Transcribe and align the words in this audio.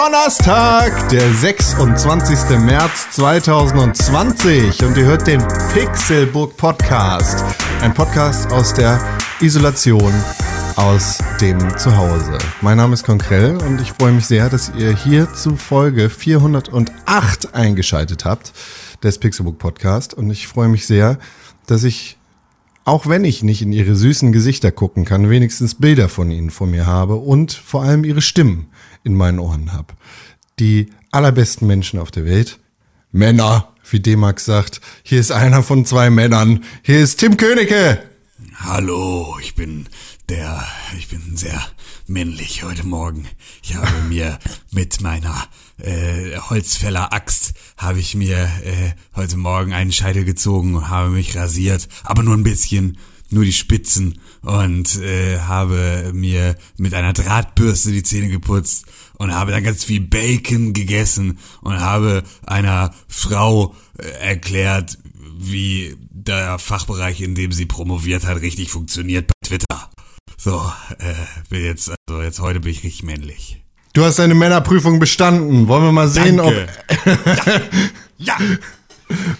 Donnerstag, 0.00 1.08
der 1.08 1.28
26. 1.34 2.56
März 2.60 3.10
2020 3.10 4.84
und 4.84 4.96
ihr 4.96 5.06
hört 5.06 5.26
den 5.26 5.42
Pixelburg 5.74 6.56
Podcast. 6.56 7.44
Ein 7.82 7.92
Podcast 7.94 8.52
aus 8.52 8.72
der 8.72 9.00
Isolation 9.40 10.12
aus 10.76 11.18
dem 11.40 11.58
Zuhause. 11.76 12.38
Mein 12.60 12.76
Name 12.76 12.94
ist 12.94 13.02
Konkrell 13.02 13.56
und 13.56 13.80
ich 13.80 13.90
freue 13.90 14.12
mich 14.12 14.26
sehr, 14.26 14.48
dass 14.48 14.70
ihr 14.78 14.94
hier 14.94 15.34
zu 15.34 15.56
Folge 15.56 16.10
408 16.10 17.52
eingeschaltet 17.56 18.24
habt 18.24 18.52
des 19.02 19.18
Pixelbook 19.18 19.58
Podcast 19.58 20.14
und 20.14 20.30
ich 20.30 20.46
freue 20.46 20.68
mich 20.68 20.86
sehr, 20.86 21.18
dass 21.66 21.82
ich 21.82 22.18
auch 22.84 23.08
wenn 23.08 23.24
ich 23.24 23.42
nicht 23.42 23.62
in 23.62 23.72
ihre 23.72 23.96
süßen 23.96 24.30
Gesichter 24.30 24.70
gucken 24.70 25.04
kann, 25.04 25.28
wenigstens 25.28 25.74
Bilder 25.74 26.08
von 26.08 26.30
ihnen 26.30 26.50
vor 26.50 26.68
mir 26.68 26.86
habe 26.86 27.16
und 27.16 27.52
vor 27.52 27.82
allem 27.82 28.04
ihre 28.04 28.22
Stimmen 28.22 28.68
in 29.08 29.14
meinen 29.14 29.40
Ohren 29.40 29.72
habe. 29.72 29.94
Die 30.60 30.90
allerbesten 31.10 31.66
Menschen 31.66 31.98
auf 31.98 32.10
der 32.10 32.24
Welt, 32.24 32.60
Männer, 33.10 33.72
wie 33.90 34.00
D-Max 34.00 34.44
sagt, 34.44 34.80
hier 35.02 35.18
ist 35.18 35.32
einer 35.32 35.62
von 35.62 35.84
zwei 35.84 36.10
Männern, 36.10 36.62
hier 36.82 37.00
ist 37.00 37.16
Tim 37.18 37.36
Königke. 37.36 38.02
Hallo, 38.56 39.36
ich 39.40 39.54
bin 39.54 39.86
der, 40.28 40.62
ich 40.98 41.08
bin 41.08 41.36
sehr 41.36 41.60
männlich 42.06 42.64
heute 42.64 42.86
Morgen. 42.86 43.26
Ich 43.62 43.74
habe 43.74 44.02
mir 44.08 44.38
mit 44.70 45.00
meiner 45.00 45.46
äh, 45.78 46.36
Holzfäller 46.50 47.12
Axt 47.12 47.54
habe 47.78 48.00
ich 48.00 48.14
mir 48.14 48.36
äh, 48.36 48.92
heute 49.16 49.38
Morgen 49.38 49.72
einen 49.72 49.92
Scheitel 49.92 50.24
gezogen 50.24 50.74
und 50.74 50.90
habe 50.90 51.08
mich 51.08 51.34
rasiert, 51.34 51.88
aber 52.02 52.22
nur 52.22 52.36
ein 52.36 52.42
bisschen, 52.42 52.98
nur 53.30 53.44
die 53.44 53.52
Spitzen 53.52 54.20
und 54.42 54.96
äh, 55.00 55.40
habe 55.40 56.12
mir 56.14 56.56
mit 56.76 56.94
einer 56.94 57.12
Drahtbürste 57.12 57.92
die 57.92 58.02
Zähne 58.02 58.28
geputzt 58.28 58.86
und 59.18 59.34
habe 59.34 59.52
dann 59.52 59.64
ganz 59.64 59.84
viel 59.84 60.00
Bacon 60.00 60.72
gegessen 60.72 61.38
und 61.60 61.80
habe 61.80 62.22
einer 62.46 62.94
Frau 63.08 63.74
äh, 63.98 64.08
erklärt, 64.20 64.98
wie 65.38 65.96
der 66.10 66.58
Fachbereich, 66.58 67.20
in 67.20 67.34
dem 67.34 67.52
sie 67.52 67.66
promoviert 67.66 68.24
hat, 68.24 68.40
richtig 68.40 68.70
funktioniert 68.70 69.26
bei 69.26 69.48
Twitter. 69.48 69.90
So, 70.36 70.72
äh, 70.98 71.14
bin 71.48 71.64
jetzt, 71.64 71.90
also 72.08 72.22
jetzt 72.22 72.40
heute 72.40 72.60
bin 72.60 72.72
ich 72.72 72.84
richtig 72.84 73.02
männlich. 73.02 73.62
Du 73.92 74.04
hast 74.04 74.18
deine 74.18 74.34
Männerprüfung 74.34 74.98
bestanden. 75.00 75.66
Wollen 75.66 75.84
wir 75.84 75.92
mal 75.92 76.08
sehen, 76.08 76.36
Danke. 76.36 76.68
ob 76.88 77.08
Ja! 78.18 78.36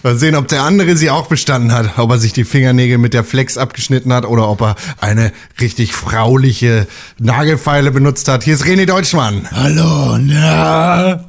Mal 0.03 0.17
sehen, 0.17 0.35
ob 0.35 0.47
der 0.47 0.63
andere 0.63 0.95
sie 0.95 1.09
auch 1.09 1.27
bestanden 1.27 1.71
hat, 1.71 1.97
ob 1.97 2.11
er 2.11 2.19
sich 2.19 2.33
die 2.33 2.43
Fingernägel 2.43 2.97
mit 2.97 3.13
der 3.13 3.23
Flex 3.23 3.57
abgeschnitten 3.57 4.13
hat 4.13 4.25
oder 4.25 4.49
ob 4.49 4.61
er 4.61 4.75
eine 4.99 5.31
richtig 5.59 5.93
frauliche 5.93 6.87
Nagelfeile 7.19 7.91
benutzt 7.91 8.27
hat. 8.27 8.43
Hier 8.43 8.55
ist 8.55 8.65
René 8.65 8.85
Deutschmann. 8.85 9.47
Hallo, 9.51 10.17
na? 10.17 11.25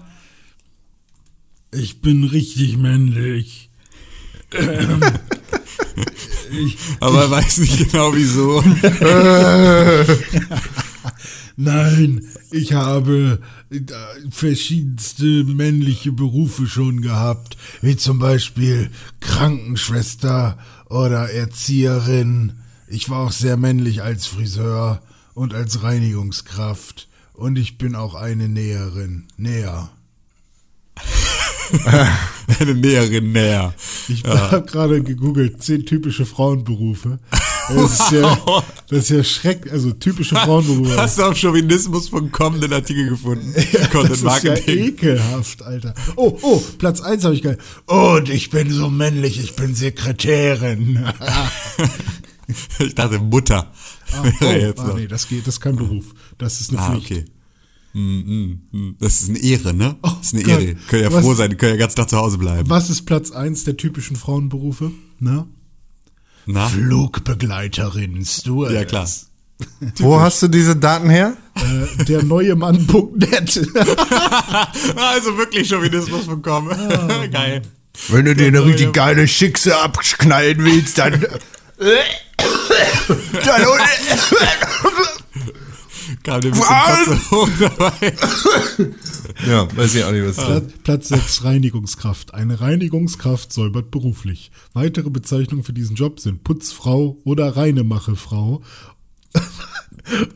Ich 1.72 2.00
bin 2.00 2.24
richtig 2.24 2.78
männlich. 2.78 3.70
Ähm, 4.52 5.00
ich, 6.50 6.77
Aber 6.98 7.22
er 7.22 7.30
weiß 7.30 7.58
nicht 7.58 7.78
genau 7.78 8.14
wieso. 8.14 8.62
nein, 11.56 12.26
ich 12.50 12.72
habe 12.72 13.40
äh, 13.70 13.80
verschiedenste 14.30 15.44
männliche 15.44 16.12
Berufe 16.12 16.66
schon 16.66 17.02
gehabt, 17.02 17.56
wie 17.83 17.96
zum 17.96 18.18
Beispiel 18.18 18.90
Krankenschwester 19.20 20.58
oder 20.89 21.30
Erzieherin. 21.30 22.52
Ich 22.89 23.08
war 23.08 23.20
auch 23.27 23.33
sehr 23.33 23.56
männlich 23.56 24.02
als 24.02 24.27
Friseur 24.27 25.02
und 25.34 25.55
als 25.55 25.83
Reinigungskraft. 25.83 27.08
Und 27.33 27.56
ich 27.58 27.78
bin 27.78 27.94
auch 27.94 28.14
eine 28.14 28.48
Näherin. 28.48 29.24
Näher. 29.36 29.90
Eine 32.58 32.74
Näherin 32.74 33.33
näher. 33.33 33.74
Ich 34.08 34.24
habe 34.24 34.66
gerade 34.66 35.02
gegoogelt, 35.02 35.62
zehn 35.62 35.86
typische 35.86 36.27
Frauenberufe. 36.27 37.20
Das 37.75 37.92
ist 38.01 38.11
ja, 38.13 38.39
das 38.89 38.98
ist 39.05 39.11
ja 39.11 39.25
schrecklich, 39.25 39.73
also 39.73 39.92
typische 39.92 40.35
Frauenberufe. 40.35 40.97
Hast 40.97 41.19
du 41.19 41.23
auf 41.25 41.36
Chauvinismus.com 41.36 42.61
den 42.61 42.73
Artikel 42.73 43.11
gefunden? 43.11 43.55
Ja, 43.73 43.86
Content 43.89 44.11
das 44.11 44.19
ist 44.19 44.42
ja 44.45 44.51
Marketing. 44.53 44.85
ekelhaft, 44.86 45.63
Alter. 45.63 45.95
Oh, 46.17 46.36
oh, 46.42 46.63
Platz 46.79 47.01
eins 47.01 47.25
habe 47.25 47.35
ich 47.35 47.42
geil. 47.42 47.58
Und 47.86 48.29
ich 48.29 48.51
bin 48.51 48.70
so 48.70 48.91
männlich, 48.91 49.39
ich 49.41 49.55
bin 49.57 49.75
Sekretärin. 49.75 51.05
ich 52.79 52.95
dachte 52.95 53.19
Mutter. 53.19 53.70
Ah, 54.13 54.25
Wäre 54.41 54.57
oh, 54.57 54.67
jetzt 54.67 54.81
ah, 54.81 54.87
noch. 54.89 54.97
nee, 54.97 55.07
das 55.07 55.29
geht, 55.29 55.47
das 55.47 55.55
ist 55.55 55.61
kein 55.61 55.77
Beruf. 55.77 56.07
Das 56.39 56.61
ist 56.61 56.70
eine 56.70 56.81
Ah, 56.81 56.91
Pflicht. 56.91 57.11
okay. 57.13 57.25
Mm, 57.92 57.98
mm, 58.01 58.61
mm. 58.73 58.97
Das 59.01 59.20
ist 59.23 59.29
eine 59.31 59.39
Ehre, 59.39 59.75
ne? 59.75 59.97
Das 60.02 60.13
ist 60.23 60.35
eine 60.35 60.42
Oh 60.45 60.47
Gott. 60.47 60.61
Ehre. 60.61 60.75
Können 60.89 61.02
ja 61.05 61.13
Was- 61.13 61.25
froh 61.25 61.35
sein, 61.35 61.57
können 61.57 61.73
ja 61.73 61.79
ganz 61.79 61.95
Tag 61.95 62.08
zu 62.11 62.17
Hause 62.17 62.39
bleiben. 62.39 62.69
Was 62.69 62.91
ist 62.91 63.02
Platz 63.02 63.31
eins 63.31 63.64
der 63.64 63.77
typischen 63.77 64.17
Frauenberufe? 64.17 64.91
Na? 65.19 65.47
Na? 66.52 66.68
Flugbegleiterin, 66.68 68.24
Stewardess. 68.24 68.74
Ja, 68.74 68.84
klar. 68.84 69.08
Wo 69.98 70.20
hast 70.20 70.42
du 70.42 70.48
diese 70.48 70.77
Daten 70.77 71.11
her? 71.11 71.36
Äh, 71.55 72.05
der 72.05 72.22
neue 72.22 72.56
Mann.net. 72.56 73.68
Also 74.96 75.36
wirklich 75.36 75.68
Chauvinismus.com. 75.68 76.70
Ah. 76.70 77.27
Geil. 77.33 77.62
Wenn 78.08 78.24
du 78.24 78.34
dir 78.34 78.46
eine 78.46 78.64
richtig 78.64 78.92
geile 78.92 79.28
Schickse 79.28 79.77
abknallen 79.78 80.64
willst, 80.64 80.96
dann. 80.98 81.20
dann 81.20 81.28
Kam 86.22 86.40
der 86.40 86.52
ein 86.52 86.58
bisschen 86.58 87.30
hoch 87.30 87.48
dabei. 87.58 88.12
Ja, 89.46 89.77
weiß 89.77 89.95
ich 89.95 90.05
auch 90.05 90.12
nicht, 90.12 90.24
was 90.24 90.36
das 90.36 90.46
Platz, 90.46 90.73
Platz 90.83 91.08
6 91.08 91.45
Reinigungskraft. 91.45 92.34
Eine 92.34 92.61
Reinigungskraft 92.61 93.52
säubert 93.52 93.90
beruflich. 93.90 94.51
Weitere 94.73 95.11
Bezeichnungen 95.11 95.64
für 95.64 95.73
diesen 95.73 95.96
Job 95.96 96.20
sind 96.20 96.45
Putzfrau 96.45 97.18
oder 97.24 97.56
Reinemache-Frau. 97.56 98.62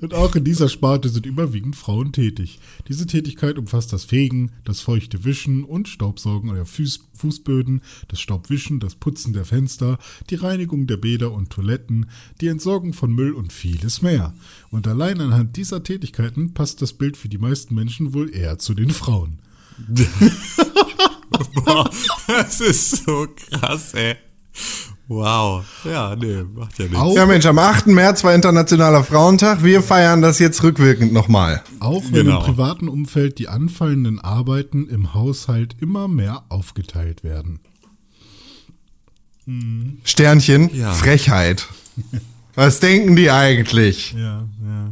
Und 0.01 0.15
auch 0.15 0.35
in 0.35 0.45
dieser 0.45 0.69
Sparte 0.69 1.09
sind 1.09 1.27
überwiegend 1.27 1.77
Frauen 1.77 2.13
tätig. 2.13 2.59
Diese 2.89 3.07
Tätigkeit 3.07 3.59
umfasst 3.59 3.93
das 3.93 4.05
Fegen, 4.05 4.53
das 4.65 4.81
feuchte 4.81 5.25
Wischen 5.25 5.65
und 5.65 5.89
Staubsaugen 5.89 6.51
eurer 6.51 6.67
Fuß, 6.67 7.01
Fußböden, 7.15 7.83
das 8.09 8.21
Staubwischen, 8.21 8.81
das 8.81 8.95
Putzen 8.95 9.33
der 9.33 9.45
Fenster, 9.45 9.99
die 10.31 10.35
Reinigung 10.35 10.87
der 10.87 10.97
Bäder 10.97 11.33
und 11.33 11.51
Toiletten, 11.51 12.07
die 12.41 12.49
Entsorgung 12.49 12.93
von 12.93 13.13
Müll 13.13 13.33
und 13.33 13.53
vieles 13.53 14.03
mehr. 14.03 14.35
Und 14.71 14.87
allein 14.87 15.21
anhand 15.21 15.57
dieser 15.57 15.83
Tätigkeiten 15.83 16.55
passt 16.55 16.83
das 16.83 16.93
Bild 16.93 17.17
für 17.17 17.29
die 17.29 17.39
meisten 17.39 17.75
Menschen 17.75 18.15
wohl 18.15 18.35
eher 18.35 18.59
zu 18.59 18.75
den 18.75 18.91
Frauen. 18.91 19.39
Boah, 21.55 21.91
das 22.27 22.61
ist 22.61 23.05
so 23.05 23.27
krass, 23.51 23.95
ey. 23.95 24.17
Wow. 25.07 25.65
Ja, 25.85 26.17
nee, 26.17 26.45
macht 26.55 26.79
ja 26.79 26.87
nichts. 26.87 26.99
Auch, 26.99 27.15
Ja, 27.15 27.27
Mensch, 27.27 27.45
am 27.45 27.59
8. 27.59 27.89
März 27.89 28.25
war 28.25 28.35
Internationaler 28.35 29.05
Frauentag. 29.05 29.63
Wir 29.63 29.83
feiern 29.83 30.23
das 30.23 30.39
jetzt 30.39 30.63
rückwirkend 30.63 31.13
nochmal. 31.13 31.63
Auch 31.81 32.03
wenn 32.07 32.25
Genau. 32.27 32.39
im 32.39 32.45
privaten 32.45 32.89
Umfeld 32.89 33.39
die 33.39 33.49
anfallenden 33.49 34.19
Arbeiten 34.21 34.89
im 34.89 35.13
Haushalt 35.13 35.77
immer 35.81 36.09
mehr 36.09 36.45
aufgeteilt 36.49 37.23
werden. 37.23 37.61
Sternchen, 40.05 40.75
Ja. 40.75 40.93
Frechheit. 40.95 41.67
Was 42.55 42.81
denken 42.81 43.15
die 43.17 43.31
eigentlich? 43.31 44.13
Ja, 44.17 44.49
ja. 44.65 44.91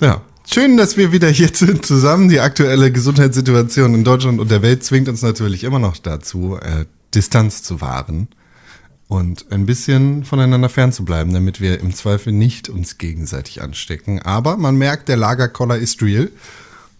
Ja. 0.00 0.22
Schön, 0.52 0.76
dass 0.76 0.96
wir 0.96 1.12
wieder 1.12 1.28
hier 1.28 1.50
sind 1.52 1.84
zusammen. 1.86 2.28
Die 2.28 2.40
aktuelle 2.40 2.90
Gesundheitssituation 2.90 3.94
in 3.94 4.04
Deutschland 4.04 4.40
und 4.40 4.50
der 4.50 4.62
Welt 4.62 4.84
zwingt 4.84 5.08
uns 5.08 5.22
natürlich 5.22 5.64
immer 5.64 5.78
noch 5.78 5.96
dazu, 5.98 6.56
äh, 6.56 6.86
Distanz 7.14 7.62
zu 7.62 7.80
wahren 7.80 8.28
und 9.08 9.52
ein 9.52 9.66
bisschen 9.66 10.24
voneinander 10.24 10.68
fernzubleiben, 10.68 11.32
damit 11.32 11.60
wir 11.60 11.80
im 11.80 11.94
Zweifel 11.94 12.32
nicht 12.32 12.68
uns 12.68 12.98
gegenseitig 12.98 13.62
anstecken. 13.62 14.20
Aber 14.20 14.56
man 14.56 14.76
merkt, 14.76 15.08
der 15.08 15.16
Lagerkoller 15.16 15.78
ist 15.78 16.02
real 16.02 16.30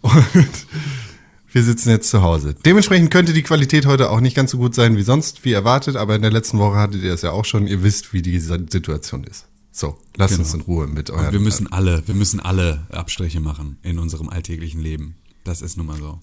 und 0.02 0.14
wir 1.52 1.62
sitzen 1.64 1.90
jetzt 1.90 2.10
zu 2.10 2.22
Hause. 2.22 2.54
Dementsprechend 2.64 3.10
könnte 3.10 3.32
die 3.32 3.42
Qualität 3.42 3.86
heute 3.86 4.10
auch 4.10 4.20
nicht 4.20 4.36
ganz 4.36 4.52
so 4.52 4.58
gut 4.58 4.74
sein 4.74 4.96
wie 4.96 5.02
sonst, 5.02 5.44
wie 5.44 5.52
erwartet, 5.52 5.96
aber 5.96 6.14
in 6.14 6.22
der 6.22 6.30
letzten 6.30 6.58
Woche 6.58 6.76
hattet 6.76 7.02
ihr 7.02 7.12
es 7.12 7.22
ja 7.22 7.32
auch 7.32 7.44
schon. 7.44 7.66
Ihr 7.66 7.82
wisst, 7.82 8.12
wie 8.12 8.22
die 8.22 8.38
Situation 8.38 9.24
ist. 9.24 9.46
So, 9.72 9.98
lasst 10.16 10.38
uns 10.38 10.54
in 10.54 10.62
Ruhe 10.62 10.86
mit 10.86 11.10
euren 11.10 11.26
Und 11.26 11.32
wir 11.32 11.40
müssen 11.40 11.70
alle, 11.70 12.06
wir 12.06 12.14
müssen 12.14 12.40
alle 12.40 12.86
Abstriche 12.90 13.40
machen 13.40 13.78
in 13.82 13.98
unserem 13.98 14.30
alltäglichen 14.30 14.80
Leben. 14.80 15.16
Das 15.44 15.60
ist 15.60 15.76
nun 15.76 15.86
mal 15.86 15.98
so. 15.98 16.18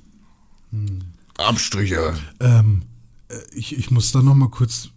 Abstriche. 1.38 2.16
Ähm, 2.40 2.82
äh, 3.28 3.36
ich, 3.54 3.78
ich 3.78 3.92
muss 3.92 4.12
da 4.12 4.24
noch 4.24 4.34
mal 4.34 4.50
kurz 4.50 4.90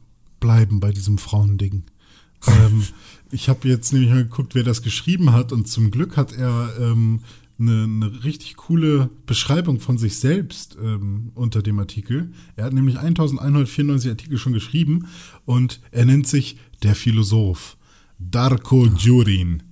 bleiben 0.46 0.78
bei 0.78 0.92
diesem 0.92 1.18
Frauending. 1.18 1.82
ähm, 2.46 2.84
ich 3.32 3.48
habe 3.48 3.68
jetzt 3.68 3.92
nämlich 3.92 4.10
mal 4.10 4.22
geguckt, 4.22 4.54
wer 4.54 4.62
das 4.62 4.80
geschrieben 4.80 5.32
hat 5.32 5.52
und 5.52 5.66
zum 5.66 5.90
Glück 5.90 6.16
hat 6.16 6.32
er 6.32 6.72
ähm, 6.78 7.20
eine, 7.58 7.82
eine 7.82 8.24
richtig 8.24 8.54
coole 8.54 9.10
Beschreibung 9.26 9.80
von 9.80 9.98
sich 9.98 10.18
selbst 10.18 10.76
ähm, 10.80 11.32
unter 11.34 11.62
dem 11.62 11.80
Artikel. 11.80 12.32
Er 12.54 12.66
hat 12.66 12.74
nämlich 12.74 12.98
1194 12.98 14.08
Artikel 14.08 14.38
schon 14.38 14.52
geschrieben 14.52 15.08
und 15.46 15.80
er 15.90 16.04
nennt 16.04 16.28
sich 16.28 16.58
der 16.84 16.94
Philosoph 16.94 17.76
Darko 18.20 18.86
Djurin. 18.86 19.64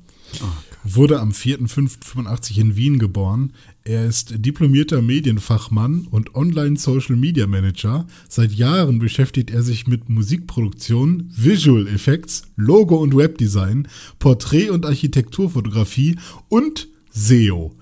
Wurde 0.82 1.21
am 1.21 1.31
4.5.85 1.31 2.59
in 2.59 2.76
Wien 2.76 2.99
geboren. 2.99 3.53
Er 3.86 4.06
ist 4.06 4.36
diplomierter 4.38 5.02
Medienfachmann 5.02 6.06
und 6.10 6.34
Online-Social-Media-Manager. 6.34 8.06
Seit 8.31 8.52
Jahren 8.52 8.98
beschäftigt 8.98 9.50
er 9.50 9.62
sich 9.62 9.86
mit 9.86 10.08
Musikproduktion, 10.08 11.31
Visual 11.36 11.86
Effects, 11.88 12.44
Logo- 12.56 12.96
und 12.96 13.14
Webdesign, 13.14 13.86
Porträt- 14.19 14.70
und 14.70 14.86
Architekturfotografie 14.86 16.16
und 16.48 16.88
SEO. 17.10 17.76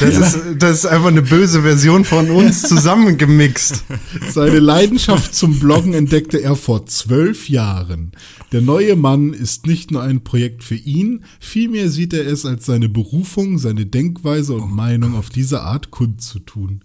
Das, 0.00 0.16
ist, 0.16 0.38
das 0.58 0.78
ist 0.78 0.86
einfach 0.86 1.08
eine 1.08 1.22
böse 1.22 1.62
Version 1.62 2.04
von 2.04 2.30
uns 2.30 2.62
zusammengemixt. 2.68 3.84
Seine 4.30 4.58
Leidenschaft 4.58 5.34
zum 5.34 5.58
Bloggen 5.60 5.94
entdeckte 5.94 6.38
er 6.38 6.56
vor 6.56 6.86
zwölf 6.86 7.48
Jahren. 7.48 8.12
Der 8.52 8.62
neue 8.62 8.96
Mann 8.96 9.34
ist 9.34 9.66
nicht 9.66 9.90
nur 9.90 10.02
ein 10.02 10.24
Projekt 10.24 10.64
für 10.64 10.74
ihn, 10.74 11.24
vielmehr 11.38 11.90
sieht 11.90 12.14
er 12.14 12.26
es 12.26 12.46
als 12.46 12.66
seine 12.66 12.88
Berufung, 12.88 13.58
seine 13.58 13.86
Denkweise 13.86 14.54
und 14.54 14.72
Meinung 14.72 15.14
auf 15.14 15.28
diese 15.28 15.60
Art 15.60 15.90
kundzutun. 15.90 16.82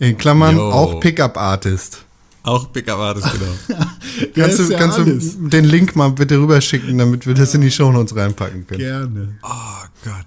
In 0.00 0.18
Klammern 0.18 0.56
Yo. 0.56 0.70
auch 0.70 1.00
Pickup-Artist. 1.00 2.04
Auch 2.42 2.70
Pickup 2.72 2.98
Artist, 2.98 3.28
genau. 3.32 3.80
Kannst, 4.34 4.58
du, 4.58 4.64
ja 4.64 4.78
kannst 4.78 4.98
alles. 4.98 5.38
du 5.38 5.48
den 5.48 5.64
Link 5.64 5.96
mal 5.96 6.10
bitte 6.10 6.38
rüberschicken, 6.38 6.98
damit 6.98 7.26
wir 7.26 7.32
das 7.32 7.54
in 7.54 7.62
die 7.62 7.70
Shownotes 7.70 8.14
reinpacken 8.14 8.66
können? 8.66 8.80
Gerne. 8.80 9.38
Oh 9.42 9.86
Gott. 10.04 10.26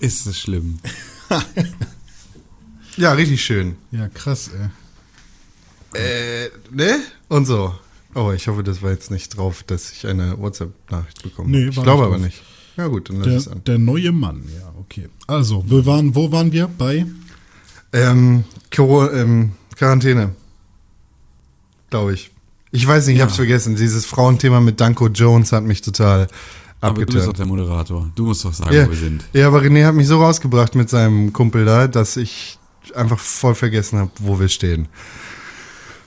Ist 0.00 0.26
das 0.26 0.38
schlimm. 0.38 0.78
Ja, 2.96 3.12
richtig 3.12 3.44
schön. 3.44 3.76
Ja, 3.90 4.08
krass, 4.08 4.50
ey. 5.94 6.00
Äh, 6.00 6.50
ne? 6.70 6.98
Und 7.28 7.46
so. 7.46 7.74
Oh, 8.14 8.30
ich 8.32 8.46
hoffe, 8.46 8.62
das 8.62 8.82
war 8.82 8.90
jetzt 8.92 9.10
nicht 9.10 9.36
drauf, 9.36 9.62
dass 9.64 9.90
ich 9.90 10.06
eine 10.06 10.38
WhatsApp-Nachricht 10.38 11.22
bekomme. 11.22 11.50
Nee, 11.50 11.68
ich 11.68 11.76
war 11.76 11.84
glaube 11.84 12.04
nicht 12.04 12.14
aber 12.14 12.18
nicht. 12.24 12.42
Ja 12.76 12.86
gut, 12.88 13.08
dann 13.08 13.16
lass 13.16 13.26
Der, 13.26 13.36
es 13.36 13.48
an. 13.48 13.64
der 13.64 13.78
neue 13.78 14.12
Mann, 14.12 14.42
ja, 14.56 14.72
okay. 14.78 15.08
Also, 15.26 15.64
wir 15.68 15.84
waren, 15.86 16.14
wo 16.14 16.30
waren 16.30 16.52
wir? 16.52 16.68
Bei? 16.68 17.06
Ähm, 17.92 18.44
Coro- 18.72 19.10
ähm, 19.12 19.52
Quarantäne. 19.76 20.34
Glaube 21.90 22.14
ich. 22.14 22.30
Ich 22.70 22.86
weiß 22.86 23.06
nicht, 23.06 23.14
ich 23.14 23.18
Ja. 23.20 23.26
hab's 23.26 23.36
vergessen. 23.36 23.76
Dieses 23.76 24.04
Frauenthema 24.06 24.60
mit 24.60 24.80
Danko 24.80 25.06
Jones 25.08 25.52
hat 25.52 25.62
mich 25.64 25.80
total 25.82 26.26
Aber 26.88 27.04
du 27.04 27.12
bist 27.12 27.26
doch 27.26 27.32
der 27.32 27.46
Moderator. 27.46 28.10
Du 28.14 28.26
musst 28.26 28.44
doch 28.44 28.52
sagen, 28.52 28.74
Ja, 28.74 28.86
wo 28.86 28.90
wir 28.90 28.98
sind. 28.98 29.24
ja, 29.32 29.46
aber 29.48 29.60
René 29.62 29.84
hat 29.86 29.94
mich 29.94 30.06
so 30.06 30.20
rausgebracht 30.22 30.74
mit 30.74 30.88
seinem 30.90 31.32
Kumpel 31.32 31.64
da, 31.64 31.86
dass 31.88 32.16
ich 32.16 32.58
einfach 32.94 33.18
voll 33.18 33.54
vergessen 33.54 33.98
habe, 33.98 34.10
wo 34.20 34.38
wir 34.40 34.48
stehen. 34.48 34.88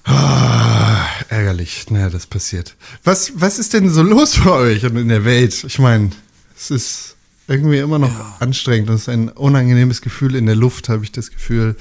Ah, 0.04 1.06
ärgerlich. 1.30 1.86
Naja, 1.90 2.10
das 2.10 2.28
passiert. 2.28 2.76
Was, 3.04 3.34
was 3.36 3.60
ist 3.60 3.74
denn 3.74 3.90
so 3.90 4.04
los 4.04 4.40
bei 4.44 4.52
euch 4.52 4.86
und 4.86 4.96
in 4.96 5.10
der 5.10 5.26
Welt? 5.26 5.64
Ich 5.66 5.80
meine, 5.80 6.12
es 6.58 6.72
ist 6.72 7.16
irgendwie 7.48 7.80
immer 7.80 8.00
noch 8.00 8.40
anstrengend. 8.40 8.90
Das 8.90 9.02
ist 9.02 9.10
ein 9.10 9.30
unangenehmes 9.30 10.02
Gefühl 10.02 10.36
in 10.36 10.46
der 10.46 10.56
Luft, 10.56 10.88
habe 10.90 11.04
ich 11.04 11.12
das 11.12 11.32
Gefühl. 11.32 11.76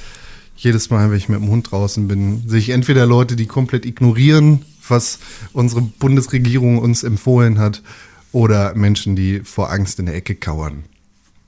Jedes 0.57 0.91
Mal, 0.91 1.11
wenn 1.11 1.19
ich 1.19 1.29
mit 1.29 1.39
dem 1.41 1.49
Hund 1.49 1.71
draußen 1.71 2.09
bin, 2.09 2.49
sehe 2.49 2.59
ich 2.59 2.71
entweder 2.71 3.07
Leute, 3.07 3.37
die 3.37 3.47
komplett 3.47 3.85
ignorieren, 3.85 4.65
was 4.89 5.19
unsere 5.53 5.83
Bundesregierung 5.83 6.79
uns 6.79 7.03
empfohlen 7.05 7.59
hat, 7.59 7.83
oder 8.37 8.75
Menschen, 8.75 9.17
die 9.17 9.41
vor 9.41 9.71
Angst 9.71 9.99
in 9.99 10.05
der 10.05 10.15
Ecke 10.15 10.35
kauern. 10.35 10.85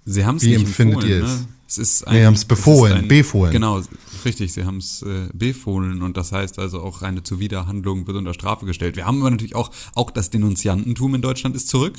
Sie 0.06 0.24
haben 0.24 0.36
es 0.36 0.42
nicht 0.42 0.54
empfindet 0.54 1.02
empfohlen, 1.02 1.18
ihr 1.18 1.24
es? 1.24 1.40
Ne? 1.40 1.48
Es 1.68 1.76
ist 1.76 2.10
Nee, 2.10 2.24
haben's 2.24 2.46
befohlen, 2.46 2.96
es 2.96 3.02
ist 3.02 3.08
befohlen. 3.08 3.52
Genau, 3.52 3.82
richtig, 4.24 4.54
sie 4.54 4.64
haben 4.64 4.78
es 4.78 5.02
äh, 5.02 5.28
befohlen 5.34 6.00
und 6.00 6.16
das 6.16 6.32
heißt 6.32 6.58
also 6.58 6.80
auch 6.80 7.02
eine 7.02 7.22
Zuwiderhandlung 7.22 8.06
wird 8.06 8.16
unter 8.16 8.32
Strafe 8.32 8.64
gestellt. 8.64 8.96
Wir 8.96 9.04
haben 9.04 9.20
aber 9.20 9.30
natürlich 9.30 9.54
auch, 9.54 9.70
auch 9.94 10.10
das 10.10 10.30
Denunziantentum 10.30 11.14
in 11.14 11.20
Deutschland 11.20 11.54
ist 11.54 11.68
zurück. 11.68 11.98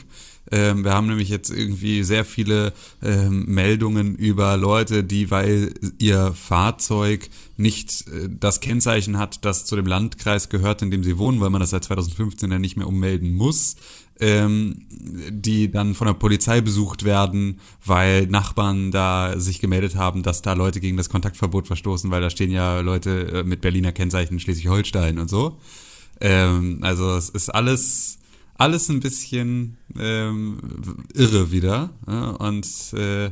Ähm, 0.49 0.83
wir 0.83 0.93
haben 0.95 1.05
nämlich 1.05 1.29
jetzt 1.29 1.51
irgendwie 1.51 2.01
sehr 2.01 2.25
viele 2.25 2.73
ähm, 3.03 3.45
Meldungen 3.45 4.15
über 4.15 4.57
Leute, 4.57 5.03
die, 5.03 5.29
weil 5.29 5.75
ihr 5.99 6.33
Fahrzeug 6.33 7.29
nicht 7.57 8.07
äh, 8.07 8.27
das 8.27 8.61
Kennzeichen 8.61 9.19
hat, 9.19 9.45
das 9.45 9.65
zu 9.65 9.75
dem 9.75 9.85
Landkreis 9.85 10.49
gehört, 10.49 10.81
in 10.81 10.89
dem 10.89 11.03
sie 11.03 11.19
wohnen, 11.19 11.41
weil 11.41 11.51
man 11.51 11.61
das 11.61 11.69
seit 11.69 11.83
2015 11.83 12.49
ja 12.49 12.57
nicht 12.57 12.75
mehr 12.75 12.87
ummelden 12.87 13.35
muss, 13.35 13.75
ähm, 14.19 14.85
die 14.89 15.71
dann 15.71 15.95
von 15.95 16.07
der 16.07 16.13
Polizei 16.13 16.61
besucht 16.61 17.03
werden, 17.03 17.59
weil 17.85 18.27
Nachbarn 18.27 18.91
da 18.91 19.39
sich 19.39 19.59
gemeldet 19.59 19.95
haben, 19.95 20.23
dass 20.23 20.41
da 20.41 20.53
Leute 20.53 20.79
gegen 20.79 20.97
das 20.97 21.09
Kontaktverbot 21.09 21.67
verstoßen, 21.67 22.11
weil 22.11 22.21
da 22.21 22.29
stehen 22.29 22.51
ja 22.51 22.79
Leute 22.81 23.39
äh, 23.39 23.43
mit 23.43 23.61
Berliner 23.61 23.91
Kennzeichen 23.91 24.39
Schleswig-Holstein 24.39 25.19
und 25.19 25.29
so. 25.29 25.59
Ähm, 26.19 26.79
also 26.81 27.15
es 27.15 27.29
ist 27.29 27.49
alles 27.49 28.17
alles 28.59 28.89
ein 28.89 28.99
bisschen 28.99 29.77
ähm, 29.97 30.57
irre 31.13 31.51
wieder 31.51 31.91
ja? 32.05 32.31
und 32.31 32.67
äh, 32.93 33.31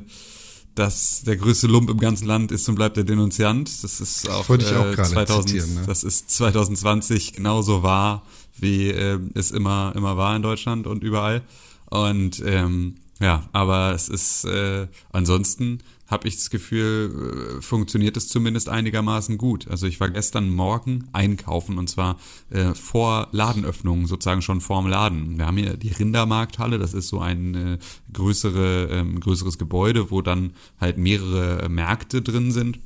dass 0.74 1.24
der 1.24 1.36
größte 1.38 1.68
Lump 1.68 1.90
im 1.90 1.98
ganzen 1.98 2.28
Land 2.28 2.52
ist 2.52 2.70
und 2.70 2.76
bleibt 2.76 2.98
der 2.98 3.04
Denunziant. 3.04 3.84
Das 3.84 4.00
ist 4.00 4.30
auch, 4.30 4.48
wollte 4.48 4.66
ich 4.66 4.72
auch 4.72 4.86
äh, 4.86 4.96
gerade 4.96 5.10
2000, 5.10 5.50
zitieren, 5.50 5.74
ne? 5.76 5.84
das 5.86 6.04
ist 6.04 6.30
2020 6.30 7.34
genauso 7.34 7.84
wahr, 7.84 8.24
wie 8.62 8.90
äh, 8.90 9.20
es 9.34 9.52
immer, 9.52 9.94
immer 9.96 10.18
war 10.18 10.36
in 10.36 10.42
Deutschland 10.42 10.88
und 10.88 11.04
überall. 11.04 11.42
Und 11.90 12.42
ähm, 12.46 12.96
ja, 13.20 13.50
aber 13.54 13.94
es 13.94 14.10
ist 14.10 14.46
äh, 14.46 14.88
ansonsten 15.12 15.80
habe 16.08 16.28
ich 16.28 16.36
das 16.36 16.50
Gefühl, 16.50 17.58
äh, 17.58 17.62
funktioniert 17.62 18.16
es 18.16 18.30
zumindest 18.30 18.70
einigermaßen 18.70 19.38
gut. 19.38 19.68
Also 19.68 19.88
ich 19.88 20.00
war 20.00 20.10
gestern 20.10 20.50
Morgen 20.50 21.08
einkaufen 21.12 21.78
und 21.78 21.90
zwar 21.90 22.18
äh, 22.50 22.74
vor 22.74 23.28
Ladenöffnung, 23.32 24.08
sozusagen 24.08 24.42
schon 24.42 24.62
vorm 24.62 24.88
Laden. 24.88 25.38
Wir 25.38 25.48
haben 25.48 25.58
hier 25.58 25.76
die 25.76 25.92
Rindermarkthalle, 25.92 26.80
das 26.80 26.94
ist 26.94 27.10
so 27.10 27.20
ein 27.20 27.56
äh, 27.56 27.78
größere, 28.14 28.88
ähm, 28.90 29.20
größeres 29.20 29.58
Gebäude, 29.58 30.10
wo 30.10 30.22
dann 30.22 30.54
halt 30.80 30.98
mehrere 30.98 31.64
äh, 31.64 31.70
Märkte 31.70 32.22
drin 32.22 32.52
sind. 32.52 32.80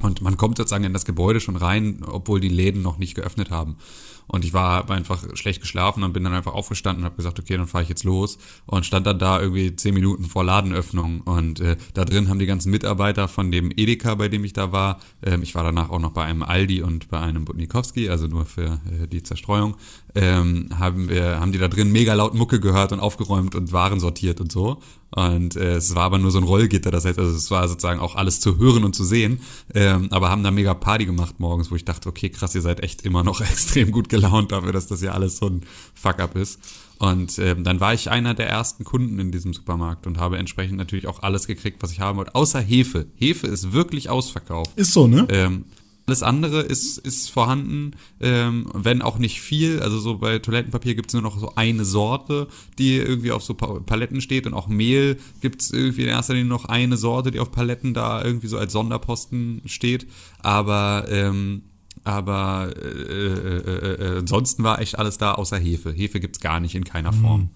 Und 0.00 0.20
man 0.20 0.36
kommt 0.36 0.58
sozusagen 0.58 0.84
in 0.84 0.92
das 0.92 1.06
Gebäude 1.06 1.40
schon 1.40 1.56
rein, 1.56 2.02
obwohl 2.04 2.40
die 2.40 2.48
Läden 2.48 2.82
noch 2.82 2.98
nicht 2.98 3.14
geöffnet 3.14 3.50
haben. 3.50 3.76
Und 4.26 4.44
ich 4.44 4.52
war 4.52 4.90
einfach 4.90 5.22
schlecht 5.34 5.60
geschlafen 5.60 6.02
und 6.02 6.12
bin 6.12 6.24
dann 6.24 6.34
einfach 6.34 6.54
aufgestanden 6.54 7.02
und 7.02 7.06
habe 7.06 7.16
gesagt, 7.16 7.38
okay, 7.38 7.56
dann 7.56 7.66
fahre 7.66 7.82
ich 7.82 7.88
jetzt 7.88 8.04
los. 8.04 8.38
Und 8.66 8.86
stand 8.86 9.06
dann 9.06 9.18
da 9.18 9.40
irgendwie 9.40 9.74
zehn 9.76 9.94
Minuten 9.94 10.24
vor 10.24 10.44
Ladenöffnung. 10.44 11.20
Und 11.22 11.60
äh, 11.60 11.76
da 11.92 12.04
drin 12.04 12.28
haben 12.28 12.38
die 12.38 12.46
ganzen 12.46 12.70
Mitarbeiter 12.70 13.28
von 13.28 13.50
dem 13.50 13.70
Edeka, 13.70 14.14
bei 14.14 14.28
dem 14.28 14.44
ich 14.44 14.52
da 14.52 14.72
war, 14.72 15.00
ähm, 15.22 15.42
ich 15.42 15.54
war 15.54 15.64
danach 15.64 15.90
auch 15.90 15.98
noch 15.98 16.12
bei 16.12 16.24
einem 16.24 16.42
Aldi 16.42 16.82
und 16.82 17.08
bei 17.08 17.20
einem 17.20 17.44
Butnikowski, 17.44 18.08
also 18.08 18.26
nur 18.26 18.46
für 18.46 18.80
äh, 18.90 19.06
die 19.06 19.22
Zerstreuung, 19.22 19.76
ähm, 20.14 20.68
haben 20.78 21.08
wir, 21.08 21.40
haben 21.40 21.52
die 21.52 21.58
da 21.58 21.68
drin 21.68 21.90
mega 21.90 22.14
laut 22.14 22.34
Mucke 22.34 22.60
gehört 22.60 22.92
und 22.92 23.00
aufgeräumt 23.00 23.54
und 23.54 23.72
Waren 23.72 24.00
sortiert 24.00 24.40
und 24.40 24.52
so. 24.52 24.80
Und 25.10 25.56
äh, 25.56 25.76
es 25.76 25.94
war 25.94 26.04
aber 26.04 26.18
nur 26.18 26.30
so 26.30 26.38
ein 26.38 26.44
Rollgitter, 26.44 26.90
das 26.90 27.04
heißt, 27.04 27.18
also 27.18 27.36
es 27.36 27.50
war 27.50 27.68
sozusagen 27.68 28.00
auch 28.00 28.16
alles 28.16 28.40
zu 28.40 28.58
hören 28.58 28.84
und 28.84 28.94
zu 28.94 29.04
sehen, 29.04 29.40
ähm, 29.72 30.08
aber 30.10 30.30
haben 30.30 30.42
da 30.42 30.50
mega 30.50 30.74
Party 30.74 31.06
gemacht 31.06 31.38
morgens, 31.38 31.70
wo 31.70 31.76
ich 31.76 31.84
dachte, 31.84 32.08
okay, 32.08 32.30
krass, 32.30 32.54
ihr 32.54 32.62
seid 32.62 32.82
echt 32.82 33.02
immer 33.02 33.22
noch 33.22 33.40
extrem 33.52 33.92
gut 33.92 34.08
gelaunt 34.08 34.52
dafür, 34.52 34.72
dass 34.72 34.86
das 34.86 35.02
ja 35.02 35.12
alles 35.12 35.36
so 35.36 35.46
ein 35.46 35.62
Fuck-up 35.94 36.36
ist. 36.36 36.60
Und 36.98 37.38
ähm, 37.38 37.64
dann 37.64 37.80
war 37.80 37.92
ich 37.92 38.10
einer 38.10 38.34
der 38.34 38.48
ersten 38.48 38.84
Kunden 38.84 39.18
in 39.18 39.32
diesem 39.32 39.52
Supermarkt 39.52 40.06
und 40.06 40.18
habe 40.18 40.38
entsprechend 40.38 40.78
natürlich 40.78 41.06
auch 41.06 41.22
alles 41.22 41.46
gekriegt, 41.46 41.82
was 41.82 41.90
ich 41.92 42.00
haben 42.00 42.18
wollte, 42.18 42.34
außer 42.34 42.60
Hefe. 42.60 43.06
Hefe 43.16 43.46
ist 43.46 43.72
wirklich 43.72 44.10
ausverkauft. 44.10 44.70
Ist 44.76 44.92
so, 44.92 45.06
ne? 45.06 45.26
Ähm, 45.30 45.64
alles 46.06 46.22
andere 46.22 46.60
ist, 46.60 46.98
ist 46.98 47.30
vorhanden, 47.30 47.92
ähm, 48.20 48.66
wenn 48.74 49.00
auch 49.00 49.18
nicht 49.18 49.40
viel. 49.40 49.80
Also 49.80 49.98
so 49.98 50.18
bei 50.18 50.38
Toilettenpapier 50.38 50.94
gibt's 50.94 51.14
nur 51.14 51.22
noch 51.22 51.38
so 51.38 51.54
eine 51.56 51.84
Sorte, 51.84 52.48
die 52.78 52.96
irgendwie 52.96 53.32
auf 53.32 53.42
so 53.42 53.54
Pa- 53.54 53.80
Paletten 53.80 54.20
steht 54.20 54.46
und 54.46 54.52
auch 54.54 54.68
Mehl 54.68 55.18
gibt's 55.40 55.70
irgendwie 55.70 56.02
in 56.02 56.08
erster 56.08 56.34
Linie 56.34 56.48
noch 56.50 56.66
eine 56.66 56.96
Sorte, 56.98 57.30
die 57.30 57.40
auf 57.40 57.50
Paletten 57.52 57.94
da 57.94 58.22
irgendwie 58.22 58.48
so 58.48 58.58
als 58.58 58.72
Sonderposten 58.72 59.62
steht. 59.64 60.06
Aber 60.40 61.06
ähm, 61.10 61.62
aber 62.06 62.74
äh, 62.76 62.86
äh, 62.86 63.58
äh, 63.58 64.14
äh, 64.14 64.18
ansonsten 64.18 64.62
war 64.62 64.80
echt 64.80 64.98
alles 64.98 65.16
da 65.16 65.32
außer 65.32 65.56
Hefe. 65.56 65.90
Hefe 65.90 66.20
gibt's 66.20 66.40
gar 66.40 66.60
nicht 66.60 66.74
in 66.74 66.84
keiner 66.84 67.14
Form. 67.14 67.48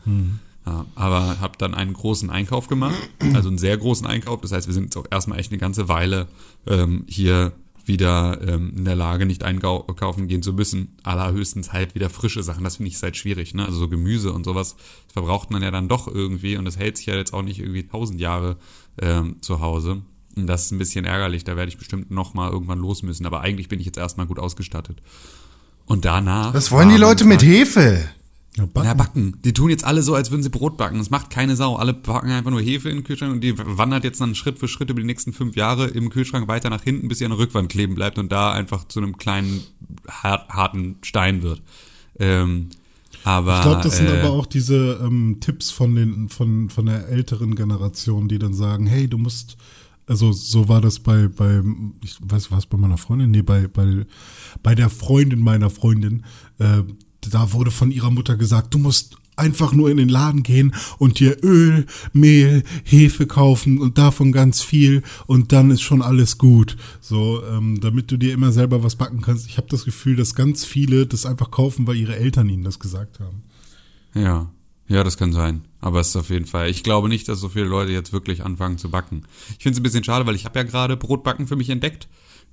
Ja, 0.64 0.86
aber 0.94 1.40
habe 1.40 1.58
dann 1.58 1.74
einen 1.74 1.92
großen 1.92 2.30
Einkauf 2.30 2.68
gemacht, 2.68 2.94
also 3.34 3.48
einen 3.48 3.58
sehr 3.58 3.76
großen 3.76 4.06
Einkauf. 4.06 4.40
Das 4.40 4.52
heißt, 4.52 4.66
wir 4.66 4.74
sind 4.74 4.84
jetzt 4.84 4.96
auch 4.96 5.06
erstmal 5.10 5.38
echt 5.38 5.50
eine 5.52 5.58
ganze 5.58 5.88
Weile 5.88 6.28
ähm, 6.66 7.04
hier 7.06 7.52
wieder 7.88 8.38
ähm, 8.46 8.72
in 8.76 8.84
der 8.84 8.94
Lage, 8.94 9.26
nicht 9.26 9.42
einkaufen 9.42 10.28
gehen 10.28 10.42
zu 10.42 10.52
müssen. 10.52 10.96
Allerhöchstens 11.02 11.72
halt 11.72 11.94
wieder 11.94 12.10
frische 12.10 12.42
Sachen. 12.42 12.62
Das 12.64 12.76
finde 12.76 12.90
ich 12.90 13.02
halt 13.02 13.16
schwierig. 13.16 13.54
Ne? 13.54 13.64
Also 13.64 13.78
so 13.78 13.88
Gemüse 13.88 14.32
und 14.32 14.44
sowas 14.44 14.68
das 14.68 14.76
verbraucht 15.12 15.50
man 15.50 15.62
ja 15.62 15.70
dann 15.70 15.88
doch 15.88 16.06
irgendwie 16.08 16.56
und 16.56 16.64
das 16.64 16.78
hält 16.78 16.96
sich 16.96 17.06
ja 17.06 17.14
jetzt 17.14 17.32
auch 17.32 17.42
nicht 17.42 17.58
irgendwie 17.60 17.86
tausend 17.86 18.20
Jahre 18.20 18.56
ähm, 19.00 19.36
zu 19.40 19.60
Hause. 19.60 20.02
Und 20.36 20.46
das 20.46 20.66
ist 20.66 20.72
ein 20.72 20.78
bisschen 20.78 21.04
ärgerlich. 21.04 21.44
Da 21.44 21.56
werde 21.56 21.70
ich 21.70 21.78
bestimmt 21.78 22.10
noch 22.10 22.34
mal 22.34 22.50
irgendwann 22.50 22.78
los 22.78 23.02
müssen. 23.02 23.26
Aber 23.26 23.40
eigentlich 23.40 23.68
bin 23.68 23.80
ich 23.80 23.86
jetzt 23.86 23.98
erstmal 23.98 24.26
gut 24.26 24.38
ausgestattet. 24.38 25.02
Und 25.86 26.04
danach. 26.04 26.54
Was 26.54 26.70
wollen 26.70 26.90
die 26.90 26.96
Leute 26.96 27.24
mit 27.24 27.40
Tag- 27.40 27.48
Hefe? 27.48 28.08
Ja, 28.56 28.66
backen. 28.66 28.86
ja, 28.86 28.94
backen. 28.94 29.36
Die 29.44 29.52
tun 29.52 29.70
jetzt 29.70 29.84
alle 29.84 30.02
so, 30.02 30.14
als 30.14 30.30
würden 30.30 30.42
sie 30.42 30.48
Brot 30.48 30.76
backen. 30.76 30.98
Das 30.98 31.10
macht 31.10 31.30
keine 31.30 31.54
Sau. 31.54 31.76
Alle 31.76 31.94
packen 31.94 32.30
einfach 32.30 32.50
nur 32.50 32.60
Hefe 32.60 32.88
in 32.88 32.96
den 32.96 33.04
Kühlschrank 33.04 33.32
und 33.32 33.40
die 33.42 33.54
wandert 33.56 34.04
jetzt 34.04 34.20
dann 34.20 34.34
Schritt 34.34 34.58
für 34.58 34.66
Schritt 34.66 34.90
über 34.90 35.00
die 35.00 35.06
nächsten 35.06 35.32
fünf 35.32 35.54
Jahre 35.54 35.86
im 35.86 36.10
Kühlschrank 36.10 36.48
weiter 36.48 36.70
nach 36.70 36.82
hinten, 36.82 37.08
bis 37.08 37.18
sie 37.18 37.24
an 37.24 37.30
der 37.30 37.38
Rückwand 37.38 37.68
kleben 37.68 37.94
bleibt 37.94 38.18
und 38.18 38.32
da 38.32 38.52
einfach 38.52 38.88
zu 38.88 39.00
einem 39.00 39.16
kleinen, 39.16 39.62
hart, 40.08 40.48
harten 40.48 40.96
Stein 41.02 41.42
wird. 41.42 41.62
Ähm, 42.18 42.70
Aber 43.22 43.56
Ich 43.58 43.62
glaube, 43.62 43.82
das 43.82 43.96
sind 43.96 44.08
äh, 44.08 44.20
aber 44.20 44.30
auch 44.30 44.46
diese 44.46 45.00
ähm, 45.04 45.38
Tipps 45.40 45.70
von 45.70 45.94
den 45.94 46.28
von 46.28 46.70
von 46.70 46.86
der 46.86 47.08
älteren 47.08 47.54
Generation, 47.54 48.28
die 48.28 48.38
dann 48.38 48.54
sagen, 48.54 48.86
hey, 48.86 49.08
du 49.08 49.18
musst 49.18 49.56
also 50.06 50.32
so 50.32 50.68
war 50.68 50.80
das 50.80 50.98
bei 51.00 51.28
bei 51.28 51.62
ich 52.02 52.16
weiß 52.20 52.50
was 52.50 52.66
bei 52.66 52.78
meiner 52.78 52.96
Freundin, 52.96 53.30
nee, 53.30 53.42
bei 53.42 53.68
bei 53.68 54.06
bei 54.62 54.74
der 54.74 54.88
Freundin 54.88 55.40
meiner 55.40 55.70
Freundin, 55.70 56.24
äh, 56.58 56.82
da 57.28 57.52
wurde 57.52 57.70
von 57.70 57.90
ihrer 57.90 58.10
Mutter 58.10 58.36
gesagt, 58.36 58.74
du 58.74 58.78
musst 58.78 59.16
einfach 59.38 59.72
nur 59.72 59.90
in 59.90 59.96
den 59.96 60.08
Laden 60.08 60.42
gehen 60.42 60.74
und 60.98 61.20
dir 61.20 61.42
Öl, 61.42 61.86
Mehl, 62.12 62.64
Hefe 62.84 63.26
kaufen 63.26 63.78
und 63.78 63.96
davon 63.96 64.32
ganz 64.32 64.62
viel 64.62 65.02
und 65.26 65.52
dann 65.52 65.70
ist 65.70 65.82
schon 65.82 66.02
alles 66.02 66.38
gut. 66.38 66.76
So, 67.00 67.42
ähm, 67.44 67.80
damit 67.80 68.10
du 68.10 68.16
dir 68.16 68.34
immer 68.34 68.52
selber 68.52 68.82
was 68.82 68.96
backen 68.96 69.20
kannst. 69.22 69.46
Ich 69.46 69.56
habe 69.56 69.68
das 69.70 69.84
Gefühl, 69.84 70.16
dass 70.16 70.34
ganz 70.34 70.64
viele 70.64 71.06
das 71.06 71.24
einfach 71.24 71.50
kaufen, 71.50 71.86
weil 71.86 71.96
ihre 71.96 72.16
Eltern 72.16 72.48
ihnen 72.48 72.64
das 72.64 72.78
gesagt 72.80 73.20
haben. 73.20 73.42
Ja, 74.14 74.50
ja, 74.88 75.04
das 75.04 75.16
kann 75.16 75.32
sein. 75.32 75.62
Aber 75.80 76.00
es 76.00 76.08
ist 76.08 76.16
auf 76.16 76.30
jeden 76.30 76.46
Fall. 76.46 76.70
Ich 76.70 76.82
glaube 76.82 77.08
nicht, 77.08 77.28
dass 77.28 77.38
so 77.38 77.50
viele 77.50 77.66
Leute 77.66 77.92
jetzt 77.92 78.12
wirklich 78.12 78.44
anfangen 78.44 78.78
zu 78.78 78.90
backen. 78.90 79.22
Ich 79.50 79.62
finde 79.62 79.74
es 79.74 79.80
ein 79.80 79.82
bisschen 79.82 80.04
schade, 80.04 80.26
weil 80.26 80.34
ich 80.34 80.44
habe 80.44 80.58
ja 80.58 80.64
gerade 80.64 80.96
Brotbacken 80.96 81.46
für 81.46 81.56
mich 81.56 81.70
entdeckt. 81.70 82.08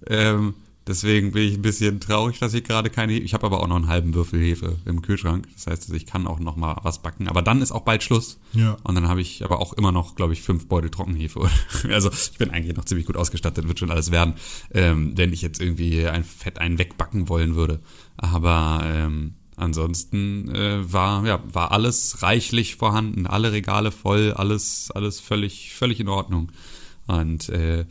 Ähm, 0.08 0.54
deswegen 0.88 1.32
bin 1.32 1.48
ich 1.48 1.56
ein 1.56 1.62
bisschen 1.62 2.00
traurig, 2.00 2.40
dass 2.40 2.54
ich 2.54 2.64
gerade 2.64 2.90
keine. 2.90 3.14
Ich 3.14 3.34
habe 3.34 3.46
aber 3.46 3.62
auch 3.62 3.68
noch 3.68 3.76
einen 3.76 3.88
halben 3.88 4.14
Würfel 4.14 4.40
Hefe 4.40 4.78
im 4.86 5.02
Kühlschrank. 5.02 5.48
Das 5.54 5.68
heißt, 5.68 5.94
ich 5.94 6.06
kann 6.06 6.28
auch 6.28 6.40
noch 6.40 6.56
mal 6.56 6.78
was 6.84 7.02
backen. 7.02 7.28
Aber 7.28 7.42
dann 7.42 7.62
ist 7.62 7.72
auch 7.72 7.82
bald 7.82 8.04
Schluss. 8.04 8.40
Ja. 8.54 8.78
Und 8.84 8.96
dann 8.96 9.08
habe 9.08 9.22
ich 9.22 9.44
aber 9.44 9.60
auch 9.60 9.74
immer 9.74 9.92
noch, 9.92 10.16
glaube 10.16 10.34
ich, 10.34 10.42
fünf 10.42 10.68
Beutel 10.68 10.90
Trockenhefe. 10.90 11.50
also 11.90 12.10
ich 12.12 12.38
bin 12.38 12.52
eigentlich 12.52 12.76
noch 12.76 12.86
ziemlich 12.86 13.08
gut 13.08 13.18
ausgestattet, 13.18 13.68
wird 13.68 13.80
schon 13.80 13.92
alles 13.92 14.12
werden, 14.12 14.36
ähm, 14.74 15.14
wenn 15.16 15.34
ich 15.34 15.42
jetzt 15.42 15.62
irgendwie 15.62 16.06
ein 16.08 16.24
Fett 16.24 16.60
einen 16.60 16.78
wegbacken 16.78 17.30
wollen 17.30 17.56
würde. 17.56 17.80
Aber 18.18 18.82
ähm, 18.86 19.36
ansonsten 19.58 20.54
äh, 20.54 20.92
war 20.92 21.26
ja 21.26 21.42
war 21.52 21.72
alles 21.72 22.22
reichlich 22.22 22.76
vorhanden, 22.76 23.28
alle 23.28 23.52
Regale 23.52 23.92
voll, 23.92 24.34
alles 24.34 24.92
alles 24.92 25.20
völlig 25.20 25.74
völlig 25.74 26.00
in 26.00 26.08
Ordnung. 26.08 26.52
Und 27.08 27.50
äh, 27.50 27.86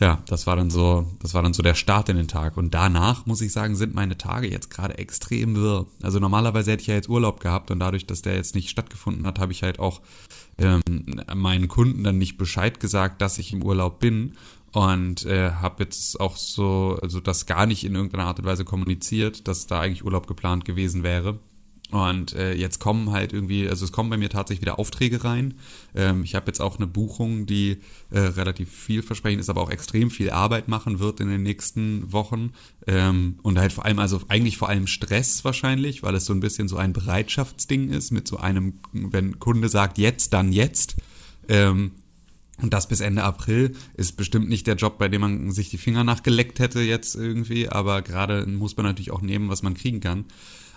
ja, 0.00 0.22
das 0.26 0.46
war 0.46 0.56
dann 0.56 0.70
so, 0.70 1.06
das 1.20 1.34
war 1.34 1.42
dann 1.42 1.54
so 1.54 1.62
der 1.62 1.74
Start 1.74 2.08
in 2.08 2.16
den 2.16 2.28
Tag. 2.28 2.56
Und 2.56 2.74
danach, 2.74 3.26
muss 3.26 3.40
ich 3.40 3.52
sagen, 3.52 3.76
sind 3.76 3.94
meine 3.94 4.18
Tage 4.18 4.50
jetzt 4.50 4.70
gerade 4.70 4.98
extrem 4.98 5.54
wirr. 5.56 5.86
Also 6.02 6.18
normalerweise 6.18 6.72
hätte 6.72 6.82
ich 6.82 6.88
ja 6.88 6.94
jetzt 6.94 7.08
Urlaub 7.08 7.40
gehabt 7.40 7.70
und 7.70 7.78
dadurch, 7.78 8.06
dass 8.06 8.22
der 8.22 8.34
jetzt 8.34 8.54
nicht 8.54 8.70
stattgefunden 8.70 9.26
hat, 9.26 9.38
habe 9.38 9.52
ich 9.52 9.62
halt 9.62 9.78
auch 9.78 10.00
ähm, 10.58 10.82
meinen 11.34 11.68
Kunden 11.68 12.02
dann 12.02 12.18
nicht 12.18 12.38
Bescheid 12.38 12.80
gesagt, 12.80 13.22
dass 13.22 13.38
ich 13.38 13.52
im 13.52 13.62
Urlaub 13.62 14.00
bin 14.00 14.34
und 14.72 15.24
äh, 15.26 15.52
habe 15.52 15.84
jetzt 15.84 16.20
auch 16.20 16.36
so, 16.36 16.98
also 17.00 17.20
das 17.20 17.46
gar 17.46 17.66
nicht 17.66 17.84
in 17.84 17.94
irgendeiner 17.94 18.24
Art 18.24 18.40
und 18.40 18.44
Weise 18.44 18.64
kommuniziert, 18.64 19.46
dass 19.46 19.68
da 19.68 19.80
eigentlich 19.80 20.04
Urlaub 20.04 20.26
geplant 20.26 20.64
gewesen 20.64 21.04
wäre. 21.04 21.38
Und 21.94 22.32
äh, 22.32 22.54
jetzt 22.54 22.80
kommen 22.80 23.12
halt 23.12 23.32
irgendwie, 23.32 23.68
also 23.68 23.84
es 23.84 23.92
kommen 23.92 24.10
bei 24.10 24.16
mir 24.16 24.28
tatsächlich 24.28 24.62
wieder 24.62 24.80
Aufträge 24.80 25.22
rein. 25.22 25.54
Ähm, 25.94 26.24
ich 26.24 26.34
habe 26.34 26.48
jetzt 26.48 26.58
auch 26.58 26.76
eine 26.76 26.88
Buchung, 26.88 27.46
die 27.46 27.76
äh, 28.10 28.18
relativ 28.18 28.68
vielversprechend 28.68 29.40
ist, 29.40 29.48
aber 29.48 29.60
auch 29.60 29.70
extrem 29.70 30.10
viel 30.10 30.30
Arbeit 30.30 30.66
machen 30.66 30.98
wird 30.98 31.20
in 31.20 31.28
den 31.28 31.44
nächsten 31.44 32.12
Wochen. 32.12 32.50
Ähm, 32.88 33.38
und 33.42 33.60
halt 33.60 33.72
vor 33.72 33.84
allem, 33.84 34.00
also 34.00 34.20
eigentlich 34.26 34.58
vor 34.58 34.68
allem 34.68 34.88
Stress 34.88 35.44
wahrscheinlich, 35.44 36.02
weil 36.02 36.16
es 36.16 36.24
so 36.24 36.32
ein 36.32 36.40
bisschen 36.40 36.66
so 36.66 36.76
ein 36.78 36.92
Bereitschaftsding 36.92 37.90
ist 37.90 38.10
mit 38.10 38.26
so 38.26 38.38
einem, 38.38 38.80
wenn 38.90 39.38
Kunde 39.38 39.68
sagt, 39.68 39.96
jetzt, 39.96 40.32
dann 40.32 40.52
jetzt. 40.52 40.96
Ähm, 41.48 41.92
und 42.60 42.74
das 42.74 42.88
bis 42.88 42.98
Ende 42.98 43.22
April 43.22 43.76
ist 43.96 44.16
bestimmt 44.16 44.48
nicht 44.48 44.66
der 44.66 44.74
Job, 44.74 44.98
bei 44.98 45.08
dem 45.08 45.20
man 45.20 45.52
sich 45.52 45.70
die 45.70 45.78
Finger 45.78 46.02
nachgeleckt 46.02 46.58
hätte 46.58 46.80
jetzt 46.80 47.14
irgendwie, 47.14 47.68
aber 47.68 48.02
gerade 48.02 48.46
muss 48.46 48.76
man 48.76 48.84
natürlich 48.84 49.12
auch 49.12 49.22
nehmen, 49.22 49.48
was 49.48 49.62
man 49.62 49.74
kriegen 49.74 50.00
kann. 50.00 50.24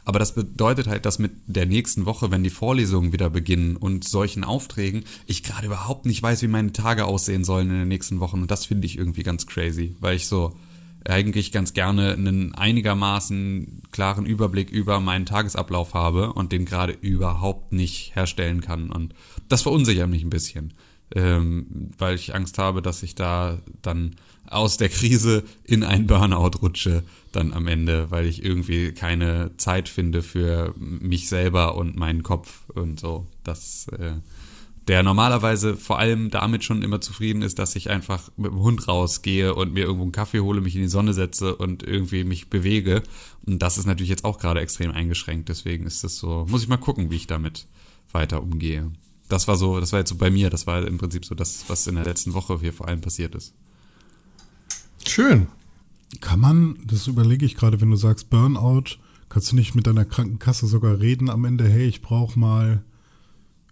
Aber 0.08 0.20
das 0.20 0.36
bedeutet 0.36 0.88
halt, 0.88 1.06
dass 1.06 1.20
mit 1.20 1.34
der 1.48 1.66
nächsten 1.66 2.06
Woche, 2.06 2.32
wenn 2.32 2.42
die 2.42 2.50
Vorlesungen 2.50 3.12
wieder 3.12 3.30
beginnen 3.30 3.76
und 3.76 4.08
solchen 4.08 4.46
Aufträgen, 4.46 5.04
ich 5.26 5.44
gerade 5.44 5.68
überhaupt 5.68 6.06
nicht 6.06 6.24
weiß, 6.24 6.42
wie 6.44 6.48
meine 6.48 6.72
Tage 6.72 7.04
aussehen 7.04 7.44
sollen 7.44 7.70
in 7.70 7.80
den 7.80 7.88
nächsten 7.90 8.22
Wochen. 8.22 8.42
Und 8.42 8.50
das 8.50 8.66
finde 8.66 8.86
ich 8.86 8.98
irgendwie 8.98 9.24
ganz 9.24 9.48
crazy, 9.48 9.98
weil 10.00 10.16
ich 10.16 10.28
so 10.28 10.56
eigentlich 11.04 11.52
ganz 11.52 11.74
gerne 11.74 12.14
einen 12.14 12.56
einigermaßen 12.56 13.82
klaren 13.92 14.26
Überblick 14.26 14.70
über 14.70 15.02
meinen 15.02 15.26
Tagesablauf 15.26 15.94
habe 15.94 16.32
und 16.32 16.54
den 16.54 16.64
gerade 16.64 16.94
überhaupt 16.94 17.74
nicht 17.74 18.16
herstellen 18.16 18.62
kann. 18.62 18.90
Und 18.90 19.14
das 19.50 19.64
verunsichert 19.64 20.10
mich 20.10 20.24
ein 20.24 20.30
bisschen 20.30 20.72
ähm, 21.16 21.92
weil 21.98 22.16
ich 22.16 22.36
Angst 22.36 22.58
habe, 22.58 22.82
dass 22.82 23.04
ich 23.04 23.16
da 23.16 23.60
dann 23.82 24.16
aus 24.48 24.78
der 24.78 24.90
Krise 24.90 25.44
in 25.64 25.84
ein 25.84 26.08
Burnout 26.08 26.60
rutsche, 26.62 27.04
dann 27.32 27.54
am 27.54 27.68
Ende, 27.68 28.12
weil 28.12 28.26
ich 28.26 28.44
irgendwie 28.44 28.92
keine 28.94 29.52
Zeit 29.58 29.90
finde 29.90 30.24
für 30.24 30.74
mich 30.78 31.30
selber 31.30 31.76
und 31.76 31.96
meinen 31.96 32.24
Kopf 32.24 32.70
und 32.70 33.00
so. 33.00 33.28
Das, 33.44 33.88
äh, 33.90 34.14
der 34.88 35.04
normalerweise 35.04 35.76
vor 35.76 36.00
allem 36.00 36.30
damit 36.30 36.64
schon 36.64 36.82
immer 36.82 37.02
zufrieden 37.02 37.42
ist, 37.42 37.60
dass 37.60 37.76
ich 37.76 37.90
einfach 37.90 38.32
mit 38.38 38.52
dem 38.52 38.60
Hund 38.60 38.88
rausgehe 38.88 39.54
und 39.54 39.74
mir 39.74 39.84
irgendwo 39.84 40.04
einen 40.04 40.14
Kaffee 40.14 40.40
hole, 40.40 40.62
mich 40.62 40.76
in 40.76 40.82
die 40.82 40.88
Sonne 40.88 41.14
setze 41.14 41.56
und 41.56 41.84
irgendwie 41.84 42.24
mich 42.24 42.50
bewege. 42.50 43.04
Und 43.46 43.62
das 43.62 43.78
ist 43.78 43.86
natürlich 43.86 44.10
jetzt 44.10 44.24
auch 44.24 44.40
gerade 44.40 44.62
extrem 44.62 44.92
eingeschränkt. 44.92 45.50
Deswegen 45.50 45.86
ist 45.86 46.04
das 46.06 46.18
so, 46.18 46.46
muss 46.50 46.64
ich 46.64 46.70
mal 46.70 46.78
gucken, 46.78 47.12
wie 47.12 47.18
ich 47.18 47.28
damit 47.28 47.68
weiter 48.12 48.42
umgehe 48.42 48.92
das 49.28 49.48
war 49.48 49.56
so, 49.56 49.80
das 49.80 49.92
war 49.92 50.00
jetzt 50.00 50.10
so 50.10 50.16
bei 50.16 50.30
mir, 50.30 50.50
das 50.50 50.68
war 50.68 50.86
im 50.86 50.98
Prinzip 50.98 51.26
so 51.26 51.36
das, 51.36 51.66
was 51.68 51.88
in 51.88 51.96
der 51.96 52.06
letzten 52.06 52.34
Woche 52.34 52.60
hier 52.60 52.74
vor 52.74 52.88
allem 52.88 53.02
passiert 53.02 53.36
ist. 53.36 53.54
Schön. 55.08 55.48
Kann 56.22 56.40
man, 56.40 56.78
das 56.86 57.08
überlege 57.08 57.46
ich 57.46 57.56
gerade, 57.56 57.82
wenn 57.82 57.92
du 57.92 57.98
sagst 57.98 58.30
Burnout, 58.30 58.98
kannst 59.30 59.52
du 59.52 59.56
nicht 59.56 59.76
mit 59.76 59.88
deiner 59.88 60.06
Krankenkasse 60.06 60.68
sogar 60.68 61.00
reden 61.00 61.30
am 61.30 61.46
Ende, 61.46 61.68
hey, 61.68 61.88
ich 61.88 62.02
brauche 62.02 62.38
mal, 62.40 62.84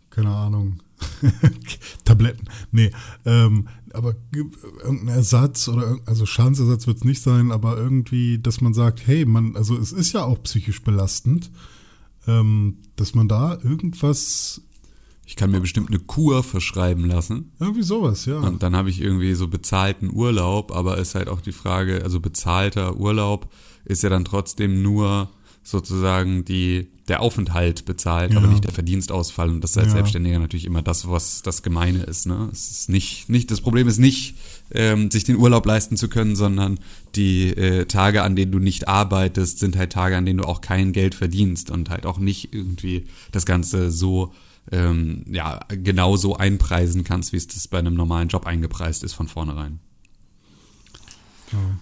keine 0.10 0.30
Ahnung, 0.30 0.80
Tabletten. 2.06 2.48
Nee, 2.72 2.92
ähm, 3.25 3.68
aber 3.94 4.15
irgendein 4.34 5.15
Ersatz 5.15 5.68
oder 5.68 5.98
also 6.06 6.25
Schadensersatz 6.25 6.88
wird 6.88 6.98
es 6.98 7.04
nicht 7.04 7.22
sein, 7.22 7.51
aber 7.51 7.77
irgendwie, 7.77 8.39
dass 8.39 8.62
man 8.62 8.74
sagt, 8.74 9.06
hey, 9.06 9.25
man, 9.25 9.56
also 9.56 9.77
es 9.77 9.92
ist 9.92 10.13
ja 10.13 10.24
auch 10.24 10.42
psychisch 10.44 10.84
belastend, 10.84 11.51
ähm, 12.27 12.77
dass 12.96 13.13
man 13.13 13.27
da 13.27 13.58
irgendwas 13.62 14.62
ich 15.25 15.36
kann 15.36 15.51
mir 15.51 15.60
bestimmt 15.60 15.89
eine 15.89 16.00
Kur 16.00 16.44
verschreiben 16.44 17.05
lassen. 17.05 17.51
Irgendwie 17.60 17.84
sowas, 17.84 18.25
ja. 18.25 18.38
Und 18.39 18.62
dann 18.63 18.75
habe 18.75 18.89
ich 18.89 19.01
irgendwie 19.01 19.34
so 19.34 19.48
bezahlten 19.48 20.12
Urlaub, 20.13 20.72
aber 20.72 20.98
ist 20.98 21.15
halt 21.15 21.29
auch 21.29 21.41
die 21.41 21.51
Frage, 21.51 22.01
also 22.03 22.20
bezahlter 22.20 22.98
Urlaub 22.98 23.51
ist 23.86 24.03
ja 24.03 24.10
dann 24.10 24.25
trotzdem 24.25 24.82
nur 24.82 25.29
sozusagen 25.63 26.46
die, 26.46 26.88
der 27.08 27.22
Aufenthalt 27.22 27.86
bezahlt, 27.86 28.32
Ja. 28.32 28.38
aber 28.38 28.48
nicht 28.48 28.63
der 28.65 28.72
Verdienstausfall. 28.72 29.50
Und 29.50 29.62
das 29.63 29.72
ist 29.72 29.77
als 29.79 29.88
Ja. 29.88 29.94
Selbstständiger 29.94 30.38
natürlich 30.38 30.65
immer 30.65 30.84
das, 30.84 31.10
was 31.10 31.41
das 31.41 31.63
Gemeine 31.63 32.03
ist. 32.03 32.27
Ne? 32.27 32.50
Es 32.51 32.70
ist 32.70 32.89
nicht, 32.89 33.29
nicht, 33.29 33.50
das 33.50 33.62
Problem 33.62 33.88
ist 33.88 33.98
nicht, 33.98 34.36
ähm, 34.72 35.10
sich 35.10 35.24
den 35.24 35.38
Urlaub 35.38 35.65
leisten 35.65 35.98
zu 35.98 36.08
können, 36.08 36.36
sondern 36.36 36.79
die 37.15 37.48
äh, 37.50 37.86
Tage, 37.86 38.22
an 38.22 38.36
denen 38.36 38.51
du 38.51 38.60
nicht 38.60 38.88
arbeitest, 38.88 39.58
sind 39.58 39.75
halt 39.75 39.91
Tage, 39.91 40.15
an 40.17 40.25
denen 40.27 40.38
du 40.38 40.46
auch 40.48 40.62
kein 40.62 40.91
Geld 40.91 41.15
verdienst 41.15 41.72
und 41.72 41.89
halt 41.89 42.05
auch 42.05 42.20
nicht 42.20 42.53
irgendwie 42.53 43.05
das 43.32 43.48
Ganze 43.48 43.89
so 43.89 44.32
ähm, 44.72 45.24
ja, 45.29 45.60
genau 45.69 46.17
so 46.17 46.36
einpreisen 46.36 47.03
kannst, 47.03 47.34
wie 47.34 47.38
es 47.38 47.48
das 47.48 47.67
bei 47.67 47.79
einem 47.79 47.93
normalen 47.93 48.27
Job 48.27 48.45
eingepreist 48.45 49.03
ist 49.03 49.13
von 49.13 49.27
vornherein. 49.27 49.79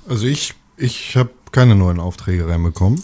Also 0.07 0.25
ich, 0.25 0.53
ich 0.77 1.15
habe 1.15 1.29
keine 1.51 1.75
neuen 1.75 1.99
Aufträge 1.99 2.47
reinbekommen. 2.47 3.01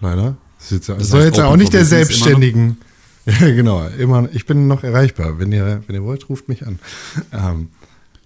Leider. 0.00 0.36
Das, 0.58 0.66
ist 0.66 0.72
jetzt, 0.72 0.88
das 0.88 0.98
Das 0.98 1.08
soll 1.08 1.22
heißt, 1.22 1.36
jetzt 1.36 1.44
auch 1.44 1.56
nicht 1.56 1.72
der? 1.72 1.84
Selbstständigen. 1.84 2.78
Ja, 3.26 3.46
genau. 3.54 3.86
Immer, 3.86 4.28
ich 4.34 4.44
bin 4.44 4.66
noch 4.66 4.84
erreichbar. 4.84 5.38
Wenn 5.38 5.50
ihr, 5.50 5.82
wenn 5.86 5.96
ihr 5.96 6.04
wollt, 6.04 6.28
ruft 6.28 6.50
mich 6.50 6.66
an. 6.66 6.78
Ähm, 7.32 7.68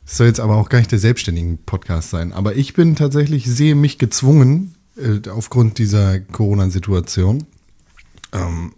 es 0.04 0.16
soll 0.16 0.26
jetzt 0.26 0.40
aber 0.40 0.56
auch 0.56 0.70
gar 0.70 0.78
nicht 0.78 0.90
der 0.90 0.98
selbstständigen 0.98 1.58
Podcast 1.58 2.10
sein. 2.10 2.32
Aber 2.32 2.56
ich 2.56 2.74
bin 2.74 2.96
tatsächlich, 2.96 3.44
sehe 3.46 3.76
mich 3.76 3.98
gezwungen, 3.98 4.74
äh, 4.96 5.28
aufgrund 5.28 5.78
dieser 5.78 6.18
Corona-Situation, 6.18 7.46
ähm, 8.32 8.72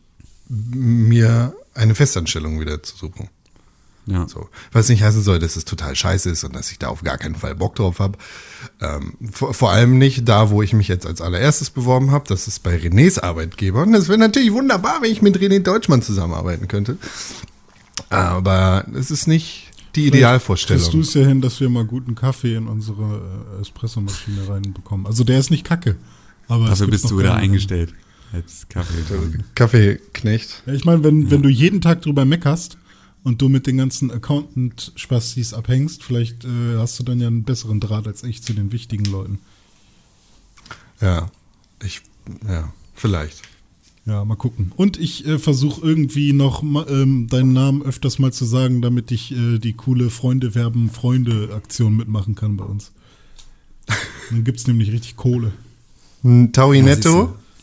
mir 0.49 1.55
eine 1.81 1.95
Festanstellung 1.95 2.61
wieder 2.61 2.83
zu 2.83 2.97
suchen. 2.97 3.29
Ja. 4.07 4.27
So. 4.27 4.49
Was 4.73 4.89
nicht 4.89 5.03
heißen 5.03 5.23
soll, 5.23 5.39
dass 5.39 5.57
es 5.57 5.65
total 5.65 5.95
scheiße 5.95 6.31
ist 6.31 6.43
und 6.45 6.55
dass 6.55 6.71
ich 6.73 6.79
da 6.79 6.89
auf 6.89 7.03
gar 7.03 7.19
keinen 7.19 7.37
Fall 7.37 7.55
Bock 7.55 7.77
drauf 7.77 7.99
habe. 8.01 8.19
Ähm, 8.81 9.15
vor, 9.31 9.55
vor 9.55 9.71
allem 9.71 9.99
nicht 9.99 10.29
da, 10.29 10.51
wo 10.51 10.63
ich 10.63 10.73
mich 10.73 10.89
jetzt 10.89 11.07
als 11.07 11.21
allererstes 11.21 11.71
beworben 11.71 12.11
habe. 12.11 12.25
Das 12.27 12.49
ist 12.49 12.63
bei 12.63 12.77
Renés 12.77 13.21
Arbeitgeber. 13.21 13.83
Und 13.83 13.93
das 13.93 14.09
wäre 14.09 14.19
natürlich 14.19 14.53
wunderbar, 14.53 15.03
wenn 15.03 15.13
ich 15.13 15.23
mit 15.23 15.39
René 15.39 15.61
Deutschmann 15.61 16.03
zusammenarbeiten 16.03 16.67
könnte. 16.67 16.97
Aber 18.09 18.85
es 18.95 19.11
ist 19.11 19.29
nicht 19.29 19.71
die 19.95 20.03
Kriegst 20.03 20.15
du 20.15 20.19
Idealvorstellung. 20.19 21.01
es 21.01 21.15
ja 21.15 21.27
hin, 21.27 21.41
dass 21.41 21.61
wir 21.61 21.69
mal 21.69 21.85
guten 21.85 22.15
Kaffee 22.15 22.55
in 22.55 22.67
unsere 22.67 23.23
äh, 23.59 23.61
Espressomaschine 23.61 24.49
reinbekommen. 24.49 25.07
Also 25.07 25.25
der 25.25 25.39
ist 25.39 25.51
nicht 25.51 25.65
kacke. 25.65 25.97
Aber 26.49 26.67
Dafür 26.67 26.89
bist 26.89 27.11
du 27.11 27.19
wieder 27.19 27.35
eingestellt 27.35 27.95
als 28.33 28.67
Kaffee. 28.69 29.39
Kaffeeknecht. 29.55 30.63
Ja, 30.67 30.73
ich 30.73 30.85
meine, 30.85 31.05
wenn, 31.05 31.31
wenn 31.31 31.43
du 31.43 31.49
jeden 31.49 31.81
Tag 31.81 32.03
drüber 32.03 32.25
meckerst 32.25 32.79
und 33.25 33.43
du 33.43 33.49
mit 33.49 33.67
den 33.67 33.77
ganzen 33.77 34.11
Accountant-Spastis 34.11 35.55
abhängst, 35.55 36.03
vielleicht 36.03 36.45
äh, 36.45 36.77
hast 36.79 36.99
du 36.99 37.03
dann 37.03 37.21
ja 37.21 37.27
einen 37.27 37.45
besseren 37.45 37.81
Draht 37.81 38.07
als 38.07 38.23
ich 38.23 38.43
zu 38.43 38.53
den 38.53 38.73
wichtigen 38.73 39.05
Leuten. 39.05 39.39
Ja, 41.01 41.31
ich, 41.83 42.03
ja, 42.47 42.73
vielleicht. 42.95 43.43
Ja, 44.07 44.25
mal 44.25 44.37
gucken. 44.37 44.73
Und 44.77 44.99
ich 44.99 45.27
äh, 45.27 45.39
versuche 45.39 45.87
irgendwie 45.87 46.33
noch 46.33 46.63
ähm, 46.63 47.29
deinen 47.29 47.53
Namen 47.53 47.83
öfters 47.83 48.19
mal 48.19 48.33
zu 48.33 48.45
sagen, 48.45 48.83
damit 48.83 49.11
ich 49.13 49.33
äh, 49.33 49.59
die 49.59 49.75
coole 49.75 50.11
Freunde 50.11 50.55
werben 50.55 50.91
Freunde 50.91 51.51
Aktion 51.55 51.97
mitmachen 51.97 52.35
kann 52.35 52.57
bei 52.57 52.65
uns. 52.65 52.93
Dann 54.31 54.45
gibt's 54.45 54.67
nämlich 54.67 54.91
richtig 54.91 55.17
Kohle. 55.17 55.53
Ein 56.25 56.53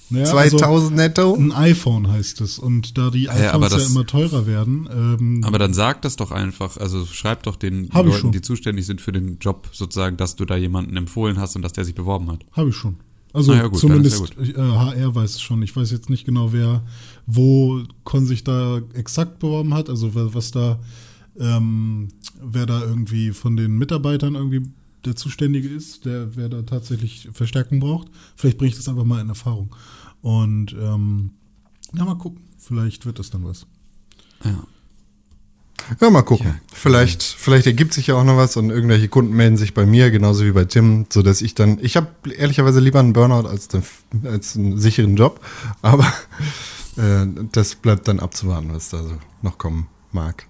Taui 0.10 0.20
Ja, 0.20 0.34
netto? 0.44 0.58
Ja, 0.58 0.60
2000 0.60 0.96
netto? 0.96 1.36
Ein 1.36 1.52
iPhone 1.52 2.08
heißt 2.10 2.42
es. 2.42 2.60
Und 2.60 2.98
da 2.98 3.10
die 3.10 3.24
Ja, 3.24 3.32
aber 3.32 3.66
iPhones 3.68 3.72
ja, 3.72 3.78
das- 3.78 3.90
immer 3.92 4.06
teurer 4.06 4.46
werden, 4.48 4.88
ähm, 4.92 5.42
Aber 5.44 5.60
dann 5.60 5.74
sag 5.74 6.02
das 6.02 6.16
doch 6.16 6.32
einfach, 6.32 6.78
also 6.78 7.06
schreib 7.06 7.44
doch 7.44 7.56
den 7.56 7.90
Leuten, 7.90 8.12
schon. 8.14 8.32
die 8.32 8.42
zuständig 8.42 8.86
sind 8.86 9.02
für 9.02 9.12
den 9.12 9.38
Job, 9.40 9.70
sozusagen, 9.74 10.16
dass 10.18 10.36
du 10.36 10.46
da 10.46 10.56
jemanden 10.56 10.96
empfohlen 10.96 11.38
hast 11.40 11.56
und 11.56 11.62
dass 11.62 11.74
der 11.74 11.84
sich 11.86 11.96
beworben 11.96 12.32
hat. 12.32 12.46
habe 12.54 12.70
ich 12.70 12.76
schon. 12.76 12.96
Also 13.34 13.54
ja, 13.54 13.68
gut, 13.68 13.80
zumindest 13.80 14.34
äh, 14.40 14.54
HR 14.56 15.14
weiß 15.14 15.36
es 15.36 15.42
schon. 15.42 15.62
Ich 15.62 15.76
weiß 15.76 15.92
jetzt 15.92 16.10
nicht 16.10 16.26
genau, 16.26 16.54
wer, 16.54 16.84
wo 17.28 17.84
Con 18.06 18.26
sich 18.26 18.44
da 18.44 18.80
exakt 18.94 19.40
beworben 19.40 19.74
hat, 19.74 19.90
also 19.90 20.16
wer- 20.16 20.34
was 20.34 20.52
da, 20.52 20.80
ähm, 21.40 22.08
wer 22.42 22.66
da 22.66 22.82
irgendwie 22.82 23.32
von 23.32 23.58
den 23.58 23.78
Mitarbeitern 23.78 24.36
irgendwie 24.36 24.62
der 25.06 25.16
Zuständige 25.16 25.68
ist, 25.70 26.06
der 26.06 26.36
wer 26.36 26.50
da 26.50 26.64
tatsächlich 26.64 27.30
Verstärkung 27.34 27.80
braucht. 27.80 28.08
Vielleicht 28.36 28.58
bringe 28.58 28.70
ich 28.72 28.78
das 28.78 28.88
einfach 28.90 29.04
mal 29.04 29.22
in 29.22 29.30
Erfahrung. 29.30 29.76
Und 30.22 30.74
ähm, 30.74 31.32
ja, 31.94 32.06
mal 32.06 32.16
gucken. 32.16 32.42
Vielleicht 32.58 33.06
wird 33.06 33.20
das 33.20 33.30
dann 33.30 33.46
was. 33.46 33.66
Ja. 34.44 34.64
Ja, 36.02 36.10
mal 36.10 36.22
gucken. 36.22 36.48
Ja. 36.48 36.56
Vielleicht, 36.74 37.24
vielleicht 37.24 37.66
ergibt 37.66 37.94
sich 37.94 38.08
ja 38.08 38.16
auch 38.16 38.24
noch 38.24 38.36
was 38.36 38.58
und 38.58 38.70
irgendwelche 38.70 39.08
Kunden 39.08 39.34
melden 39.34 39.58
sich 39.58 39.74
bei 39.74 39.86
mir, 39.86 40.12
genauso 40.12 40.44
wie 40.44 40.52
bei 40.52 40.66
Tim, 40.66 41.06
so 41.10 41.22
dass 41.22 41.42
ich 41.42 41.56
dann, 41.56 41.80
ich 41.82 41.96
habe 41.96 42.08
ehrlicherweise 42.36 42.80
lieber 42.80 43.00
einen 43.00 43.14
Burnout 43.14 43.48
als, 43.48 43.70
den, 43.70 43.84
als 44.26 44.58
einen 44.58 44.78
sicheren 44.80 45.16
Job, 45.16 45.40
aber 45.82 46.12
äh, 46.98 47.26
das 47.52 47.76
bleibt 47.76 48.08
dann 48.08 48.20
abzuwarten, 48.20 48.74
was 48.74 48.90
da 48.90 49.02
so 49.04 49.18
noch 49.42 49.58
kommen 49.58 49.88
mag. 50.12 50.48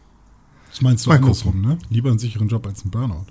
Das 0.69 0.81
meinst 0.81 1.05
du 1.05 1.09
Mal 1.09 1.17
andersrum, 1.17 1.61
ne? 1.61 1.77
Lieber 1.89 2.09
einen 2.09 2.19
sicheren 2.19 2.47
Job 2.47 2.65
als 2.65 2.81
einen 2.81 2.91
Burnout. 2.91 3.25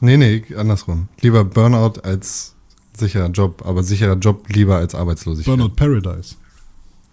Nee, 0.00 0.16
nee, 0.16 0.44
andersrum. 0.56 1.08
Lieber 1.20 1.44
Burnout 1.44 2.00
als 2.02 2.53
sicherer 2.96 3.28
Job, 3.28 3.62
aber 3.64 3.82
sicherer 3.82 4.16
Job 4.16 4.48
lieber 4.48 4.76
als 4.76 4.94
Arbeitslosigkeit. 4.94 5.56
Burnout 5.56 5.74
Paradise. 5.74 6.36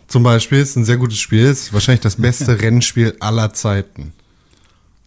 Zum 0.08 0.24
Beispiel 0.24 0.60
ist 0.60 0.76
ein 0.76 0.86
sehr 0.86 0.98
gutes 0.98 1.20
Spiel, 1.20 1.46
ist 1.46 1.74
wahrscheinlich 1.74 2.02
das 2.02 2.18
beste 2.18 2.60
Rennspiel 2.62 3.16
aller 3.20 3.54
Zeiten. 3.54 4.14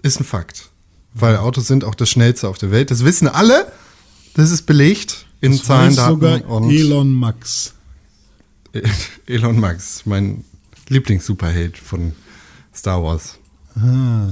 Ist 0.02 0.20
ein 0.20 0.24
Fakt. 0.24 0.70
Weil 1.12 1.36
Autos 1.36 1.66
sind 1.66 1.84
auch 1.84 1.94
das 1.94 2.08
schnellste 2.10 2.48
auf 2.48 2.58
der 2.58 2.70
Welt. 2.70 2.90
Das 2.90 3.04
wissen 3.04 3.28
alle. 3.28 3.70
Das 4.34 4.50
ist 4.50 4.62
belegt 4.62 5.26
in 5.40 5.52
Das 5.52 5.64
Zahlen, 5.64 5.94
Daten 5.94 6.14
sogar 6.14 6.44
und 6.46 6.70
Elon 6.70 7.12
Max. 7.12 7.74
Elon 9.26 9.60
Max, 9.60 10.02
mein 10.06 10.44
Lieblings-Superheld 10.88 11.78
von 11.78 12.12
Star 12.74 13.02
Wars. 13.02 13.38
Ah. 13.76 14.28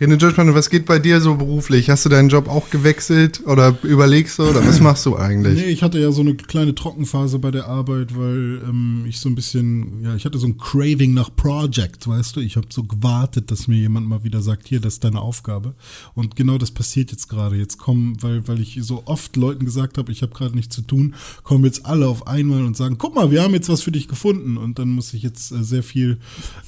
René 0.00 0.16
Judgman, 0.16 0.54
was 0.54 0.70
geht 0.70 0.86
bei 0.86 0.98
dir 0.98 1.20
so 1.20 1.34
beruflich? 1.34 1.90
Hast 1.90 2.06
du 2.06 2.08
deinen 2.08 2.30
Job 2.30 2.48
auch 2.48 2.70
gewechselt 2.70 3.42
oder 3.46 3.76
überlegst 3.82 4.38
du 4.38 4.44
oder 4.44 4.66
was 4.66 4.80
machst 4.80 5.04
du 5.04 5.14
eigentlich? 5.14 5.60
Nee, 5.60 5.66
ich 5.66 5.82
hatte 5.82 5.98
ja 5.98 6.10
so 6.10 6.22
eine 6.22 6.36
kleine 6.36 6.74
Trockenphase 6.74 7.38
bei 7.38 7.50
der 7.50 7.66
Arbeit, 7.66 8.16
weil 8.16 8.62
ähm, 8.66 9.04
ich 9.06 9.20
so 9.20 9.28
ein 9.28 9.34
bisschen, 9.34 10.02
ja, 10.02 10.14
ich 10.14 10.24
hatte 10.24 10.38
so 10.38 10.46
ein 10.46 10.56
Craving 10.56 11.12
nach 11.12 11.28
Project, 11.36 12.08
weißt 12.08 12.36
du? 12.36 12.40
Ich 12.40 12.56
habe 12.56 12.68
so 12.70 12.84
gewartet, 12.84 13.50
dass 13.50 13.68
mir 13.68 13.76
jemand 13.76 14.08
mal 14.08 14.24
wieder 14.24 14.40
sagt, 14.40 14.68
hier, 14.68 14.80
das 14.80 14.94
ist 14.94 15.04
deine 15.04 15.20
Aufgabe. 15.20 15.74
Und 16.14 16.34
genau 16.34 16.56
das 16.56 16.70
passiert 16.70 17.10
jetzt 17.10 17.28
gerade. 17.28 17.56
Jetzt 17.56 17.76
kommen, 17.76 18.16
weil, 18.22 18.48
weil 18.48 18.58
ich 18.58 18.78
so 18.80 19.02
oft 19.04 19.36
Leuten 19.36 19.66
gesagt 19.66 19.98
habe, 19.98 20.10
ich 20.12 20.22
habe 20.22 20.32
gerade 20.32 20.56
nichts 20.56 20.74
zu 20.74 20.80
tun, 20.80 21.14
kommen 21.42 21.66
jetzt 21.66 21.84
alle 21.84 22.08
auf 22.08 22.26
einmal 22.26 22.64
und 22.64 22.74
sagen, 22.74 22.96
guck 22.96 23.14
mal, 23.16 23.30
wir 23.30 23.42
haben 23.42 23.52
jetzt 23.52 23.68
was 23.68 23.82
für 23.82 23.92
dich 23.92 24.08
gefunden. 24.08 24.56
Und 24.56 24.78
dann 24.78 24.88
muss 24.88 25.12
ich 25.12 25.22
jetzt 25.22 25.52
äh, 25.52 25.62
sehr 25.62 25.82
viel 25.82 26.20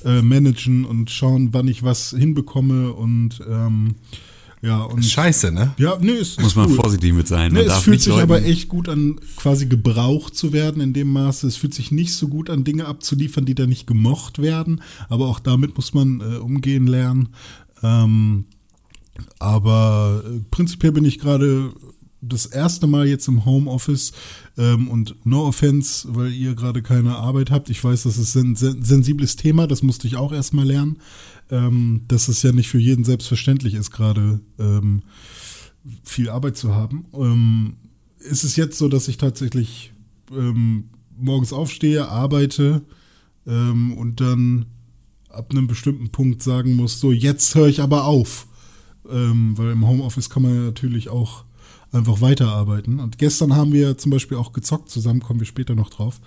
äh, 0.04 0.20
managen 0.20 0.84
und 0.84 1.10
schauen, 1.10 1.48
wann 1.52 1.66
ich 1.66 1.82
was 1.82 2.10
hinbekomme 2.10 2.92
und 2.92 3.21
ähm, 3.48 3.94
ja, 4.64 4.82
und 4.82 5.04
Scheiße, 5.04 5.50
ne? 5.50 5.74
ja, 5.76 5.98
nee, 6.00 6.12
es 6.12 6.36
Muss 6.38 6.48
ist 6.52 6.56
man 6.56 6.68
cool. 6.70 6.76
vorsichtig 6.76 7.12
mit 7.12 7.26
sein. 7.26 7.52
Ne, 7.52 7.64
Man 7.64 7.68
es 7.76 7.82
fühlt 7.82 8.00
sich 8.00 8.10
Leuten- 8.12 8.22
aber 8.22 8.44
echt 8.44 8.68
gut 8.68 8.88
an, 8.88 9.16
quasi 9.36 9.66
gebraucht 9.66 10.36
zu 10.36 10.52
werden 10.52 10.80
in 10.80 10.92
dem 10.92 11.08
Maße. 11.12 11.48
Es 11.48 11.56
fühlt 11.56 11.74
sich 11.74 11.90
nicht 11.90 12.14
so 12.14 12.28
gut 12.28 12.48
an, 12.48 12.62
Dinge 12.62 12.86
abzuliefern, 12.86 13.44
die 13.44 13.56
da 13.56 13.66
nicht 13.66 13.88
gemocht 13.88 14.40
werden. 14.40 14.80
Aber 15.08 15.26
auch 15.26 15.40
damit 15.40 15.74
muss 15.76 15.94
man 15.94 16.20
äh, 16.20 16.36
umgehen 16.36 16.86
lernen. 16.86 17.30
Ähm, 17.82 18.44
aber 19.38 20.22
äh, 20.24 20.40
prinzipiell 20.50 20.92
bin 20.92 21.04
ich 21.04 21.18
gerade 21.18 21.72
das 22.20 22.46
erste 22.46 22.86
Mal 22.86 23.08
jetzt 23.08 23.26
im 23.26 23.44
Homeoffice 23.44 24.12
ähm, 24.56 24.86
und 24.88 25.16
no 25.24 25.44
offense, 25.48 26.06
weil 26.12 26.32
ihr 26.32 26.54
gerade 26.54 26.80
keine 26.82 27.16
Arbeit 27.16 27.50
habt. 27.50 27.68
Ich 27.68 27.82
weiß, 27.82 28.04
das 28.04 28.16
ist 28.16 28.36
ein 28.36 28.54
sen 28.54 28.84
sensibles 28.84 29.34
Thema, 29.34 29.66
das 29.66 29.82
musste 29.82 30.06
ich 30.06 30.14
auch 30.16 30.32
erstmal 30.32 30.66
lernen, 30.66 30.98
ähm, 31.52 32.00
dass 32.08 32.28
es 32.28 32.42
ja 32.42 32.50
nicht 32.50 32.68
für 32.68 32.78
jeden 32.78 33.04
selbstverständlich 33.04 33.74
ist, 33.74 33.90
gerade 33.90 34.40
ähm, 34.58 35.02
viel 36.02 36.30
Arbeit 36.30 36.56
zu 36.56 36.74
haben. 36.74 37.04
Ähm, 37.12 37.74
ist 38.18 38.42
es 38.42 38.56
jetzt 38.56 38.78
so, 38.78 38.88
dass 38.88 39.06
ich 39.06 39.18
tatsächlich 39.18 39.92
ähm, 40.32 40.88
morgens 41.16 41.52
aufstehe, 41.52 42.08
arbeite 42.08 42.82
ähm, 43.46 43.92
und 43.98 44.20
dann 44.20 44.66
ab 45.28 45.50
einem 45.50 45.66
bestimmten 45.66 46.08
Punkt 46.08 46.42
sagen 46.42 46.74
muss, 46.74 46.98
so 46.98 47.12
jetzt 47.12 47.54
höre 47.54 47.68
ich 47.68 47.80
aber 47.80 48.04
auf. 48.04 48.46
Ähm, 49.10 49.58
weil 49.58 49.72
im 49.72 49.86
Homeoffice 49.86 50.30
kann 50.30 50.44
man 50.44 50.54
ja 50.54 50.60
natürlich 50.62 51.10
auch 51.10 51.44
einfach 51.90 52.22
weiterarbeiten. 52.22 52.98
Und 52.98 53.18
gestern 53.18 53.54
haben 53.54 53.72
wir 53.72 53.98
zum 53.98 54.10
Beispiel 54.10 54.38
auch 54.38 54.54
gezockt 54.54 54.88
zusammen, 54.88 55.20
kommen 55.20 55.40
wir 55.40 55.46
später 55.46 55.74
noch 55.74 55.90
drauf. 55.90 56.20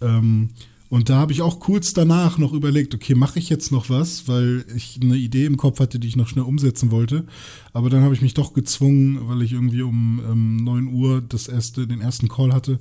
Ähm, 0.00 0.50
und 0.92 1.08
da 1.08 1.16
habe 1.16 1.32
ich 1.32 1.40
auch 1.40 1.58
kurz 1.58 1.94
danach 1.94 2.36
noch 2.36 2.52
überlegt, 2.52 2.94
okay, 2.94 3.14
mache 3.14 3.38
ich 3.38 3.48
jetzt 3.48 3.72
noch 3.72 3.88
was, 3.88 4.28
weil 4.28 4.66
ich 4.76 5.00
eine 5.00 5.16
Idee 5.16 5.46
im 5.46 5.56
Kopf 5.56 5.80
hatte, 5.80 5.98
die 5.98 6.06
ich 6.06 6.16
noch 6.16 6.28
schnell 6.28 6.44
umsetzen 6.44 6.90
wollte. 6.90 7.24
Aber 7.72 7.88
dann 7.88 8.02
habe 8.02 8.12
ich 8.12 8.20
mich 8.20 8.34
doch 8.34 8.52
gezwungen, 8.52 9.26
weil 9.26 9.40
ich 9.40 9.54
irgendwie 9.54 9.80
um 9.80 10.20
ähm, 10.30 10.56
9 10.56 10.88
Uhr 10.88 11.22
das 11.22 11.48
erste, 11.48 11.86
den 11.86 12.02
ersten 12.02 12.28
Call 12.28 12.52
hatte, 12.52 12.78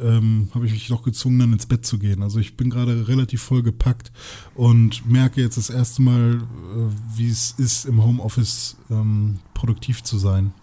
ähm, 0.00 0.48
habe 0.54 0.64
ich 0.64 0.72
mich 0.72 0.88
doch 0.88 1.02
gezwungen, 1.02 1.40
dann 1.40 1.52
ins 1.52 1.66
Bett 1.66 1.84
zu 1.84 1.98
gehen. 1.98 2.22
Also 2.22 2.38
ich 2.38 2.56
bin 2.56 2.70
gerade 2.70 3.06
relativ 3.06 3.42
voll 3.42 3.62
gepackt 3.62 4.12
und 4.54 5.06
merke 5.06 5.42
jetzt 5.42 5.58
das 5.58 5.68
erste 5.68 6.00
Mal, 6.00 6.36
äh, 6.36 7.18
wie 7.18 7.28
es 7.28 7.50
ist, 7.58 7.84
im 7.84 8.02
Homeoffice 8.02 8.78
ähm, 8.90 9.40
produktiv 9.52 10.02
zu 10.02 10.16
sein. 10.16 10.54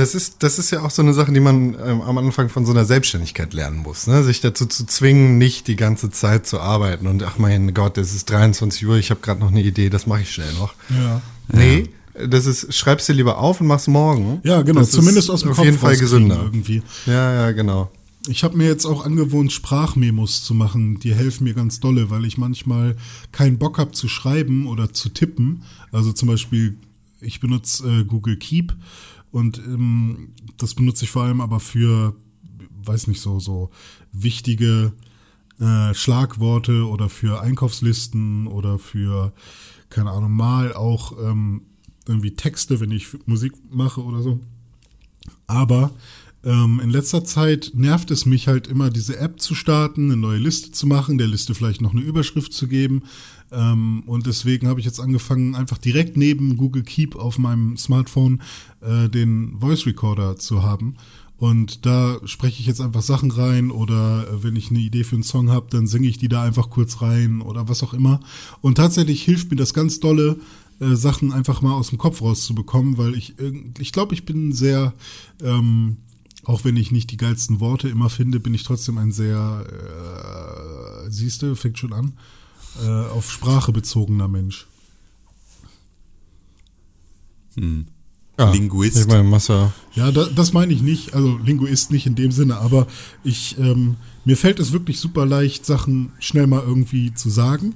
Das 0.00 0.14
ist, 0.14 0.42
das 0.42 0.58
ist 0.58 0.70
ja 0.70 0.80
auch 0.82 0.88
so 0.90 1.02
eine 1.02 1.12
Sache, 1.12 1.30
die 1.30 1.40
man 1.40 1.74
ähm, 1.74 2.00
am 2.00 2.16
Anfang 2.16 2.48
von 2.48 2.64
so 2.64 2.72
einer 2.72 2.86
Selbstständigkeit 2.86 3.52
lernen 3.52 3.80
muss. 3.82 4.06
Ne? 4.06 4.24
Sich 4.24 4.40
dazu 4.40 4.64
zu 4.64 4.86
zwingen, 4.86 5.36
nicht 5.36 5.68
die 5.68 5.76
ganze 5.76 6.10
Zeit 6.10 6.46
zu 6.46 6.58
arbeiten. 6.58 7.06
Und 7.06 7.22
ach 7.22 7.36
mein 7.36 7.74
Gott, 7.74 7.98
es 7.98 8.14
ist 8.14 8.30
23 8.30 8.86
Uhr, 8.86 8.96
ich 8.96 9.10
habe 9.10 9.20
gerade 9.20 9.40
noch 9.40 9.48
eine 9.50 9.62
Idee, 9.62 9.90
das 9.90 10.06
mache 10.06 10.22
ich 10.22 10.30
schnell 10.32 10.50
noch. 10.54 10.72
Ja. 10.88 11.20
Nee, 11.52 11.90
das 12.26 12.46
ist, 12.46 12.72
schreibst 12.72 13.10
dir 13.10 13.12
lieber 13.12 13.36
auf 13.36 13.60
und 13.60 13.66
mach's 13.66 13.88
morgen. 13.88 14.40
Ja, 14.42 14.62
genau, 14.62 14.80
Das 14.80 14.88
ist 14.88 14.94
zumindest 14.94 15.30
aus 15.30 15.42
dem 15.42 15.50
auf 15.50 15.56
Kopf 15.56 15.66
jeden 15.66 15.78
Fall 15.78 15.98
gesünder. 15.98 16.40
irgendwie. 16.44 16.82
Ja, 17.04 17.34
ja, 17.34 17.52
genau. 17.52 17.90
Ich 18.26 18.42
habe 18.42 18.56
mir 18.56 18.68
jetzt 18.68 18.86
auch 18.86 19.04
angewohnt, 19.04 19.52
Sprachmemos 19.52 20.42
zu 20.42 20.54
machen. 20.54 20.98
Die 21.00 21.14
helfen 21.14 21.44
mir 21.44 21.52
ganz 21.52 21.78
dolle, 21.78 22.08
weil 22.08 22.24
ich 22.24 22.38
manchmal 22.38 22.96
keinen 23.32 23.58
Bock 23.58 23.76
habe 23.76 23.92
zu 23.92 24.08
schreiben 24.08 24.66
oder 24.66 24.94
zu 24.94 25.10
tippen. 25.10 25.62
Also 25.92 26.14
zum 26.14 26.28
Beispiel, 26.28 26.78
ich 27.20 27.40
benutze 27.40 27.86
äh, 27.86 28.04
Google 28.04 28.38
Keep 28.38 28.72
und 29.30 29.58
ähm, 29.58 30.32
das 30.56 30.74
benutze 30.74 31.04
ich 31.04 31.10
vor 31.10 31.22
allem 31.22 31.40
aber 31.40 31.60
für, 31.60 32.16
weiß 32.84 33.06
nicht, 33.06 33.20
so, 33.20 33.38
so 33.40 33.70
wichtige 34.12 34.92
äh, 35.60 35.94
Schlagworte 35.94 36.88
oder 36.88 37.08
für 37.08 37.40
Einkaufslisten 37.40 38.46
oder 38.46 38.78
für, 38.78 39.32
keine 39.88 40.10
Ahnung, 40.10 40.32
mal 40.32 40.72
auch 40.72 41.12
ähm, 41.22 41.62
irgendwie 42.06 42.34
Texte, 42.34 42.80
wenn 42.80 42.90
ich 42.90 43.08
Musik 43.26 43.52
mache 43.70 44.02
oder 44.02 44.22
so. 44.22 44.40
Aber 45.46 45.92
ähm, 46.42 46.80
in 46.82 46.90
letzter 46.90 47.24
Zeit 47.24 47.72
nervt 47.74 48.10
es 48.10 48.24
mich 48.24 48.48
halt 48.48 48.66
immer, 48.66 48.90
diese 48.90 49.18
App 49.18 49.40
zu 49.40 49.54
starten, 49.54 50.06
eine 50.06 50.16
neue 50.16 50.38
Liste 50.38 50.72
zu 50.72 50.86
machen, 50.86 51.18
der 51.18 51.28
Liste 51.28 51.54
vielleicht 51.54 51.82
noch 51.82 51.92
eine 51.92 52.00
Überschrift 52.00 52.52
zu 52.52 52.66
geben. 52.66 53.02
Ähm, 53.52 54.02
und 54.06 54.26
deswegen 54.26 54.68
habe 54.68 54.80
ich 54.80 54.86
jetzt 54.86 55.00
angefangen, 55.00 55.54
einfach 55.54 55.78
direkt 55.78 56.16
neben 56.16 56.56
Google 56.56 56.82
Keep 56.82 57.16
auf 57.16 57.38
meinem 57.38 57.76
Smartphone 57.76 58.42
äh, 58.80 59.08
den 59.08 59.58
Voice 59.60 59.86
Recorder 59.86 60.36
zu 60.36 60.62
haben. 60.62 60.96
Und 61.36 61.86
da 61.86 62.20
spreche 62.26 62.60
ich 62.60 62.66
jetzt 62.66 62.82
einfach 62.82 63.00
Sachen 63.00 63.30
rein 63.30 63.70
oder 63.70 64.28
äh, 64.28 64.42
wenn 64.42 64.56
ich 64.56 64.70
eine 64.70 64.78
Idee 64.78 65.04
für 65.04 65.16
einen 65.16 65.22
Song 65.22 65.50
habe, 65.50 65.68
dann 65.70 65.86
singe 65.86 66.06
ich 66.06 66.18
die 66.18 66.28
da 66.28 66.42
einfach 66.42 66.68
kurz 66.68 67.00
rein 67.00 67.40
oder 67.40 67.66
was 67.68 67.82
auch 67.82 67.94
immer. 67.94 68.20
Und 68.60 68.74
tatsächlich 68.74 69.22
hilft 69.22 69.50
mir 69.50 69.56
das 69.56 69.72
ganz 69.72 70.00
dolle, 70.00 70.38
äh, 70.80 70.94
Sachen 70.94 71.32
einfach 71.32 71.62
mal 71.62 71.72
aus 71.72 71.88
dem 71.88 71.98
Kopf 71.98 72.20
rauszubekommen, 72.20 72.98
weil 72.98 73.14
ich 73.14 73.34
ich 73.78 73.92
glaube, 73.92 74.14
ich 74.14 74.24
bin 74.26 74.52
sehr, 74.52 74.92
ähm, 75.42 75.96
auch 76.44 76.64
wenn 76.64 76.76
ich 76.76 76.90
nicht 76.90 77.10
die 77.10 77.16
geilsten 77.16 77.58
Worte 77.60 77.88
immer 77.88 78.10
finde, 78.10 78.38
bin 78.38 78.54
ich 78.54 78.64
trotzdem 78.64 78.98
ein 78.98 79.12
sehr, 79.12 79.64
äh, 81.06 81.10
siehste, 81.10 81.56
fängt 81.56 81.78
schon 81.78 81.92
an, 81.92 82.12
äh, 82.82 82.88
auf 83.10 83.30
Sprache 83.30 83.72
bezogener 83.72 84.28
Mensch. 84.28 84.66
Hm. 87.56 87.86
Ja, 88.38 88.50
Linguist. 88.52 88.96
Ich 88.96 89.06
meine, 89.06 89.22
Massa. 89.24 89.72
Ja, 89.94 90.10
da, 90.12 90.24
das 90.24 90.52
meine 90.52 90.72
ich 90.72 90.80
nicht, 90.80 91.14
also 91.14 91.36
Linguist 91.38 91.90
nicht 91.90 92.06
in 92.06 92.14
dem 92.14 92.32
Sinne, 92.32 92.56
aber 92.56 92.86
ich, 93.22 93.58
ähm, 93.58 93.96
mir 94.24 94.36
fällt 94.36 94.60
es 94.60 94.72
wirklich 94.72 94.98
super 94.98 95.26
leicht, 95.26 95.66
Sachen 95.66 96.12
schnell 96.20 96.46
mal 96.46 96.62
irgendwie 96.62 97.12
zu 97.12 97.28
sagen 97.28 97.74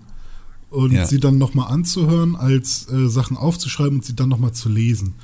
und 0.70 0.92
Ja. 0.92 1.06
sie 1.06 1.20
dann 1.20 1.36
nochmal 1.36 1.70
anzuhören, 1.70 2.34
als 2.34 2.88
äh, 2.90 3.08
Sachen 3.08 3.36
aufzuschreiben 3.36 3.96
und 3.98 4.04
sie 4.06 4.16
dann 4.16 4.30
nochmal 4.30 4.52
zu 4.52 4.70
lesen. 4.70 5.14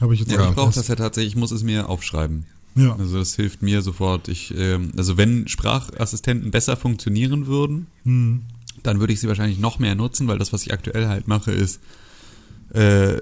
Habe 0.00 0.14
ich 0.14 0.20
jetzt 0.20 0.30
Ja, 0.30 0.48
ich 0.48 0.54
brauche 0.54 0.74
das 0.74 0.86
ja 0.86 0.94
tatsächlich, 0.94 1.32
ich 1.32 1.38
muss 1.38 1.50
es 1.50 1.62
mir 1.64 1.88
aufschreiben. 1.88 2.44
Ja. 2.74 2.96
Also 2.96 3.18
das 3.18 3.34
hilft 3.36 3.62
mir 3.62 3.82
sofort. 3.82 4.28
Ich, 4.28 4.54
ähm, 4.56 4.92
also 4.96 5.16
wenn 5.16 5.46
Sprachassistenten 5.48 6.50
besser 6.50 6.76
funktionieren 6.76 7.46
würden, 7.46 7.86
Hm. 8.04 8.42
dann 8.82 9.00
würde 9.00 9.12
ich 9.12 9.20
sie 9.20 9.28
wahrscheinlich 9.28 9.58
noch 9.58 9.78
mehr 9.78 9.94
nutzen, 9.94 10.26
weil 10.28 10.38
das, 10.38 10.52
was 10.52 10.62
ich 10.62 10.72
aktuell 10.72 11.06
halt 11.08 11.28
mache, 11.28 11.52
ist, 11.52 11.80
äh, 12.74 13.18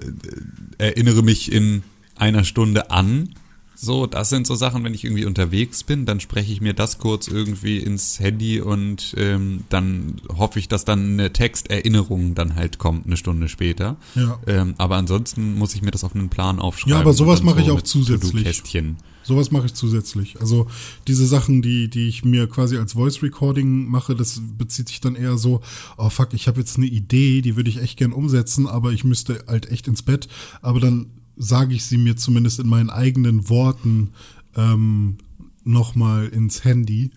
erinnere 0.77 1.21
mich 1.23 1.51
in 1.51 1.83
einer 2.15 2.43
Stunde 2.43 2.91
an. 2.91 3.29
So, 3.75 4.05
das 4.05 4.29
sind 4.29 4.45
so 4.45 4.53
Sachen, 4.53 4.83
wenn 4.83 4.93
ich 4.93 5.03
irgendwie 5.03 5.25
unterwegs 5.25 5.83
bin, 5.83 6.05
dann 6.05 6.19
spreche 6.19 6.53
ich 6.53 6.61
mir 6.61 6.75
das 6.75 6.99
kurz 6.99 7.27
irgendwie 7.27 7.77
ins 7.79 8.19
Handy 8.19 8.61
und 8.61 9.15
ähm, 9.17 9.63
dann 9.69 10.21
hoffe 10.37 10.59
ich, 10.59 10.67
dass 10.67 10.85
dann 10.85 11.13
eine 11.13 11.33
Texterinnerung 11.33 12.35
dann 12.35 12.53
halt 12.55 12.77
kommt, 12.77 13.07
eine 13.07 13.17
Stunde 13.17 13.49
später. 13.49 13.97
Ja. 14.13 14.39
Ähm, 14.45 14.75
aber 14.77 14.97
ansonsten 14.97 15.55
muss 15.57 15.73
ich 15.73 15.81
mir 15.81 15.89
das 15.89 16.03
auf 16.03 16.13
einen 16.15 16.29
Plan 16.29 16.59
aufschreiben. 16.59 16.93
Ja, 16.93 16.99
aber 16.99 17.13
sowas 17.13 17.41
mache 17.41 17.61
ich 17.61 17.71
auch 17.71 17.81
zusätzlich. 17.81 18.31
To-Do-Kästchen. 18.31 18.97
Sowas 19.23 19.51
mache 19.51 19.67
ich 19.67 19.73
zusätzlich. 19.73 20.39
Also 20.39 20.67
diese 21.07 21.25
Sachen, 21.27 21.61
die, 21.61 21.89
die 21.89 22.07
ich 22.07 22.25
mir 22.25 22.47
quasi 22.47 22.77
als 22.77 22.93
Voice 22.93 23.21
Recording 23.21 23.87
mache, 23.87 24.15
das 24.15 24.41
bezieht 24.57 24.89
sich 24.89 24.99
dann 24.99 25.15
eher 25.15 25.37
so, 25.37 25.61
oh 25.97 26.09
fuck, 26.09 26.33
ich 26.33 26.47
habe 26.47 26.59
jetzt 26.59 26.77
eine 26.77 26.87
Idee, 26.87 27.41
die 27.41 27.55
würde 27.55 27.69
ich 27.69 27.81
echt 27.81 27.97
gern 27.97 28.13
umsetzen, 28.13 28.67
aber 28.67 28.91
ich 28.91 29.03
müsste 29.03 29.43
halt 29.47 29.69
echt 29.69 29.87
ins 29.87 30.01
Bett. 30.01 30.27
Aber 30.61 30.79
dann 30.79 31.07
sage 31.35 31.75
ich 31.75 31.85
sie 31.85 31.97
mir 31.97 32.15
zumindest 32.15 32.59
in 32.59 32.67
meinen 32.67 32.89
eigenen 32.89 33.49
Worten 33.49 34.09
ähm, 34.55 35.17
nochmal 35.63 36.27
ins 36.27 36.63
Handy, 36.63 37.11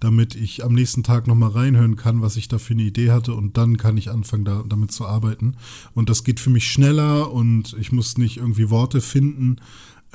damit 0.00 0.34
ich 0.34 0.64
am 0.64 0.72
nächsten 0.72 1.02
Tag 1.02 1.26
nochmal 1.26 1.50
reinhören 1.50 1.96
kann, 1.96 2.22
was 2.22 2.36
ich 2.36 2.48
da 2.48 2.58
für 2.58 2.72
eine 2.72 2.82
Idee 2.82 3.10
hatte 3.10 3.34
und 3.34 3.58
dann 3.58 3.76
kann 3.76 3.98
ich 3.98 4.10
anfangen, 4.10 4.46
da, 4.46 4.64
damit 4.66 4.92
zu 4.92 5.06
arbeiten. 5.06 5.56
Und 5.92 6.08
das 6.08 6.24
geht 6.24 6.40
für 6.40 6.50
mich 6.50 6.70
schneller 6.70 7.30
und 7.30 7.76
ich 7.78 7.92
muss 7.92 8.16
nicht 8.16 8.38
irgendwie 8.38 8.70
Worte 8.70 9.02
finden, 9.02 9.56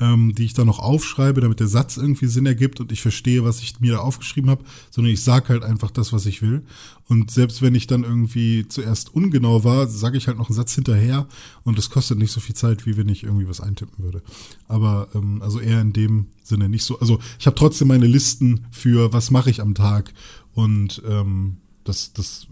ähm, 0.00 0.34
die 0.34 0.44
ich 0.44 0.52
dann 0.52 0.66
noch 0.66 0.78
aufschreibe, 0.78 1.40
damit 1.40 1.60
der 1.60 1.68
Satz 1.68 1.96
irgendwie 1.96 2.26
Sinn 2.26 2.46
ergibt 2.46 2.80
und 2.80 2.92
ich 2.92 3.00
verstehe, 3.00 3.44
was 3.44 3.60
ich 3.60 3.80
mir 3.80 3.92
da 3.92 3.98
aufgeschrieben 3.98 4.50
habe, 4.50 4.64
sondern 4.90 5.12
ich 5.12 5.22
sage 5.22 5.48
halt 5.48 5.62
einfach 5.62 5.90
das, 5.90 6.12
was 6.12 6.26
ich 6.26 6.42
will. 6.42 6.62
Und 7.08 7.30
selbst 7.30 7.62
wenn 7.62 7.74
ich 7.74 7.86
dann 7.86 8.04
irgendwie 8.04 8.66
zuerst 8.68 9.14
ungenau 9.14 9.64
war, 9.64 9.86
sage 9.86 10.18
ich 10.18 10.26
halt 10.26 10.38
noch 10.38 10.48
einen 10.48 10.56
Satz 10.56 10.74
hinterher 10.74 11.26
und 11.64 11.78
das 11.78 11.90
kostet 11.90 12.18
nicht 12.18 12.32
so 12.32 12.40
viel 12.40 12.54
Zeit, 12.54 12.84
wie 12.86 12.96
wenn 12.96 13.08
ich 13.08 13.24
irgendwie 13.24 13.48
was 13.48 13.60
eintippen 13.60 14.04
würde. 14.04 14.22
Aber 14.68 15.08
ähm, 15.14 15.40
also 15.40 15.60
eher 15.60 15.80
in 15.80 15.92
dem 15.92 16.26
Sinne 16.42 16.68
nicht 16.68 16.84
so. 16.84 16.98
Also 17.00 17.18
ich 17.38 17.46
habe 17.46 17.56
trotzdem 17.56 17.88
meine 17.88 18.06
Listen 18.06 18.66
für 18.70 19.12
was 19.12 19.30
mache 19.30 19.50
ich 19.50 19.60
am 19.60 19.74
Tag 19.74 20.12
und 20.52 21.02
ähm, 21.08 21.58
das, 21.84 22.12
das 22.12 22.48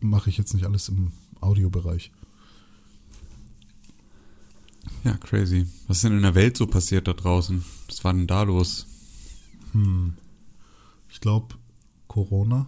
mache 0.00 0.30
ich 0.30 0.38
jetzt 0.38 0.54
nicht 0.54 0.64
alles 0.64 0.88
im 0.88 1.12
Audiobereich. 1.40 2.10
Ja, 5.08 5.16
crazy. 5.16 5.66
Was 5.86 5.98
ist 5.98 6.04
denn 6.04 6.12
in 6.16 6.22
der 6.22 6.34
Welt 6.34 6.56
so 6.56 6.66
passiert 6.66 7.08
da 7.08 7.12
draußen? 7.14 7.64
Was 7.88 8.04
war 8.04 8.12
denn 8.12 8.26
da 8.26 8.42
los? 8.42 8.86
Ich 11.10 11.20
glaube, 11.20 11.54
Corona. 12.08 12.66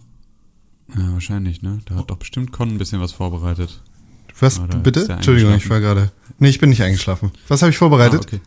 Ja, 0.96 1.12
wahrscheinlich, 1.12 1.62
ne? 1.62 1.81
Da 1.87 1.96
hat 1.96 2.11
doch 2.11 2.16
bestimmt 2.18 2.53
Con 2.53 2.68
ein 2.70 2.79
bisschen 2.79 3.00
was 3.00 3.12
vorbereitet. 3.12 3.83
Was, 4.38 4.59
Oder 4.59 4.79
bitte? 4.79 5.07
Entschuldigung, 5.11 5.55
ich 5.55 5.68
war 5.68 5.81
gerade. 5.81 6.11
Nee, 6.38 6.48
ich 6.48 6.59
bin 6.59 6.70
nicht 6.70 6.83
eingeschlafen. 6.83 7.31
Was 7.48 7.62
habe 7.62 7.70
ich 7.70 7.79
vorbereitet? 7.79 8.20
Ah, 8.20 8.26
okay. 8.26 8.40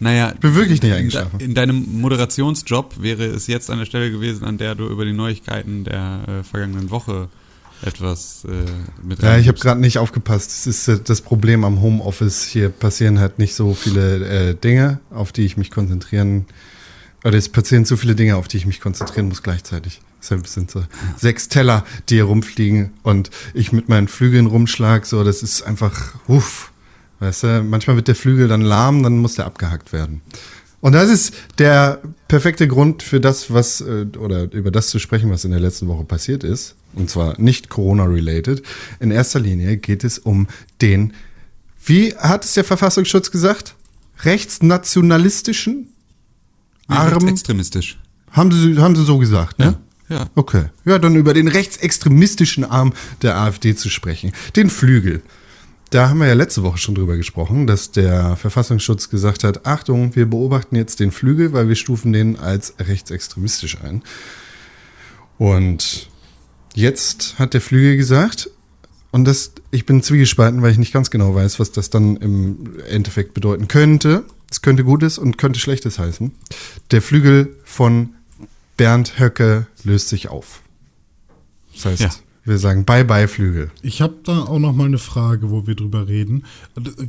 Naja, 0.00 0.32
Ich 0.32 0.40
bin 0.40 0.54
wirklich 0.54 0.82
nicht 0.82 0.92
eingeschlafen. 0.94 1.38
in 1.40 1.54
deinem 1.54 2.00
Moderationsjob 2.00 3.00
wäre 3.02 3.26
es 3.26 3.46
jetzt 3.46 3.70
an 3.70 3.78
der 3.78 3.84
Stelle 3.86 4.10
gewesen, 4.10 4.44
an 4.44 4.58
der 4.58 4.74
du 4.74 4.88
über 4.88 5.04
die 5.04 5.12
Neuigkeiten 5.12 5.84
der 5.84 6.24
äh, 6.28 6.42
vergangenen 6.42 6.90
Woche 6.90 7.28
etwas 7.82 8.44
äh, 8.44 8.64
mit 9.02 9.22
Ja, 9.22 9.36
ich 9.36 9.48
habe 9.48 9.58
gerade 9.58 9.80
nicht 9.80 9.98
aufgepasst. 9.98 10.50
Das 10.50 10.66
ist 10.66 10.88
äh, 10.88 10.98
das 11.02 11.20
Problem 11.20 11.64
am 11.64 11.80
Homeoffice. 11.80 12.44
Hier 12.44 12.68
passieren 12.68 13.18
halt 13.18 13.38
nicht 13.38 13.54
so 13.54 13.74
viele 13.74 14.50
äh, 14.50 14.54
Dinge, 14.54 15.00
auf 15.10 15.32
die 15.32 15.42
ich 15.42 15.56
mich 15.56 15.70
konzentrieren. 15.70 16.46
Oder 17.24 17.38
es 17.38 17.48
passieren 17.48 17.84
zu 17.84 17.96
viele 17.96 18.14
Dinge, 18.14 18.36
auf 18.36 18.48
die 18.48 18.58
ich 18.58 18.66
mich 18.66 18.80
konzentrieren 18.80 19.28
muss 19.28 19.42
gleichzeitig. 19.42 20.00
Deshalb 20.20 20.46
sind 20.46 20.70
so 20.70 20.82
sechs 21.16 21.48
Teller, 21.48 21.84
die 22.08 22.14
hier 22.14 22.24
rumfliegen 22.24 22.92
und 23.02 23.30
ich 23.52 23.72
mit 23.72 23.88
meinen 23.88 24.08
Flügeln 24.08 24.46
rumschlag. 24.46 25.04
So, 25.06 25.24
das 25.24 25.42
ist 25.42 25.62
einfach, 25.62 26.14
uff. 26.28 26.70
Weißt 27.20 27.44
du, 27.44 27.62
manchmal 27.62 27.96
wird 27.96 28.08
der 28.08 28.14
Flügel 28.14 28.48
dann 28.48 28.60
lahm, 28.60 29.02
dann 29.02 29.18
muss 29.18 29.36
der 29.36 29.46
abgehackt 29.46 29.92
werden. 29.92 30.20
Und 30.84 30.92
das 30.92 31.08
ist 31.08 31.32
der 31.56 32.02
perfekte 32.28 32.68
Grund 32.68 33.02
für 33.02 33.18
das, 33.18 33.50
was, 33.50 33.80
äh, 33.80 34.04
oder 34.18 34.52
über 34.52 34.70
das 34.70 34.88
zu 34.88 34.98
sprechen, 34.98 35.30
was 35.30 35.42
in 35.46 35.50
der 35.50 35.58
letzten 35.58 35.88
Woche 35.88 36.04
passiert 36.04 36.44
ist. 36.44 36.74
Und 36.92 37.08
zwar 37.08 37.40
nicht 37.40 37.70
Corona-related. 37.70 38.62
In 39.00 39.10
erster 39.10 39.40
Linie 39.40 39.78
geht 39.78 40.04
es 40.04 40.18
um 40.18 40.46
den, 40.82 41.14
wie 41.86 42.14
hat 42.16 42.44
es 42.44 42.52
der 42.52 42.64
Verfassungsschutz 42.64 43.30
gesagt? 43.30 43.76
Rechtsnationalistischen 44.24 45.88
ja, 46.90 46.96
Arm. 46.96 47.28
extremistisch. 47.28 47.98
Haben 48.30 48.52
sie, 48.52 48.76
haben 48.76 48.94
sie 48.94 49.06
so 49.06 49.16
gesagt, 49.16 49.58
ne? 49.58 49.78
Ja. 50.10 50.16
ja. 50.16 50.26
Okay. 50.34 50.64
Ja, 50.84 50.98
dann 50.98 51.16
über 51.16 51.32
den 51.32 51.48
rechtsextremistischen 51.48 52.62
Arm 52.62 52.92
der 53.22 53.38
AfD 53.38 53.74
zu 53.74 53.88
sprechen. 53.88 54.32
Den 54.54 54.68
Flügel. 54.68 55.22
Da 55.94 56.08
haben 56.08 56.18
wir 56.18 56.26
ja 56.26 56.34
letzte 56.34 56.64
Woche 56.64 56.78
schon 56.78 56.96
drüber 56.96 57.16
gesprochen, 57.16 57.68
dass 57.68 57.92
der 57.92 58.34
Verfassungsschutz 58.34 59.10
gesagt 59.10 59.44
hat, 59.44 59.64
Achtung, 59.64 60.16
wir 60.16 60.26
beobachten 60.26 60.74
jetzt 60.74 60.98
den 60.98 61.12
Flügel, 61.12 61.52
weil 61.52 61.68
wir 61.68 61.76
stufen 61.76 62.12
den 62.12 62.36
als 62.36 62.74
rechtsextremistisch 62.80 63.80
ein. 63.80 64.02
Und 65.38 66.08
jetzt 66.74 67.38
hat 67.38 67.54
der 67.54 67.60
Flügel 67.60 67.96
gesagt, 67.96 68.50
und 69.12 69.24
das, 69.24 69.52
ich 69.70 69.86
bin 69.86 70.02
zwiegespalten, 70.02 70.62
weil 70.62 70.72
ich 70.72 70.78
nicht 70.78 70.92
ganz 70.92 71.12
genau 71.12 71.32
weiß, 71.32 71.60
was 71.60 71.70
das 71.70 71.90
dann 71.90 72.16
im 72.16 72.76
Endeffekt 72.88 73.32
bedeuten 73.32 73.68
könnte. 73.68 74.24
Es 74.50 74.62
könnte 74.62 74.82
Gutes 74.82 75.16
und 75.16 75.38
könnte 75.38 75.60
Schlechtes 75.60 76.00
heißen. 76.00 76.32
Der 76.90 77.02
Flügel 77.02 77.54
von 77.62 78.14
Bernd 78.76 79.20
Höcke 79.20 79.68
löst 79.84 80.08
sich 80.08 80.26
auf. 80.26 80.60
Das 81.72 81.84
heißt, 81.84 82.02
Ja. 82.02 82.10
Wir 82.44 82.58
sagen 82.58 82.84
Bye-bye 82.84 83.28
Flügel. 83.28 83.70
Ich 83.82 84.02
habe 84.02 84.14
da 84.24 84.42
auch 84.42 84.58
noch 84.58 84.74
mal 84.74 84.86
eine 84.86 84.98
Frage, 84.98 85.50
wo 85.50 85.66
wir 85.66 85.74
drüber 85.74 86.08
reden. 86.08 86.44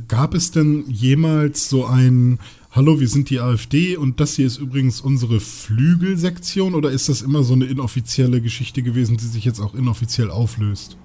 Gab 0.08 0.34
es 0.34 0.50
denn 0.50 0.84
jemals 0.88 1.68
so 1.68 1.84
ein 1.84 2.38
Hallo, 2.72 3.00
wir 3.00 3.08
sind 3.08 3.30
die 3.30 3.40
AfD 3.40 3.96
und 3.96 4.20
das 4.20 4.36
hier 4.36 4.46
ist 4.46 4.58
übrigens 4.58 5.00
unsere 5.00 5.40
Flügelsektion 5.40 6.74
oder 6.74 6.90
ist 6.90 7.08
das 7.08 7.22
immer 7.22 7.42
so 7.42 7.54
eine 7.54 7.64
inoffizielle 7.64 8.42
Geschichte 8.42 8.82
gewesen, 8.82 9.16
die 9.16 9.24
sich 9.24 9.46
jetzt 9.46 9.60
auch 9.60 9.74
inoffiziell 9.74 10.30
auflöst? 10.30 10.98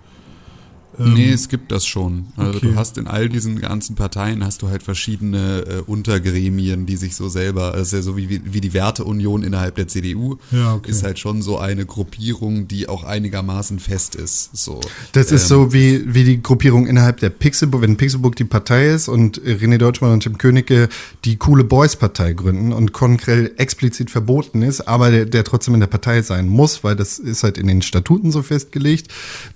Nee, 0.97 1.31
es 1.31 1.49
gibt 1.49 1.71
das 1.71 1.85
schon. 1.85 2.27
Also 2.35 2.57
okay. 2.57 2.67
du 2.69 2.75
hast 2.75 2.97
in 2.97 3.07
all 3.07 3.29
diesen 3.29 3.59
ganzen 3.59 3.95
Parteien 3.95 4.43
hast 4.43 4.61
du 4.61 4.69
halt 4.69 4.83
verschiedene 4.83 5.63
äh, 5.67 5.81
Untergremien, 5.81 6.85
die 6.85 6.97
sich 6.97 7.15
so 7.15 7.29
selber, 7.29 7.75
ist 7.75 7.93
ja 7.93 8.01
so 8.01 8.17
wie, 8.17 8.41
wie 8.43 8.61
die 8.61 8.73
Werteunion 8.73 9.43
innerhalb 9.43 9.75
der 9.75 9.87
CDU, 9.87 10.37
Ja, 10.51 10.75
okay. 10.75 10.91
ist 10.91 11.03
halt 11.03 11.19
schon 11.19 11.41
so 11.41 11.57
eine 11.57 11.85
Gruppierung, 11.85 12.67
die 12.67 12.89
auch 12.89 13.03
einigermaßen 13.03 13.79
fest 13.79 14.15
ist. 14.15 14.49
So. 14.53 14.81
Das 15.13 15.31
ist 15.31 15.43
Ähm, 15.43 15.47
so 15.47 15.73
wie, 15.73 16.13
wie 16.13 16.23
die 16.23 16.41
Gruppierung 16.41 16.87
innerhalb 16.87 17.19
der 17.19 17.29
Pixelburg, 17.29 17.81
wenn 17.81 17.97
Pixelburg 17.97 18.35
die 18.35 18.45
Partei 18.45 18.89
ist 18.89 19.07
und 19.07 19.41
René 19.41 19.77
Deutschmann 19.77 20.11
und 20.11 20.23
Tim 20.23 20.37
Königke 20.37 20.89
die 21.25 21.37
coole 21.37 21.63
Boys 21.63 21.95
Partei 21.95 22.33
gründen 22.33 22.73
und 22.73 22.91
Konkrell 22.91 23.51
explizit 23.57 24.09
verboten 24.09 24.61
ist, 24.61 24.81
aber 24.87 25.11
der, 25.11 25.25
der 25.25 25.43
trotzdem 25.43 25.73
in 25.73 25.79
der 25.79 25.87
Partei 25.87 26.21
sein 26.21 26.47
muss, 26.47 26.83
weil 26.83 26.95
das 26.95 27.19
ist 27.19 27.43
halt 27.43 27.57
in 27.57 27.67
den 27.67 27.81
Statuten 27.81 28.31
so 28.31 28.41
festgelegt, 28.41 29.07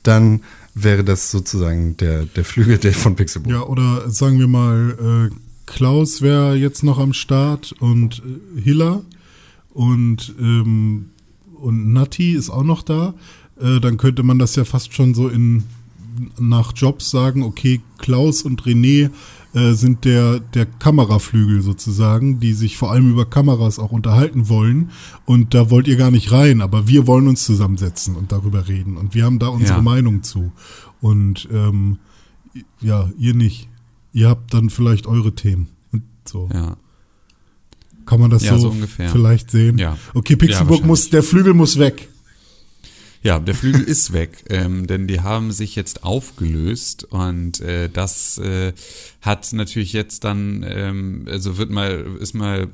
dann 0.04 0.41
wäre 0.76 1.04
das 1.04 1.32
sozusagen 1.32 1.98
der, 1.98 2.26
der 2.26 2.46
Flügel 2.46 2.78
der 2.78 2.94
von 2.94 3.16
Pixelburg. 3.16 3.54
Ja, 3.54 3.64
oder 3.64 4.10
sagen 4.12 4.40
wir 4.40 4.48
mal, 4.48 5.32
äh, 5.32 5.36
Klaus 5.66 6.22
wäre 6.22 6.56
jetzt 6.56 6.84
noch 6.84 7.00
am 7.00 7.14
Start 7.14 7.74
und 7.80 8.22
äh, 8.56 8.62
Hiller 8.62 9.02
und, 9.74 10.36
ähm, 10.40 11.10
und 11.56 11.94
Natti 11.94 12.34
ist 12.34 12.50
auch 12.50 12.64
noch 12.64 12.84
da. 12.84 13.16
Äh, 13.60 13.80
dann 13.80 13.98
könnte 13.98 14.22
man 14.22 14.38
das 14.38 14.56
ja 14.56 14.66
fast 14.66 14.94
schon 14.94 15.16
so 15.16 15.30
in 15.30 15.64
nach 16.40 16.72
Jobs 16.76 17.10
sagen, 17.10 17.44
okay, 17.44 17.82
Klaus 17.98 18.42
und 18.42 18.64
René 18.64 19.10
äh, 19.56 19.74
sind 19.74 20.06
der, 20.06 20.39
der 20.39 20.65
Kameraflügel 20.65 21.62
sozusagen, 21.62 22.39
die 22.39 22.54
sich 22.54 22.78
vor 22.78 22.91
allem 22.91 23.10
über 23.10 23.26
Kameras 23.26 23.80
auch 23.80 23.91
unterhalten 23.91 24.50
wollen. 24.50 24.91
Und 25.26 25.54
da 25.54 25.70
wollt 25.72 25.88
ihr 25.88 25.96
gar 25.96 26.12
nicht 26.12 26.32
rein, 26.32 26.62
aber 26.62 26.88
wir 26.88 27.08
wollen 27.08 27.28
uns 27.28 27.46
zusammensetzen 27.46 28.15
und 28.15 28.32
darüber 28.32 28.68
reden. 28.68 28.98
Und 28.98 29.15
wir 29.15 29.24
haben 29.26 29.39
da 29.39 29.48
unsere 29.48 29.78
Ja. 29.78 29.82
Meinung 29.82 30.24
zu. 30.24 30.52
Und 31.02 31.48
ähm, 31.52 31.98
ja, 32.82 33.10
ihr 33.18 33.34
nicht. 33.34 33.70
Ihr 34.13 34.30
habt 34.30 34.54
dann 34.54 34.70
vielleicht 34.70 35.08
eure 35.08 35.34
Themen. 35.36 35.68
Und 35.91 36.04
so. 36.28 36.50
Ja. 36.54 36.78
Kann 38.06 38.20
man 38.20 38.30
das 38.30 38.44
Ja, 38.44 38.54
so, 38.56 38.60
so 38.60 38.70
ungefähr. 38.70 39.10
vielleicht 39.10 39.50
sehen? 39.52 39.78
Ja. 39.78 39.98
Okay, 40.13 40.36
Pixelburg 40.36 40.86
muss, 40.86 41.10
der 41.10 41.24
Flügel 41.24 41.54
muss 41.54 41.80
weg. 41.80 42.10
Ja, 43.26 43.40
der 43.40 43.56
Flügel 43.56 43.82
ist 43.88 44.14
weg, 44.14 44.46
ähm, 44.50 44.86
denn 44.86 45.08
die 45.08 45.22
haben 45.22 45.52
sich 45.52 45.76
jetzt 45.76 46.04
aufgelöst 46.04 47.06
und 47.06 47.60
äh, 47.60 47.90
das 47.90 48.38
äh, 48.38 48.72
hat 49.20 49.52
natürlich 49.52 49.94
jetzt 49.94 50.26
dann, 50.26 50.64
ähm, 50.64 51.26
also 51.28 51.58
wird 51.58 51.72
mal, 51.72 52.06
ist 52.20 52.36
mal 52.36 52.68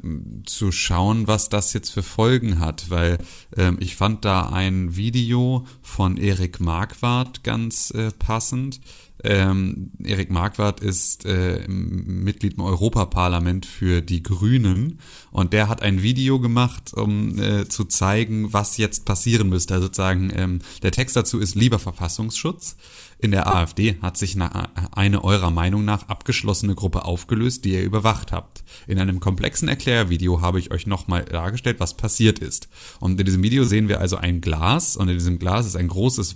zu 0.46 0.74
schauen, 0.74 1.26
was 1.28 1.48
das 1.48 1.72
jetzt 1.72 1.92
für 1.92 2.04
Folgen 2.04 2.60
hat, 2.60 2.90
weil 2.90 3.20
ähm, 3.56 3.78
ich 3.80 3.96
fand 3.96 4.26
da 4.26 4.50
ein 4.50 4.98
Video 4.98 5.66
von 5.82 6.18
Erik 6.18 6.60
Marquardt 6.60 7.46
ganz 7.46 7.92
äh, 7.92 8.12
passend. 8.12 8.82
Ähm, 9.24 9.92
Erik 10.04 10.32
Marquardt 10.32 10.80
ist 10.80 11.26
äh, 11.26 11.68
Mitglied 11.68 12.56
im 12.56 12.64
Europaparlament 12.64 13.66
für 13.66 14.02
die 14.02 14.24
Grünen 14.24 15.00
und 15.32 15.54
der 15.54 15.70
hat 15.70 15.82
ein 15.82 16.02
Video 16.02 16.40
gemacht, 16.40 16.94
um 16.94 17.38
äh, 17.38 17.68
zu 17.68 17.86
zeigen, 17.86 18.54
was 18.54 18.78
jetzt 18.78 19.06
passieren 19.06 19.50
müsste. 19.50 19.76
Also 19.76 19.88
sozusagen, 19.88 20.32
ähm, 20.36 20.60
der 20.82 20.92
Text 20.92 21.16
dazu 21.16 21.40
ist 21.40 21.56
lieber 21.56 21.80
Verfassungsschutz. 21.80 22.76
In 23.22 23.30
der 23.30 23.46
AfD 23.46 23.98
hat 24.02 24.18
sich 24.18 24.36
eine 24.36 25.24
eurer 25.24 25.52
Meinung 25.52 25.86
nach 25.86 26.10
abgeschlossene 26.10 26.74
Gruppe 26.74 27.06
aufgelöst, 27.06 27.66
die 27.66 27.74
ihr 27.74 27.84
überwacht 27.84 28.32
habt. 28.32 28.64
In 28.88 28.98
einem 28.98 29.20
komplexen 29.20 29.68
Erklärvideo 29.68 30.42
habe 30.42 30.58
ich 30.58 30.72
euch 30.72 30.88
nochmal 30.88 31.26
dargestellt, 31.26 31.80
was 31.80 31.96
passiert 31.96 32.40
ist. 32.40 32.68
Und 33.00 33.20
in 33.20 33.26
diesem 33.28 33.44
Video 33.44 33.64
sehen 33.64 33.90
wir 33.90 34.00
also 34.00 34.18
ein 34.18 34.42
Glas 34.42 34.98
und 34.98 35.08
in 35.08 35.14
diesem 35.14 35.38
Glas 35.38 35.68
ist 35.68 35.76
ein 35.76 35.88
großes, 35.88 36.36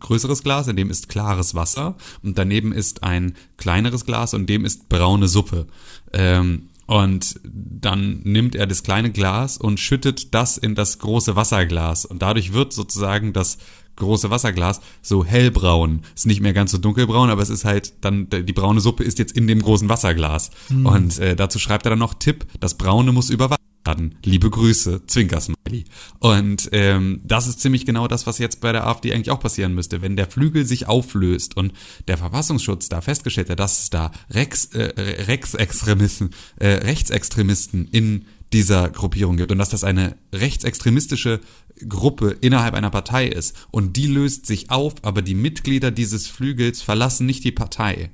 größeres 0.00 0.42
Glas, 0.42 0.66
in 0.66 0.74
dem 0.74 0.90
ist 0.90 1.08
klares 1.08 1.54
Wasser 1.54 1.96
und 2.24 2.36
daneben 2.36 2.72
ist 2.72 3.04
ein 3.04 3.36
kleineres 3.56 4.04
Glas 4.04 4.34
und 4.34 4.40
in 4.40 4.46
dem 4.48 4.64
ist 4.64 4.88
braune 4.88 5.28
Suppe. 5.28 5.68
Ähm, 6.12 6.70
und 6.88 7.38
dann 7.44 8.22
nimmt 8.24 8.54
er 8.54 8.66
das 8.66 8.82
kleine 8.82 9.12
Glas 9.12 9.58
und 9.58 9.78
schüttet 9.78 10.34
das 10.34 10.56
in 10.56 10.74
das 10.74 10.98
große 10.98 11.36
Wasserglas. 11.36 12.06
Und 12.06 12.22
dadurch 12.22 12.54
wird 12.54 12.72
sozusagen 12.72 13.34
das 13.34 13.58
große 13.98 14.30
Wasserglas 14.30 14.80
so 15.02 15.24
hellbraun. 15.24 16.02
Ist 16.14 16.26
nicht 16.26 16.40
mehr 16.40 16.52
ganz 16.52 16.70
so 16.70 16.78
dunkelbraun, 16.78 17.30
aber 17.30 17.42
es 17.42 17.50
ist 17.50 17.64
halt 17.64 17.92
dann, 18.00 18.28
die 18.30 18.52
braune 18.52 18.80
Suppe 18.80 19.04
ist 19.04 19.18
jetzt 19.18 19.36
in 19.36 19.46
dem 19.46 19.60
großen 19.60 19.88
Wasserglas. 19.88 20.50
Mhm. 20.68 20.86
Und 20.86 21.18
äh, 21.18 21.36
dazu 21.36 21.58
schreibt 21.58 21.86
er 21.86 21.90
dann 21.90 21.98
noch 21.98 22.14
Tipp, 22.14 22.46
das 22.60 22.74
Braune 22.74 23.12
muss 23.12 23.30
überwacht 23.30 23.58
werden. 23.88 24.16
Liebe 24.24 24.50
Grüße, 24.50 25.06
Zwinkersmiley. 25.06 25.84
Und 26.20 26.68
ähm, 26.72 27.20
das 27.24 27.46
ist 27.46 27.60
ziemlich 27.60 27.86
genau 27.86 28.06
das, 28.06 28.26
was 28.26 28.38
jetzt 28.38 28.60
bei 28.60 28.72
der 28.72 28.86
AfD 28.86 29.12
eigentlich 29.12 29.30
auch 29.30 29.40
passieren 29.40 29.74
müsste. 29.74 30.02
Wenn 30.02 30.16
der 30.16 30.26
Flügel 30.26 30.66
sich 30.66 30.86
auflöst 30.86 31.56
und 31.56 31.72
der 32.06 32.18
Verfassungsschutz 32.18 32.88
da 32.88 33.00
festgestellt 33.00 33.50
hat, 33.50 33.58
dass 33.58 33.82
es 33.82 33.90
da 33.90 34.12
Rex, 34.30 34.66
äh, 34.66 35.22
Rechtsextremisten, 35.26 36.30
äh, 36.56 36.68
Rechtsextremisten 36.68 37.88
in 37.90 38.26
dieser 38.52 38.88
Gruppierung 38.90 39.36
gibt 39.36 39.52
und 39.52 39.58
dass 39.58 39.68
das 39.68 39.84
eine 39.84 40.16
rechtsextremistische 40.32 41.40
Gruppe 41.88 42.36
innerhalb 42.40 42.74
einer 42.74 42.90
Partei 42.90 43.28
ist 43.28 43.54
und 43.70 43.96
die 43.96 44.06
löst 44.06 44.46
sich 44.46 44.70
auf, 44.70 44.94
aber 45.02 45.22
die 45.22 45.34
Mitglieder 45.34 45.90
dieses 45.90 46.26
Flügels 46.26 46.82
verlassen 46.82 47.26
nicht 47.26 47.44
die 47.44 47.52
Partei, 47.52 48.10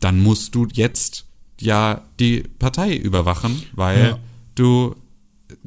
dann 0.00 0.22
musst 0.22 0.54
du 0.54 0.66
jetzt 0.72 1.26
ja 1.60 2.02
die 2.20 2.44
Partei 2.58 2.96
überwachen, 2.96 3.62
weil 3.72 4.04
ja. 4.04 4.18
du 4.54 4.96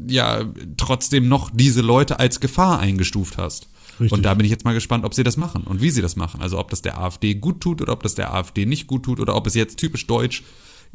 ja 0.08 0.46
trotzdem 0.78 1.28
noch 1.28 1.50
diese 1.54 1.82
Leute 1.82 2.20
als 2.20 2.40
Gefahr 2.40 2.80
eingestuft 2.80 3.38
hast. 3.38 3.68
Richtig. 4.00 4.12
Und 4.12 4.24
da 4.24 4.34
bin 4.36 4.46
ich 4.46 4.52
jetzt 4.52 4.64
mal 4.64 4.74
gespannt, 4.74 5.06
ob 5.06 5.14
sie 5.14 5.24
das 5.24 5.38
machen 5.38 5.64
und 5.64 5.82
wie 5.82 5.90
sie 5.90 6.02
das 6.02 6.16
machen. 6.16 6.42
Also 6.42 6.60
ob 6.60 6.70
das 6.70 6.84
der 6.84 7.00
AfD 7.00 7.34
gut 7.34 7.62
tut 7.62 7.82
oder 7.82 7.94
ob 7.94 8.04
das 8.04 8.16
der 8.16 8.34
AfD 8.34 8.66
nicht 8.66 8.86
gut 8.86 9.04
tut 9.04 9.20
oder 9.20 9.36
ob 9.36 9.48
es 9.48 9.56
jetzt 9.56 9.78
typisch 9.78 10.06
deutsch 10.06 10.44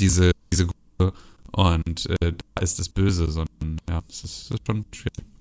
diese, 0.00 0.32
diese 0.52 0.66
Gruppe 0.66 1.12
und 1.52 2.10
äh, 2.20 2.32
da 2.54 2.62
ist 2.62 2.78
das 2.78 2.88
Böse, 2.88 3.30
sondern 3.30 3.78
ja, 3.88 4.02
es 4.08 4.24
ist, 4.24 4.50
ist, 4.50 4.66
schon 4.66 4.84
schwierig. 4.92 5.35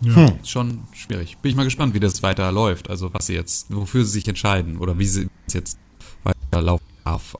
Ja. 0.00 0.14
Hm. 0.14 0.38
Schon 0.44 0.80
schwierig. 0.92 1.38
Bin 1.38 1.50
ich 1.50 1.56
mal 1.56 1.64
gespannt, 1.64 1.94
wie 1.94 2.00
das 2.00 2.22
weiter 2.22 2.50
läuft. 2.52 2.90
Also 2.90 3.12
was 3.12 3.26
sie 3.26 3.34
jetzt, 3.34 3.66
wofür 3.74 4.04
sie 4.04 4.12
sich 4.12 4.28
entscheiden 4.28 4.78
oder 4.78 4.98
wie 4.98 5.06
sie 5.06 5.28
es 5.46 5.54
jetzt 5.54 5.78
weiterlaufen 6.22 6.86
darf. 7.04 7.36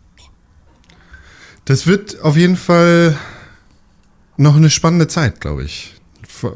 Das 1.64 1.86
wird 1.86 2.20
auf 2.22 2.36
jeden 2.36 2.56
Fall 2.56 3.16
noch 4.36 4.56
eine 4.56 4.70
spannende 4.70 5.08
Zeit, 5.08 5.40
glaube 5.40 5.64
ich 5.64 5.97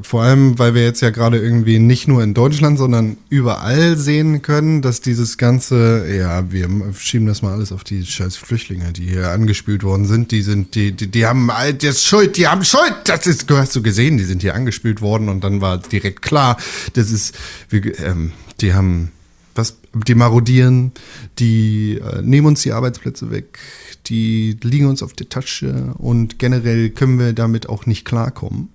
vor 0.02 0.22
allem, 0.22 0.58
weil 0.58 0.74
wir 0.74 0.82
jetzt 0.82 1.02
ja 1.02 1.10
gerade 1.10 1.38
irgendwie 1.38 1.78
nicht 1.78 2.08
nur 2.08 2.22
in 2.22 2.34
Deutschland, 2.34 2.78
sondern 2.78 3.16
überall 3.28 3.96
sehen 3.96 4.42
können, 4.42 4.82
dass 4.82 5.00
dieses 5.00 5.38
ganze, 5.38 6.06
ja, 6.14 6.50
wir 6.52 6.68
schieben 6.98 7.26
das 7.26 7.42
mal 7.42 7.52
alles 7.52 7.72
auf 7.72 7.84
die 7.84 8.04
scheiß 8.04 8.36
Flüchtlinge, 8.36 8.92
die 8.92 9.04
hier 9.04 9.30
angespült 9.30 9.82
worden 9.82 10.06
sind, 10.06 10.30
die 10.30 10.42
sind, 10.42 10.74
die, 10.74 10.92
die, 10.92 11.08
die 11.08 11.26
haben 11.26 11.50
das 11.80 12.04
Schuld, 12.04 12.36
die 12.36 12.48
haben 12.48 12.64
Schuld, 12.64 12.94
das 13.04 13.26
ist, 13.26 13.50
hast 13.50 13.74
du 13.76 13.82
gesehen, 13.82 14.18
die 14.18 14.24
sind 14.24 14.42
hier 14.42 14.54
angespült 14.54 15.00
worden 15.00 15.28
und 15.28 15.42
dann 15.42 15.60
war 15.60 15.78
direkt 15.78 16.22
klar, 16.22 16.56
das 16.94 17.10
ist, 17.10 17.34
wir, 17.68 17.98
ähm, 18.00 18.32
die 18.60 18.74
haben, 18.74 19.10
was, 19.54 19.76
die 19.92 20.14
marodieren, 20.14 20.92
die 21.38 21.98
äh, 21.98 22.22
nehmen 22.22 22.46
uns 22.46 22.62
die 22.62 22.72
Arbeitsplätze 22.72 23.30
weg, 23.30 23.58
die 24.06 24.56
liegen 24.62 24.86
uns 24.86 25.02
auf 25.02 25.12
der 25.12 25.28
Tasche 25.28 25.94
und 25.98 26.38
generell 26.38 26.90
können 26.90 27.18
wir 27.18 27.32
damit 27.32 27.68
auch 27.68 27.86
nicht 27.86 28.04
klarkommen 28.04 28.68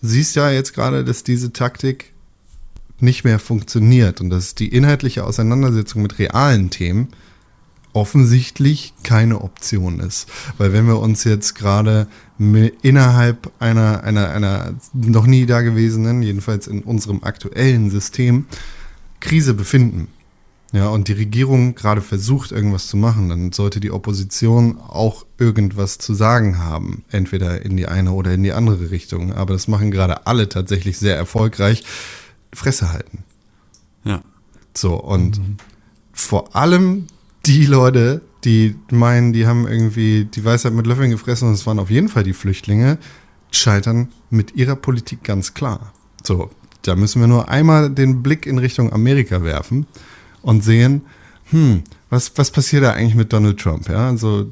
siehst 0.00 0.36
ja 0.36 0.50
jetzt 0.50 0.74
gerade, 0.74 1.04
dass 1.04 1.24
diese 1.24 1.52
Taktik 1.52 2.12
nicht 3.00 3.24
mehr 3.24 3.38
funktioniert 3.38 4.20
und 4.20 4.30
dass 4.30 4.54
die 4.54 4.68
inhaltliche 4.68 5.24
Auseinandersetzung 5.24 6.02
mit 6.02 6.18
realen 6.18 6.70
Themen 6.70 7.08
offensichtlich 7.92 8.94
keine 9.02 9.40
Option 9.40 10.00
ist. 10.00 10.28
Weil 10.58 10.72
wenn 10.72 10.86
wir 10.86 10.98
uns 10.98 11.24
jetzt 11.24 11.54
gerade 11.54 12.06
innerhalb 12.38 13.50
einer, 13.58 14.04
einer, 14.04 14.30
einer 14.30 14.74
noch 14.92 15.26
nie 15.26 15.46
dagewesenen, 15.46 16.22
jedenfalls 16.22 16.66
in 16.66 16.82
unserem 16.82 17.24
aktuellen 17.24 17.90
System, 17.90 18.46
Krise 19.20 19.54
befinden, 19.54 20.08
ja, 20.72 20.88
und 20.88 21.08
die 21.08 21.14
Regierung 21.14 21.74
gerade 21.74 22.02
versucht, 22.02 22.52
irgendwas 22.52 22.88
zu 22.88 22.98
machen, 22.98 23.30
dann 23.30 23.52
sollte 23.52 23.80
die 23.80 23.90
Opposition 23.90 24.78
auch 24.78 25.24
irgendwas 25.38 25.96
zu 25.96 26.12
sagen 26.12 26.58
haben. 26.58 27.04
Entweder 27.10 27.64
in 27.64 27.76
die 27.76 27.86
eine 27.86 28.12
oder 28.12 28.34
in 28.34 28.42
die 28.42 28.52
andere 28.52 28.90
Richtung. 28.90 29.32
Aber 29.32 29.54
das 29.54 29.66
machen 29.66 29.90
gerade 29.90 30.26
alle 30.26 30.48
tatsächlich 30.48 30.98
sehr 30.98 31.16
erfolgreich. 31.16 31.84
Fresse 32.52 32.92
halten. 32.92 33.24
Ja. 34.04 34.22
So, 34.76 34.94
und 34.94 35.38
mhm. 35.38 35.56
vor 36.12 36.54
allem 36.54 37.06
die 37.46 37.64
Leute, 37.64 38.20
die 38.44 38.76
meinen, 38.90 39.32
die 39.32 39.46
haben 39.46 39.66
irgendwie 39.66 40.26
die 40.26 40.44
Weisheit 40.44 40.74
mit 40.74 40.86
Löffeln 40.86 41.10
gefressen 41.10 41.48
und 41.48 41.54
es 41.54 41.66
waren 41.66 41.78
auf 41.78 41.90
jeden 41.90 42.10
Fall 42.10 42.24
die 42.24 42.34
Flüchtlinge, 42.34 42.98
scheitern 43.50 44.08
mit 44.28 44.54
ihrer 44.54 44.76
Politik 44.76 45.24
ganz 45.24 45.54
klar. 45.54 45.94
So, 46.22 46.50
da 46.82 46.94
müssen 46.94 47.20
wir 47.22 47.26
nur 47.26 47.48
einmal 47.48 47.88
den 47.88 48.22
Blick 48.22 48.44
in 48.44 48.58
Richtung 48.58 48.92
Amerika 48.92 49.42
werfen 49.42 49.86
und 50.42 50.62
sehen, 50.64 51.02
hm, 51.50 51.82
was, 52.10 52.32
was 52.36 52.50
passiert 52.50 52.84
da 52.84 52.92
eigentlich 52.92 53.14
mit 53.14 53.32
Donald 53.32 53.58
Trump? 53.60 53.88
Ja, 53.88 54.08
also 54.08 54.50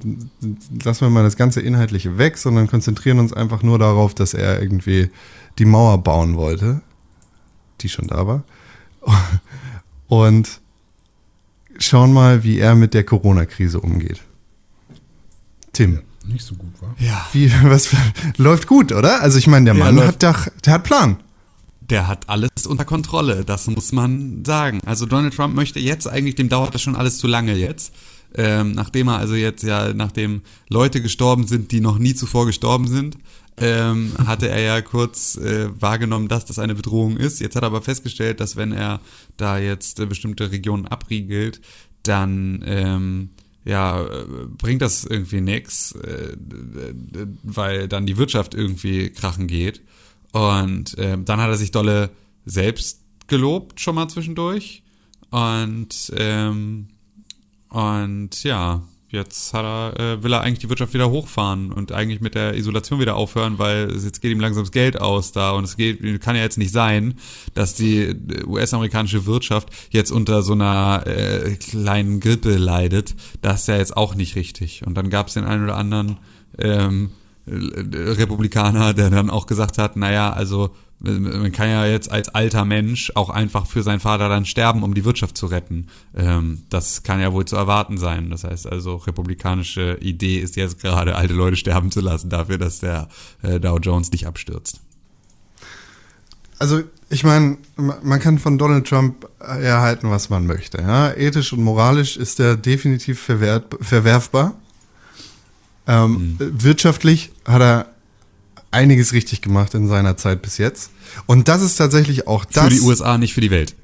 lassen 0.84 1.00
wir 1.02 1.10
mal 1.10 1.22
das 1.22 1.36
ganze 1.36 1.60
Inhaltliche 1.60 2.18
weg, 2.18 2.38
sondern 2.38 2.68
konzentrieren 2.68 3.18
uns 3.18 3.32
einfach 3.32 3.62
nur 3.62 3.78
darauf, 3.78 4.14
dass 4.14 4.34
er 4.34 4.60
irgendwie 4.62 5.10
die 5.58 5.64
Mauer 5.64 6.02
bauen 6.02 6.36
wollte, 6.36 6.80
die 7.80 7.88
schon 7.88 8.06
da 8.08 8.26
war. 8.26 8.44
Und 10.08 10.60
schauen 11.78 12.12
mal, 12.12 12.44
wie 12.44 12.58
er 12.58 12.74
mit 12.74 12.94
der 12.94 13.04
Corona-Krise 13.04 13.80
umgeht. 13.80 14.20
Tim. 15.72 16.00
Nicht 16.24 16.44
so 16.44 16.54
gut, 16.56 16.72
war. 16.80 16.94
Ja. 16.98 17.26
Wie, 17.32 17.50
was 17.64 17.90
läuft 18.36 18.66
gut, 18.66 18.90
oder? 18.92 19.20
Also 19.22 19.38
ich 19.38 19.46
meine, 19.46 19.66
der 19.66 19.74
Ja, 19.74 19.84
Mann 19.84 19.96
läuft- 19.96 20.24
hat 20.24 20.46
doch, 20.46 20.48
der 20.64 20.72
hat 20.74 20.84
Plan. 20.84 21.16
Der 21.90 22.08
hat 22.08 22.28
alles 22.28 22.50
unter 22.66 22.84
Kontrolle, 22.84 23.44
das 23.44 23.68
muss 23.68 23.92
man 23.92 24.44
sagen. 24.44 24.80
Also 24.84 25.06
Donald 25.06 25.34
Trump 25.34 25.54
möchte 25.54 25.78
jetzt 25.78 26.08
eigentlich, 26.08 26.34
dem 26.34 26.48
dauert 26.48 26.74
das 26.74 26.82
schon 26.82 26.96
alles 26.96 27.18
zu 27.18 27.26
lange 27.26 27.54
jetzt. 27.54 27.92
Ähm, 28.34 28.72
nachdem 28.72 29.08
er 29.08 29.18
also 29.18 29.34
jetzt 29.34 29.62
ja, 29.62 29.94
nachdem 29.94 30.42
Leute 30.68 31.00
gestorben 31.00 31.46
sind, 31.46 31.70
die 31.70 31.80
noch 31.80 31.98
nie 31.98 32.14
zuvor 32.14 32.44
gestorben 32.44 32.88
sind, 32.88 33.16
ähm, 33.58 34.12
hatte 34.26 34.48
er 34.48 34.60
ja 34.60 34.80
kurz 34.82 35.36
äh, 35.36 35.68
wahrgenommen, 35.80 36.28
dass 36.28 36.44
das 36.44 36.58
eine 36.58 36.74
Bedrohung 36.74 37.16
ist. 37.16 37.40
Jetzt 37.40 37.56
hat 37.56 37.62
er 37.62 37.68
aber 37.68 37.82
festgestellt, 37.82 38.40
dass 38.40 38.56
wenn 38.56 38.72
er 38.72 39.00
da 39.36 39.58
jetzt 39.58 40.00
äh, 40.00 40.06
bestimmte 40.06 40.50
Regionen 40.50 40.86
abriegelt, 40.86 41.60
dann 42.02 42.62
ähm, 42.66 43.30
ja, 43.64 44.04
äh, 44.04 44.24
bringt 44.58 44.82
das 44.82 45.04
irgendwie 45.04 45.38
äh, 45.38 45.58
äh, 45.58 46.36
weil 47.42 47.88
dann 47.88 48.06
die 48.06 48.16
Wirtschaft 48.16 48.54
irgendwie 48.54 49.10
krachen 49.10 49.46
geht. 49.46 49.82
Und 50.36 50.96
ähm, 50.98 51.24
dann 51.24 51.40
hat 51.40 51.48
er 51.48 51.56
sich 51.56 51.70
dolle 51.70 52.10
selbst 52.44 53.00
gelobt, 53.26 53.80
schon 53.80 53.94
mal 53.94 54.06
zwischendurch. 54.08 54.82
Und, 55.30 56.12
ähm, 56.14 56.88
und 57.70 58.44
ja, 58.44 58.82
jetzt 59.08 59.54
er, 59.54 59.98
äh, 59.98 60.22
will 60.22 60.34
er 60.34 60.42
eigentlich 60.42 60.58
die 60.58 60.68
Wirtschaft 60.68 60.92
wieder 60.92 61.08
hochfahren 61.08 61.72
und 61.72 61.90
eigentlich 61.92 62.20
mit 62.20 62.34
der 62.34 62.54
Isolation 62.54 63.00
wieder 63.00 63.16
aufhören, 63.16 63.58
weil 63.58 63.90
jetzt 63.92 64.20
geht 64.20 64.30
ihm 64.30 64.40
langsam 64.40 64.64
das 64.64 64.72
Geld 64.72 65.00
aus 65.00 65.32
da 65.32 65.52
und 65.52 65.64
es 65.64 65.78
geht, 65.78 66.20
kann 66.20 66.36
ja 66.36 66.42
jetzt 66.42 66.58
nicht 66.58 66.70
sein, 66.70 67.14
dass 67.54 67.72
die 67.72 68.00
äh, 68.00 68.44
US-amerikanische 68.44 69.24
Wirtschaft 69.24 69.70
jetzt 69.88 70.10
unter 70.10 70.42
so 70.42 70.52
einer 70.52 71.06
äh, 71.06 71.56
kleinen 71.56 72.20
Grippe 72.20 72.56
leidet. 72.56 73.14
Das 73.40 73.62
ist 73.62 73.68
ja 73.68 73.78
jetzt 73.78 73.96
auch 73.96 74.14
nicht 74.14 74.36
richtig. 74.36 74.86
Und 74.86 74.96
dann 74.96 75.08
gab 75.08 75.28
es 75.28 75.34
den 75.34 75.44
einen 75.44 75.64
oder 75.64 75.76
anderen 75.76 76.18
ähm, 76.58 77.12
Republikaner, 77.46 78.92
der 78.92 79.10
dann 79.10 79.30
auch 79.30 79.46
gesagt 79.46 79.78
hat, 79.78 79.96
naja, 79.96 80.32
also 80.32 80.74
man 80.98 81.52
kann 81.52 81.68
ja 81.68 81.86
jetzt 81.86 82.10
als 82.10 82.28
alter 82.30 82.64
Mensch 82.64 83.12
auch 83.14 83.28
einfach 83.28 83.66
für 83.66 83.82
seinen 83.82 84.00
Vater 84.00 84.28
dann 84.28 84.46
sterben, 84.46 84.82
um 84.82 84.94
die 84.94 85.04
Wirtschaft 85.04 85.36
zu 85.36 85.46
retten. 85.46 85.88
Ähm, 86.16 86.62
das 86.70 87.02
kann 87.02 87.20
ja 87.20 87.32
wohl 87.32 87.44
zu 87.44 87.54
erwarten 87.54 87.98
sein. 87.98 88.30
Das 88.30 88.44
heißt 88.44 88.66
also, 88.66 88.96
republikanische 88.96 89.98
Idee 90.00 90.38
ist 90.38 90.56
jetzt 90.56 90.80
gerade, 90.80 91.14
alte 91.14 91.34
Leute 91.34 91.56
sterben 91.56 91.90
zu 91.90 92.00
lassen 92.00 92.30
dafür, 92.30 92.56
dass 92.56 92.80
der 92.80 93.08
äh, 93.42 93.60
Dow 93.60 93.78
Jones 93.78 94.10
nicht 94.10 94.26
abstürzt. 94.26 94.80
Also 96.58 96.82
ich 97.10 97.22
meine, 97.22 97.58
man 97.76 98.18
kann 98.18 98.38
von 98.38 98.56
Donald 98.56 98.88
Trump 98.88 99.28
erhalten, 99.38 100.10
was 100.10 100.30
man 100.30 100.46
möchte. 100.46 100.78
Ja? 100.78 101.12
Ethisch 101.12 101.52
und 101.52 101.62
moralisch 101.62 102.16
ist 102.16 102.40
er 102.40 102.56
definitiv 102.56 103.20
verwerfbar. 103.20 104.54
Ähm, 105.86 106.36
Wirtschaftlich 106.38 107.30
hat 107.44 107.62
er 107.62 107.86
einiges 108.70 109.12
richtig 109.12 109.40
gemacht 109.40 109.74
in 109.74 109.88
seiner 109.88 110.16
Zeit 110.16 110.42
bis 110.42 110.58
jetzt. 110.58 110.90
Und 111.26 111.48
das 111.48 111.62
ist 111.62 111.76
tatsächlich 111.76 112.26
auch 112.26 112.44
das. 112.44 112.64
für 112.64 112.70
die 112.70 112.80
USA, 112.80 113.18
nicht 113.18 113.34
für 113.34 113.40
die 113.40 113.50
Welt. 113.50 113.74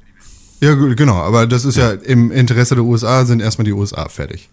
Ja, 0.63 0.75
genau, 0.75 1.15
aber 1.15 1.49
das 1.49 1.65
ist 1.65 1.77
ja. 1.77 1.91
im 1.91 2.31
Interesse 2.31 2.77
der 2.77 2.85
USA 2.85 3.25
sind 3.25 3.43
erstmal 3.43 3.65
die 3.65 3.73
USA 3.73 4.09
fertig. 4.09 4.49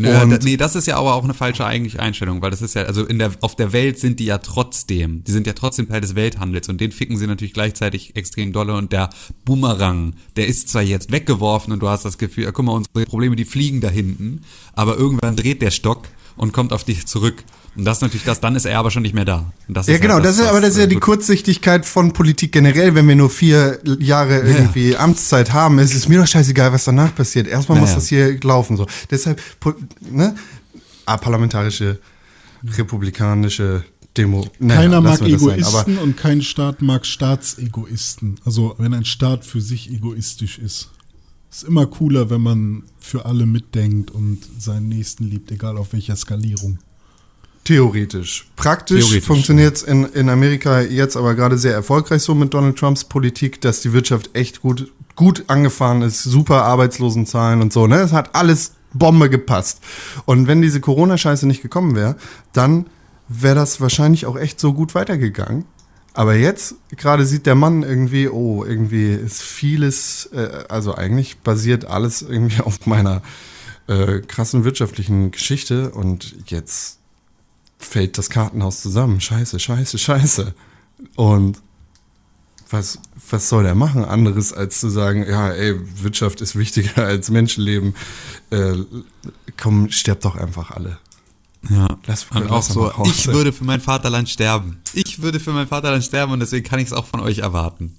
Äh, 0.00 0.22
Und- 0.22 0.44
nee, 0.44 0.56
das 0.56 0.76
ist 0.76 0.86
ja 0.86 0.96
aber 0.96 1.14
auch 1.14 1.24
eine 1.24 1.34
falsche 1.34 1.64
eigentlich 1.64 1.98
Einstellung, 1.98 2.40
weil 2.40 2.52
das 2.52 2.62
ist 2.62 2.76
ja, 2.76 2.82
also 2.82 3.04
in 3.04 3.18
der, 3.18 3.32
auf 3.40 3.56
der 3.56 3.72
Welt 3.72 3.98
sind 3.98 4.20
die 4.20 4.26
ja 4.26 4.38
trotzdem, 4.38 5.24
die 5.24 5.32
sind 5.32 5.48
ja 5.48 5.52
trotzdem 5.52 5.88
Teil 5.88 6.02
des 6.02 6.14
Welthandels 6.14 6.68
und 6.68 6.80
den 6.80 6.92
ficken 6.92 7.16
sie 7.16 7.26
natürlich 7.26 7.52
gleichzeitig 7.52 8.14
extrem 8.14 8.52
dolle 8.52 8.76
und 8.76 8.92
der 8.92 9.10
Boomerang, 9.44 10.14
der 10.36 10.46
ist 10.46 10.68
zwar 10.68 10.82
jetzt 10.82 11.10
weggeworfen 11.10 11.72
und 11.72 11.80
du 11.80 11.88
hast 11.88 12.04
das 12.04 12.16
Gefühl, 12.16 12.44
ja, 12.44 12.52
guck 12.52 12.66
mal, 12.66 12.72
unsere 12.72 13.04
Probleme, 13.06 13.34
die 13.34 13.44
fliegen 13.44 13.80
da 13.80 13.88
hinten, 13.88 14.42
aber 14.74 14.96
irgendwann 14.98 15.34
dreht 15.34 15.62
der 15.62 15.72
Stock 15.72 16.06
und 16.40 16.54
kommt 16.54 16.72
auf 16.72 16.84
dich 16.84 17.06
zurück. 17.06 17.44
Und 17.76 17.84
das 17.84 17.98
ist 17.98 18.02
natürlich 18.02 18.24
das, 18.24 18.40
dann 18.40 18.56
ist 18.56 18.64
er 18.64 18.78
aber 18.78 18.90
schon 18.90 19.02
nicht 19.02 19.14
mehr 19.14 19.26
da. 19.26 19.52
Das 19.68 19.88
Ja, 19.88 19.94
ist 19.96 20.00
genau, 20.00 20.14
halt 20.14 20.24
das 20.24 20.36
ist, 20.36 20.40
was, 20.40 20.48
aber 20.48 20.62
das 20.62 20.70
ist 20.70 20.78
ja 20.78 20.84
äh, 20.84 20.88
die 20.88 20.96
Kurzsichtigkeit 20.96 21.84
von 21.84 22.14
Politik 22.14 22.50
generell, 22.52 22.94
wenn 22.94 23.06
wir 23.06 23.14
nur 23.14 23.28
vier 23.28 23.78
Jahre 23.98 24.40
irgendwie 24.40 24.96
Amtszeit 24.96 25.52
haben. 25.52 25.78
Es 25.78 25.94
ist 25.94 26.08
mir 26.08 26.18
doch 26.18 26.26
scheißegal, 26.26 26.72
was 26.72 26.84
danach 26.84 27.14
passiert. 27.14 27.46
Erstmal 27.46 27.78
muss 27.78 27.90
Naja. 27.90 27.96
das 27.96 28.08
hier 28.08 28.40
laufen. 28.40 28.78
So. 28.78 28.86
Deshalb, 29.10 29.38
ne? 30.00 30.34
Parlamentarische, 31.04 31.98
republikanische 32.64 33.84
Demo. 34.16 34.46
Naja, 34.58 34.80
Keiner 34.80 35.00
mag 35.02 35.10
das 35.10 35.18
sein, 35.18 35.28
Egoisten 35.28 35.98
und 35.98 36.16
kein 36.16 36.40
Staat 36.40 36.80
mag 36.80 37.04
Staatsegoisten. 37.04 38.40
Also 38.46 38.76
wenn 38.78 38.94
ein 38.94 39.04
Staat 39.04 39.44
für 39.44 39.60
sich 39.60 39.90
egoistisch 39.90 40.58
ist. 40.58 40.88
Ist 41.50 41.64
immer 41.64 41.86
cooler, 41.86 42.30
wenn 42.30 42.40
man 42.40 42.84
für 43.00 43.24
alle 43.24 43.46
mitdenkt 43.46 44.10
und 44.10 44.38
seinen 44.58 44.88
Nächsten 44.88 45.24
liebt, 45.24 45.50
egal 45.50 45.76
auf 45.76 45.92
welcher 45.92 46.16
Skalierung. 46.16 46.78
Theoretisch. 47.64 48.46
Praktisch 48.56 49.04
Theoretisch, 49.04 49.26
funktioniert 49.26 49.76
es 49.76 49.82
in, 49.82 50.04
in 50.06 50.28
Amerika 50.28 50.80
jetzt 50.80 51.16
aber 51.16 51.34
gerade 51.34 51.58
sehr 51.58 51.74
erfolgreich 51.74 52.22
so 52.22 52.34
mit 52.34 52.54
Donald 52.54 52.76
Trumps 52.76 53.04
Politik, 53.04 53.60
dass 53.60 53.80
die 53.80 53.92
Wirtschaft 53.92 54.30
echt 54.34 54.62
gut, 54.62 54.90
gut 55.14 55.44
angefahren 55.48 56.02
ist, 56.02 56.22
super 56.22 56.64
Arbeitslosenzahlen 56.64 57.60
und 57.60 57.72
so. 57.72 57.86
Ne? 57.86 57.96
Es 57.96 58.12
hat 58.12 58.34
alles 58.34 58.72
Bombe 58.92 59.30
gepasst. 59.30 59.80
Und 60.24 60.46
wenn 60.46 60.62
diese 60.62 60.80
Corona-Scheiße 60.80 61.46
nicht 61.46 61.62
gekommen 61.62 61.94
wäre, 61.94 62.16
dann 62.52 62.86
wäre 63.28 63.54
das 63.54 63.80
wahrscheinlich 63.80 64.26
auch 64.26 64.36
echt 64.36 64.58
so 64.58 64.72
gut 64.72 64.94
weitergegangen. 64.94 65.64
Aber 66.12 66.34
jetzt 66.34 66.74
gerade 66.96 67.24
sieht 67.24 67.46
der 67.46 67.54
Mann 67.54 67.82
irgendwie, 67.82 68.28
oh, 68.28 68.64
irgendwie 68.64 69.12
ist 69.12 69.42
vieles, 69.42 70.26
äh, 70.32 70.64
also 70.68 70.94
eigentlich 70.94 71.38
basiert 71.38 71.84
alles 71.84 72.22
irgendwie 72.22 72.60
auf 72.64 72.86
meiner 72.86 73.22
äh, 73.86 74.20
krassen 74.20 74.64
wirtschaftlichen 74.64 75.30
Geschichte 75.30 75.90
und 75.90 76.34
jetzt 76.46 76.98
fällt 77.78 78.18
das 78.18 78.30
Kartenhaus 78.30 78.82
zusammen. 78.82 79.20
Scheiße, 79.20 79.58
scheiße, 79.58 79.98
scheiße. 79.98 80.54
Und 81.16 81.60
was, 82.68 82.98
was 83.30 83.48
soll 83.48 83.64
der 83.64 83.74
machen, 83.74 84.04
anderes 84.04 84.52
als 84.52 84.80
zu 84.80 84.90
sagen, 84.90 85.26
ja, 85.28 85.50
ey, 85.50 85.74
Wirtschaft 86.02 86.40
ist 86.40 86.56
wichtiger 86.56 87.04
als 87.04 87.30
Menschenleben. 87.30 87.94
Äh, 88.50 88.74
komm, 89.60 89.90
sterbt 89.90 90.24
doch 90.24 90.36
einfach 90.36 90.70
alle. 90.70 90.98
Ja. 91.68 91.86
Lass- 92.06 92.26
und 92.34 92.50
auch 92.50 92.62
so, 92.62 92.90
ich 93.04 93.26
würde 93.26 93.52
für 93.52 93.64
mein 93.64 93.80
Vaterland 93.80 94.28
sterben. 94.28 94.78
Ich 94.94 95.20
würde 95.20 95.40
für 95.40 95.52
mein 95.52 95.68
Vaterland 95.68 96.04
sterben 96.04 96.32
und 96.32 96.40
deswegen 96.40 96.66
kann 96.66 96.78
ich 96.78 96.86
es 96.86 96.92
auch 96.92 97.04
von 97.04 97.20
euch 97.20 97.38
erwarten. 97.38 97.96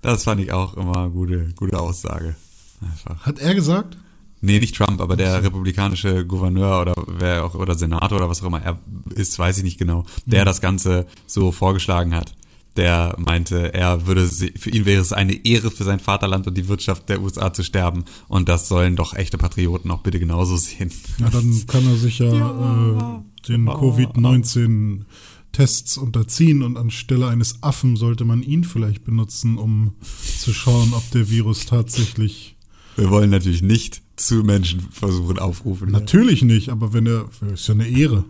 Das 0.00 0.24
fand 0.24 0.40
ich 0.40 0.52
auch 0.52 0.74
immer 0.74 0.96
eine 0.96 1.10
gute, 1.10 1.52
gute 1.54 1.78
Aussage. 1.78 2.36
Einfach. 2.80 3.26
Hat 3.26 3.38
er 3.38 3.54
gesagt? 3.54 3.96
Nee, 4.40 4.60
nicht 4.60 4.76
Trump, 4.76 5.00
aber 5.00 5.16
der 5.16 5.42
republikanische 5.42 6.26
Gouverneur 6.26 6.82
oder 6.82 6.94
wer 7.06 7.46
auch 7.46 7.54
oder 7.54 7.74
Senator 7.74 8.18
oder 8.18 8.28
was 8.28 8.42
auch 8.42 8.46
immer 8.46 8.60
er 8.60 8.78
ist, 9.14 9.38
weiß 9.38 9.56
ich 9.58 9.64
nicht 9.64 9.78
genau, 9.78 10.04
der 10.26 10.44
das 10.44 10.60
Ganze 10.60 11.06
so 11.26 11.50
vorgeschlagen 11.50 12.14
hat. 12.14 12.34
Der 12.76 13.14
meinte, 13.18 13.72
er 13.72 14.06
würde 14.06 14.26
sie, 14.26 14.52
für 14.56 14.70
ihn 14.70 14.84
wäre 14.84 15.00
es 15.00 15.12
eine 15.12 15.46
Ehre 15.46 15.70
für 15.70 15.84
sein 15.84 16.00
Vaterland 16.00 16.48
und 16.48 16.56
die 16.56 16.66
Wirtschaft 16.68 17.08
der 17.08 17.22
USA 17.22 17.52
zu 17.52 17.62
sterben 17.62 18.04
und 18.26 18.48
das 18.48 18.66
sollen 18.66 18.96
doch 18.96 19.14
echte 19.14 19.38
Patrioten 19.38 19.92
auch 19.92 20.02
bitte 20.02 20.18
genauso 20.18 20.56
sehen. 20.56 20.90
Ja, 21.18 21.30
dann 21.30 21.64
kann 21.68 21.86
er 21.86 21.96
sich 21.96 22.18
ja, 22.18 22.32
äh, 22.32 23.20
den 23.48 23.66
Covid-19-Tests 23.66 25.98
unterziehen 25.98 26.64
und 26.64 26.76
anstelle 26.76 27.28
eines 27.28 27.62
Affen 27.62 27.94
sollte 27.96 28.24
man 28.24 28.42
ihn 28.42 28.64
vielleicht 28.64 29.04
benutzen, 29.04 29.56
um 29.56 29.92
zu 30.38 30.52
schauen, 30.52 30.94
ob 30.94 31.08
der 31.12 31.30
Virus 31.30 31.66
tatsächlich. 31.66 32.56
Wir 32.96 33.10
wollen 33.10 33.30
natürlich 33.30 33.62
nicht 33.62 34.02
zu 34.16 34.36
Menschenversuchen 34.36 35.38
aufrufen. 35.38 35.90
Natürlich 35.90 36.42
nicht, 36.42 36.68
aber 36.68 36.92
wenn 36.92 37.06
er. 37.06 37.28
Ist 37.52 37.68
ja 37.68 37.74
eine 37.74 37.88
Ehre. 37.88 38.24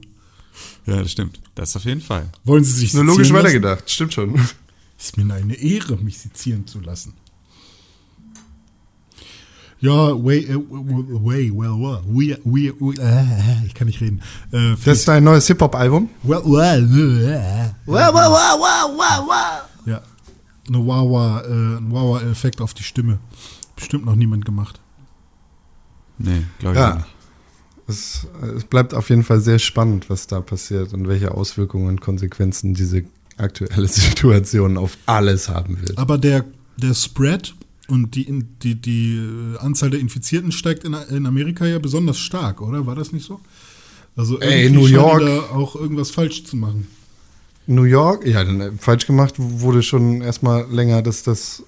Ja, 0.86 1.02
das 1.02 1.10
stimmt. 1.12 1.40
Das 1.54 1.74
auf 1.76 1.84
jeden 1.84 2.00
Fall. 2.00 2.28
Wollen 2.44 2.64
Sie 2.64 2.72
sich 2.72 2.94
Nur 2.94 3.04
logisch 3.04 3.28
lassen? 3.30 3.38
weitergedacht, 3.44 3.90
stimmt 3.90 4.14
schon. 4.14 4.34
Ist 4.98 5.16
mir 5.16 5.34
eine 5.34 5.54
Ehre, 5.54 5.96
mich 5.96 6.18
sezieren 6.18 6.66
zu 6.66 6.80
lassen. 6.80 7.14
Ja, 9.80 9.92
way, 10.24 10.38
äh, 10.44 10.54
way, 10.56 11.50
well, 11.52 11.74
well, 11.78 12.00
we, 12.06 12.38
we, 12.44 12.72
we 12.80 12.94
äh, 13.02 13.66
ich 13.66 13.74
kann 13.74 13.86
nicht 13.86 14.00
reden. 14.00 14.22
Äh, 14.50 14.76
Das 14.82 14.98
ist 15.00 15.08
dein 15.08 15.24
neues 15.24 15.46
Hip-Hop-Album? 15.48 16.08
well, 16.22 16.42
well, 16.46 16.88
äh, 17.28 17.74
ja, 19.86 20.00
eine 20.68 20.86
Wawa, 20.86 21.40
äh, 21.42 21.76
ein 21.78 21.92
Wawa-Effekt 21.92 22.60
auf 22.62 22.72
die 22.72 22.82
Stimme. 22.82 23.18
Bestimmt 23.76 24.06
noch 24.06 24.14
niemand 24.14 24.44
gemacht. 24.46 24.80
Nee, 26.16 26.44
glaube 26.60 26.76
ich 26.76 26.80
Ja. 26.80 26.94
nicht. 26.94 27.06
Es, 27.86 28.26
es 28.56 28.64
bleibt 28.64 28.94
auf 28.94 29.10
jeden 29.10 29.24
Fall 29.24 29.40
sehr 29.40 29.58
spannend, 29.58 30.08
was 30.08 30.26
da 30.26 30.40
passiert 30.40 30.92
und 30.94 31.06
welche 31.08 31.32
Auswirkungen 31.32 31.88
und 31.88 32.00
Konsequenzen 32.00 32.74
diese 32.74 33.04
aktuelle 33.36 33.88
Situation 34.02 34.76
auf 34.78 34.96
alles 35.06 35.48
haben 35.48 35.80
wird. 35.80 35.98
Aber 35.98 36.16
der, 36.18 36.44
der 36.76 36.94
Spread 36.94 37.54
Und 37.88 38.14
die, 38.14 38.44
die, 38.62 38.74
die 38.76 39.16
äh, 39.16 39.58
Anzahl 39.58 39.90
der 39.90 40.00
Infizierten 40.00 40.52
steigt 40.52 40.84
in, 40.84 40.94
in 41.10 41.26
Amerika 41.26 41.66
ja 41.66 41.78
besonders 41.78 42.18
stark, 42.18 42.60
oder? 42.62 42.86
War 42.86 42.94
das 42.94 43.12
nicht 43.12 43.26
so? 43.26 43.40
Also 44.16 44.38
Ey, 44.40 44.70
New 44.70 44.86
York- 44.86 45.20
da 45.20 45.40
auch 45.54 45.76
irgendwas 45.76 46.10
falsch 46.10 46.44
zu 46.44 46.56
machen. 46.56 46.86
New 47.66 47.82
York, 47.84 48.26
ja, 48.26 48.44
dann, 48.44 48.60
äh, 48.60 48.70
falsch 48.78 49.06
gemacht 49.06 49.34
wurde 49.38 49.82
schon 49.82 50.20
erstmal 50.22 50.66
länger, 50.70 51.02
dass 51.02 51.22
das 51.22 51.62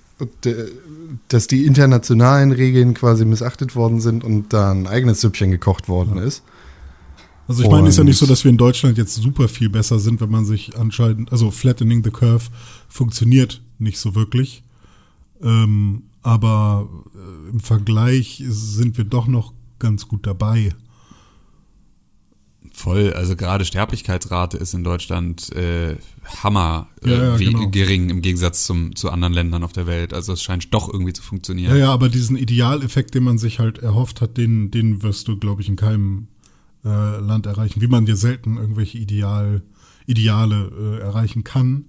dass 1.29 1.47
die 1.47 1.67
internationalen 1.67 2.53
Regeln 2.53 2.95
quasi 2.95 3.25
missachtet 3.25 3.77
worden 3.77 4.01
sind 4.01 4.25
und 4.25 4.53
da 4.53 4.73
ein 4.73 4.87
eigenes 4.87 5.21
Süppchen 5.21 5.51
gekocht 5.51 5.89
worden 5.89 6.17
ist. 6.19 6.43
Also 7.49 7.63
ich 7.63 7.71
meine, 7.71 7.89
ist 7.89 7.99
ja 7.99 8.05
nicht 8.05 8.19
so, 8.19 8.27
dass 8.27 8.43
wir 8.43 8.51
in 8.51 8.57
Deutschland 8.57 8.99
jetzt 8.99 9.15
super 9.15 9.47
viel 9.49 9.69
besser 9.69 10.01
sind, 10.01 10.21
wenn 10.21 10.31
man 10.31 10.45
sich 10.45 10.77
anscheinend, 10.77 11.31
also 11.31 11.51
flattening 11.51 12.03
the 12.03 12.11
curve 12.11 12.45
funktioniert 12.89 13.63
nicht 13.79 13.99
so 13.99 14.15
wirklich. 14.15 14.65
Ähm, 15.43 16.05
aber 16.23 16.89
äh, 17.15 17.51
im 17.51 17.61
Vergleich 17.61 18.43
sind 18.49 18.97
wir 18.97 19.05
doch 19.05 19.29
noch 19.29 19.53
ganz 19.79 20.09
gut 20.09 20.27
dabei. 20.27 20.75
Voll, 22.77 23.15
also 23.15 23.37
gerade 23.37 23.65
Sterblichkeitsrate 23.65 24.59
ist 24.59 24.75
in 24.75 24.85
Deutschland 24.85 25.51
äh, 25.57 25.97
Hammer 26.43 26.89
äh, 27.03 27.11
Ja, 27.11 27.17
ja, 27.17 27.37
genau. 27.39 27.71
gering 27.71 28.11
im 28.11 28.21
Gegensatz 28.21 28.67
zum, 28.67 28.95
zu 28.95 29.11
anderen 29.11 29.33
Ländern 29.33 29.65
auf 29.65 29.73
der 29.73 29.87
Welt. 29.87 30.13
Also 30.13 30.35
es 30.35 30.43
scheint 30.43 30.75
doch 30.75 30.93
irgendwie 30.93 31.15
zu 31.15 31.23
funktionieren. 31.23 31.71
Ja, 31.71 31.79
ja, 31.79 31.91
aber 31.91 32.11
diesen 32.11 32.37
Idealeffekt, 32.37 33.15
den 33.15 33.25
man 33.25 33.39
sich 33.39 33.61
halt 33.61 33.79
erhofft 33.79 34.21
hat, 34.21 34.37
den, 34.37 34.71
den 34.71 35.03
wirst 35.03 35.27
du, 35.27 35.39
glaube 35.39 35.63
ich, 35.63 35.71
in 35.71 35.77
keinem 35.77 36.29
äh, 36.85 36.89
Land 37.19 37.47
erreichen. 37.47 37.81
Wie 37.81 37.87
man 37.87 38.05
dir 38.05 38.17
selten 38.17 38.59
irgendwelche 38.59 38.99
Ideal, 38.99 39.63
Ideale 40.05 40.71
äh, 40.79 41.01
erreichen 41.01 41.45
kann. 41.45 41.87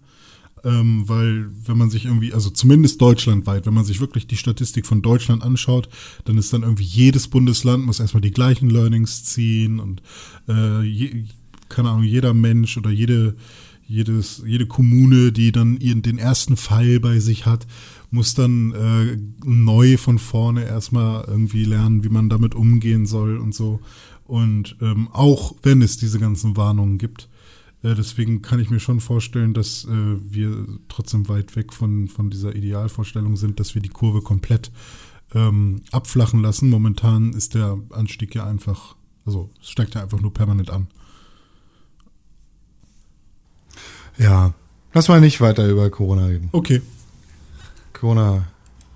Ähm, 0.64 1.03
weil, 1.08 1.49
wenn 1.66 1.78
man 1.78 1.89
sich 1.89 2.05
irgendwie, 2.05 2.34
also 2.34 2.49
zumindest 2.49 3.01
deutschlandweit, 3.01 3.66
wenn 3.66 3.74
man 3.74 3.86
sich 3.86 3.99
wirklich 3.99 4.28
die 4.28 4.38
Statistik 4.38 4.86
von 4.86 5.01
Deutschland 5.01 5.43
anschaut, 5.43 5.88
dann 6.26 6.38
ist 6.38 6.51
dann 6.51 6.64
irgendwie 6.64 6.84
jedes 6.84 7.28
Bundesland 7.28 7.86
muss 7.86 7.99
erstmal 7.99 8.22
die 8.22 8.32
gleichen 8.32 8.70
Learnings 8.70 9.24
ziehen 9.24 9.80
und 9.80 10.01
äh, 10.47 10.82
je, 10.82 11.26
keine 11.70 11.89
Ahnung, 11.89 12.03
jeder 12.03 12.34
Mensch 12.34 12.78
oder 12.78 12.89
jede, 12.89 13.36
jedes, 13.88 14.43
jede 14.45 14.66
Kommune, 14.66 15.32
die 15.32 15.51
dann 15.51 15.78
ihren, 15.78 16.01
den 16.01 16.18
ersten 16.18 16.58
Fall 16.58 16.99
bei 16.99 17.20
sich 17.20 17.45
hat, 17.45 17.68
muss 18.10 18.34
dann 18.34 18.72
äh, 18.74 19.18
neu 19.45 19.97
von 19.97 20.18
vorne 20.18 20.66
erstmal 20.66 21.26
irgendwie 21.28 21.66
lernen, 21.66 22.03
wie 22.03 22.10
man 22.10 22.30
damit 22.30 22.55
umgehen 22.55 23.05
soll 23.05 23.38
und 23.38 23.53
so. 23.53 23.80
Und 24.26 24.76
ähm, 24.82 25.08
auch 25.12 25.55
wenn 25.64 25.82
es 25.82 25.97
diese 25.97 26.20
ganzen 26.20 26.58
Warnungen 26.58 26.97
gibt, 26.97 27.30
äh, 27.84 27.96
deswegen 27.96 28.42
kann 28.42 28.60
ich 28.60 28.70
mir 28.70 28.80
schon 28.80 29.00
vorstellen, 29.00 29.54
dass 29.54 29.86
äh, 29.86 29.90
wir 29.90 30.68
trotzdem 30.88 31.30
weit 31.30 31.56
weg 31.56 31.74
von, 31.74 32.08
von 32.08 32.30
dieser 32.30 32.56
Idealvorstellung 32.56 33.36
sind, 33.36 33.60
dass 33.60 33.76
wir 33.76 33.82
die 33.82 33.90
Kurve 33.90 34.22
komplett 34.22 34.72
ähm, 35.34 35.82
abflachen 35.92 36.42
lassen. 36.42 36.70
Momentan 36.70 37.34
ist 37.34 37.54
der 37.54 37.78
Anstieg 37.92 38.34
ja 38.36 38.46
einfach, 38.46 38.96
also 39.26 39.52
es 39.62 39.70
steigt 39.70 39.96
ja 39.96 40.04
einfach 40.04 40.22
nur 40.22 40.34
permanent 40.34 40.70
an. 40.70 40.88
Ja, 44.18 44.54
lass 44.94 45.10
mal 45.10 45.22
nicht 45.22 45.42
weiter 45.42 45.68
über 45.68 45.90
Corona 45.92 46.26
reden. 46.26 46.50
Okay. 46.52 46.82
Corona 47.94 48.48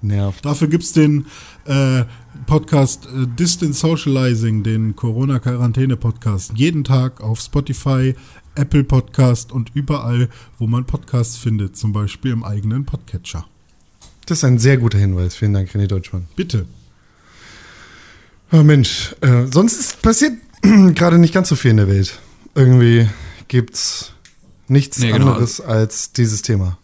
nervt. 0.01 0.45
Dafür 0.45 0.67
gibt's 0.67 0.93
den 0.93 1.25
äh, 1.65 2.03
Podcast 2.45 3.05
äh, 3.05 3.27
Distant 3.27 3.75
Socializing, 3.75 4.63
den 4.63 4.95
Corona-Quarantäne-Podcast. 4.95 6.53
Jeden 6.55 6.83
Tag 6.83 7.21
auf 7.21 7.39
Spotify, 7.39 8.15
Apple 8.55 8.83
Podcast 8.83 9.51
und 9.51 9.71
überall, 9.73 10.29
wo 10.59 10.67
man 10.67 10.85
Podcasts 10.85 11.37
findet. 11.37 11.77
Zum 11.77 11.93
Beispiel 11.93 12.31
im 12.31 12.43
eigenen 12.43 12.85
Podcatcher. 12.85 13.45
Das 14.25 14.39
ist 14.39 14.43
ein 14.43 14.59
sehr 14.59 14.77
guter 14.77 14.97
Hinweis. 14.97 15.35
Vielen 15.35 15.53
Dank, 15.53 15.69
René 15.71 15.87
Deutschmann. 15.87 16.27
Bitte. 16.35 16.65
Oh 18.51 18.63
Mensch, 18.63 19.15
äh, 19.21 19.45
sonst 19.51 19.79
ist 19.79 20.01
passiert 20.01 20.33
gerade 20.61 21.17
nicht 21.17 21.33
ganz 21.33 21.49
so 21.49 21.55
viel 21.55 21.71
in 21.71 21.77
der 21.77 21.87
Welt. 21.87 22.19
Irgendwie 22.53 23.07
gibt's 23.47 24.11
nichts 24.67 24.99
Nee, 24.99 25.11
genau. 25.11 25.27
anderes 25.29 25.61
als 25.61 26.11
dieses 26.11 26.41
Thema. 26.41 26.77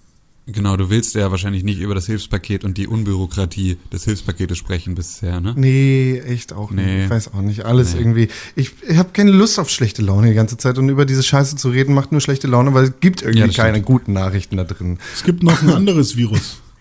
Genau, 0.49 0.77
du 0.77 0.89
willst 0.89 1.13
ja 1.13 1.29
wahrscheinlich 1.29 1.63
nicht 1.63 1.79
über 1.79 1.93
das 1.93 2.05
Hilfspaket 2.05 2.63
und 2.63 2.77
die 2.77 2.87
Unbürokratie 2.87 3.75
des 3.91 4.05
Hilfspaketes 4.05 4.57
sprechen 4.57 4.95
bisher, 4.95 5.41
ne? 5.41 5.53
Nee, 5.57 6.19
echt 6.25 6.53
auch 6.53 6.71
nicht. 6.71 6.85
Nee. 6.85 7.03
Ich 7.03 7.09
weiß 7.09 7.33
auch 7.33 7.41
nicht. 7.41 7.65
Alles 7.65 7.93
Nee. 7.93 7.99
irgendwie. 7.99 8.27
Ich, 8.55 8.71
ich 8.87 8.97
habe 8.97 9.09
keine 9.11 9.31
Lust 9.31 9.59
auf 9.59 9.69
schlechte 9.69 10.01
Laune 10.01 10.29
die 10.29 10.33
ganze 10.35 10.55
Zeit 10.57 10.77
und 10.77 10.87
über 10.87 11.05
diese 11.05 11.21
Scheiße 11.21 11.57
zu 11.57 11.69
reden 11.69 11.93
macht 11.93 12.13
nur 12.13 12.21
schlechte 12.21 12.47
Laune, 12.47 12.73
weil 12.73 12.85
es 12.85 12.93
gibt 13.01 13.23
irgendwie 13.23 13.39
Ja, 13.41 13.47
keine 13.47 13.73
stimmt. 13.75 13.85
guten 13.87 14.13
Nachrichten 14.13 14.55
da 14.55 14.63
drin. 14.63 14.99
Es 15.13 15.23
gibt 15.23 15.43
noch 15.43 15.61
ein 15.61 15.69
anderes 15.69 16.15
Virus. 16.15 16.61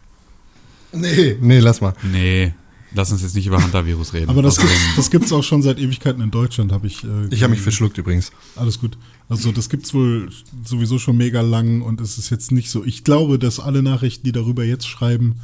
Nee, 0.93 1.37
nee, 1.41 1.59
lass 1.59 1.81
mal. 1.83 1.93
Nee, 2.11 2.55
lass 2.95 3.11
uns 3.12 3.21
jetzt 3.21 3.35
nicht 3.35 3.47
über 3.47 3.62
Hantavirus 3.62 4.14
reden. 4.14 4.31
Aber 4.31 4.41
das 4.41 4.59
das 4.97 5.11
gibt's 5.11 5.31
auch 5.33 5.43
schon 5.43 5.61
seit 5.62 5.79
Ewigkeiten 5.79 6.23
in 6.23 6.31
Deutschland, 6.31 6.73
habe 6.73 6.87
ich. 6.87 7.05
Äh, 7.05 7.09
Ich 7.31 7.43
habe 7.43 7.51
mich 7.51 7.61
verschluckt 7.61 7.99
übrigens. 7.99 8.31
Alles 8.55 8.79
gut. 8.81 8.97
Also 9.29 9.51
das 9.53 9.68
gibt's 9.68 9.93
wohl 9.93 10.29
sowieso 10.64 10.99
schon 10.99 11.16
mega 11.16 11.41
lang 11.41 11.83
und 11.83 12.01
es 12.01 12.16
ist 12.18 12.31
jetzt 12.31 12.53
nicht 12.53 12.70
so. 12.70 12.85
Ich 12.85 13.03
glaube, 13.03 13.39
dass 13.39 13.59
alle 13.59 13.83
Nachrichten, 13.83 14.24
die 14.24 14.33
darüber 14.33 14.64
jetzt 14.64 14.87
schreiben, 14.87 15.37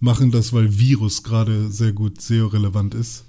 machen 0.00 0.30
das, 0.30 0.52
weil 0.52 0.78
Virus 0.78 1.22
gerade 1.22 1.70
sehr 1.70 1.92
gut 1.92 2.20
SEO-relevant 2.20 2.94
ist. 2.94 3.24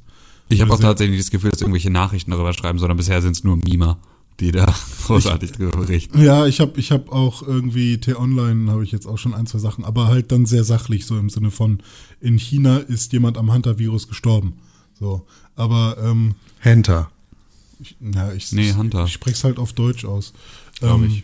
Ich 0.49 0.61
habe 0.61 0.71
auch 0.71 0.77
Also- 0.77 0.87
tatsächlich 0.87 1.17
nicht 1.17 1.25
das 1.27 1.31
Gefühl, 1.31 1.51
dass 1.51 1.61
irgendwelche 1.61 1.91
Nachrichten 1.91 2.31
darüber 2.31 2.53
schreiben, 2.53 2.79
sondern 2.79 2.97
bisher 2.97 3.21
sind 3.21 3.35
es 3.35 3.43
nur 3.43 3.57
Mimer, 3.57 3.99
die 4.39 4.51
da 4.51 4.65
großartig 5.05 5.51
drüber 5.51 5.77
berichten. 5.77 6.19
Ja, 6.23 6.47
ich 6.47 6.59
habe 6.59 6.79
ich 6.79 6.91
hab 6.91 7.11
auch 7.11 7.43
irgendwie 7.43 7.99
T-Online, 7.99 8.71
habe 8.71 8.83
ich 8.83 8.91
jetzt 8.91 9.05
auch 9.05 9.17
schon 9.17 9.35
ein, 9.35 9.45
zwei 9.45 9.59
Sachen, 9.59 9.85
aber 9.85 10.07
halt 10.07 10.31
dann 10.31 10.47
sehr 10.47 10.63
sachlich, 10.63 11.05
so 11.05 11.17
im 11.19 11.29
Sinne 11.29 11.51
von, 11.51 11.83
in 12.19 12.39
China 12.39 12.77
ist 12.77 13.13
jemand 13.13 13.37
am 13.37 13.53
Hunter-Virus 13.53 14.07
gestorben. 14.07 14.53
So, 14.99 15.25
aber 15.55 15.97
ähm, 16.03 16.33
Henter. 16.59 17.11
Ich, 17.79 17.95
na, 17.99 18.33
ich, 18.33 18.51
Nee, 18.51 18.73
Hunter. 18.73 19.05
ich 19.05 19.13
spreche 19.13 19.35
es 19.37 19.43
halt 19.43 19.57
auf 19.59 19.73
Deutsch 19.73 20.05
aus. 20.05 20.33
Glaub 20.79 21.01
Ähm, 21.01 21.05
ich. 21.05 21.23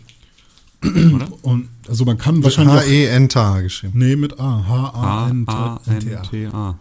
Oder? 1.14 1.28
Und 1.42 1.68
also 1.88 2.04
man 2.04 2.18
kann 2.18 2.42
wahrscheinlich 2.44 2.74
H-E-N-T-A 2.76 3.60
geschrieben. 3.62 3.92
nee 3.98 4.14
mit 4.16 4.38
A, 4.38 4.64
H-A-N-T-A. 4.66 5.80
A-N-T-A. 5.86 6.78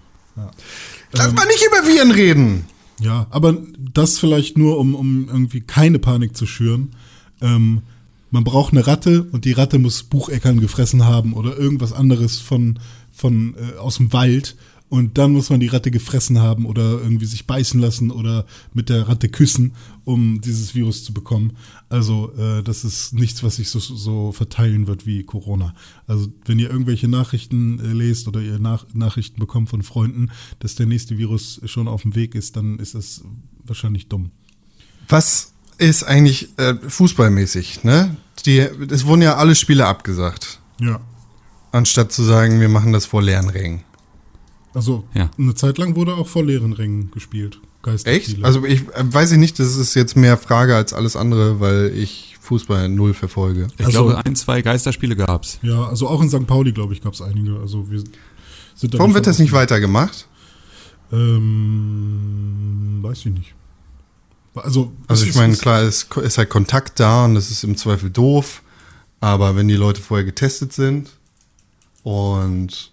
Lass 1.14 1.34
mal 1.34 1.46
nicht 1.46 1.64
über 1.66 1.88
Viren 1.88 2.12
reden. 2.12 2.66
Ja, 3.00 3.28
aber 3.30 3.58
das 3.94 4.20
vielleicht 4.20 4.58
nur, 4.58 4.78
um, 4.78 4.96
um 4.96 5.28
irgendwie 5.28 5.62
keine 5.62 6.00
Panik 6.00 6.36
zu 6.36 6.46
schüren. 6.46 6.92
Ähm, 7.42 7.82
man 8.32 8.44
braucht 8.44 8.74
eine 8.74 8.86
Ratte 8.86 9.24
und 9.32 9.46
die 9.46 9.52
Ratte 9.54 9.80
muss 9.80 10.04
Bucheckern 10.04 10.60
gefressen 10.60 11.06
haben 11.06 11.34
oder 11.34 11.58
irgendwas 11.58 11.94
anderes 11.94 12.40
von, 12.40 12.80
von 13.14 13.56
äh, 13.56 13.78
aus 13.78 13.98
dem 13.98 14.12
Wald. 14.14 14.56
Und 14.96 15.18
dann 15.18 15.34
muss 15.34 15.50
man 15.50 15.60
die 15.60 15.68
Ratte 15.68 15.92
gefressen 15.92 16.40
haben 16.40 16.66
oder 16.66 16.84
irgendwie 16.84 17.26
sich 17.26 17.46
beißen 17.46 17.82
lassen 17.82 18.12
oder 18.12 18.46
mit 18.74 18.88
der 18.88 19.10
Ratte 19.10 19.28
küssen, 19.28 19.74
um 20.06 20.40
dieses 20.40 20.74
Virus 20.74 21.04
zu 21.04 21.14
bekommen. 21.14 21.58
Also 21.90 22.32
äh, 22.38 22.64
das 22.64 22.86
ist 22.86 23.12
nichts, 23.12 23.44
was 23.44 23.58
sich 23.58 23.70
so, 23.70 23.80
so 23.80 24.32
verteilen 24.32 24.88
wird 24.88 25.06
wie 25.06 25.24
Corona. 25.24 25.76
Also 26.08 26.30
wenn 26.46 26.60
ihr 26.60 26.70
irgendwelche 26.70 27.10
Nachrichten 27.10 27.78
äh, 27.82 27.92
lest 27.92 28.30
oder 28.30 28.40
ihr 28.40 28.58
Nach 28.58 28.86
Nachrichten 28.94 29.38
bekommt 29.38 29.68
von 29.68 29.84
Freunden, 29.84 30.32
dass 30.60 30.76
der 30.76 30.86
nächste 30.86 31.18
Virus 31.18 31.60
schon 31.66 31.90
auf 31.90 32.04
dem 32.04 32.16
Weg 32.16 32.34
ist, 32.34 32.56
dann 32.56 32.80
ist 32.80 32.96
das 32.96 33.22
wahrscheinlich 33.66 34.08
dumm. 34.08 34.32
Was 35.10 35.52
ist 35.78 36.04
eigentlich 36.04 36.58
äh, 36.58 36.76
fußballmäßig, 36.76 37.84
ne? 37.84 38.16
Die, 38.46 38.60
es 38.60 39.06
wurden 39.06 39.24
ja 39.24 39.36
alle 39.36 39.56
Spiele 39.56 39.88
abgesagt. 39.88 40.62
Ja. 40.80 41.02
Anstatt 41.74 42.14
zu 42.14 42.24
sagen, 42.24 42.62
wir 42.62 42.70
machen 42.70 42.94
das 42.94 43.06
vor 43.06 43.22
leeren 43.22 43.50
Rängen. 43.50 43.84
Also 44.76 45.04
Ja. 45.16 45.32
eine 45.38 45.56
Zeit 45.56 45.78
lang 45.80 45.96
wurde 45.96 46.14
auch 46.14 46.28
vor 46.28 46.44
leeren 46.44 46.74
Rängen 46.74 47.10
gespielt. 47.12 47.60
Echt? 48.04 48.44
Also 48.44 48.66
ich 48.66 48.82
äh, 48.90 49.04
weiß 49.14 49.32
ich 49.34 49.38
nicht, 49.38 49.58
das 49.60 49.76
ist 49.78 49.94
jetzt 49.96 50.16
mehr 50.16 50.38
Frage 50.38 50.76
als 50.76 50.92
alles 50.94 51.16
andere, 51.16 51.60
weil 51.60 51.92
ich 51.96 52.36
Fußball 52.42 52.90
null 52.90 53.14
verfolge. 53.14 53.68
Ich 53.78 53.86
Also- 53.86 54.06
glaube, 54.06 54.26
ein, 54.26 54.36
zwei 54.36 54.62
Geisterspiele 54.62 55.16
gab's. 55.16 55.60
ja, 55.62 55.86
also 55.88 56.08
auch 56.08 56.22
in 56.22 56.30
St. 56.30 56.46
Pauli, 56.48 56.72
glaube 56.72 56.94
ich, 56.94 57.02
gab 57.02 57.14
es 57.14 57.22
einige. 57.22 57.60
Also 57.60 57.90
wir 57.90 58.00
sind 58.76 58.94
da 58.94 59.00
Warum 59.00 59.14
wird 59.14 59.26
das 59.28 59.40
nicht 59.40 59.52
weitergemacht? 59.54 60.28
Ähm, 61.12 63.00
weiß 63.02 63.20
ich 63.20 63.26
nicht. 63.34 63.54
Also, 64.56 64.92
Also 65.08 65.24
es 65.24 65.30
ich 65.30 65.36
meine, 65.36 65.54
es- 65.54 65.60
klar, 65.62 65.82
es 65.84 66.08
ist 66.24 66.38
halt 66.38 66.50
Kontakt 66.50 67.00
da 67.00 67.26
und 67.26 67.36
das 67.36 67.52
ist 67.52 67.64
im 67.64 67.76
Zweifel 67.78 68.10
doof, 68.10 68.62
aber 69.20 69.56
wenn 69.56 69.68
die 69.68 69.76
Leute 69.76 70.02
vorher 70.02 70.26
getestet 70.26 70.72
sind 70.74 71.12
und 72.04 72.92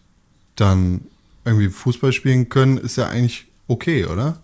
dann 0.56 1.02
irgendwie 1.44 1.68
Fußball 1.68 2.12
spielen 2.12 2.48
können, 2.48 2.78
ist 2.78 2.96
ja 2.96 3.08
eigentlich 3.08 3.46
okay, 3.68 4.06
oder? 4.06 4.38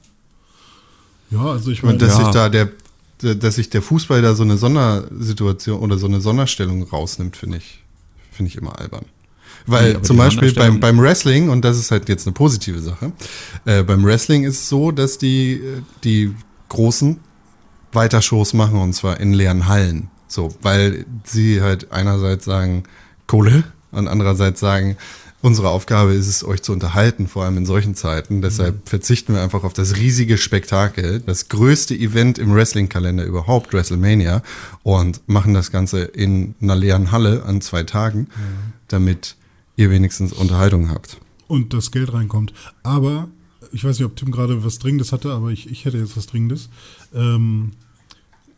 Ja, 1.30 1.44
also 1.44 1.70
ich 1.70 1.82
meine, 1.82 1.98
dass 1.98 2.18
Ja. 2.18 2.24
sich 2.24 2.32
da 2.32 2.48
der, 2.48 2.68
dass 3.34 3.56
sich 3.56 3.68
der 3.70 3.82
Fußball 3.82 4.22
da 4.22 4.34
so 4.34 4.42
eine 4.44 4.56
Sondersituation 4.56 5.80
oder 5.80 5.98
so 5.98 6.06
eine 6.06 6.20
Sonderstellung 6.20 6.82
rausnimmt, 6.84 7.36
finde 7.36 7.58
ich, 7.58 7.82
finde 8.32 8.48
ich 8.50 8.56
immer 8.56 8.78
albern. 8.78 9.04
Weil 9.66 9.94
Nee, 9.94 10.02
zum 10.02 10.16
Beispiel 10.16 10.52
beim, 10.54 10.80
beim 10.80 10.98
Wrestling, 10.98 11.50
und 11.50 11.62
das 11.64 11.78
ist 11.78 11.90
halt 11.90 12.08
jetzt 12.08 12.26
eine 12.26 12.32
positive 12.32 12.80
Sache, 12.80 13.12
äh, 13.66 13.82
beim 13.82 14.04
Wrestling 14.04 14.44
ist 14.44 14.54
es 14.60 14.68
so, 14.68 14.92
dass 14.92 15.18
die, 15.18 15.54
äh, 15.54 15.82
die 16.04 16.34
Großen 16.70 17.18
weiter 17.92 18.22
Shows 18.22 18.54
machen 18.54 18.78
und 18.78 18.94
zwar 18.94 19.20
in 19.20 19.32
leeren 19.34 19.66
Hallen. 19.66 20.10
So, 20.28 20.54
weil 20.62 21.04
sie 21.24 21.60
halt 21.60 21.90
einerseits 21.92 22.44
sagen 22.44 22.84
Kohle 23.26 23.64
und 23.90 24.08
andererseits 24.08 24.60
sagen, 24.60 24.96
unsere 25.40 25.68
Aufgabe 25.68 26.12
ist 26.14 26.26
es, 26.26 26.44
euch 26.44 26.62
zu 26.62 26.72
unterhalten, 26.72 27.28
vor 27.28 27.44
allem 27.44 27.56
in 27.58 27.66
solchen 27.66 27.94
Zeiten. 27.94 28.42
Deshalb 28.42 28.74
Mhm. 28.76 28.80
verzichten 28.86 29.34
wir 29.34 29.42
einfach 29.42 29.62
auf 29.64 29.72
das 29.72 29.96
riesige 29.96 30.36
Spektakel, 30.38 31.20
das 31.20 31.48
größte 31.48 31.94
Event 31.94 32.38
im 32.38 32.52
Wrestling-Kalender 32.54 33.24
überhaupt, 33.24 33.72
WrestleMania, 33.72 34.42
und 34.82 35.20
machen 35.28 35.54
das 35.54 35.70
Ganze 35.70 36.02
in 36.02 36.54
einer 36.60 36.76
leeren 36.76 37.12
Halle 37.12 37.44
an 37.44 37.60
zwei 37.60 37.84
Tagen, 37.84 38.26
damit 38.88 39.36
ihr 39.76 39.90
wenigstens 39.90 40.32
Unterhaltung 40.32 40.90
habt. 40.90 41.18
und 41.46 41.72
das 41.72 41.92
Geld 41.92 42.12
reinkommt. 42.12 42.52
Aber 42.82 43.28
ich 43.72 43.82
weiß 43.84 43.98
nicht, 43.98 44.04
ob 44.06 44.16
Tim 44.16 44.30
gerade 44.32 44.64
was 44.64 44.78
Dringendes 44.78 45.12
hatte, 45.12 45.30
aber 45.32 45.48
ich, 45.50 45.70
ich 45.70 45.84
hätte 45.86 45.96
jetzt 45.98 46.14
was 46.16 46.26
Dringendes. 46.26 46.68
Ähm, 47.14 47.70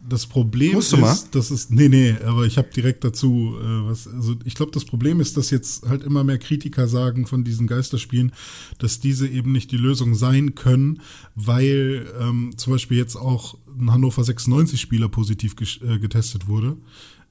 das 0.09 0.27
Problem 0.27 0.75
Musst 0.75 0.93
ist, 0.93 1.35
dass 1.35 1.51
es 1.51 1.71
nee 1.71 1.89
nee, 1.89 2.17
aber 2.25 2.47
ich 2.47 2.59
habe 2.59 2.69
direkt 2.75 3.05
dazu 3.05 3.55
äh, 3.61 3.65
was. 3.89 4.09
Also 4.09 4.35
ich 4.45 4.55
glaube, 4.55 4.73
das 4.73 4.85
Problem 4.85 5.21
ist, 5.21 5.37
dass 5.37 5.51
jetzt 5.51 5.89
halt 5.89 6.03
immer 6.03 6.25
mehr 6.25 6.39
Kritiker 6.39 6.89
sagen 6.89 7.27
von 7.27 7.45
diesen 7.45 7.67
Geisterspielen, 7.67 8.33
dass 8.79 9.01
diese 9.01 9.29
eben 9.29 9.53
nicht 9.53 9.71
die 9.73 9.77
Lösung 9.77 10.15
sein 10.15 10.55
können, 10.55 11.01
weil 11.35 12.07
ähm, 12.19 12.53
zum 12.57 12.73
Beispiel 12.73 12.97
jetzt 12.99 13.17
auch 13.17 13.57
ein 13.79 13.93
Hannover 13.93 14.25
96 14.25 14.81
Spieler 14.81 15.09
positiv 15.09 15.55
ges- 15.55 15.85
äh, 15.85 15.99
getestet 15.99 16.49
wurde 16.49 16.77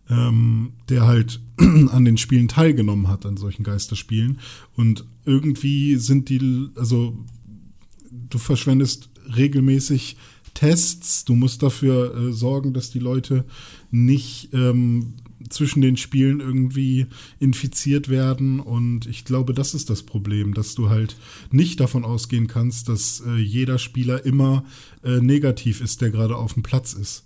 ähm, 0.10 0.74
der 0.90 1.06
halt 1.06 1.40
an 1.58 2.04
den 2.06 2.18
Spielen 2.18 2.48
teilgenommen 2.48 3.08
hat, 3.08 3.26
an 3.26 3.38
solchen 3.38 3.64
Geisterspielen. 3.64 4.40
Und 4.76 5.06
irgendwie 5.26 5.98
sind 5.98 6.30
die, 6.30 6.70
also 6.76 7.16
du 8.12 8.38
verschwendest 8.38 9.10
regelmäßig 9.36 10.18
Tests, 10.54 11.26
du 11.26 11.36
musst 11.36 11.64
dafür 11.64 12.16
äh, 12.16 12.34
sorgen, 12.34 12.74
dass 12.74 12.92
die 12.92 13.00
Leute 13.00 13.46
nicht 13.92 14.54
ähm, 14.54 15.14
zwischen 15.50 15.82
den 15.82 15.98
Spielen 15.98 16.40
irgendwie 16.40 17.08
infiziert 17.40 18.10
werden. 18.10 18.60
Und 18.60 19.06
ich 19.08 19.26
glaube, 19.26 19.54
das 19.54 19.74
ist 19.74 19.90
das 19.90 20.04
Problem, 20.04 20.54
dass 20.54 20.76
du 20.76 20.90
halt 20.90 21.16
nicht 21.52 21.80
davon 21.80 22.04
ausgehen 22.04 22.48
kannst, 22.48 22.90
dass 22.90 23.22
äh, 23.26 23.38
jeder 23.38 23.78
Spieler 23.78 24.26
immer 24.26 24.64
äh, 25.04 25.22
negativ 25.22 25.82
ist, 25.82 26.02
der 26.02 26.12
gerade 26.12 26.36
auf 26.36 26.54
dem 26.54 26.64
Platz 26.64 26.94
ist. 26.94 27.26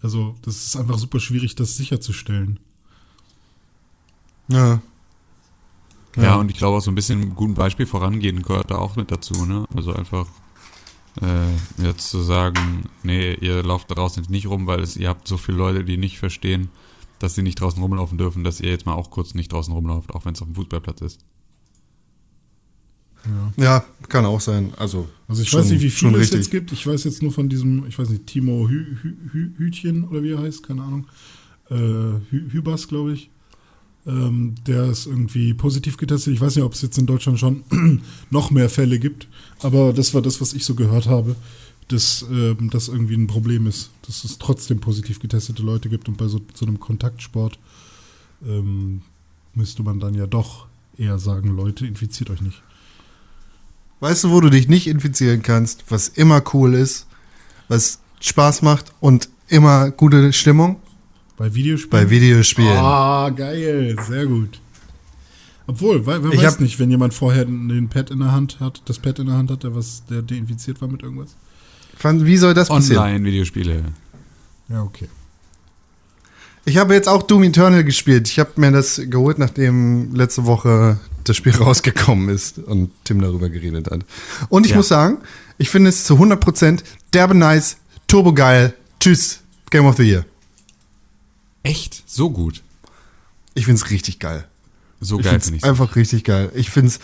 Also, 0.00 0.36
das 0.42 0.64
ist 0.64 0.76
einfach 0.76 0.98
super 0.98 1.18
schwierig, 1.18 1.54
das 1.56 1.76
sicherzustellen. 1.76 2.60
Ja. 4.48 4.80
Ja, 6.16 6.36
und 6.36 6.50
ich 6.50 6.56
glaube 6.56 6.78
auch 6.78 6.80
so 6.80 6.90
ein 6.90 6.96
bisschen 6.96 7.20
mit 7.20 7.34
gutem 7.36 7.54
Beispiel 7.54 7.86
vorangehen 7.86 8.42
gehört 8.42 8.70
da 8.70 8.78
auch 8.78 8.96
mit 8.96 9.12
dazu, 9.12 9.46
ne? 9.46 9.66
Also 9.74 9.92
einfach 9.92 10.26
äh, 11.20 11.82
jetzt 11.84 12.08
zu 12.10 12.22
sagen, 12.22 12.84
nee, 13.02 13.34
ihr 13.34 13.62
lauft 13.62 13.90
da 13.90 13.94
draußen 13.94 14.22
jetzt 14.22 14.30
nicht 14.30 14.46
rum, 14.46 14.66
weil 14.66 14.80
es, 14.80 14.96
ihr 14.96 15.08
habt 15.08 15.26
so 15.28 15.36
viele 15.36 15.58
Leute, 15.58 15.84
die 15.84 15.96
nicht 15.96 16.18
verstehen, 16.18 16.68
dass 17.18 17.34
sie 17.34 17.42
nicht 17.42 17.60
draußen 17.60 17.82
rumlaufen 17.82 18.18
dürfen, 18.18 18.44
dass 18.44 18.60
ihr 18.60 18.70
jetzt 18.70 18.86
mal 18.86 18.94
auch 18.94 19.10
kurz 19.10 19.34
nicht 19.34 19.52
draußen 19.52 19.72
rumlauft, 19.72 20.14
auch 20.14 20.24
wenn 20.24 20.34
es 20.34 20.40
auf 20.42 20.48
dem 20.48 20.54
Fußballplatz 20.54 21.00
ist. 21.00 21.20
Ja, 23.56 23.84
kann 24.08 24.24
auch 24.24 24.40
sein. 24.40 24.72
Also, 24.76 25.08
Also 25.26 25.42
ich 25.42 25.48
schon- 25.50 25.60
weiß 25.60 25.70
nicht, 25.70 25.82
wie 25.82 25.90
viele 25.90 26.18
es 26.18 26.30
jetzt 26.30 26.50
gibt. 26.50 26.72
Ich 26.72 26.86
weiß 26.86 27.04
jetzt 27.04 27.20
nur 27.20 27.32
von 27.32 27.48
diesem, 27.48 27.84
ich 27.86 27.98
weiß 27.98 28.08
nicht, 28.10 28.26
Timo 28.26 28.68
Hü, 28.68 28.96
Hü, 29.02 29.16
Hü, 29.32 29.50
Hütchen 29.58 30.04
oder 30.04 30.22
wie 30.22 30.30
er 30.32 30.38
heißt, 30.38 30.62
keine 30.62 30.82
Ahnung. 30.82 31.06
Äh, 31.68 31.74
Hü, 31.74 32.20
Hübers, 32.52 32.88
glaube 32.88 33.12
ich. 33.12 33.30
Ähm, 34.08 34.54
der 34.66 34.86
ist 34.86 35.06
irgendwie 35.06 35.52
positiv 35.52 35.98
getestet. 35.98 36.32
Ich 36.32 36.40
weiß 36.40 36.56
nicht, 36.56 36.64
ob 36.64 36.72
es 36.72 36.80
jetzt 36.80 36.96
in 36.96 37.06
Deutschland 37.06 37.38
schon 37.38 37.62
noch 38.30 38.50
mehr 38.50 38.70
Fälle 38.70 38.98
gibt. 38.98 39.28
Aber 39.60 39.92
das 39.92 40.14
war 40.14 40.22
das, 40.22 40.40
was 40.40 40.54
ich 40.54 40.64
so 40.64 40.74
gehört 40.74 41.06
habe, 41.06 41.36
dass 41.88 42.24
ähm, 42.30 42.70
das 42.70 42.88
irgendwie 42.88 43.14
ein 43.14 43.26
Problem 43.26 43.66
ist. 43.66 43.90
Dass 44.06 44.24
es 44.24 44.38
trotzdem 44.38 44.80
positiv 44.80 45.20
getestete 45.20 45.62
Leute 45.62 45.90
gibt. 45.90 46.08
Und 46.08 46.16
bei 46.16 46.26
so, 46.26 46.40
so 46.54 46.64
einem 46.64 46.80
Kontaktsport 46.80 47.58
ähm, 48.46 49.02
müsste 49.54 49.82
man 49.82 50.00
dann 50.00 50.14
ja 50.14 50.26
doch 50.26 50.66
eher 50.96 51.18
sagen, 51.18 51.54
Leute, 51.54 51.86
infiziert 51.86 52.30
euch 52.30 52.40
nicht. 52.40 52.62
Weißt 54.00 54.24
du, 54.24 54.30
wo 54.30 54.40
du 54.40 54.48
dich 54.48 54.68
nicht 54.68 54.86
infizieren 54.86 55.42
kannst, 55.42 55.84
was 55.90 56.08
immer 56.08 56.42
cool 56.54 56.74
ist, 56.74 57.06
was 57.68 57.98
Spaß 58.20 58.62
macht 58.62 58.92
und 59.00 59.28
immer 59.48 59.90
gute 59.90 60.32
Stimmung? 60.32 60.80
Bei 61.38 61.54
Videospielen? 61.54 61.90
Bei 62.04 62.10
Videospielen. 62.10 62.76
Ah, 62.76 63.30
geil, 63.30 63.96
sehr 64.06 64.26
gut. 64.26 64.60
Obwohl, 65.66 66.04
weil, 66.06 66.22
wer 66.24 66.32
Ich 66.32 66.38
weiß 66.42 66.54
hab- 66.54 66.60
nicht, 66.60 66.78
wenn 66.78 66.90
jemand 66.90 67.14
vorher 67.14 67.44
den 67.44 67.88
Pad 67.88 68.10
in 68.10 68.18
der 68.20 68.32
Hand 68.32 68.58
hat, 68.60 68.82
das 68.86 68.98
Pad 68.98 69.18
in 69.18 69.26
der 69.26 69.36
Hand 69.36 69.50
hat, 69.50 69.62
der 69.62 69.74
was, 69.74 70.02
der 70.10 70.22
deinfiziert 70.22 70.80
war 70.80 70.88
mit 70.88 71.02
irgendwas. 71.02 71.36
Wie 72.02 72.36
soll 72.36 72.54
das 72.54 72.68
passieren? 72.68 73.02
Online-Videospiele. 73.02 73.82
Ja, 74.68 74.82
okay. 74.82 75.08
Ich 76.64 76.76
habe 76.76 76.92
jetzt 76.94 77.08
auch 77.08 77.22
Doom 77.22 77.44
Eternal 77.44 77.82
gespielt. 77.84 78.28
Ich 78.28 78.38
habe 78.38 78.50
mir 78.56 78.70
das 78.72 79.00
geholt, 79.06 79.38
nachdem 79.38 80.14
letzte 80.14 80.44
Woche 80.44 80.98
das 81.24 81.36
Spiel 81.36 81.54
rausgekommen 81.56 82.28
ist 82.28 82.58
und 82.58 82.90
Tim 83.04 83.20
darüber 83.20 83.48
geredet 83.48 83.90
hat. 83.90 84.04
Und 84.48 84.64
ich 84.66 84.72
Ja. 84.72 84.76
muss 84.78 84.88
sagen, 84.88 85.18
ich 85.56 85.70
finde 85.70 85.90
es 85.90 86.04
zu 86.04 86.18
100% 86.18 86.82
derbe 87.14 87.34
nice, 87.34 87.76
turbo 88.06 88.32
geil. 88.32 88.74
Tschüss, 89.00 89.40
Game 89.70 89.86
of 89.86 89.96
the 89.96 90.02
Year. 90.04 90.24
Echt? 91.62 92.02
So 92.06 92.30
gut. 92.30 92.62
Ich 93.54 93.64
finde 93.64 93.82
es 93.82 93.90
richtig 93.90 94.18
geil. 94.18 94.46
So 95.00 95.18
Ich 95.18 95.24
geil 95.24 95.40
finde 95.40 95.58
ich 95.58 95.64
einfach 95.64 95.96
richtig 95.96 96.24
geil. 96.24 96.50
Ich 96.54 96.70
finde 96.70 96.88
es, 96.88 97.00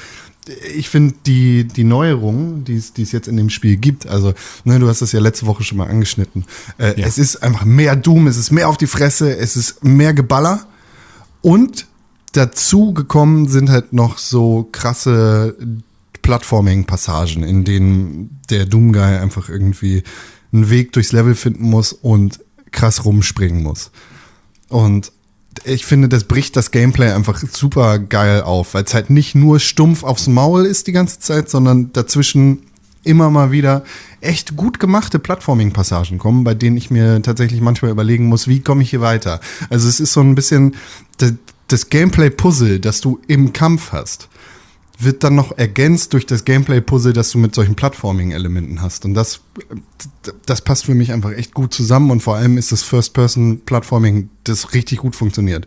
ich 0.75 0.89
finde 0.89 1.15
die, 1.27 1.65
die 1.65 1.85
Neuerungen, 1.85 2.65
die 2.65 2.77
es 2.77 2.93
die 2.93 3.03
es 3.03 3.13
jetzt 3.13 3.29
in 3.29 3.37
dem 3.37 3.51
Spiel 3.51 3.77
gibt, 3.77 4.07
also, 4.07 4.35
ne, 4.65 4.79
du 4.79 4.89
hast 4.89 5.01
das 5.01 5.13
ja 5.13 5.21
letzte 5.21 5.47
Woche 5.47 5.63
schon 5.65 5.79
mal 5.79 5.89
angeschnitten. 5.89 6.45
Äh, 6.79 7.01
Ja. 7.01 7.07
Es 7.07 7.19
ist 7.19 7.43
einfach 7.43 7.65
mehr 7.65 7.97
Doom, 7.97 8.27
es 8.27 8.37
ist 8.37 8.51
mehr 8.51 8.69
auf 8.69 8.77
die 8.77 8.87
Fresse, 8.87 9.37
es 9.37 9.57
ist 9.57 9.85
mehr 9.85 10.13
Geballer. 10.13 10.67
Und 11.41 11.87
dazu 12.33 12.93
gekommen 12.95 13.49
sind 13.49 13.71
halt 13.71 13.93
noch 13.93 14.19
so 14.19 14.69
krasse 14.73 15.57
Plattforming-Passagen, 16.23 17.43
in 17.43 17.65
denen 17.65 18.41
der 18.51 18.67
Doom-Guy 18.67 19.19
einfach 19.19 19.49
irgendwie 19.49 20.03
einen 20.53 20.71
Weg 20.71 20.93
durchs 20.93 21.13
Level 21.13 21.35
finden 21.35 21.69
muss 21.69 21.93
und 21.93 22.41
krass 22.71 23.05
rumspringen 23.05 23.63
muss. 23.63 23.91
Und 24.75 25.13
ich 25.63 25.87
finde, 25.87 26.09
das 26.09 26.25
bricht 26.25 26.57
das 26.57 26.73
Gameplay 26.73 27.13
einfach 27.13 27.39
super 27.39 28.01
geil 28.01 28.43
auf, 28.43 28.75
weil 28.75 28.83
es 28.83 28.93
halt 28.93 29.09
nicht 29.09 29.37
nur 29.37 29.61
stumpf 29.61 30.03
aufs 30.03 30.27
Maul 30.27 30.67
ist 30.67 30.89
die 30.89 30.93
ganze 30.93 31.21
Zeit, 31.21 31.49
sondern 31.49 31.93
dazwischen 31.93 32.65
immer 33.05 33.31
mal 33.31 33.53
wieder 33.53 33.85
echt 34.21 34.57
gut 34.57 34.81
gemachte 34.81 35.21
Plattforming-Passagen 35.21 36.19
kommen, 36.19 36.43
bei 36.43 36.55
denen 36.55 36.77
ich 36.77 36.91
mir 36.91 37.23
tatsächlich 37.23 37.61
manchmal 37.61 37.93
überlegen 37.93 38.27
muss, 38.27 38.49
wie 38.49 38.63
komme 38.63 38.83
ich 38.83 38.91
hier 38.91 39.01
weiter. 39.01 39.39
Also 39.71 39.89
es 39.89 40.01
ist 40.01 40.13
so 40.13 40.23
ein 40.23 40.35
bisschen 40.35 40.75
das, 41.69 41.89
Gameplay-Puzzle, 41.89 42.81
das 42.81 43.01
du 43.01 43.21
im 43.29 43.53
Kampf 43.53 43.93
hast, 43.93 44.29
wird 44.99 45.25
dann 45.25 45.35
noch 45.35 45.57
ergänzt 45.59 46.13
durch 46.13 46.27
das 46.27 46.45
Gameplay-Puzzle, 46.45 47.13
das 47.13 47.31
du 47.31 47.39
mit 47.39 47.55
solchen 47.55 47.75
Plattforming-Elementen 47.75 48.81
hast. 48.81 49.05
Und 49.05 49.15
das, 49.15 49.41
das 50.47 50.61
passt 50.61 50.85
für 50.85 50.95
mich 50.95 51.13
einfach 51.13 51.33
echt 51.33 51.55
gut 51.55 51.75
zusammen 51.75 52.11
und 52.11 52.21
vor 52.21 52.37
allem 52.37 52.57
ist 52.59 52.73
das 52.73 52.83
First-Person-Plattforming, 52.83 54.31
das 54.45 54.73
richtig 54.75 54.99
gut 54.99 55.17
funktioniert. 55.17 55.67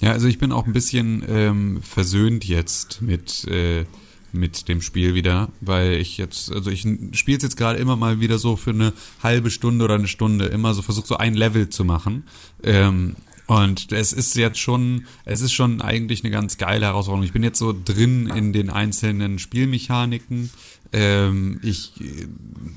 Ja, 0.00 0.12
also 0.12 0.28
ich 0.28 0.38
bin 0.38 0.52
auch 0.52 0.66
ein 0.66 0.72
bisschen 0.72 1.24
ähm, 1.28 1.82
versöhnt 1.82 2.44
jetzt 2.46 3.02
mit, 3.02 3.44
äh, 3.48 3.84
mit 4.32 4.68
dem 4.68 4.80
Spiel 4.80 5.14
wieder, 5.14 5.50
weil 5.60 5.94
ich 5.94 6.16
jetzt, 6.16 6.50
also 6.50 6.70
ich 6.70 6.86
spiele 7.12 7.36
es 7.36 7.42
jetzt 7.42 7.56
gerade 7.56 7.78
immer 7.78 7.96
mal 7.96 8.20
wieder 8.20 8.38
so 8.38 8.56
für 8.56 8.70
eine 8.70 8.92
halbe 9.22 9.50
Stunde 9.50 9.84
oder 9.84 9.96
eine 9.96 10.08
Stunde, 10.08 10.46
immer 10.46 10.72
so 10.72 10.80
versucht 10.82 11.06
so 11.06 11.16
ein 11.16 11.34
Level 11.34 11.68
zu 11.68 11.84
machen. 11.84 12.24
Ähm, 12.62 13.16
und 13.50 13.90
es 13.90 14.12
ist 14.12 14.36
jetzt 14.36 14.60
schon, 14.60 15.06
es 15.24 15.40
ist 15.40 15.52
schon 15.52 15.82
eigentlich 15.82 16.22
eine 16.22 16.30
ganz 16.30 16.56
geile 16.56 16.86
Herausforderung. 16.86 17.24
Ich 17.26 17.32
bin 17.32 17.42
jetzt 17.42 17.58
so 17.58 17.74
drin 17.84 18.28
in 18.28 18.52
den 18.52 18.70
einzelnen 18.70 19.40
Spielmechaniken. 19.40 20.50
Ähm, 20.92 21.58
ich 21.64 21.92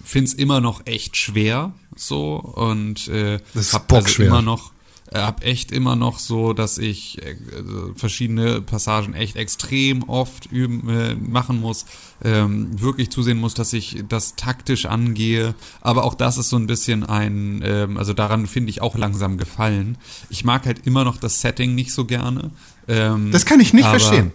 finde 0.03 0.29
es 0.29 0.33
immer 0.33 0.61
noch 0.61 0.81
echt 0.85 1.15
schwer 1.15 1.73
so 1.95 2.37
und 2.37 3.07
äh, 3.07 3.37
Das 3.53 3.67
ist 3.67 3.73
hab 3.73 3.87
bockschwer. 3.87 4.27
immer 4.27 4.41
noch 4.41 4.72
habe 5.21 5.43
echt 5.43 5.71
immer 5.71 5.95
noch 5.95 6.19
so, 6.19 6.53
dass 6.53 6.77
ich 6.77 7.21
äh, 7.21 7.35
also 7.55 7.93
verschiedene 7.95 8.61
Passagen 8.61 9.13
echt 9.13 9.35
extrem 9.35 10.03
oft 10.03 10.51
üben, 10.51 10.89
äh, 10.89 11.15
machen 11.15 11.59
muss, 11.61 11.85
ähm, 12.23 12.79
wirklich 12.81 13.09
zusehen 13.11 13.37
muss, 13.37 13.53
dass 13.53 13.73
ich 13.73 14.03
das 14.09 14.35
taktisch 14.35 14.85
angehe. 14.85 15.55
Aber 15.81 16.03
auch 16.03 16.15
das 16.15 16.37
ist 16.37 16.49
so 16.49 16.57
ein 16.57 16.67
bisschen 16.67 17.03
ein, 17.03 17.61
ähm, 17.63 17.97
also 17.97 18.13
daran 18.13 18.47
finde 18.47 18.69
ich 18.69 18.81
auch 18.81 18.97
langsam 18.97 19.37
gefallen. 19.37 19.97
Ich 20.29 20.43
mag 20.43 20.65
halt 20.65 20.85
immer 20.87 21.03
noch 21.03 21.17
das 21.17 21.41
Setting 21.41 21.75
nicht 21.75 21.93
so 21.93 22.05
gerne. 22.05 22.51
Ähm, 22.87 23.31
Das 23.31 23.45
kann 23.45 23.59
ich 23.59 23.73
nicht 23.73 23.87
verstehen. 23.87 24.31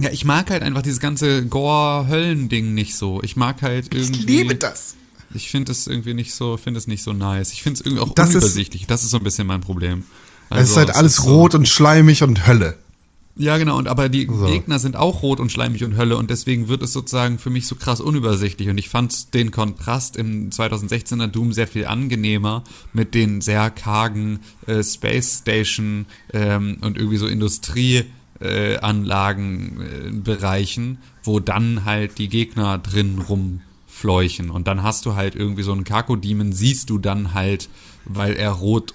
Ja, 0.00 0.10
ich 0.10 0.24
mag 0.24 0.50
halt 0.50 0.62
einfach 0.62 0.82
dieses 0.82 1.00
ganze 1.00 1.44
Gore-Höllen-Ding 1.46 2.72
nicht 2.72 2.94
so. 2.94 3.20
Ich 3.22 3.36
mag 3.36 3.62
halt 3.62 3.92
irgendwie. 3.92 4.54
das. 4.54 4.94
Ich 5.34 5.50
finde 5.50 5.72
es 5.72 5.86
irgendwie 5.86 6.14
nicht 6.14 6.34
so, 6.34 6.56
finde 6.56 6.78
es 6.78 6.86
nicht 6.86 7.02
so 7.02 7.12
nice. 7.12 7.52
Ich 7.52 7.62
finde 7.62 7.80
es 7.80 7.86
irgendwie 7.86 8.02
auch 8.02 8.14
Das 8.14 8.30
ist- 8.30 8.34
unübersichtlich. 8.36 8.86
das 8.86 9.02
ist 9.04 9.10
so 9.10 9.18
ein 9.18 9.24
bisschen 9.24 9.46
mein 9.46 9.60
Problem. 9.60 10.04
es 10.50 10.70
ist 10.70 10.76
halt 10.76 10.88
es 10.90 10.96
alles 10.96 11.16
so- 11.16 11.24
rot 11.24 11.54
und 11.54 11.68
schleimig 11.68 12.22
und 12.22 12.46
Hölle. 12.46 12.78
Ja, 13.40 13.56
genau, 13.56 13.76
und 13.78 13.86
aber 13.86 14.08
die 14.08 14.26
So. 14.26 14.46
Gegner 14.46 14.80
sind 14.80 14.96
auch 14.96 15.22
rot 15.22 15.38
und 15.38 15.52
schleimig 15.52 15.84
und 15.84 15.96
Hölle 15.96 16.16
und 16.16 16.28
deswegen 16.28 16.66
wird 16.66 16.82
es 16.82 16.92
sozusagen 16.92 17.38
für 17.38 17.50
mich 17.50 17.68
so 17.68 17.76
krass 17.76 18.00
unübersichtlich 18.00 18.68
und 18.68 18.78
ich 18.78 18.88
fand 18.88 19.32
den 19.32 19.52
Kontrast 19.52 20.16
im 20.16 20.50
2016er 20.50 21.28
Doom 21.28 21.52
sehr 21.52 21.68
viel 21.68 21.86
angenehmer 21.86 22.64
mit 22.92 23.14
den 23.14 23.40
sehr 23.40 23.70
kargen 23.70 24.40
äh, 24.66 24.82
Space 24.82 25.38
Station 25.42 26.06
ähm, 26.32 26.78
und 26.80 26.96
irgendwie 26.96 27.18
so 27.18 27.28
Industrieanlagen 28.40 29.80
äh, 29.80 30.08
äh, 30.08 30.10
Bereichen, 30.12 30.98
wo 31.22 31.38
dann 31.40 31.84
halt 31.84 32.18
die 32.18 32.28
Gegner 32.28 32.78
drin 32.78 33.18
rumfleuchen 33.98 34.50
und 34.50 34.66
dann 34.66 34.82
hast 34.82 35.06
du 35.06 35.14
halt 35.14 35.34
irgendwie 35.34 35.62
so 35.62 35.72
einen 35.72 35.84
Kako-Demon, 35.84 36.52
siehst 36.52 36.90
du 36.90 36.98
dann 36.98 37.34
halt, 37.34 37.68
weil 38.04 38.34
er 38.34 38.52
rot 38.52 38.94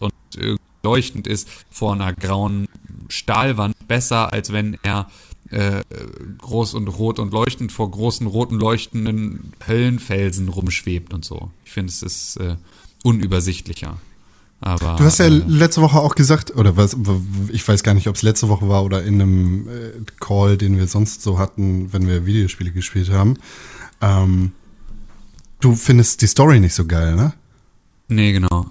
und, 0.00 0.12
leuchtend 0.82 1.26
ist, 1.26 1.48
vor 1.68 1.94
einer 1.94 2.12
grauen 2.12 2.68
Stahlwand 3.08 3.74
besser, 3.88 4.32
als 4.32 4.52
wenn 4.52 4.78
er 4.84 5.10
äh, 5.50 5.82
groß 6.38 6.74
und 6.74 6.86
rot 6.88 7.18
und 7.18 7.32
leuchtend 7.32 7.72
vor 7.72 7.90
großen 7.90 8.26
roten 8.26 8.56
leuchtenden 8.56 9.52
Höllenfelsen 9.66 10.48
rumschwebt 10.48 11.12
und 11.12 11.24
so. 11.24 11.50
Ich 11.64 11.72
finde, 11.72 11.90
es 11.90 12.02
ist 12.02 12.36
äh, 12.36 12.56
unübersichtlicher. 13.02 13.96
Aber 14.60 14.96
Du 14.96 15.04
hast 15.04 15.18
ja 15.18 15.26
äh, 15.26 15.28
letzte 15.28 15.82
Woche 15.82 15.98
auch 15.98 16.14
gesagt, 16.14 16.54
oder 16.56 16.76
was, 16.76 16.96
ich 17.48 17.66
weiß 17.66 17.82
gar 17.82 17.94
nicht, 17.94 18.08
ob 18.08 18.14
es 18.14 18.22
letzte 18.22 18.48
Woche 18.48 18.68
war 18.68 18.84
oder 18.84 19.02
in 19.02 19.20
einem 19.20 19.68
äh, 19.68 19.90
Call, 20.20 20.56
den 20.56 20.78
wir 20.78 20.86
sonst 20.86 21.22
so 21.22 21.38
hatten, 21.38 21.92
wenn 21.92 22.06
wir 22.06 22.26
Videospiele 22.26 22.70
gespielt 22.70 23.10
haben. 23.10 23.36
Ähm, 24.00 24.52
du 25.60 25.74
findest 25.74 26.22
die 26.22 26.26
Story 26.26 26.60
nicht 26.60 26.74
so 26.74 26.86
geil, 26.86 27.16
ne? 27.16 27.32
nee, 28.08 28.32
genau. 28.32 28.66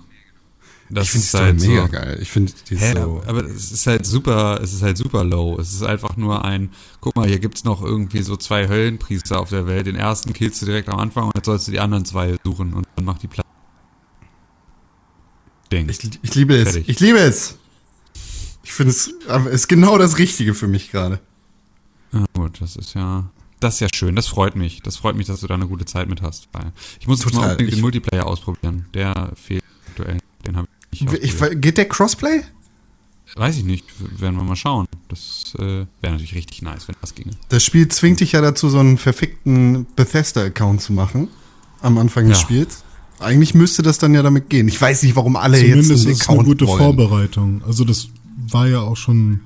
Das 0.90 1.06
ich 1.06 1.12
finde 1.12 1.22
die 1.22 1.26
ist 1.26 1.30
Story 1.30 1.44
halt 1.46 1.62
mega 1.62 1.82
so. 1.82 1.92
geil. 1.92 2.18
Ich 2.22 2.32
finde 2.32 2.54
die 2.70 2.78
Hä, 2.78 2.94
so. 2.94 3.24
aber 3.26 3.44
es 3.46 3.72
ist 3.72 3.88
halt 3.88 4.06
super, 4.06 4.60
es 4.62 4.72
ist 4.72 4.84
halt 4.84 4.98
super 4.98 5.24
low. 5.24 5.58
Es 5.60 5.74
ist 5.74 5.82
einfach 5.82 6.16
nur 6.16 6.46
ein, 6.46 6.70
guck 7.02 7.16
mal, 7.16 7.28
hier 7.28 7.40
gibt's 7.40 7.64
noch 7.64 7.82
irgendwie 7.82 8.22
so 8.22 8.38
zwei 8.38 8.68
Höllenpriester 8.68 9.40
auf 9.40 9.50
der 9.50 9.66
Welt. 9.66 9.88
Den 9.88 9.96
ersten 9.96 10.32
killst 10.34 10.62
du 10.62 10.68
direkt 10.68 10.88
am 10.90 11.00
Anfang 11.00 11.26
und 11.26 11.36
jetzt 11.36 11.46
sollst 11.46 11.68
du 11.68 11.72
die 11.72 11.80
anderen 11.80 12.06
zwei 12.06 12.38
suchen 12.44 12.74
und 12.76 12.88
dann 12.96 13.06
macht 13.06 13.24
die 13.24 13.28
Platz. 13.28 13.48
Ding. 15.72 15.90
Ich, 15.90 16.00
ich 16.22 16.36
liebe 16.36 16.56
es. 16.56 16.72
Fertig. 16.74 16.90
Ich 16.90 17.00
liebe 17.00 17.18
es. 17.18 17.58
Ich 18.64 18.72
finde 18.72 18.92
es, 18.92 19.12
es 19.28 19.46
ist 19.54 19.68
genau 19.68 19.98
das 19.98 20.18
Richtige 20.18 20.54
für 20.54 20.68
mich 20.68 20.92
gerade. 20.92 21.20
Ja, 22.12 22.26
gut, 22.34 22.62
das 22.62 22.76
ist 22.76 22.94
ja, 22.94 23.30
das 23.66 23.76
ist 23.76 23.80
ja 23.82 23.88
schön. 23.94 24.16
Das 24.16 24.28
freut 24.28 24.56
mich. 24.56 24.82
Das 24.84 24.98
freut 24.98 25.16
mich, 25.16 25.28
dass 25.28 25.42
du 25.42 25.48
da 25.48 25.56
eine 25.56 25.68
gute 25.68 25.86
Zeit 25.86 26.08
mit 26.08 26.22
hast. 26.22 26.48
Ich 27.00 27.08
muss 27.08 27.20
jetzt 27.20 27.32
Total. 27.32 27.42
mal 27.42 27.52
unbedingt 27.52 27.74
den 27.74 27.82
Multiplayer 27.82 28.26
ausprobieren. 28.26 28.86
Der 28.94 29.32
fehlt 29.36 29.64
aktuell. 29.90 30.20
Den 30.46 30.56
habe 30.58 30.68
ich 30.92 31.02
nicht 31.02 31.14
Ich, 31.24 31.34
ausprobiert. 31.34 31.62
geht 31.62 31.78
der 31.78 31.88
Crossplay? 31.90 32.42
Weiß 33.36 33.58
ich 33.58 33.64
nicht. 33.66 33.86
Werden 34.22 34.36
wir 34.38 34.44
mal 34.44 34.56
schauen. 34.56 34.86
Das 35.10 35.54
äh, 35.58 35.62
wäre 35.62 35.88
natürlich 36.04 36.36
richtig 36.36 36.62
nice, 36.62 36.88
wenn 36.88 36.96
das 37.02 37.16
ginge. 37.16 37.32
Das 37.50 37.64
Spiel 37.64 37.88
zwingt 37.90 38.20
dich 38.20 38.32
ja 38.34 38.42
dazu, 38.42 38.70
so 38.70 38.80
einen 38.80 38.98
verfickten 38.98 39.88
Bethesda-Account 39.96 40.82
zu 40.82 40.94
machen. 40.94 41.28
Am 41.82 41.98
Anfang 41.98 42.28
des 42.30 42.38
Ja. 42.38 42.44
Spiels. 42.44 42.84
Eigentlich 43.20 43.54
müsste 43.54 43.82
das 43.82 43.98
dann 43.98 44.14
ja 44.14 44.22
damit 44.22 44.50
gehen. 44.50 44.68
Ich 44.68 44.80
weiß 44.80 45.04
nicht, 45.04 45.16
warum 45.16 45.36
alle 45.38 45.58
Zumindest 45.58 45.90
jetzt 45.90 46.02
einen 46.02 46.12
ist 46.12 46.22
es 46.22 46.30
eine 46.30 46.44
gute 46.44 46.68
wollen. 46.68 46.80
Vorbereitung. 46.80 47.62
Also 47.66 47.84
das 47.84 48.10
war 48.50 48.68
ja 48.68 48.80
auch 48.82 48.98
schon, 48.98 49.42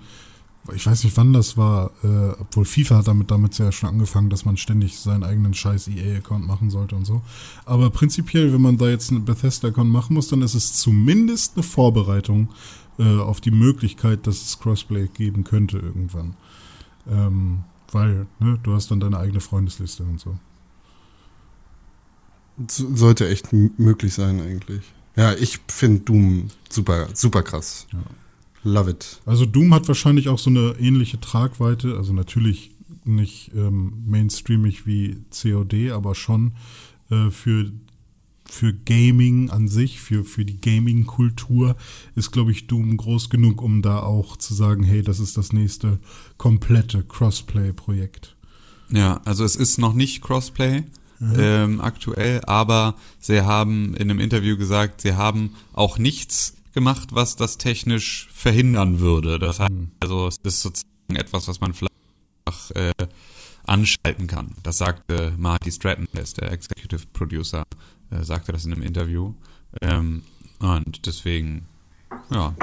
ich 0.73 0.85
weiß 0.85 1.03
nicht 1.03 1.15
wann 1.17 1.33
das 1.33 1.57
war, 1.57 1.91
äh, 2.03 2.29
obwohl 2.39 2.65
FIFA 2.65 2.97
hat 2.97 3.07
damit 3.07 3.29
damit 3.31 3.57
ja 3.57 3.71
schon 3.71 3.89
angefangen, 3.89 4.29
dass 4.29 4.45
man 4.45 4.57
ständig 4.57 4.99
seinen 4.99 5.23
eigenen 5.23 5.53
scheiß 5.53 5.87
EA-Account 5.87 6.45
machen 6.45 6.69
sollte 6.69 6.95
und 6.95 7.05
so. 7.05 7.21
Aber 7.65 7.89
prinzipiell, 7.89 8.51
wenn 8.53 8.61
man 8.61 8.77
da 8.77 8.87
jetzt 8.89 9.11
einen 9.11 9.25
Bethesda-Account 9.25 9.89
machen 9.89 10.13
muss, 10.13 10.27
dann 10.29 10.41
ist 10.41 10.55
es 10.55 10.73
zumindest 10.73 11.55
eine 11.55 11.63
Vorbereitung 11.63 12.49
äh, 12.97 13.17
auf 13.19 13.41
die 13.41 13.51
Möglichkeit, 13.51 14.27
dass 14.27 14.41
es 14.43 14.59
Crossplay 14.59 15.07
geben 15.07 15.43
könnte 15.43 15.77
irgendwann. 15.77 16.35
Ähm, 17.09 17.63
weil, 17.91 18.27
ne, 18.39 18.59
du 18.63 18.73
hast 18.73 18.91
dann 18.91 18.99
deine 18.99 19.17
eigene 19.17 19.39
Freundesliste 19.39 20.03
und 20.03 20.19
so. 20.19 20.37
So- 22.67 22.95
Sollte 22.95 23.27
echt 23.29 23.53
möglich 23.53 24.13
sein, 24.13 24.41
eigentlich. 24.41 24.81
Ja, 25.15 25.33
ich 25.33 25.59
finde 25.67 26.01
Doom 26.01 26.47
super, 26.69 27.07
super 27.13 27.41
krass. 27.41 27.87
Love 28.63 28.91
it. 28.91 29.21
Also 29.25 29.45
Doom 29.45 29.73
hat 29.73 29.87
wahrscheinlich 29.87 30.29
auch 30.29 30.39
so 30.39 30.49
eine 30.49 30.75
ähnliche 30.79 31.19
Tragweite, 31.19 31.95
also 31.95 32.13
natürlich 32.13 32.71
nicht 33.05 33.51
ähm, 33.55 34.03
mainstreamig 34.05 34.85
wie 34.85 35.23
COD, 35.31 35.91
aber 35.91 36.15
schon 36.15 36.53
äh, 37.09 37.29
für, 37.29 37.71
für 38.45 38.73
Gaming 38.73 39.49
an 39.49 39.67
sich, 39.67 40.01
für, 40.01 40.23
für 40.23 40.45
die 40.45 40.59
Gaming-Kultur 40.59 41.75
ist, 42.15 42.31
glaube 42.31 42.51
ich, 42.51 42.67
Doom 42.67 42.97
groß 42.97 43.29
genug, 43.29 43.61
um 43.61 43.81
da 43.81 43.99
auch 43.99 44.37
zu 44.37 44.53
sagen, 44.53 44.83
hey, 44.83 45.01
das 45.01 45.19
ist 45.19 45.37
das 45.37 45.53
nächste 45.53 45.99
komplette 46.37 47.03
Crossplay-Projekt. 47.03 48.35
Ja, 48.91 49.21
also 49.23 49.43
es 49.43 49.55
ist 49.55 49.77
noch 49.77 49.93
nicht 49.93 50.21
Crossplay 50.21 50.83
ähm, 51.37 51.81
aktuell, 51.81 52.41
aber 52.45 52.95
sie 53.19 53.41
haben 53.41 53.93
in 53.95 54.09
einem 54.09 54.19
Interview 54.19 54.57
gesagt, 54.57 55.01
sie 55.01 55.15
haben 55.15 55.55
auch 55.73 55.97
nichts 55.97 56.55
gemacht, 56.73 57.09
was 57.11 57.35
das 57.35 57.57
technisch 57.57 58.29
verhindern 58.33 58.99
würde. 58.99 59.39
Das 59.39 59.59
heißt, 59.59 59.71
also 59.99 60.27
es 60.27 60.37
ist 60.43 60.61
sozusagen 60.61 61.15
etwas, 61.15 61.47
was 61.47 61.61
man 61.61 61.73
vielleicht 61.73 61.93
einfach, 62.45 62.71
äh, 62.71 62.91
anschalten 63.65 64.27
kann. 64.27 64.55
Das 64.63 64.79
sagte 64.79 65.33
Marty 65.37 65.71
Stratton, 65.71 66.07
der 66.13 66.23
ist 66.23 66.37
der 66.37 66.51
Executive 66.51 67.05
Producer, 67.13 67.63
äh, 68.11 68.23
sagte 68.23 68.51
das 68.51 68.65
in 68.65 68.73
einem 68.73 68.83
Interview. 68.83 69.33
Ähm, 69.81 70.23
und 70.59 71.05
deswegen, 71.05 71.67
ja, 72.31 72.55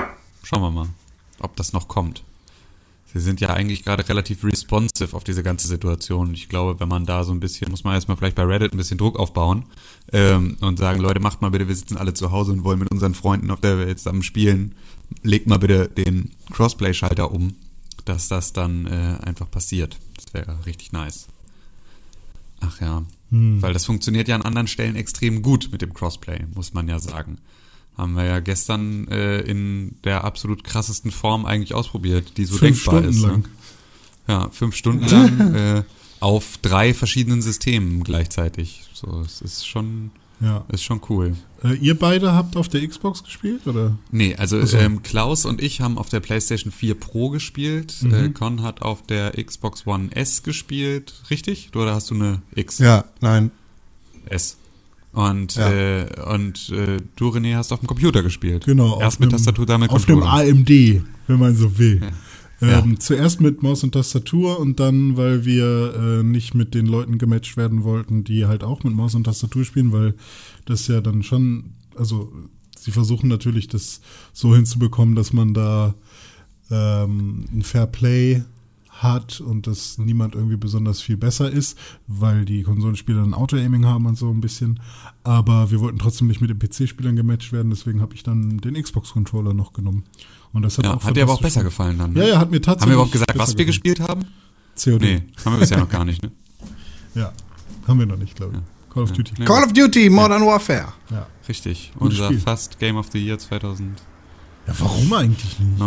schauen 0.43 0.63
wir 0.63 0.71
mal, 0.71 0.89
ob 1.41 1.57
das 1.57 1.73
noch 1.73 1.89
kommt. 1.89 2.25
Sie 3.19 3.25
sind 3.25 3.41
ja 3.41 3.51
eigentlich 3.51 3.83
gerade 3.83 4.07
relativ 4.09 4.45
responsive 4.45 5.17
auf 5.17 5.25
diese 5.25 5.43
ganze 5.43 5.69
Situation. 5.69 6.35
Ich 6.35 6.49
glaube, 6.49 6.79
wenn 6.81 6.89
man 6.89 7.07
da 7.07 7.25
so 7.25 7.33
ein 7.33 7.41
bisschen, 7.41 7.71
muss 7.71 7.83
man 7.83 7.95
erstmal 7.95 8.17
vielleicht 8.17 8.37
bei 8.37 8.43
Reddit 8.43 8.75
ein 8.75 8.77
bisschen 8.77 8.99
Druck 8.99 9.19
aufbauen 9.19 9.65
ähm, 10.13 10.59
und 10.61 10.79
sagen, 10.79 11.01
Leute, 11.01 11.21
macht 11.21 11.41
mal 11.41 11.51
bitte, 11.51 11.67
wir 11.67 11.75
sitzen 11.75 11.97
alle 11.97 12.13
zu 12.13 12.31
Hause 12.31 12.53
und 12.53 12.65
wollen 12.65 12.79
mit 12.79 12.91
unseren 12.91 13.15
Freunden 13.15 13.51
auf 13.51 13.61
der 13.61 13.79
Welt 13.79 13.99
zusammen 13.99 14.23
spielen. 14.23 14.75
Legt 15.23 15.47
mal 15.47 15.59
bitte 15.59 15.89
den 15.89 16.33
Crossplay-Schalter 16.53 17.31
um, 17.31 17.55
dass 18.05 18.29
das 18.29 18.53
dann 18.53 18.87
äh, 18.87 19.19
einfach 19.25 19.51
passiert. 19.51 19.97
Das 20.17 20.35
wäre 20.35 20.67
richtig 20.67 20.93
nice. 20.93 21.27
Ach 22.61 22.81
ja, 22.81 23.03
weil 23.31 23.73
das 23.73 23.85
funktioniert 23.85 24.29
ja 24.29 24.35
an 24.35 24.43
anderen 24.43 24.67
Stellen 24.67 24.97
extrem 24.97 25.43
gut 25.43 25.69
mit 25.73 25.83
dem 25.83 25.93
Crossplay, 25.93 26.47
muss 26.55 26.75
man 26.75 26.89
ja 26.89 26.99
sagen. 26.99 27.39
Haben 27.97 28.15
wir 28.15 28.25
ja 28.25 28.41
gestern 28.41 29.09
äh, 29.09 29.41
in 29.41 29.97
der 30.05 30.25
absolut 30.25 30.65
krassesten 30.65 31.11
Form 31.11 31.47
eigentlich 31.47 31.75
ausprobiert, 31.75 32.37
die 32.37 32.45
so 32.45 32.57
Fünf 32.59 32.85
denkbar 32.85 32.99
Stunden 33.03 33.17
ist. 33.17 33.23
lang. 33.23 33.39
Ne? 33.39 33.49
Ja, 34.29 34.51
fünf 34.51 34.75
Stunden 34.77 35.07
lang 35.07 35.55
äh, 35.55 35.83
auf 36.21 36.59
drei 36.61 36.93
verschiedenen 36.95 37.41
Systemen 37.43 38.03
gleichzeitig. 38.05 38.83
So, 38.93 39.23
es 39.25 39.41
ist 39.41 39.67
schon, 39.67 40.11
Ja. 40.41 40.65
ist 40.69 40.83
schon 40.83 41.01
cool. 41.09 41.37
Äh, 41.65 41.75
ihr 41.77 41.99
beide 41.99 42.33
habt 42.35 42.57
auf 42.57 42.69
der 42.69 42.87
Xbox 42.87 43.23
gespielt, 43.25 43.67
oder? 43.67 43.97
Nee, 44.11 44.35
also 44.37 44.63
so. 44.67 44.77
ähm, 44.77 45.03
Klaus 45.03 45.45
und 45.47 45.63
ich 45.63 45.81
haben 45.81 45.97
auf 45.97 46.09
der 46.11 46.21
PlayStation 46.21 46.73
4 46.73 46.97
Pro 46.97 47.31
gespielt. 47.31 47.95
Mhm. 48.03 48.13
Äh, 48.15 48.29
Con 48.31 48.63
hat 48.63 48.83
auf 48.83 49.03
der 49.07 49.43
Xbox 49.43 49.87
One 49.87 50.11
S 50.15 50.43
gespielt. 50.43 51.15
Richtig? 51.31 51.71
Oder 51.75 51.95
hast 51.95 52.11
du 52.11 52.15
eine 52.17 52.43
X? 52.55 52.79
Ja, 52.79 53.05
nein. 53.21 53.51
S. 54.29 54.57
Und, 55.17 55.55
Ja. 55.57 55.71
äh, 55.73 56.07
und 56.35 56.69
äh, 56.69 56.99
du, 57.17 57.29
René, 57.31 57.57
hast 57.57 57.73
auf 57.73 57.81
dem 57.81 57.87
Computer 57.89 58.23
gespielt. 58.23 58.67
Genau. 58.67 59.01
Erst 59.01 59.17
auf 59.17 59.21
mit 59.21 59.29
einem- 59.31 59.39
Tastatur, 59.39 59.65
dann 59.65 59.81
mit 59.81 59.91
Auf 59.91 60.05
dem. 60.05 60.23
AMD, 60.23 60.69
wenn 61.27 61.39
man 61.39 61.57
so 61.57 61.79
will. 61.79 62.03
Ja. 62.61 62.79
Ähm, 62.81 63.01
Zuerst 63.01 63.41
mit 63.41 63.63
Maus 63.63 63.83
und 63.83 63.93
Tastatur 63.93 64.61
und 64.61 64.79
dann, 64.79 65.17
weil 65.17 65.45
wir 65.47 65.95
äh, 65.95 66.23
nicht 66.23 66.55
mit 66.55 66.75
den 66.75 66.85
Leuten 66.87 67.17
gematcht 67.19 67.57
werden 67.57 67.83
wollten, 67.83 68.25
die 68.25 68.45
halt 68.47 68.63
auch 68.63 68.83
mit 68.85 68.93
Maus 68.95 69.15
und 69.15 69.25
Tastatur 69.25 69.65
spielen, 69.65 69.91
weil 69.93 70.15
das 70.67 70.87
ja 70.87 71.01
dann 71.01 71.23
schon, 71.23 71.73
also 71.97 72.31
sie 72.79 72.91
versuchen 72.93 73.29
natürlich 73.29 73.69
das 73.69 74.01
so 74.35 74.55
hinzubekommen, 74.55 75.15
dass 75.15 75.33
man 75.33 75.55
da 75.55 75.95
ähm, 76.71 77.45
ein 77.53 77.63
Fair 77.63 77.87
Play 77.87 78.43
hat 79.03 79.41
und 79.41 79.67
dass 79.67 79.99
niemand 79.99 80.35
irgendwie 80.35 80.57
besonders 80.57 81.01
viel 81.01 81.17
besser 81.17 81.51
ist, 81.51 81.79
weil 82.07 82.45
die 82.45 82.63
Konsolenspieler 82.63 83.23
ein 83.23 83.35
Auto-Aiming 83.35 83.85
haben 83.85 84.07
und 84.07 84.17
so 84.17 84.31
ein 84.31 84.41
bisschen. 84.41 84.81
Aber 85.23 85.71
wir 85.71 85.81
wollten 85.81 85.99
trotzdem 85.99 86.29
nicht 86.29 86.41
mit 86.41 86.51
den 86.51 86.59
PC-Spielern 86.59 87.15
gematcht 87.17 87.53
werden, 87.53 87.71
deswegen 87.71 88.01
habe 88.01 88.15
ich 88.15 88.23
dann 88.23 88.59
den 88.59 88.75
Xbox-Controller 88.75 89.53
noch 89.55 89.73
genommen. 89.73 90.05
Und 90.53 90.63
das 90.63 90.79
hat 90.79 90.85
Ja, 90.87 90.95
auch 90.95 91.05
hat 91.05 91.17
dir 91.17 91.25
aber 91.25 91.35
auch 91.35 91.43
besser 91.43 91.63
gefallen 91.63 91.99
dann. 91.99 92.13
Ne? 92.15 92.21
ja, 92.21 92.27
ja, 92.35 92.39
hat 92.39 92.51
mir 92.51 92.61
tatsächlich. 92.61 92.83
Haben 92.83 92.89
wir 92.91 92.95
überhaupt 92.95 93.13
gesagt, 93.13 93.39
was 93.39 93.51
wir 93.51 93.65
gefallen. 93.65 93.67
gespielt 93.67 94.01
haben? 94.01 94.25
COD. 94.83 95.01
Nee, 95.03 95.23
haben 95.45 95.53
wir 95.55 95.61
bisher 95.61 95.79
noch 95.79 95.89
gar 95.91 96.05
nicht, 96.05 96.23
ne? 96.23 96.31
Ja, 97.15 97.33
haben 97.89 97.99
wir 97.99 98.07
noch 98.07 98.19
nicht, 98.19 98.37
glaube 98.37 98.57
ich. 98.57 98.93
Call 98.95 99.03
of 99.03 99.13
Duty. 99.13 99.35
Nee. 99.39 99.45
Call 99.45 99.63
of 99.65 99.73
Duty 99.73 100.09
Modern 100.11 100.47
Warfare. 100.47 100.93
Ja. 101.11 101.27
Richtig. 101.49 101.93
Gutes 101.99 102.15
Unser 102.19 102.27
Spiel. 102.29 102.41
fast 102.41 102.79
Game 102.79 102.97
of 102.97 103.09
the 103.13 103.19
Year 103.25 103.39
2019. 103.39 103.95
ja, 104.67 104.75
warum 104.79 105.13
eigentlich 105.13 105.59
nicht? 105.59 105.79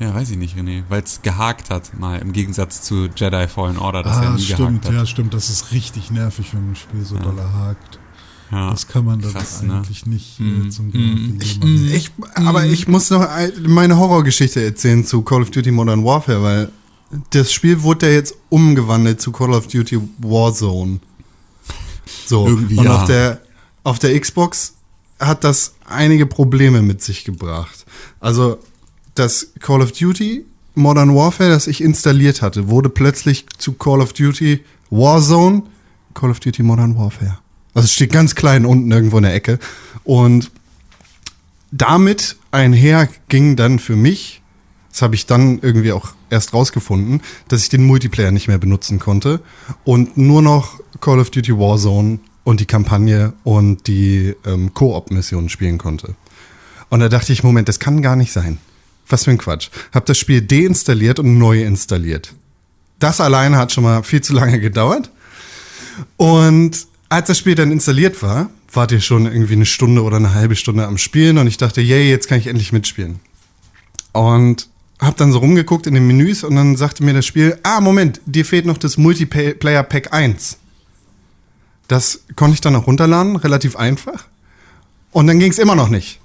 Ja, 0.00 0.14
weiß 0.14 0.30
ich 0.30 0.36
nicht, 0.36 0.56
René. 0.56 0.84
Weil 0.88 1.02
es 1.02 1.22
gehakt 1.22 1.70
hat, 1.70 1.98
mal 1.98 2.18
im 2.20 2.32
Gegensatz 2.32 2.82
zu 2.82 3.08
Jedi 3.14 3.48
Fallen 3.48 3.78
Order, 3.78 4.02
das 4.04 4.16
ja 4.16 4.22
ah, 4.22 4.34
nie 4.34 4.42
stimmt, 4.42 4.58
gehakt 4.58 4.84
hat. 4.86 4.92
ja, 4.94 5.06
stimmt. 5.06 5.34
Das 5.34 5.50
ist 5.50 5.72
richtig 5.72 6.10
nervig, 6.10 6.54
wenn 6.54 6.70
ein 6.70 6.76
Spiel 6.76 7.04
so 7.04 7.16
doller 7.18 7.52
hakt. 7.52 7.98
Ja, 8.50 8.70
das 8.70 8.86
kann 8.86 9.04
man 9.04 9.20
dann 9.20 9.32
krass, 9.32 9.62
ne? 9.62 9.74
eigentlich 9.74 10.06
nicht 10.06 10.40
äh, 10.40 10.70
zum 10.70 10.90
Geografie 10.90 11.58
machen. 11.58 11.90
Ich, 11.92 12.10
aber 12.34 12.64
ich 12.64 12.88
muss 12.88 13.10
noch 13.10 13.20
ein- 13.20 13.52
meine 13.66 13.98
Horrorgeschichte 13.98 14.64
erzählen 14.64 15.04
zu 15.04 15.20
Call 15.22 15.42
of 15.42 15.50
Duty 15.50 15.70
Modern 15.70 16.02
Warfare, 16.04 16.42
weil 16.42 16.72
das 17.30 17.52
Spiel 17.52 17.82
wurde 17.82 18.06
ja 18.06 18.12
jetzt 18.14 18.34
umgewandelt 18.48 19.20
zu 19.20 19.32
Call 19.32 19.52
of 19.52 19.66
Duty 19.66 20.00
Warzone. 20.18 21.00
So, 22.26 22.46
Irgendwie 22.46 22.78
und 22.78 22.84
ja. 22.86 23.02
auf 23.02 23.06
der 23.06 23.40
auf 23.84 23.98
der 23.98 24.18
Xbox 24.18 24.74
hat 25.18 25.44
das 25.44 25.74
einige 25.86 26.24
Probleme 26.26 26.80
mit 26.82 27.02
sich 27.02 27.24
gebracht. 27.24 27.84
Also 28.20 28.58
das 29.18 29.52
Call 29.60 29.82
of 29.82 29.92
Duty 29.92 30.44
Modern 30.74 31.14
Warfare, 31.14 31.50
das 31.50 31.66
ich 31.66 31.82
installiert 31.82 32.40
hatte, 32.40 32.68
wurde 32.68 32.88
plötzlich 32.88 33.46
zu 33.58 33.72
Call 33.72 34.00
of 34.00 34.12
Duty 34.12 34.60
Warzone, 34.90 35.64
Call 36.14 36.30
of 36.30 36.40
Duty 36.40 36.62
Modern 36.62 36.96
Warfare. 36.96 37.38
Also 37.74 37.86
es 37.86 37.92
steht 37.92 38.12
ganz 38.12 38.34
klein 38.34 38.64
unten 38.64 38.90
irgendwo 38.90 39.18
in 39.18 39.24
der 39.24 39.34
Ecke 39.34 39.58
und 40.04 40.50
damit 41.70 42.36
einher 42.50 43.08
ging 43.28 43.56
dann 43.56 43.78
für 43.78 43.96
mich, 43.96 44.40
das 44.90 45.02
habe 45.02 45.14
ich 45.14 45.26
dann 45.26 45.58
irgendwie 45.60 45.92
auch 45.92 46.14
erst 46.30 46.54
rausgefunden, 46.54 47.20
dass 47.48 47.62
ich 47.62 47.68
den 47.68 47.84
Multiplayer 47.84 48.30
nicht 48.30 48.48
mehr 48.48 48.58
benutzen 48.58 48.98
konnte 48.98 49.40
und 49.84 50.16
nur 50.16 50.42
noch 50.42 50.80
Call 51.00 51.18
of 51.18 51.30
Duty 51.30 51.56
Warzone 51.58 52.20
und 52.44 52.60
die 52.60 52.66
Kampagne 52.66 53.34
und 53.44 53.86
die 53.86 54.34
ähm, 54.46 54.72
Koop-Missionen 54.72 55.48
spielen 55.48 55.76
konnte. 55.76 56.14
Und 56.88 57.00
da 57.00 57.08
dachte 57.08 57.32
ich, 57.32 57.42
Moment, 57.42 57.68
das 57.68 57.78
kann 57.78 58.00
gar 58.00 58.16
nicht 58.16 58.32
sein. 58.32 58.58
Was 59.08 59.24
für 59.24 59.30
ein 59.30 59.38
Quatsch. 59.38 59.70
Hab 59.92 60.06
das 60.06 60.18
Spiel 60.18 60.42
deinstalliert 60.42 61.18
und 61.18 61.38
neu 61.38 61.62
installiert. 61.62 62.34
Das 62.98 63.20
alleine 63.20 63.56
hat 63.56 63.72
schon 63.72 63.84
mal 63.84 64.02
viel 64.02 64.20
zu 64.20 64.32
lange 64.32 64.60
gedauert. 64.60 65.10
Und 66.16 66.86
als 67.08 67.28
das 67.28 67.38
Spiel 67.38 67.54
dann 67.54 67.72
installiert 67.72 68.22
war, 68.22 68.50
wart 68.72 68.92
ihr 68.92 69.00
schon 69.00 69.26
irgendwie 69.26 69.54
eine 69.54 69.66
Stunde 69.66 70.02
oder 70.02 70.16
eine 70.16 70.34
halbe 70.34 70.56
Stunde 70.56 70.86
am 70.86 70.98
Spielen 70.98 71.38
und 71.38 71.46
ich 71.46 71.56
dachte, 71.56 71.80
yay, 71.80 72.10
jetzt 72.10 72.28
kann 72.28 72.38
ich 72.38 72.46
endlich 72.46 72.72
mitspielen. 72.72 73.20
Und 74.12 74.68
hab 74.98 75.16
dann 75.16 75.32
so 75.32 75.38
rumgeguckt 75.38 75.86
in 75.86 75.94
den 75.94 76.06
Menüs 76.06 76.44
und 76.44 76.56
dann 76.56 76.76
sagte 76.76 77.04
mir 77.04 77.14
das 77.14 77.24
Spiel, 77.24 77.58
ah, 77.62 77.80
Moment, 77.80 78.20
dir 78.26 78.44
fehlt 78.44 78.66
noch 78.66 78.78
das 78.78 78.96
Multiplayer 78.96 79.84
Pack 79.84 80.12
1. 80.12 80.58
Das 81.86 82.24
konnte 82.36 82.54
ich 82.54 82.60
dann 82.60 82.76
auch 82.76 82.86
runterladen, 82.86 83.36
relativ 83.36 83.76
einfach. 83.76 84.26
Und 85.12 85.26
dann 85.28 85.38
ging 85.38 85.50
es 85.50 85.58
immer 85.58 85.74
noch 85.74 85.88
nicht. 85.88 86.20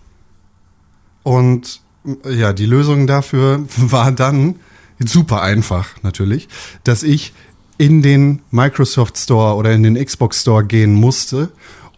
Und 1.21 1.81
ja, 2.29 2.53
die 2.53 2.65
Lösung 2.65 3.07
dafür 3.07 3.65
war 3.77 4.11
dann 4.11 4.55
super 4.99 5.41
einfach 5.41 5.89
natürlich, 6.03 6.47
dass 6.83 7.03
ich 7.03 7.33
in 7.77 8.01
den 8.01 8.41
Microsoft 8.51 9.17
Store 9.17 9.55
oder 9.55 9.71
in 9.71 9.83
den 9.83 10.03
Xbox 10.03 10.41
Store 10.41 10.63
gehen 10.63 10.93
musste 10.93 11.51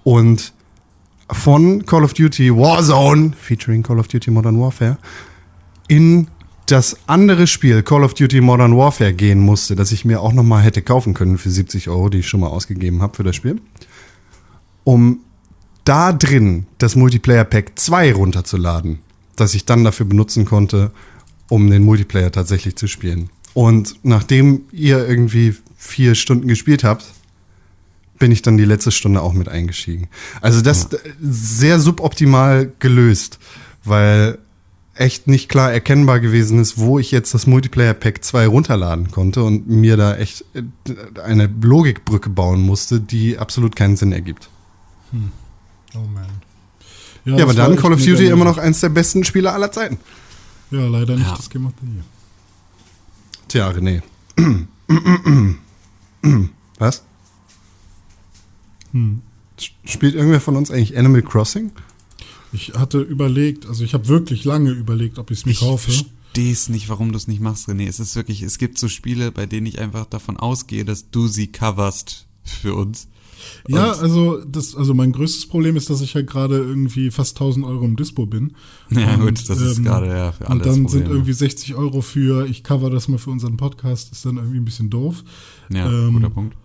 und 0.03 0.53
von 1.29 1.85
Call 1.85 2.03
of 2.03 2.13
Duty 2.13 2.55
Warzone, 2.55 3.33
featuring 3.39 3.83
Call 3.83 3.99
of 3.99 4.07
Duty 4.07 4.31
Modern 4.31 4.59
Warfare, 4.59 4.97
in 5.87 6.27
das 6.67 6.97
andere 7.07 7.47
Spiel 7.47 7.83
Call 7.83 8.03
of 8.03 8.13
Duty 8.13 8.41
Modern 8.41 8.75
Warfare 8.77 9.13
gehen 9.13 9.39
musste, 9.39 9.75
das 9.75 9.91
ich 9.91 10.05
mir 10.05 10.21
auch 10.21 10.33
nochmal 10.33 10.63
hätte 10.63 10.81
kaufen 10.81 11.13
können 11.13 11.37
für 11.37 11.49
70 11.49 11.89
Euro, 11.89 12.09
die 12.09 12.19
ich 12.19 12.27
schon 12.27 12.39
mal 12.39 12.47
ausgegeben 12.47 13.01
habe 13.01 13.15
für 13.15 13.23
das 13.23 13.35
Spiel, 13.35 13.61
um 14.83 15.19
da 15.83 16.13
drin 16.13 16.65
das 16.79 16.95
Multiplayer 16.95 17.43
Pack 17.43 17.73
2 17.75 18.13
runterzuladen, 18.13 18.99
das 19.35 19.53
ich 19.53 19.65
dann 19.65 19.83
dafür 19.83 20.05
benutzen 20.05 20.45
konnte, 20.45 20.91
um 21.49 21.69
den 21.69 21.83
Multiplayer 21.83 22.31
tatsächlich 22.31 22.75
zu 22.75 22.87
spielen. 22.87 23.29
Und 23.53 23.95
nachdem 24.03 24.63
ihr 24.71 25.07
irgendwie 25.07 25.55
vier 25.77 26.15
Stunden 26.15 26.47
gespielt 26.47 26.83
habt, 26.83 27.05
bin 28.19 28.31
ich 28.31 28.41
dann 28.41 28.57
die 28.57 28.65
letzte 28.65 28.91
Stunde 28.91 29.21
auch 29.21 29.33
mit 29.33 29.49
eingestiegen. 29.49 30.07
Also 30.41 30.61
das 30.61 30.89
ja. 30.91 30.99
sehr 31.21 31.79
suboptimal 31.79 32.71
gelöst, 32.79 33.39
weil 33.83 34.39
echt 34.95 35.27
nicht 35.27 35.49
klar 35.49 35.71
erkennbar 35.71 36.21
gewesen 36.21 36.59
ist, 36.59 36.77
wo 36.77 36.99
ich 36.99 37.11
jetzt 37.11 37.33
das 37.33 37.47
Multiplayer 37.47 37.93
Pack 37.93 38.23
2 38.23 38.47
runterladen 38.47 39.11
konnte 39.11 39.43
und 39.43 39.67
mir 39.67 39.97
da 39.97 40.15
echt 40.15 40.45
eine 41.23 41.47
Logikbrücke 41.61 42.29
bauen 42.29 42.61
musste, 42.61 43.01
die 43.01 43.37
absolut 43.37 43.75
keinen 43.75 43.97
Sinn 43.97 44.13
ergibt. 44.13 44.49
Hm. 45.11 45.31
Oh 45.95 46.07
man. 46.13 46.25
Ja, 47.25 47.43
aber 47.43 47.53
dann 47.53 47.75
Call 47.75 47.93
of 47.93 48.03
Duty 48.03 48.27
immer 48.27 48.45
noch 48.45 48.57
eins 48.57 48.81
der 48.81 48.89
besten 48.89 49.23
Spiele 49.23 49.51
aller 49.51 49.71
Zeiten. 49.71 49.97
Ja, 50.71 50.87
leider 50.87 51.15
nicht 51.15 51.27
ja. 51.27 51.35
das 51.35 51.49
the 51.51 51.57
Year. 51.57 52.03
Tja, 53.47 53.69
René. 53.69 54.01
Was? 56.79 57.03
Hm. 58.91 59.21
Spielt 59.85 60.15
irgendwer 60.15 60.41
von 60.41 60.55
uns 60.55 60.69
eigentlich 60.69 60.97
Animal 60.97 61.21
Crossing? 61.21 61.71
Ich 62.51 62.73
hatte 62.73 62.99
überlegt, 62.99 63.65
also 63.65 63.83
ich 63.83 63.93
habe 63.93 64.07
wirklich 64.07 64.45
lange 64.45 64.71
überlegt, 64.71 65.17
ob 65.17 65.31
ich 65.31 65.39
es 65.39 65.45
mir 65.45 65.55
kaufe. 65.55 65.91
Ich 65.91 65.97
verstehe 65.97 66.51
es 66.51 66.69
nicht, 66.69 66.89
warum 66.89 67.11
du 67.11 67.17
es 67.17 67.27
nicht 67.27 67.41
machst, 67.41 67.69
René. 67.69 67.87
Es 67.87 67.99
ist 67.99 68.15
wirklich, 68.15 68.41
es 68.41 68.57
gibt 68.57 68.77
so 68.77 68.87
Spiele, 68.87 69.31
bei 69.31 69.45
denen 69.45 69.67
ich 69.67 69.79
einfach 69.79 70.05
davon 70.05 70.37
ausgehe, 70.37 70.85
dass 70.85 71.09
du 71.09 71.27
sie 71.27 71.47
coverst 71.47 72.27
für 72.43 72.75
uns. 72.75 73.07
Ja, 73.67 73.91
also 73.93 74.43
das, 74.45 74.75
also 74.75 74.93
mein 74.93 75.11
größtes 75.11 75.47
Problem 75.47 75.75
ist, 75.75 75.89
dass 75.89 76.01
ich 76.01 76.13
ja 76.13 76.21
gerade 76.21 76.57
irgendwie 76.57 77.11
fast 77.11 77.35
1000 77.37 77.65
Euro 77.65 77.85
im 77.85 77.95
Dispo 77.95 78.25
bin. 78.25 78.53
Ja, 78.89 79.15
und, 79.15 79.21
gut, 79.21 79.49
das 79.49 79.59
ist 79.61 79.77
ähm, 79.77 79.83
gerade 79.85 80.07
ja 80.07 80.31
für 80.31 80.47
alles. 80.47 80.51
Und 80.51 80.65
dann 80.65 80.87
sind 80.87 81.07
irgendwie 81.07 81.33
60 81.33 81.75
Euro 81.75 82.01
für, 82.01 82.45
ich 82.47 82.63
cover 82.63 82.89
das 82.89 83.07
mal 83.07 83.17
für 83.17 83.31
unseren 83.31 83.57
Podcast, 83.57 84.11
ist 84.11 84.25
dann 84.25 84.37
irgendwie 84.37 84.57
ein 84.57 84.65
bisschen 84.65 84.89
doof. 84.89 85.23
Ja, 85.71 85.89
ähm, 85.89 86.13
guter 86.13 86.29
Punkt. 86.29 86.55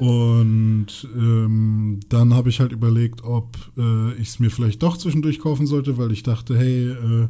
Und 0.00 1.08
ähm, 1.14 2.00
dann 2.08 2.32
habe 2.32 2.48
ich 2.48 2.60
halt 2.60 2.72
überlegt, 2.72 3.22
ob 3.22 3.58
äh, 3.76 4.14
ich 4.14 4.28
es 4.28 4.38
mir 4.38 4.50
vielleicht 4.50 4.82
doch 4.82 4.96
zwischendurch 4.96 5.40
kaufen 5.40 5.66
sollte, 5.66 5.98
weil 5.98 6.10
ich 6.10 6.22
dachte, 6.22 6.56
hey, 6.56 6.88
äh, 6.88 7.28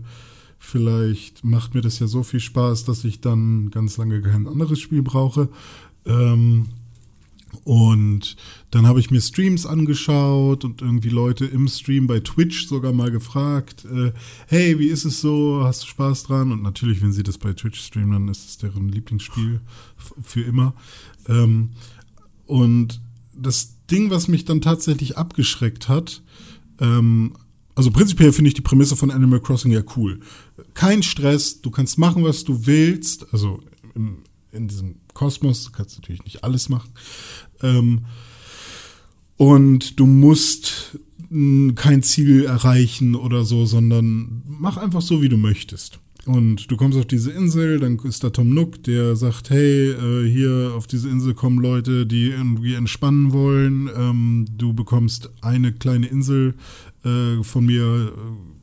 vielleicht 0.61 1.43
macht 1.43 1.75
mir 1.75 1.81
das 1.81 1.99
ja 1.99 2.07
so 2.07 2.23
viel 2.23 2.39
Spaß, 2.39 2.85
dass 2.85 3.03
ich 3.03 3.21
dann 3.21 3.71
ganz 3.73 3.97
lange 3.97 4.21
kein 4.21 4.47
anderes 4.47 4.79
Spiel 4.79 5.03
brauche. 5.03 5.49
Ähm, 6.07 6.67
und 7.65 8.37
dann 8.71 8.87
habe 8.87 9.01
ich 9.01 9.11
mir 9.11 9.21
Streams 9.21 9.67
angeschaut 9.67 10.65
und 10.65 10.83
irgendwie 10.83 11.09
Leute 11.09 11.47
im 11.47 11.69
Stream 11.69 12.07
bei 12.07 12.21
Twitch 12.21 12.67
sogar 12.67 12.93
mal 12.93 13.11
gefragt, 13.11 13.85
äh, 13.85 14.13
hey, 14.47 14.79
wie 14.79 14.89
ist 14.89 15.05
es 15.05 15.21
so? 15.21 15.63
Hast 15.65 15.83
du 15.83 15.87
Spaß 15.89 16.25
dran? 16.25 16.53
Und 16.53 16.63
natürlich, 16.63 17.03
wenn 17.03 17.13
sie 17.13 17.23
das 17.23 17.39
bei 17.39 17.53
Twitch 17.53 17.81
streamen, 17.81 18.13
dann 18.13 18.29
ist 18.29 18.49
es 18.49 18.59
deren 18.59 18.89
Lieblingsspiel 18.89 19.61
für 20.23 20.43
immer. 20.43 20.75
Ähm, 21.29 21.71
und 22.47 23.01
das 23.35 23.77
Ding, 23.91 24.11
was 24.11 24.29
mich 24.29 24.45
dann 24.45 24.61
tatsächlich 24.61 25.19
abgeschreckt 25.19 25.89
hat, 25.89 26.23
ähm, 26.81 27.35
also 27.75 27.91
prinzipiell 27.91 28.33
finde 28.33 28.49
ich 28.49 28.55
die 28.55 28.61
Prämisse 28.61 28.97
von 28.97 29.11
Animal 29.11 29.41
Crossing 29.41 29.73
ja 29.73 29.83
cool. 29.97 30.21
Kein 30.75 31.03
Stress, 31.03 31.61
du 31.61 31.71
kannst 31.71 31.99
machen, 31.99 32.25
was 32.25 32.45
du 32.45 32.67
willst, 32.67 33.33
also 33.33 33.63
im, 33.95 34.19
in 34.53 34.69
diesem 34.69 34.97
Kosmos, 35.15 35.65
du 35.65 35.73
kannst 35.73 35.99
natürlich 35.99 36.25
nicht 36.25 36.45
alles 36.45 36.69
machen. 36.69 36.91
Ähm, 37.63 38.01
und 39.37 39.99
du 39.99 40.07
musst 40.07 40.99
kein 41.77 42.03
Ziel 42.03 42.45
erreichen 42.45 43.15
oder 43.15 43.45
so, 43.45 43.65
sondern 43.65 44.43
mach 44.47 44.77
einfach 44.77 45.01
so, 45.01 45.23
wie 45.23 45.29
du 45.29 45.37
möchtest. 45.37 46.01
Und 46.27 46.71
du 46.71 46.77
kommst 46.77 46.99
auf 46.99 47.07
diese 47.07 47.31
Insel, 47.31 47.81
dann 47.81 47.99
ist 48.01 48.23
da 48.23 48.31
Tom 48.31 48.53
Nook, 48.53 48.83
der 48.83 49.17
sagt, 49.17 49.51
hey, 49.51 49.93
äh, 49.93 50.31
hier 50.31 50.73
auf 50.77 50.87
diese 50.87 51.09
Insel 51.09 51.35
kommen 51.35 51.59
Leute, 51.59 52.07
die 52.07 52.31
irgendwie 52.31 52.75
entspannen 52.75 53.33
wollen. 53.33 53.89
Ähm, 53.97 54.47
du 54.57 54.75
bekommst 54.75 55.31
eine 55.41 55.73
kleine 55.73 56.09
Insel 56.09 56.55
äh, 57.05 57.43
von 57.43 57.65
mir 57.65 58.13
äh, 58.15 58.60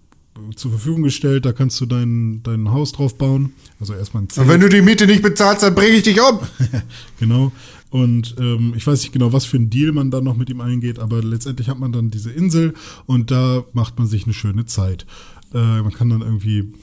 zur 0.55 0.71
Verfügung 0.71 1.03
gestellt, 1.03 1.45
da 1.45 1.53
kannst 1.53 1.79
du 1.81 1.85
dein, 1.85 2.41
dein 2.43 2.71
Haus 2.71 2.91
drauf 2.91 3.17
bauen. 3.17 3.53
Also 3.79 3.93
erstmal 3.93 4.23
ein 4.23 4.29
Zelt. 4.29 4.45
Und 4.45 4.53
wenn 4.53 4.61
du 4.61 4.69
die 4.69 4.81
Miete 4.81 5.07
nicht 5.07 5.21
bezahlst, 5.21 5.63
dann 5.63 5.75
bringe 5.75 5.97
ich 5.97 6.03
dich 6.03 6.19
um. 6.21 6.39
genau. 7.19 7.51
Und 7.89 8.35
ähm, 8.37 8.73
ich 8.75 8.85
weiß 8.85 9.01
nicht 9.01 9.13
genau, 9.13 9.31
was 9.31 9.45
für 9.45 9.57
ein 9.57 9.69
Deal 9.69 9.91
man 9.91 10.11
dann 10.11 10.23
noch 10.23 10.35
mit 10.35 10.49
ihm 10.49 10.61
eingeht, 10.61 10.99
aber 10.99 11.23
letztendlich 11.23 11.69
hat 11.69 11.79
man 11.79 11.93
dann 11.93 12.11
diese 12.11 12.31
Insel 12.31 12.73
und 13.05 13.31
da 13.31 13.63
macht 13.73 13.97
man 13.97 14.07
sich 14.07 14.25
eine 14.25 14.33
schöne 14.33 14.65
Zeit. 14.65 15.05
Äh, 15.53 15.81
man 15.81 15.93
kann 15.93 16.09
dann 16.09 16.21
irgendwie 16.21 16.73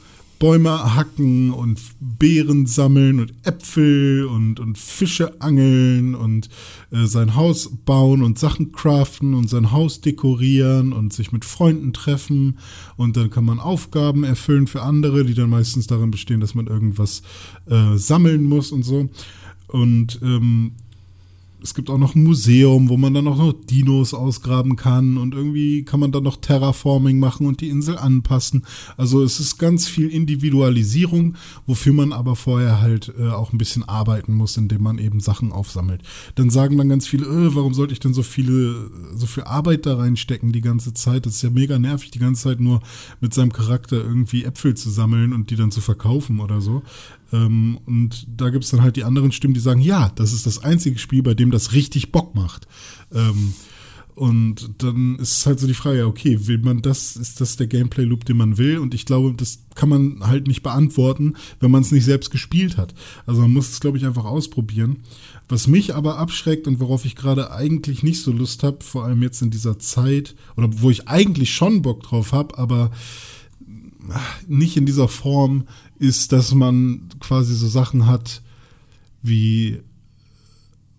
Bäume 0.44 0.94
hacken 0.94 1.52
und 1.52 1.80
Beeren 2.00 2.66
sammeln 2.66 3.18
und 3.18 3.32
Äpfel 3.44 4.26
und, 4.26 4.60
und 4.60 4.76
Fische 4.76 5.40
angeln 5.40 6.14
und 6.14 6.50
äh, 6.90 7.06
sein 7.06 7.34
Haus 7.34 7.70
bauen 7.86 8.22
und 8.22 8.38
Sachen 8.38 8.70
craften 8.70 9.32
und 9.32 9.48
sein 9.48 9.72
Haus 9.72 10.02
dekorieren 10.02 10.92
und 10.92 11.14
sich 11.14 11.32
mit 11.32 11.46
Freunden 11.46 11.94
treffen. 11.94 12.58
Und 12.98 13.16
dann 13.16 13.30
kann 13.30 13.46
man 13.46 13.58
Aufgaben 13.58 14.22
erfüllen 14.22 14.66
für 14.66 14.82
andere, 14.82 15.24
die 15.24 15.32
dann 15.32 15.48
meistens 15.48 15.86
darin 15.86 16.10
bestehen, 16.10 16.42
dass 16.42 16.54
man 16.54 16.66
irgendwas 16.66 17.22
äh, 17.64 17.96
sammeln 17.96 18.44
muss 18.44 18.70
und 18.70 18.82
so. 18.82 19.08
Und 19.68 20.20
ähm, 20.22 20.72
es 21.64 21.72
gibt 21.72 21.88
auch 21.88 21.96
noch 21.96 22.14
ein 22.14 22.22
Museum, 22.22 22.90
wo 22.90 22.98
man 22.98 23.14
dann 23.14 23.26
auch 23.26 23.38
noch 23.38 23.54
Dinos 23.54 24.12
ausgraben 24.12 24.76
kann 24.76 25.16
und 25.16 25.34
irgendwie 25.34 25.82
kann 25.82 25.98
man 25.98 26.12
dann 26.12 26.22
noch 26.22 26.36
Terraforming 26.36 27.18
machen 27.18 27.46
und 27.46 27.62
die 27.62 27.70
Insel 27.70 27.96
anpassen. 27.96 28.66
Also 28.98 29.22
es 29.22 29.40
ist 29.40 29.56
ganz 29.56 29.88
viel 29.88 30.08
Individualisierung, 30.08 31.36
wofür 31.66 31.94
man 31.94 32.12
aber 32.12 32.36
vorher 32.36 32.82
halt 32.82 33.14
äh, 33.18 33.30
auch 33.30 33.54
ein 33.54 33.58
bisschen 33.58 33.82
arbeiten 33.82 34.34
muss, 34.34 34.58
indem 34.58 34.82
man 34.82 34.98
eben 34.98 35.20
Sachen 35.20 35.52
aufsammelt. 35.52 36.02
Dann 36.34 36.50
sagen 36.50 36.76
dann 36.76 36.90
ganz 36.90 37.06
viele, 37.06 37.24
äh, 37.24 37.54
warum 37.54 37.72
sollte 37.72 37.94
ich 37.94 38.00
denn 38.00 38.12
so 38.12 38.22
viele, 38.22 38.90
so 39.14 39.24
viel 39.24 39.44
Arbeit 39.44 39.86
da 39.86 39.96
reinstecken 39.96 40.52
die 40.52 40.60
ganze 40.60 40.92
Zeit? 40.92 41.24
Das 41.24 41.36
ist 41.36 41.42
ja 41.42 41.50
mega 41.50 41.78
nervig, 41.78 42.10
die 42.10 42.18
ganze 42.18 42.42
Zeit 42.42 42.60
nur 42.60 42.82
mit 43.22 43.32
seinem 43.32 43.54
Charakter 43.54 43.96
irgendwie 43.96 44.44
Äpfel 44.44 44.74
zu 44.74 44.90
sammeln 44.90 45.32
und 45.32 45.48
die 45.48 45.56
dann 45.56 45.70
zu 45.70 45.80
verkaufen 45.80 46.40
oder 46.40 46.60
so. 46.60 46.82
Ähm, 47.32 47.78
und 47.86 48.26
da 48.28 48.50
gibt 48.50 48.64
es 48.64 48.70
dann 48.70 48.82
halt 48.82 48.96
die 48.96 49.04
anderen 49.04 49.32
Stimmen, 49.32 49.54
die 49.54 49.60
sagen, 49.60 49.80
ja, 49.80 50.10
das 50.14 50.32
ist 50.32 50.46
das 50.46 50.62
einzige 50.62 50.98
Spiel, 50.98 51.22
bei 51.22 51.34
dem 51.34 51.50
das 51.50 51.72
richtig 51.72 52.12
Bock 52.12 52.34
macht. 52.34 52.66
Ähm, 53.12 53.54
und 54.14 54.70
dann 54.78 55.16
ist 55.16 55.44
halt 55.44 55.58
so 55.58 55.66
die 55.66 55.74
Frage, 55.74 56.06
okay, 56.06 56.46
will 56.46 56.58
man 56.58 56.82
das, 56.82 57.16
ist 57.16 57.40
das 57.40 57.56
der 57.56 57.66
Gameplay-Loop, 57.66 58.24
den 58.24 58.36
man 58.36 58.58
will? 58.58 58.78
Und 58.78 58.94
ich 58.94 59.06
glaube, 59.06 59.34
das 59.36 59.64
kann 59.74 59.88
man 59.88 60.20
halt 60.20 60.46
nicht 60.46 60.62
beantworten, 60.62 61.34
wenn 61.58 61.72
man 61.72 61.82
es 61.82 61.90
nicht 61.90 62.04
selbst 62.04 62.30
gespielt 62.30 62.76
hat. 62.76 62.94
Also 63.26 63.40
man 63.40 63.52
muss 63.52 63.70
es, 63.70 63.80
glaube 63.80 63.98
ich, 63.98 64.06
einfach 64.06 64.24
ausprobieren. 64.24 64.98
Was 65.48 65.66
mich 65.66 65.96
aber 65.96 66.16
abschreckt 66.18 66.68
und 66.68 66.78
worauf 66.78 67.04
ich 67.04 67.16
gerade 67.16 67.50
eigentlich 67.50 68.04
nicht 68.04 68.22
so 68.22 68.30
Lust 68.30 68.62
habe, 68.62 68.84
vor 68.84 69.04
allem 69.04 69.20
jetzt 69.20 69.42
in 69.42 69.50
dieser 69.50 69.80
Zeit, 69.80 70.36
oder 70.56 70.68
wo 70.80 70.90
ich 70.90 71.08
eigentlich 71.08 71.52
schon 71.52 71.82
Bock 71.82 72.04
drauf 72.04 72.32
habe, 72.32 72.56
aber 72.56 72.92
nicht 74.46 74.76
in 74.76 74.86
dieser 74.86 75.08
Form, 75.08 75.64
ist, 76.04 76.32
dass 76.32 76.54
man 76.54 77.08
quasi 77.20 77.54
so 77.54 77.68
Sachen 77.68 78.06
hat 78.06 78.42
wie 79.22 79.80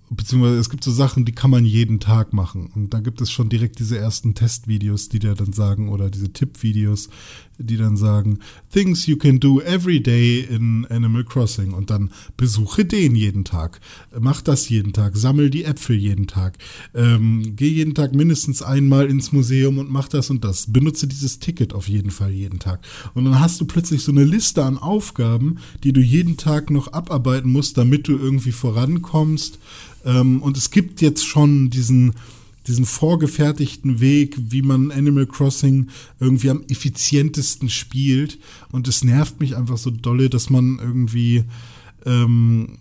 beziehungsweise 0.10 0.60
es 0.60 0.70
gibt 0.70 0.84
so 0.84 0.92
Sachen, 0.92 1.26
die 1.26 1.32
kann 1.32 1.50
man 1.50 1.66
jeden 1.66 2.00
Tag 2.00 2.34
machen. 2.34 2.68
Und 2.76 2.94
da 2.94 3.00
gibt 3.00 3.22
es 3.22 3.32
schon 3.32 3.50
direkt 3.50 3.80
diese 3.80 3.98
ersten 3.98 4.34
Testvideos, 4.34 5.10
die 5.10 5.20
dir 5.20 5.36
dann 5.36 5.54
sagen, 5.54 5.90
oder 5.90 6.10
diese 6.10 6.32
Tippvideos, 6.32 7.10
die 7.58 7.78
dann 7.78 7.98
sagen, 7.98 8.40
Things 8.72 9.06
you 9.06 9.18
can 9.18 9.40
do 9.40 9.62
every 9.62 10.02
day 10.02 10.42
in 10.42 10.86
Animal 10.90 11.24
Crossing. 11.24 11.74
Und 11.74 11.90
dann 11.90 12.12
besuche 12.38 12.86
den 12.86 13.16
jeden 13.16 13.44
Tag. 13.44 13.80
Mach 14.20 14.42
das 14.42 14.70
jeden 14.70 14.94
Tag. 14.94 15.16
Sammel 15.16 15.50
die 15.50 15.64
Äpfel 15.64 15.96
jeden 15.96 16.28
Tag. 16.28 16.58
Ähm, 16.94 17.56
geh 17.56 17.70
jeden 17.70 17.96
Tag 17.96 18.14
mindestens 18.14 18.62
einmal 18.62 19.08
ins 19.08 19.32
Museum 19.32 19.78
und 19.78 19.90
mach 19.90 20.08
das 20.08 20.30
und 20.30 20.44
das. 20.44 20.72
Benutze 20.72 21.08
dieses 21.08 21.40
Ticket 21.40 21.74
auf 21.74 21.88
jeden 21.88 22.12
Fall 22.12 22.32
jeden 22.32 22.60
Tag. 22.60 22.80
Und 23.14 23.26
dann 23.26 23.40
hast 23.40 23.62
du 23.62 23.66
plötzlich 23.66 24.04
so 24.04 24.12
eine 24.12 24.24
Liste 24.24 24.64
an 24.64 24.78
Aufgaben, 24.78 25.58
die 25.84 25.94
du 25.94 26.02
jeden 26.02 26.38
Tag 26.38 26.70
noch 26.70 26.94
abarbeiten 26.94 27.52
musst, 27.52 27.78
damit 27.78 28.08
du 28.08 28.18
irgendwie 28.18 28.52
vorankommst. 28.52 29.60
Ähm, 30.06 30.42
und 30.42 30.58
es 30.58 30.72
gibt 30.72 31.02
jetzt 31.02 31.26
schon 31.26 31.70
diesen, 31.70 32.14
diesen 32.68 32.86
vorgefertigten 32.86 34.00
Weg, 34.00 34.36
wie 34.38 34.62
man 34.62 34.92
Animal 34.92 35.28
Crossing 35.28 35.88
irgendwie 36.20 36.50
am 36.50 36.64
effizientesten 36.70 37.70
spielt. 37.70 38.40
Und 38.72 38.88
es 38.88 39.04
nervt 39.04 39.40
mich 39.40 39.56
einfach 39.56 39.78
so 39.78 39.92
dolle, 39.92 40.30
dass 40.30 40.50
man 40.50 40.80
irgendwie 40.82 41.44
ähm, 42.06 42.78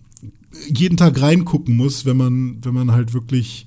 jeden 0.69 0.97
Tag 0.97 1.21
reingucken 1.21 1.77
muss, 1.77 2.05
wenn 2.05 2.17
man, 2.17 2.65
wenn 2.65 2.75
man 2.75 2.93
halt 2.93 3.13
wirklich 3.13 3.67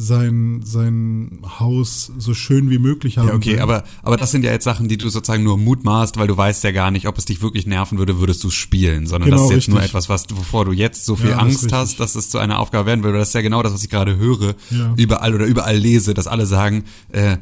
sein, 0.00 0.60
sein 0.64 1.40
Haus 1.58 2.12
so 2.18 2.32
schön 2.32 2.70
wie 2.70 2.78
möglich 2.78 3.18
haben 3.18 3.28
Ja, 3.28 3.34
okay, 3.34 3.54
will. 3.54 3.60
aber, 3.60 3.82
aber 4.04 4.16
das 4.16 4.30
sind 4.30 4.44
ja 4.44 4.52
jetzt 4.52 4.62
Sachen, 4.62 4.86
die 4.88 4.96
du 4.96 5.08
sozusagen 5.08 5.42
nur 5.42 5.58
mutmaßt, 5.58 6.16
weil 6.18 6.28
du 6.28 6.36
weißt 6.36 6.62
ja 6.62 6.70
gar 6.70 6.92
nicht, 6.92 7.08
ob 7.08 7.18
es 7.18 7.24
dich 7.24 7.42
wirklich 7.42 7.66
nerven 7.66 7.98
würde, 7.98 8.20
würdest 8.20 8.44
du 8.44 8.50
spielen, 8.50 9.06
sondern 9.08 9.30
Genau, 9.30 9.42
das 9.42 9.50
ist 9.50 9.56
jetzt 9.56 9.68
nur 9.68 9.78
richtig. 9.78 9.90
etwas, 9.90 10.08
was, 10.08 10.26
wovor 10.32 10.64
du 10.66 10.72
jetzt 10.72 11.04
so 11.04 11.16
viel 11.16 11.30
Ja, 11.30 11.38
Angst 11.38 11.72
hast, 11.72 11.98
dass 11.98 12.14
es 12.14 12.30
zu 12.30 12.38
einer 12.38 12.60
Aufgabe 12.60 12.86
werden 12.86 13.02
würde. 13.02 13.18
Das 13.18 13.28
ist 13.28 13.34
ja 13.34 13.40
genau 13.42 13.60
das, 13.64 13.72
was 13.74 13.82
ich 13.82 13.90
gerade 13.90 14.16
höre, 14.16 14.54
Ja. 14.70 14.94
überall 14.96 15.34
oder 15.34 15.46
überall 15.46 15.76
lese, 15.76 16.14
dass 16.14 16.28
alle 16.28 16.46
sagen, 16.46 16.84
äh, 17.10 17.38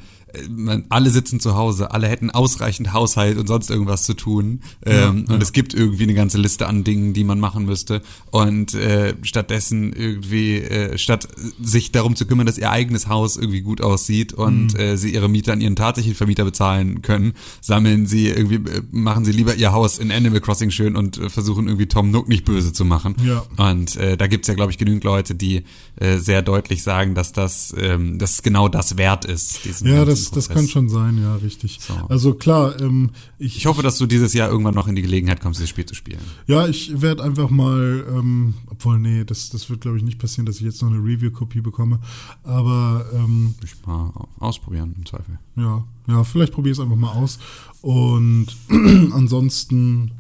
man, 0.49 0.85
alle 0.89 1.11
sitzen 1.11 1.41
zu 1.41 1.55
Hause, 1.57 1.91
alle 1.91 2.09
hätten 2.09 2.31
ausreichend 2.31 2.93
Haushalt 2.93 3.39
und 3.39 3.47
sonst 3.47 3.71
irgendwas 3.71 4.05
zu 4.05 4.15
tun. 4.15 4.61
Ähm, 4.85 5.25
ja. 5.29 5.35
Und 5.35 5.43
es 5.43 5.53
gibt 5.53 5.75
irgendwie 5.75 6.05
eine 6.05 6.15
ganze 6.15 6.39
Liste 6.39 6.67
an 6.67 6.85
Dingen, 6.85 7.13
die 7.13 7.25
man 7.25 7.41
machen 7.41 7.65
müsste. 7.65 8.03
Und 8.31 8.75
äh, 8.75 9.15
stattdessen 9.23 9.93
irgendwie, 9.93 10.57
äh, 10.57 10.99
statt 10.99 11.29
sich 11.61 11.93
darum 11.93 12.17
zu 12.17 12.27
kümmern, 12.27 12.47
dass 12.47 12.59
ihr 12.59 12.71
eigenes 12.71 13.09
Haus 13.09 13.37
irgendwie 13.37 13.61
gut 13.61 13.81
aussieht 13.81 14.33
und 14.33 14.75
Mhm. 14.75 14.81
äh, 14.81 14.97
sie 14.97 15.13
ihre 15.15 15.29
Miete 15.29 15.53
an 15.53 15.61
ihren 15.61 15.77
tatsächlichen 15.77 16.17
Vermieter 16.17 16.45
bezahlen 16.45 17.03
können, 17.03 17.35
sammeln 17.61 18.07
sie 18.07 18.29
irgendwie, 18.29 18.57
äh, 18.57 18.83
machen 18.91 19.25
sie 19.25 19.33
lieber 19.33 19.55
ihr 19.55 19.73
Haus 19.73 19.99
in 19.99 20.11
Animal 20.13 20.41
Crossing 20.41 20.71
schön 20.71 20.97
und 20.97 21.19
äh, 21.19 21.29
versuchen 21.29 21.67
irgendwie 21.67 21.87
Tom 21.87 22.11
Nook 22.11 22.29
nicht 22.29 22.45
böse 22.45 22.73
zu 22.73 22.85
machen. 22.85 23.17
Ja. 23.25 23.45
Und 23.57 23.97
äh, 23.97 24.17
da 24.17 24.27
gibt's 24.27 24.49
ja, 24.49 24.55
glaube 24.55 24.73
ich, 24.73 24.79
genügend 24.79 25.05
Leute, 25.05 25.35
die 25.35 25.65
äh, 25.97 26.19
sehr 26.19 26.43
deutlich 26.43 26.83
sagen, 26.83 27.15
dass 27.15 27.33
das, 27.33 27.75
ähm, 27.79 28.19
dass 28.19 28.43
genau 28.43 28.69
das 28.69 28.97
wert 28.97 29.25
ist. 29.25 29.65
diesen 29.65 29.89
Ja, 29.89 30.05
ganzen 30.05 30.15
das, 30.31 30.49
kann 30.49 30.67
schon 30.69 30.89
sein, 30.89 31.19
ja, 31.21 31.37
richtig. 31.37 31.79
So. 31.81 31.95
Also 32.09 32.35
klar, 32.35 32.81
ähm, 32.81 33.11
ich, 33.39 33.57
Ich 33.59 33.67
hoffe, 33.67 33.83
dass 33.83 33.99
du 33.99 34.07
dieses 34.07 34.33
Jahr 34.35 34.49
irgendwann 34.51 34.75
noch 34.75 34.89
in 34.89 34.95
die 34.97 35.03
Gelegenheit 35.03 35.41
kommst, 35.41 35.59
dieses 35.61 35.71
Spiel 35.71 35.87
zu 35.87 35.95
spielen. 35.95 36.21
ja, 36.47 36.67
ich 36.67 37.01
werde 37.03 37.23
einfach 37.23 37.51
mal, 37.51 38.05
ähm, 38.09 38.55
obwohl, 38.69 38.99
nee, 38.99 39.25
das, 39.25 39.51
das 39.51 39.69
wird, 39.71 39.81
glaube 39.83 39.97
ich, 39.99 40.03
nicht 40.03 40.19
passieren, 40.19 40.47
dass 40.47 40.57
ich 40.57 40.63
jetzt 40.63 40.83
noch 40.83 40.91
eine 40.91 40.99
Review-Kopie 40.99 41.61
bekomme. 41.61 42.01
Aber 42.45 43.05
ähm, 43.15 43.55
Ich 43.65 43.75
mal 43.87 44.13
ausprobieren 44.39 44.95
im 44.97 45.07
Zweifel. 45.07 45.39
ja, 45.57 45.85
ja, 46.09 46.25
vielleicht 46.25 46.53
probiere 46.53 46.73
ich 46.73 46.79
es 46.79 46.83
einfach 46.85 46.97
mal 46.97 47.13
aus. 47.13 47.39
Und 47.83 48.47
ansonsten 49.13 50.13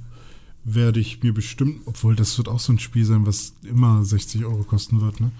werde 0.64 0.98
ich 1.00 1.22
mir 1.22 1.32
bestimmt, 1.32 1.82
obwohl 1.86 2.16
das 2.16 2.36
wird 2.38 2.48
auch 2.48 2.58
so 2.60 2.72
ein 2.72 2.78
Spiel 2.78 3.04
sein, 3.04 3.24
was 3.26 3.54
immer 3.62 4.04
60 4.04 4.44
Euro 4.44 4.64
kosten 4.64 5.00
wird, 5.00 5.20
ne? 5.20 5.30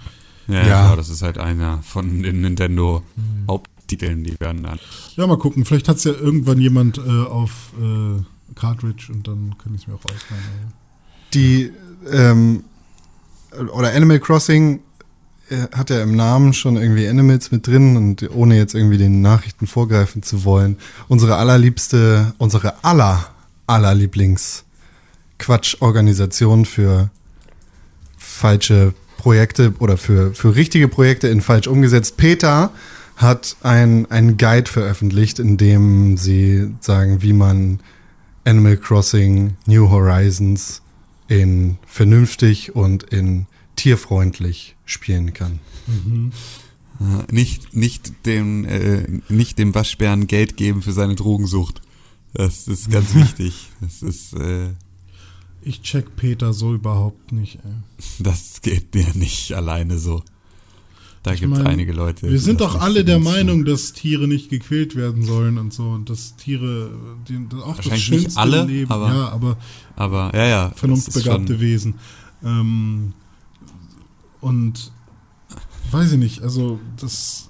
Ja, 0.49 0.55
Ja. 0.55 0.63
klar, 0.63 0.97
das 0.97 1.09
ist 1.09 1.23
halt 1.23 1.39
einer 1.39 1.83
von 1.83 2.23
den 2.23 2.41
Nintendo 2.43 3.03
Haupttiteln, 3.87 4.25
die 4.25 4.39
werden 4.41 4.65
dann. 4.65 4.81
Ja, 5.15 5.29
mal 5.29 5.39
gucken. 5.39 5.65
Vielleicht 5.65 5.89
hat 5.89 5.99
es 5.99 6.05
ja 6.05 6.13
irgendwann 6.13 6.61
jemand 6.61 6.99
äh, 6.99 7.03
auf 7.03 7.73
äh, 7.81 8.21
Cartridge 8.57 9.13
und 9.13 9.29
dann 9.29 9.55
kann 9.63 9.75
ich 9.77 9.83
es 9.83 9.87
mir 9.87 9.95
auch 9.95 10.05
ausleihen. 10.05 10.73
Die, 11.33 11.71
ähm, 12.11 12.65
oder 13.73 13.93
Animal 13.95 14.19
Crossing 14.19 14.81
äh, 15.51 15.69
hat 15.73 15.91
ja 15.91 16.03
im 16.03 16.17
Namen 16.17 16.53
schon 16.53 16.77
irgendwie 16.77 17.07
Animals 17.07 17.53
mit 17.53 17.69
drin 17.69 17.97
und 17.97 18.29
ohne 18.35 18.57
jetzt 18.57 18.75
irgendwie 18.75 18.99
den 18.99 19.21
Nachrichten 19.21 19.69
vorgreifen 19.69 20.25
zu 20.25 20.45
wollen. 20.45 20.79
Unsere 21.07 21.37
allerliebste, 21.37 22.35
unsere 22.39 22.83
aller, 22.83 23.29
aller 23.69 23.95
Lieblings 23.95 24.65
Quatsch-Organisation 25.39 26.65
für 26.65 27.11
falsche 28.19 28.95
Projekte 29.17 29.75
oder 29.79 29.97
für, 29.97 30.35
für 30.35 30.57
richtige 30.57 30.89
Projekte 30.89 31.29
in 31.29 31.41
falsch 31.41 31.69
umgesetzt. 31.69 32.17
Peter 32.17 32.73
hat 33.17 33.57
ein, 33.63 34.11
einen 34.11 34.37
Guide 34.37 34.71
veröffentlicht, 34.71 35.39
in 35.39 35.57
dem 35.57 36.17
sie 36.17 36.71
sagen, 36.81 37.23
wie 37.23 37.33
man 37.33 37.81
Animal 38.45 38.77
Crossing 38.77 39.57
New 39.67 39.91
Horizons 39.91 40.83
in 41.29 41.79
vernünftig 41.87 42.77
und 42.77 43.03
in 43.05 43.47
tierfreundlich 43.75 44.77
spielen 44.85 45.33
kann. 45.33 45.59
Äh, 47.01 47.33
Nicht, 47.33 47.75
nicht 47.75 48.27
dem, 48.27 48.65
äh, 48.65 49.21
nicht 49.29 49.59
dem 49.59 49.75
Waschbären 49.75 50.27
Geld 50.27 50.57
geben 50.57 50.83
für 50.83 50.93
seine 50.93 51.15
Drogensucht. 51.15 51.83
Das 52.35 52.69
ist 52.69 52.91
ganz 52.91 53.15
wichtig. 53.15 53.69
Das 53.81 54.03
ist, 54.03 54.35
äh, 54.35 54.69
Ich 55.63 55.83
check 55.83 56.17
Peter 56.17 56.53
so 56.53 56.75
überhaupt 56.75 57.33
nicht, 57.33 57.59
ey. 57.65 57.73
das 58.21 58.61
geht 58.63 58.95
mir 58.95 59.09
nicht 59.15 59.53
alleine 59.53 59.99
so. 59.99 60.23
Da 61.27 61.35
gibt 61.35 61.55
es 61.59 61.65
einige 61.65 61.93
Leute. 61.93 62.31
Wir 62.31 62.39
sind 62.39 62.61
doch 62.61 62.81
alle 62.81 63.05
der. 63.05 63.19
Meinung, 63.19 63.65
dass 63.65 63.93
Tiere 63.93 64.29
nicht 64.29 64.49
gequält 64.49 64.95
werden 64.95 65.25
sollen 65.25 65.59
und 65.59 65.73
so 65.73 65.83
und 65.89 66.09
dass 66.09 66.37
Tiere 66.37 66.91
die, 67.29 67.35
auch 67.57 67.77
das 67.77 67.87
Wahrscheinlich 67.87 68.11
nicht 68.11 68.23
schönste 68.23 68.41
alle, 68.41 68.65
Leben, 68.65 68.91
aber- 68.93 69.09
ja, 69.09 69.29
aber 69.31 69.57
Aber 69.97 70.31
ja, 70.37 70.47
ja. 70.47 70.73
vernunftbegabte 70.77 71.59
Wesen. 71.59 71.95
Ähm, 72.45 73.13
und 74.41 74.93
weiß 75.91 76.13
ich 76.13 76.19
nicht, 76.19 76.43
also 76.43 76.79
das 77.01 77.49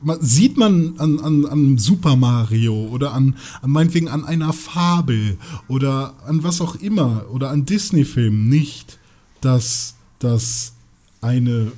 man, 0.00 0.20
sieht 0.20 0.56
man 0.56 0.94
an, 0.98 1.18
an, 1.18 1.46
an 1.46 1.78
Super 1.78 2.14
Mario 2.14 2.74
oder 2.92 3.12
an, 3.12 3.36
an 3.62 3.70
meinetwegen 3.70 4.06
an 4.06 4.24
einer 4.24 4.52
Fabel 4.52 5.36
oder 5.66 6.14
an 6.26 6.44
was 6.44 6.60
auch 6.60 6.76
immer 6.76 7.24
oder 7.32 7.50
an 7.50 7.64
Disney-Filmen 7.64 8.48
nicht, 8.48 9.00
dass 9.40 9.96
das 10.20 10.74
eine 11.20 11.72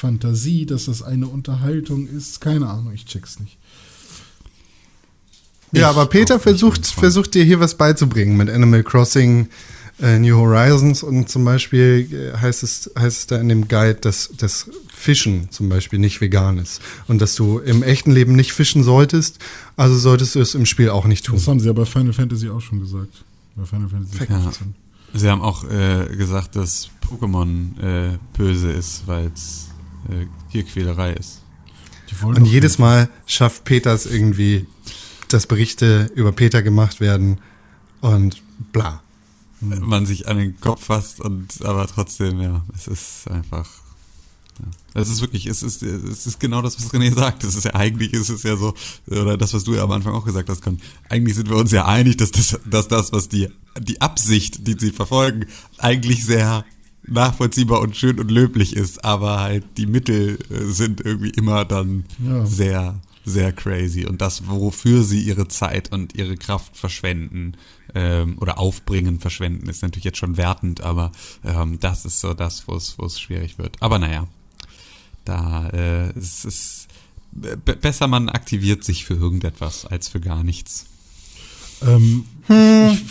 Fantasie, 0.00 0.64
dass 0.66 0.86
das 0.86 1.02
eine 1.02 1.26
Unterhaltung 1.28 2.08
ist. 2.08 2.40
Keine 2.40 2.68
Ahnung, 2.68 2.92
ich 2.94 3.04
check's 3.04 3.38
nicht. 3.38 3.58
Ja, 5.72 5.90
aber 5.90 6.06
Peter 6.06 6.40
versucht, 6.40 6.86
versucht 6.86 7.34
dir 7.34 7.44
hier 7.44 7.60
was 7.60 7.76
beizubringen 7.76 8.36
mit 8.36 8.50
Animal 8.50 8.82
Crossing 8.82 9.48
äh, 10.00 10.18
New 10.18 10.36
Horizons 10.36 11.02
und 11.02 11.28
zum 11.28 11.44
Beispiel 11.44 12.08
äh, 12.34 12.36
heißt 12.38 12.62
es, 12.62 12.90
heißt 12.98 13.18
es 13.18 13.26
da 13.26 13.36
in 13.38 13.48
dem 13.48 13.68
Guide, 13.68 13.96
dass 14.00 14.30
das 14.36 14.68
Fischen 14.92 15.48
zum 15.50 15.68
Beispiel 15.68 15.98
nicht 15.98 16.20
vegan 16.20 16.58
ist 16.58 16.80
und 17.06 17.20
dass 17.20 17.34
du 17.36 17.58
im 17.58 17.82
echten 17.82 18.10
Leben 18.10 18.34
nicht 18.34 18.52
fischen 18.52 18.82
solltest, 18.82 19.38
also 19.76 19.96
solltest 19.96 20.34
du 20.34 20.40
es 20.40 20.54
im 20.54 20.66
Spiel 20.66 20.88
auch 20.90 21.06
nicht 21.06 21.26
tun. 21.26 21.36
Das 21.36 21.46
haben 21.46 21.60
sie 21.60 21.66
ja 21.66 21.72
bei 21.72 21.84
Final 21.84 22.14
Fantasy 22.14 22.48
auch 22.48 22.60
schon 22.60 22.80
gesagt. 22.80 23.24
Bei 23.54 23.64
Final 23.64 23.88
Fantasy 23.88 24.16
Ja. 24.28 24.40
15. 24.40 24.74
Sie 25.12 25.28
haben 25.28 25.42
auch 25.42 25.64
äh, 25.70 26.06
gesagt, 26.16 26.56
dass 26.56 26.88
Pokémon 27.06 27.78
äh, 27.80 28.18
böse 28.36 28.70
ist, 28.72 29.02
weil 29.06 29.30
es 29.34 29.69
äh, 30.10 30.26
Tierquälerei 30.50 31.12
ist. 31.12 31.42
Und 32.22 32.44
jedes 32.46 32.72
nicht. 32.72 32.78
Mal 32.80 33.08
schafft 33.26 33.64
Peters 33.64 34.06
irgendwie, 34.06 34.66
dass 35.28 35.46
Berichte 35.46 36.10
über 36.14 36.32
Peter 36.32 36.62
gemacht 36.62 37.00
werden 37.00 37.40
und 38.00 38.42
bla. 38.72 39.02
Man 39.60 40.06
sich 40.06 40.26
an 40.26 40.38
den 40.38 40.58
Kopf 40.60 40.84
fasst 40.84 41.20
und 41.20 41.64
aber 41.64 41.86
trotzdem, 41.86 42.40
ja, 42.40 42.64
es 42.74 42.88
ist 42.88 43.30
einfach. 43.30 43.68
Ja. 44.58 45.00
Es 45.02 45.10
ist 45.10 45.20
wirklich, 45.20 45.46
es 45.46 45.62
ist, 45.62 45.82
es 45.82 46.26
ist 46.26 46.40
genau 46.40 46.62
das, 46.62 46.76
was 46.80 46.92
René 46.92 47.14
sagt. 47.14 47.44
Es 47.44 47.54
ist 47.54 47.64
ja 47.64 47.74
eigentlich, 47.74 48.12
ist 48.12 48.30
es 48.30 48.42
ja 48.42 48.56
so, 48.56 48.74
oder 49.06 49.36
das, 49.36 49.52
was 49.52 49.64
du 49.64 49.74
ja 49.74 49.84
am 49.84 49.90
Anfang 49.90 50.14
auch 50.14 50.24
gesagt 50.24 50.48
hast, 50.48 50.62
Con. 50.62 50.80
Eigentlich 51.08 51.36
sind 51.36 51.48
wir 51.48 51.56
uns 51.56 51.72
ja 51.72 51.86
einig, 51.86 52.16
dass 52.16 52.30
das, 52.30 52.58
dass 52.64 52.88
das, 52.88 53.12
was 53.12 53.28
die, 53.28 53.48
die 53.78 54.00
Absicht, 54.00 54.66
die 54.66 54.76
sie 54.78 54.92
verfolgen, 54.92 55.46
eigentlich 55.78 56.24
sehr 56.24 56.64
nachvollziehbar 57.06 57.80
und 57.80 57.96
schön 57.96 58.20
und 58.20 58.30
löblich 58.30 58.76
ist, 58.76 59.04
aber 59.04 59.40
halt 59.40 59.64
die 59.76 59.86
Mittel 59.86 60.38
äh, 60.50 60.64
sind 60.72 61.00
irgendwie 61.00 61.30
immer 61.30 61.64
dann 61.64 62.04
Ja. 62.24 62.44
sehr, 62.46 63.00
sehr 63.24 63.52
crazy. 63.52 64.06
Und 64.06 64.20
das, 64.20 64.48
wofür 64.48 65.02
sie 65.02 65.20
ihre 65.22 65.48
Zeit 65.48 65.92
und 65.92 66.14
ihre 66.14 66.36
Kraft 66.36 66.76
verschwenden 66.76 67.56
ähm, 67.94 68.38
oder 68.38 68.58
aufbringen, 68.58 69.20
verschwenden, 69.20 69.68
ist 69.68 69.82
natürlich 69.82 70.04
jetzt 70.04 70.18
schon 70.18 70.36
wertend, 70.36 70.82
aber 70.82 71.12
ähm, 71.44 71.78
das 71.80 72.04
ist 72.04 72.20
so 72.20 72.34
das, 72.34 72.66
wo 72.68 72.76
es 72.76 73.20
schwierig 73.20 73.58
wird. 73.58 73.76
Aber 73.80 73.98
naja, 73.98 74.26
da 75.24 75.68
äh, 75.70 76.10
es 76.18 76.44
ist 76.44 76.88
be 77.32 77.56
besser 77.56 78.08
man 78.08 78.28
aktiviert 78.28 78.82
sich 78.84 79.04
für 79.04 79.14
irgendetwas 79.14 79.86
als 79.86 80.08
für 80.08 80.20
gar 80.20 80.42
nichts. 80.42 80.86
Ähm, 81.86 82.24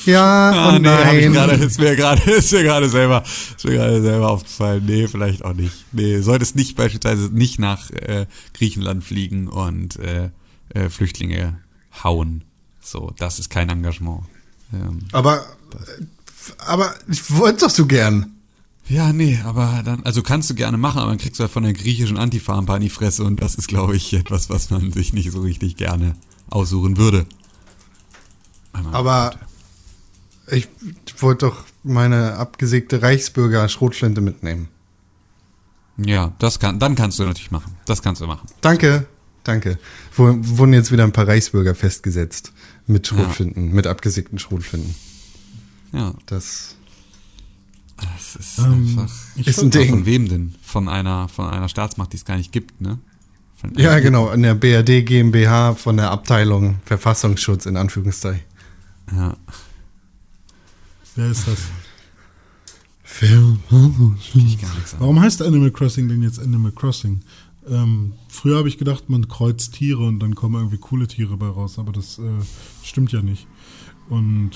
Ja, 0.06 0.52
Ah, 0.52 0.76
und 0.76 0.82
nee, 0.82 0.90
ich 1.20 1.24
nein. 1.26 1.34
gerade, 1.34 1.54
ist 1.54 1.80
mir 1.80 1.96
gerade, 1.96 2.22
ist 2.32 2.52
mir 2.52 2.64
gerade 2.64 2.90
selber, 2.90 3.24
ist 3.56 3.64
mir 3.66 3.74
gerade 3.76 4.02
selber 4.02 4.30
aufgefallen. 4.30 4.84
Nee, 4.86 5.08
vielleicht 5.08 5.46
auch 5.46 5.54
nicht. 5.54 5.86
Nee, 5.94 6.20
solltest 6.22 6.56
nicht 6.56 6.76
beispielsweise 6.76 7.30
nicht 7.34 7.58
nach 7.60 7.90
äh, 7.92 8.26
Griechenland 8.54 9.04
fliegen 9.04 9.48
und 9.48 9.98
äh, 10.00 10.30
äh, 10.74 10.90
Flüchtlinge 10.90 11.58
hauen. 12.04 12.44
So, 12.82 13.12
das 13.18 13.40
ist 13.40 13.50
kein 13.50 13.70
Engagement. 13.70 14.22
Ähm, 14.74 15.00
aber, 15.14 15.46
aber 16.66 16.94
ich 17.10 17.32
wollte 17.38 17.62
doch 17.66 17.70
so 17.70 17.86
gern. 17.86 18.32
ja, 18.90 19.14
nee, 19.14 19.40
aber 19.46 19.82
dann, 19.86 20.04
also 20.04 20.22
kannst 20.22 20.50
du 20.50 20.56
gerne 20.56 20.78
machen, 20.78 21.00
aber 21.00 21.12
dann 21.12 21.18
kriegst 21.20 21.40
du 21.40 21.44
halt 21.44 21.52
von 21.52 21.64
der 21.64 21.74
griechischen 21.74 22.18
Antifa 22.18 22.58
ein 22.58 22.66
paar 22.66 22.76
in 22.78 22.82
die 22.84 22.90
Fresse 22.90 23.24
und 23.24 23.42
das 23.42 23.56
ist, 23.56 23.68
glaube 23.68 23.96
ich, 23.96 24.12
etwas, 24.14 24.50
was 24.50 24.70
man 24.70 24.92
sich 24.92 25.14
nicht 25.14 25.32
so 25.32 25.42
richtig 25.42 25.78
gerne 25.78 26.16
aussuchen 26.50 26.98
würde. 26.98 27.26
Aber 28.74 29.32
ich 30.48 30.68
wollte 31.20 31.48
doch 31.48 31.66
meine 31.84 32.36
abgesägte 32.36 33.02
Reichsbürger 33.02 33.68
Schrotflinte 33.70 34.22
mitnehmen. 34.22 34.68
Ja, 35.98 36.34
das 36.40 36.60
kann, 36.60 36.80
dann 36.80 36.96
kannst 36.96 37.20
du 37.20 37.24
natürlich 37.24 37.52
machen. 37.52 37.76
Das 37.86 38.02
kannst 38.02 38.22
du 38.22 38.28
machen. 38.28 38.48
Danke, 38.62 39.06
danke. 39.44 39.78
Wo, 40.16 40.34
wurden 40.40 40.74
jetzt 40.74 40.92
wieder 40.92 41.04
ein 41.04 41.12
paar 41.12 41.28
Reichsbürger 41.28 41.76
festgesetzt 41.76 42.54
mit 42.88 43.06
Schrotflinten, 43.08 43.72
mit 43.74 43.86
abgesägten 43.86 44.40
Schrotflinten. 44.40 44.96
Ja, 45.92 46.14
Das 46.26 46.76
das 47.98 48.36
ist 48.38 48.60
Ähm, 48.60 48.98
einfach. 48.98 49.14
ich 49.36 49.48
ist 49.48 49.62
ein 49.62 49.72
Ding. 49.72 49.90
Von 49.90 50.06
wem 50.06 50.30
denn? 50.30 50.56
Von 50.62 50.88
einer, 50.88 51.28
von 51.28 51.50
einer 51.50 51.68
Staatsmacht, 51.68 52.14
die 52.14 52.18
es 52.18 52.26
gar 52.26 52.38
nicht 52.38 52.52
gibt, 52.52 52.80
ne? 52.80 53.00
Ja, 53.76 54.00
genau, 54.00 54.32
in 54.32 54.42
der 54.44 54.56
BRD 54.56 55.06
GmbH 55.06 55.76
von 55.76 55.98
der 55.98 56.12
Abteilung 56.12 56.78
Verfassungsschutz 56.86 57.66
in 57.66 57.76
Anführungszeichen. 57.76 58.46
Ja. 59.16 59.38
wer 61.16 61.32
ist 61.32 61.48
das? 61.48 61.60
Ich 64.24 64.62
gar 64.62 64.74
nichts 64.76 64.94
an. 64.94 65.00
Warum 65.00 65.20
heißt 65.20 65.42
Animal 65.42 65.72
Crossing 65.72 66.08
denn 66.08 66.22
jetzt 66.22 66.40
Animal 66.40 66.72
Crossing? 66.72 67.22
Ähm, 67.68 68.14
früher 68.30 68.58
habe 68.58 68.68
ich 68.68 68.78
gedacht, 68.78 69.10
man 69.10 69.28
kreuzt 69.28 69.74
Tiere 69.74 70.06
und 70.06 70.20
dann 70.20 70.36
kommen 70.36 70.56
irgendwie 70.56 70.78
coole 70.78 71.08
Tiere 71.08 71.38
bei 71.38 71.48
raus, 71.48 71.78
aber 71.80 71.92
das 71.92 72.20
äh, 72.20 72.24
stimmt 72.84 73.12
ja 73.12 73.22
nicht. 73.22 73.48
Und 74.10 74.52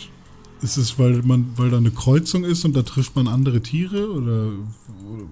ist 0.62 0.78
es, 0.78 0.98
weil 0.98 1.22
man, 1.24 1.52
weil 1.58 1.70
da 1.70 1.78
eine 1.78 1.92
Kreuzung 1.92 2.44
ist 2.44 2.64
und 2.64 2.74
da 2.76 2.84
trifft 2.84 3.16
man 3.16 3.28
andere 3.28 3.62
Tiere 3.62 4.10
oder, 4.12 4.52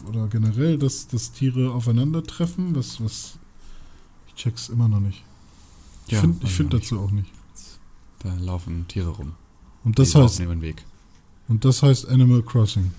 oder, 0.09 0.27
generell, 0.27 0.77
dass, 0.77 1.07
dass 1.07 1.31
Tiere 1.31 1.71
aufeinandertreffen? 1.71 2.75
Was, 2.75 3.01
was? 3.01 3.37
Ich 4.27 4.35
check's 4.35 4.69
immer 4.69 4.87
noch 4.87 4.99
nicht. 4.99 5.23
Ich 6.07 6.13
Ja, 6.13 6.19
finde 6.21 6.45
find 6.47 6.73
dazu 6.73 6.99
auch 6.99 7.11
nicht. 7.11 7.31
Da 8.23 8.33
laufen 8.39 8.87
Tiere 8.87 9.09
rum. 9.09 9.33
Und 9.83 9.97
das 9.99 10.11
Die 10.11 10.17
laufen 10.17 10.29
heißt, 10.29 10.39
über 10.41 10.53
den 10.55 10.61
Weg. 10.61 10.83
und 11.47 11.65
das 11.65 11.81
heißt 11.83 12.07
Animal 12.07 12.41
Crossing. 12.43 12.91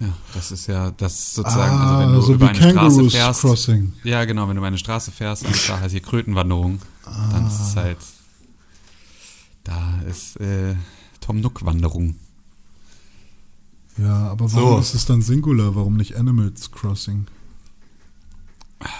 Ja, 0.00 0.12
das 0.34 0.50
ist 0.50 0.66
ja, 0.66 0.90
das 0.90 1.34
sozusagen, 1.34 1.78
also 1.78 1.94
ah, 1.94 2.00
wenn 2.00 2.12
du 2.14 2.20
so 2.20 2.34
über 2.34 2.46
wie 2.46 2.48
eine 2.50 2.58
Straße 2.58 2.74
Kangaroos 2.74 3.12
fährst. 3.12 3.40
Crossing. 3.42 3.92
Ja, 4.02 4.24
genau, 4.24 4.42
wenn 4.48 4.56
du 4.56 4.58
über 4.60 4.66
eine 4.66 4.78
Straße 4.78 5.12
fährst 5.12 5.44
und 5.46 5.68
da 5.68 5.78
heißt 5.80 5.92
hier 5.92 6.00
Krötenwanderung, 6.02 6.80
dann 7.04 7.46
ist 7.46 7.60
Ah. 7.60 7.66
es 7.68 7.76
halt, 7.76 7.98
da 9.62 10.00
ist 10.10 10.36
äh, 10.40 10.74
Tom 11.20 11.40
Nook 11.40 11.64
Wanderung. 11.64 12.16
Ja, 13.96 14.28
aber 14.30 14.52
warum 14.52 14.72
So. 14.74 14.78
ist 14.80 14.94
es 14.94 15.06
dann 15.06 15.22
Singular? 15.22 15.76
Warum 15.76 15.96
nicht 15.96 16.16
Animals 16.16 16.72
Crossing? 16.72 17.26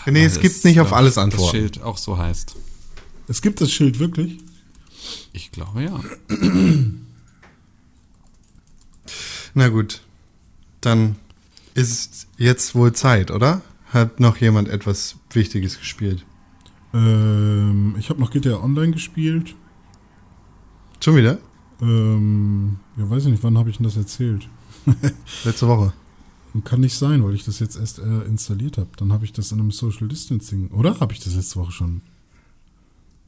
Nee, 0.06 0.24
es 0.24 0.36
Weil 0.36 0.42
gibt 0.42 0.64
nicht 0.64 0.78
auf 0.80 0.92
alles 0.92 1.18
Antworten. 1.18 1.44
Das 1.44 1.50
Schild 1.50 1.82
auch 1.82 1.98
so 1.98 2.16
heißt. 2.16 2.54
Es 3.26 3.42
gibt 3.42 3.60
das 3.60 3.72
Schild 3.72 3.98
wirklich? 3.98 4.38
Ich 5.32 5.50
glaube 5.50 5.82
ja. 5.82 6.00
Na 9.54 9.68
gut, 9.68 10.02
dann 10.80 11.16
ist 11.74 12.28
jetzt 12.38 12.74
wohl 12.74 12.92
Zeit, 12.92 13.30
oder? 13.30 13.62
Hat 13.86 14.18
noch 14.20 14.36
jemand 14.38 14.68
etwas 14.68 15.16
Wichtiges 15.30 15.78
gespielt? 15.78 16.24
Ähm, 16.92 17.96
ich 17.98 18.10
habe 18.10 18.20
noch 18.20 18.30
GTA 18.30 18.62
Online 18.62 18.92
gespielt. 18.92 19.54
Schon 21.00 21.16
wieder? 21.16 21.38
Ähm, 21.80 22.78
ja, 22.96 23.08
weiß 23.08 23.24
ich 23.24 23.32
nicht, 23.32 23.42
wann 23.42 23.58
habe 23.58 23.70
ich 23.70 23.76
denn 23.76 23.84
das 23.84 23.96
erzählt? 23.96 24.48
Letzte 25.44 25.68
Woche. 25.68 25.92
Kann 26.64 26.80
nicht 26.80 26.94
sein, 26.94 27.24
weil 27.24 27.34
ich 27.34 27.44
das 27.44 27.58
jetzt 27.58 27.76
erst 27.76 27.98
äh, 27.98 28.22
installiert 28.22 28.78
habe. 28.78 28.90
Dann 28.96 29.12
habe 29.12 29.24
ich 29.24 29.32
das 29.32 29.50
in 29.50 29.58
einem 29.58 29.72
Social 29.72 30.06
Distancing. 30.06 30.68
Oder 30.68 31.00
habe 31.00 31.12
ich 31.12 31.18
das 31.18 31.34
letzte 31.34 31.58
Woche 31.58 31.72
schon? 31.72 32.00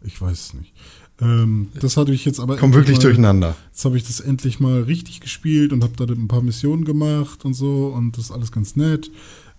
Ich 0.03 0.21
weiß 0.21 0.41
es 0.41 0.55
nicht. 0.55 0.73
Ähm, 1.21 1.69
das 1.81 1.97
hatte 1.97 2.13
ich 2.13 2.25
jetzt 2.25 2.41
aber. 2.41 2.57
Kommt 2.57 2.75
wirklich 2.75 2.99
mal, 2.99 3.03
durcheinander. 3.03 3.57
Jetzt 3.69 3.85
habe 3.85 3.97
ich 3.97 4.05
das 4.05 4.21
endlich 4.21 4.61
mal 4.61 4.83
richtig 4.83 5.21
gespielt 5.21 5.73
und 5.73 5.83
habe 5.83 5.95
da 5.97 6.13
ein 6.13 6.29
paar 6.29 6.43
Missionen 6.43 6.85
gemacht 6.85 7.45
und 7.45 7.55
so 7.55 7.89
und 7.89 8.17
das 8.17 8.27
ist 8.27 8.31
alles 8.31 8.53
ganz 8.53 8.77
nett. 8.77 9.11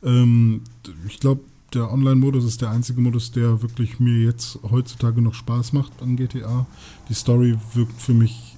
Ähm, 0.04 0.62
ich 1.08 1.20
glaube, 1.20 1.42
der 1.74 1.92
Online-Modus 1.92 2.46
ist 2.46 2.62
der 2.62 2.70
einzige 2.70 3.02
Modus, 3.02 3.32
der 3.32 3.62
wirklich 3.62 4.00
mir 4.00 4.24
jetzt 4.24 4.60
heutzutage 4.70 5.22
noch 5.22 5.34
Spaß 5.34 5.74
macht 5.74 6.02
an 6.02 6.16
GTA. 6.16 6.66
Die 7.10 7.14
Story 7.14 7.58
wirkt 7.74 8.00
für 8.02 8.14
mich, 8.14 8.56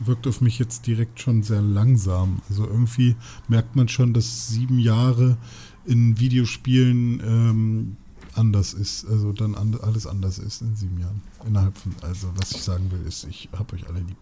wirkt 0.00 0.26
auf 0.26 0.40
mich 0.40 0.58
jetzt 0.58 0.86
direkt 0.86 1.20
schon 1.20 1.42
sehr 1.42 1.60
langsam. 1.60 2.40
Also 2.48 2.66
irgendwie 2.66 3.16
merkt 3.48 3.76
man 3.76 3.88
schon, 3.88 4.14
dass 4.14 4.48
sieben 4.48 4.78
Jahre 4.78 5.36
in 5.84 6.18
Videospielen 6.18 7.20
ähm, 7.20 7.96
anders 8.34 8.74
ist, 8.74 9.06
also 9.10 9.32
dann 9.32 9.54
and, 9.54 9.82
alles 9.82 10.06
anders 10.06 10.38
ist 10.38 10.62
in 10.62 10.74
sieben 10.76 10.98
Jahren. 10.98 11.20
Innerhalb 11.46 11.76
von, 11.78 11.92
also 12.02 12.28
was 12.36 12.52
ich 12.52 12.62
sagen 12.62 12.90
will, 12.90 13.00
ist, 13.06 13.26
ich 13.28 13.48
hab 13.56 13.72
euch 13.72 13.86
alle 13.88 13.98
lieb. 14.00 14.16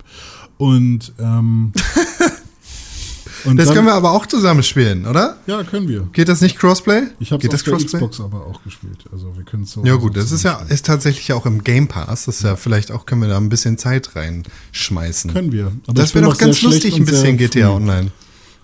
Und, 0.58 1.12
ähm, 1.18 1.72
und 3.44 3.56
Das 3.56 3.66
dann- 3.66 3.74
können 3.76 3.86
wir 3.86 3.94
aber 3.94 4.12
auch 4.12 4.26
zusammen 4.26 4.62
spielen, 4.62 5.06
oder? 5.06 5.38
Ja, 5.46 5.62
können 5.64 5.88
wir. 5.88 6.08
Geht 6.12 6.28
das 6.28 6.40
nicht 6.40 6.58
Crossplay? 6.58 7.04
Ich 7.20 7.32
habe 7.32 7.46
das 7.48 7.60
auf 7.68 7.78
der 7.78 7.86
Xbox 7.86 8.20
aber 8.20 8.46
auch 8.46 8.62
gespielt. 8.62 9.04
Also 9.12 9.36
wir 9.36 9.44
können 9.44 9.64
es 9.64 9.72
so. 9.72 9.84
Ja 9.84 9.94
gut, 9.96 10.16
das 10.16 10.32
ist 10.32 10.42
ja 10.42 10.60
ist 10.68 10.86
tatsächlich 10.86 11.32
auch 11.32 11.46
im 11.46 11.64
Game 11.64 11.88
Pass. 11.88 12.24
Das 12.26 12.36
ist 12.36 12.42
ja 12.42 12.56
vielleicht 12.56 12.92
auch 12.92 13.06
können 13.06 13.22
wir 13.22 13.28
da 13.28 13.36
ein 13.38 13.48
bisschen 13.48 13.78
Zeit 13.78 14.14
reinschmeißen. 14.16 15.32
Können 15.32 15.52
wir. 15.52 15.72
Aber 15.86 15.94
das 15.94 16.14
wäre 16.14 16.24
doch 16.24 16.32
noch 16.32 16.38
ganz 16.38 16.62
lustig, 16.62 16.94
ein 16.96 17.04
bisschen 17.04 17.36
GTA 17.36 17.68
früh. 17.68 17.74
Online. 17.76 18.12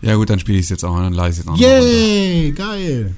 Ja 0.00 0.14
gut, 0.14 0.30
dann 0.30 0.38
spiele 0.38 0.58
ich 0.58 0.64
es 0.64 0.70
jetzt 0.70 0.84
auch 0.84 0.94
und 0.94 1.02
dann 1.02 1.12
leise 1.12 1.40
ich 1.40 1.46
es 1.46 1.58
jetzt 1.60 1.66
auch. 1.66 1.82
Yay, 1.82 2.52
geil. 2.52 3.16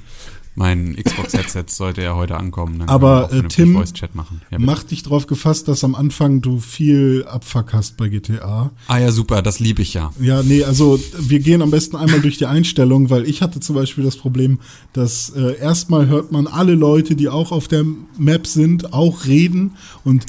Mein 0.55 0.95
Xbox-Headset 0.95 1.65
sollte 1.67 2.01
ja 2.01 2.15
heute 2.15 2.37
ankommen. 2.37 2.79
Dann 2.79 2.89
Aber, 2.89 3.31
äh, 3.31 3.43
Tim, 3.43 3.73
Voice-Chat 3.73 4.15
machen. 4.15 4.41
Ja. 4.51 4.59
Mach 4.59 4.83
dich 4.83 5.03
drauf 5.03 5.27
gefasst, 5.27 5.67
dass 5.67 5.83
am 5.83 5.95
Anfang 5.95 6.41
du 6.41 6.59
viel 6.59 7.25
Abfuck 7.27 7.73
hast 7.73 7.97
bei 7.97 8.09
GTA. 8.09 8.71
ah 8.87 8.97
ja, 8.97 9.11
super, 9.11 9.41
das 9.41 9.59
liebe 9.59 9.81
ich 9.81 9.93
ja. 9.93 10.11
Ja, 10.19 10.43
nee, 10.43 10.63
also 10.63 10.99
wir 11.17 11.39
gehen 11.39 11.61
am 11.61 11.71
besten 11.71 11.95
einmal 11.95 12.21
durch 12.21 12.37
die 12.37 12.45
Einstellung, 12.45 13.09
weil 13.09 13.25
ich 13.27 13.41
hatte 13.41 13.59
zum 13.59 13.75
Beispiel 13.75 14.03
das 14.03 14.17
Problem, 14.17 14.59
dass 14.93 15.29
äh, 15.29 15.57
erstmal 15.57 16.07
hört 16.07 16.31
man 16.31 16.47
alle 16.47 16.75
Leute, 16.75 17.15
die 17.15 17.29
auch 17.29 17.51
auf 17.51 17.67
der 17.67 17.85
Map 18.17 18.45
sind, 18.45 18.93
auch 18.93 19.25
reden 19.25 19.71
und 20.03 20.25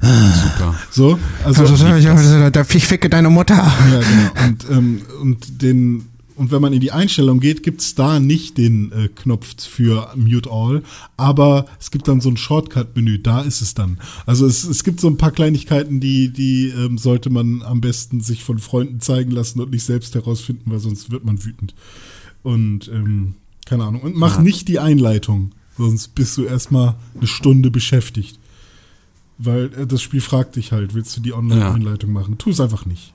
Super. 0.00 0.74
so. 0.90 1.18
Also 1.44 1.64
ich 2.74 2.86
ficke 2.86 3.08
deine 3.08 3.30
Mutter. 3.30 3.54
Ja, 3.54 4.00
genau. 4.00 4.46
Und, 4.46 4.66
ähm, 4.70 5.02
und 5.20 5.62
den 5.62 6.11
und 6.42 6.50
wenn 6.50 6.60
man 6.60 6.72
in 6.72 6.80
die 6.80 6.90
Einstellung 6.90 7.38
geht, 7.38 7.62
gibt's 7.62 7.94
da 7.94 8.18
nicht 8.18 8.58
den 8.58 8.90
äh, 8.90 9.08
Knopf 9.08 9.54
für 9.64 10.12
Mute 10.16 10.50
All, 10.50 10.82
aber 11.16 11.66
es 11.78 11.92
gibt 11.92 12.08
dann 12.08 12.20
so 12.20 12.28
ein 12.30 12.36
Shortcut-Menü, 12.36 13.20
da 13.20 13.42
ist 13.42 13.60
es 13.62 13.74
dann. 13.74 13.98
Also 14.26 14.44
es, 14.46 14.64
es 14.64 14.82
gibt 14.82 15.00
so 15.00 15.06
ein 15.06 15.16
paar 15.18 15.30
Kleinigkeiten, 15.30 16.00
die, 16.00 16.32
die 16.32 16.68
ähm, 16.70 16.98
sollte 16.98 17.30
man 17.30 17.62
am 17.62 17.80
besten 17.80 18.20
sich 18.20 18.42
von 18.42 18.58
Freunden 18.58 18.98
zeigen 19.00 19.30
lassen 19.30 19.60
und 19.60 19.70
nicht 19.70 19.84
selbst 19.84 20.16
herausfinden, 20.16 20.70
weil 20.70 20.80
sonst 20.80 21.12
wird 21.12 21.24
man 21.24 21.44
wütend. 21.44 21.74
Und 22.42 22.88
ähm, 22.88 23.36
keine 23.64 23.84
Ahnung. 23.84 24.02
Und 24.02 24.16
mach 24.16 24.38
Ja. 24.38 24.42
nicht 24.42 24.66
die 24.66 24.80
Einleitung, 24.80 25.52
sonst 25.78 26.14
bist 26.16 26.36
du 26.36 26.42
erstmal 26.44 26.96
eine 27.16 27.28
Stunde 27.28 27.70
beschäftigt. 27.70 28.40
Weil 29.38 29.70
äh, 29.78 29.86
das 29.86 30.02
Spiel 30.02 30.20
fragt 30.20 30.56
dich 30.56 30.72
halt, 30.72 30.94
willst 30.94 31.16
du 31.16 31.20
die 31.20 31.32
Online-Einleitung 31.32 32.12
machen? 32.12 32.36
Tu 32.38 32.50
es 32.50 32.60
einfach 32.60 32.84
nicht. 32.84 33.12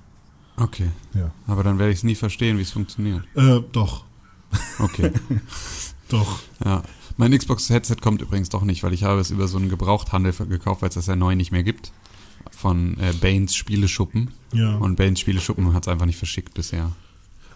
Okay. 0.58 0.89
Ja. 1.14 1.32
Aber 1.47 1.64
dann 1.64 1.78
werde 1.80 1.91
ich 1.91 1.99
es 1.99 2.03
nie 2.03 2.16
verstehen, 2.16 2.58
wie 2.58 2.64
es 2.64 2.72
funktioniert. 2.72 3.24
Äh, 3.36 3.62
doch, 3.72 4.03
Okay. 4.80 5.12
doch. 6.10 6.39
ja. 6.64 6.82
Mein 7.18 7.36
Xbox-Headset 7.38 7.95
kommt 8.01 8.22
übrigens 8.22 8.49
doch 8.49 8.64
nicht, 8.64 8.84
weil 8.84 8.93
ich 8.93 9.03
habe 9.03 9.20
es 9.20 9.32
über 9.32 9.47
so 9.47 9.58
einen 9.58 9.70
Gebrauchthandel 9.70 10.34
gekauft, 10.47 10.82
weil 10.82 10.89
es 10.89 10.95
das 10.95 11.08
ja 11.08 11.16
neu 11.16 11.36
nicht 11.36 11.51
mehr 11.51 11.64
gibt. 11.64 11.91
Von 12.51 12.97
äh, 12.99 13.12
Baines 13.20 13.55
Spieleschuppen. 13.55 14.32
Ja. 14.53 14.76
Und 14.78 14.95
Baines 14.97 15.20
Spieleschuppen 15.20 15.74
hat 15.74 15.84
es 15.84 15.88
einfach 15.88 16.05
nicht 16.05 16.18
verschickt 16.18 16.53
bisher. 16.53 16.91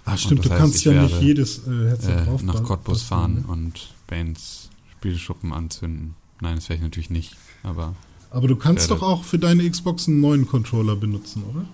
ah, 0.05 0.17
stimmt, 0.17 0.43
du 0.45 0.49
heißt, 0.49 0.59
kannst 0.59 0.83
ja 0.83 0.91
nicht 1.03 1.13
werde, 1.13 1.25
jedes 1.25 1.59
äh, 1.67 1.89
Headset 1.89 2.11
Äh, 2.11 2.43
nach 2.43 2.63
Cottbus 2.63 3.03
fahren 3.03 3.35
ne? 3.35 3.43
und 3.47 3.93
Baines 4.07 4.69
Spieleschuppen 4.97 5.53
anzünden. 5.53 6.15
Nein, 6.41 6.55
das 6.55 6.67
werde 6.69 6.77
ich 6.79 6.83
natürlich 6.83 7.09
nicht. 7.09 7.37
Aber 7.63 7.95
Aber 8.31 8.47
du 8.47 8.55
kannst 8.55 8.89
doch 8.91 9.01
auch 9.03 9.23
für 9.23 9.37
deine 9.39 9.69
Xbox 9.69 10.07
einen 10.07 10.19
neuen 10.19 10.47
Controller 10.47 10.95
benutzen, 10.95 11.43
oder? 11.49 11.65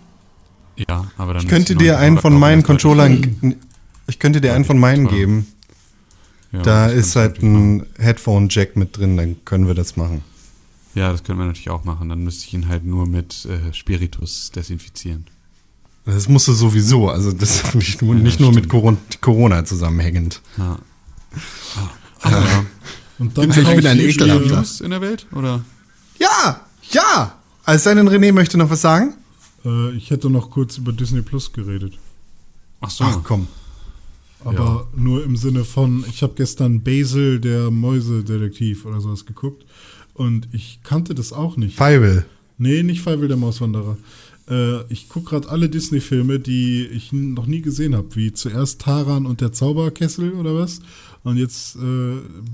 Ja, 0.89 1.05
aber 1.17 1.33
dann 1.33 1.43
Ich 1.43 1.49
könnte 1.49 1.75
dir 1.75 1.97
einen 1.99 2.17
von 2.17 2.37
meinen 2.37 2.63
Controllern, 2.63 3.55
ich 4.07 4.19
könnte 4.19 4.41
dir 4.41 4.53
einen 4.53 4.65
von 4.65 4.77
meinen 4.77 5.07
geben. 5.07 5.47
Ja, 6.51 6.61
Da 6.61 6.87
ist 6.87 7.15
halt 7.15 7.37
ich 7.37 7.43
ein 7.43 7.85
Headphone-Jack 7.97 8.75
mit 8.77 8.97
drin, 8.97 9.17
dann 9.17 9.35
können 9.45 9.67
wir 9.67 9.73
das 9.73 9.97
machen. 9.97 10.23
Ja, 10.95 11.11
das 11.11 11.23
können 11.23 11.37
wir 11.39 11.45
natürlich 11.45 11.69
auch 11.69 11.83
machen. 11.83 12.09
Dann 12.09 12.23
müsste 12.23 12.45
ich 12.47 12.53
ihn 12.53 12.67
halt 12.69 12.85
nur 12.85 13.05
mit 13.05 13.45
äh, 13.45 13.73
Spiritus 13.73 14.51
desinfizieren. 14.55 15.25
Das 16.05 16.29
musst 16.29 16.47
du 16.47 16.53
sowieso, 16.53 17.09
also 17.09 17.33
das 17.33 17.63
ist 17.63 17.75
nicht 17.75 18.01
nur, 18.01 18.15
Ja, 18.15 18.21
nicht 18.21 18.39
nur 18.39 18.53
mit 18.53 18.69
Corona 18.69 19.65
zusammenhängend. 19.65 20.41
Ja. 20.57 20.79
Ah, 21.75 21.89
aber 22.21 22.65
Und 23.19 23.37
dann 23.37 23.49
Gibt's 23.51 23.57
eigentlich 23.57 23.65
kaufst 23.65 23.77
wieder 23.77 23.89
du 23.89 23.89
eine 23.89 24.01
dir- 24.01 24.09
ekelhafte? 24.09 24.47
News 24.55 24.81
in 24.81 24.89
der 24.91 25.01
Welt? 25.01 25.27
Oder? 25.35 25.65
Ja, 26.17 26.61
ja! 26.91 27.35
Als 27.65 27.83
sei 27.83 27.93
denn, 27.93 28.07
René 28.07 28.31
möchte 28.31 28.57
noch 28.57 28.69
was 28.69 28.79
sagen? 28.81 29.13
Äh, 29.67 29.91
ich 29.95 30.09
hätte 30.09 30.29
noch 30.29 30.49
kurz 30.49 30.77
über 30.77 30.93
Disney 30.93 31.21
Plus 31.21 31.51
geredet. 31.51 31.93
Ach 32.79 32.89
so. 32.89 33.03
Ach 33.03 33.19
komm. 33.23 33.47
Aber 34.45 34.87
nur 34.95 35.23
im 35.23 35.35
Sinne 35.35 35.65
von, 35.65 36.05
ich 36.07 36.23
habe 36.23 36.33
gestern 36.35 36.81
Basil, 36.81 37.39
der 37.39 37.71
Mäusedetektiv 37.71 38.85
oder 38.85 39.01
sowas 39.01 39.25
geguckt. 39.25 39.65
Und 40.13 40.47
ich 40.53 40.79
kannte 40.83 41.15
das 41.15 41.33
auch 41.33 41.57
nicht. 41.57 41.75
Feivel. 41.75 42.25
Nee, 42.57 42.83
nicht 42.83 43.01
Feivel 43.01 43.27
der 43.27 43.37
Mauswanderer. 43.37 43.97
Äh, 44.49 44.91
ich 44.91 45.09
gucke 45.09 45.31
gerade 45.31 45.49
alle 45.49 45.69
Disney-Filme, 45.69 46.39
die 46.39 46.85
ich 46.85 47.11
noch 47.11 47.45
nie 47.45 47.61
gesehen 47.61 47.95
habe. 47.95 48.15
Wie 48.15 48.31
zuerst 48.31 48.81
Taran 48.81 49.25
und 49.25 49.41
der 49.41 49.51
Zauberkessel 49.51 50.33
oder 50.33 50.55
was. 50.55 50.79
Und 51.27 51.35
jetzt 51.35 51.75
äh, 51.75 51.79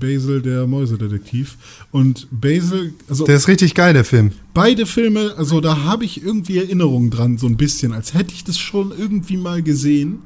Basil, 0.00 0.42
der 0.42 0.66
Mäusedetektiv. 0.66 1.56
Und 1.92 2.26
Basil, 2.32 2.92
also 3.08 3.24
Der 3.24 3.36
ist 3.36 3.46
richtig 3.46 3.74
geil, 3.74 3.92
der 3.94 4.04
Film. 4.04 4.32
beide 4.52 4.84
Filme, 4.84 5.34
also 5.36 5.60
da 5.60 5.84
habe 5.84 6.04
ich 6.04 6.24
irgendwie 6.24 6.58
Erinnerungen 6.58 7.10
dran, 7.10 7.38
so 7.38 7.46
ein 7.46 7.56
bisschen, 7.56 7.92
als 7.92 8.14
hätte 8.14 8.34
ich 8.34 8.42
das 8.42 8.58
schon 8.58 8.90
irgendwie 8.98 9.36
mal 9.36 9.62
gesehen, 9.62 10.22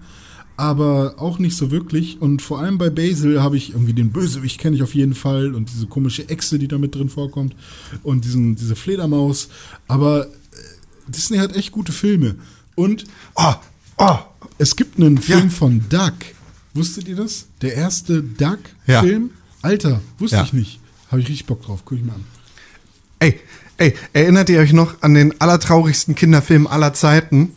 aber 0.56 1.16
auch 1.18 1.38
nicht 1.38 1.58
so 1.58 1.70
wirklich. 1.70 2.22
Und 2.22 2.40
vor 2.40 2.58
allem 2.60 2.78
bei 2.78 2.88
Basil 2.88 3.42
habe 3.42 3.58
ich 3.58 3.74
irgendwie 3.74 3.92
den 3.92 4.12
Bösewicht 4.12 4.58
kenne 4.58 4.76
ich 4.76 4.82
auf 4.82 4.94
jeden 4.94 5.14
Fall 5.14 5.54
und 5.54 5.70
diese 5.70 5.86
komische 5.86 6.26
Echse, 6.30 6.58
die 6.58 6.68
da 6.68 6.78
mit 6.78 6.94
drin 6.94 7.10
vorkommt 7.10 7.54
und 8.02 8.24
diesen, 8.24 8.56
diese 8.56 8.76
Fledermaus. 8.76 9.50
Aber 9.88 10.24
äh, 10.26 10.30
Disney 11.08 11.36
hat 11.36 11.54
echt 11.54 11.70
gute 11.70 11.92
Filme. 11.92 12.36
Und 12.76 13.04
Oh, 13.34 13.54
oh. 13.98 14.16
es 14.56 14.74
gibt 14.74 14.98
einen 14.98 15.18
Film 15.18 15.44
Ja. 15.44 15.50
von 15.50 15.82
Duck. 15.90 16.14
Wusstet 16.74 17.08
ihr 17.08 17.16
das? 17.16 17.46
Der 17.62 17.74
erste 17.74 18.24
Ja. 18.38 18.50
Duck-Film? 19.00 19.30
Alter, 19.62 20.00
wusste 20.18 20.36
Ja. 20.36 20.44
ich 20.44 20.52
nicht. 20.52 20.80
Habe 21.10 21.20
ich 21.20 21.28
richtig 21.28 21.46
Bock 21.46 21.62
drauf. 21.62 21.82
Guck 21.84 21.98
ich 21.98 22.04
mal 22.04 22.14
an. 22.14 22.24
Ey, 23.18 23.40
ey, 23.78 23.94
erinnert 24.12 24.48
ihr 24.50 24.60
euch 24.60 24.72
noch 24.72 25.02
an 25.02 25.14
den 25.14 25.40
allertraurigsten 25.40 26.14
Kinderfilm 26.14 26.66
aller 26.66 26.92
Zeiten? 26.92 27.52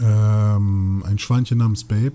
Ähm, 0.00 1.02
ein 1.06 1.18
Schweinchen 1.18 1.58
namens 1.58 1.84
Babe. 1.84 2.12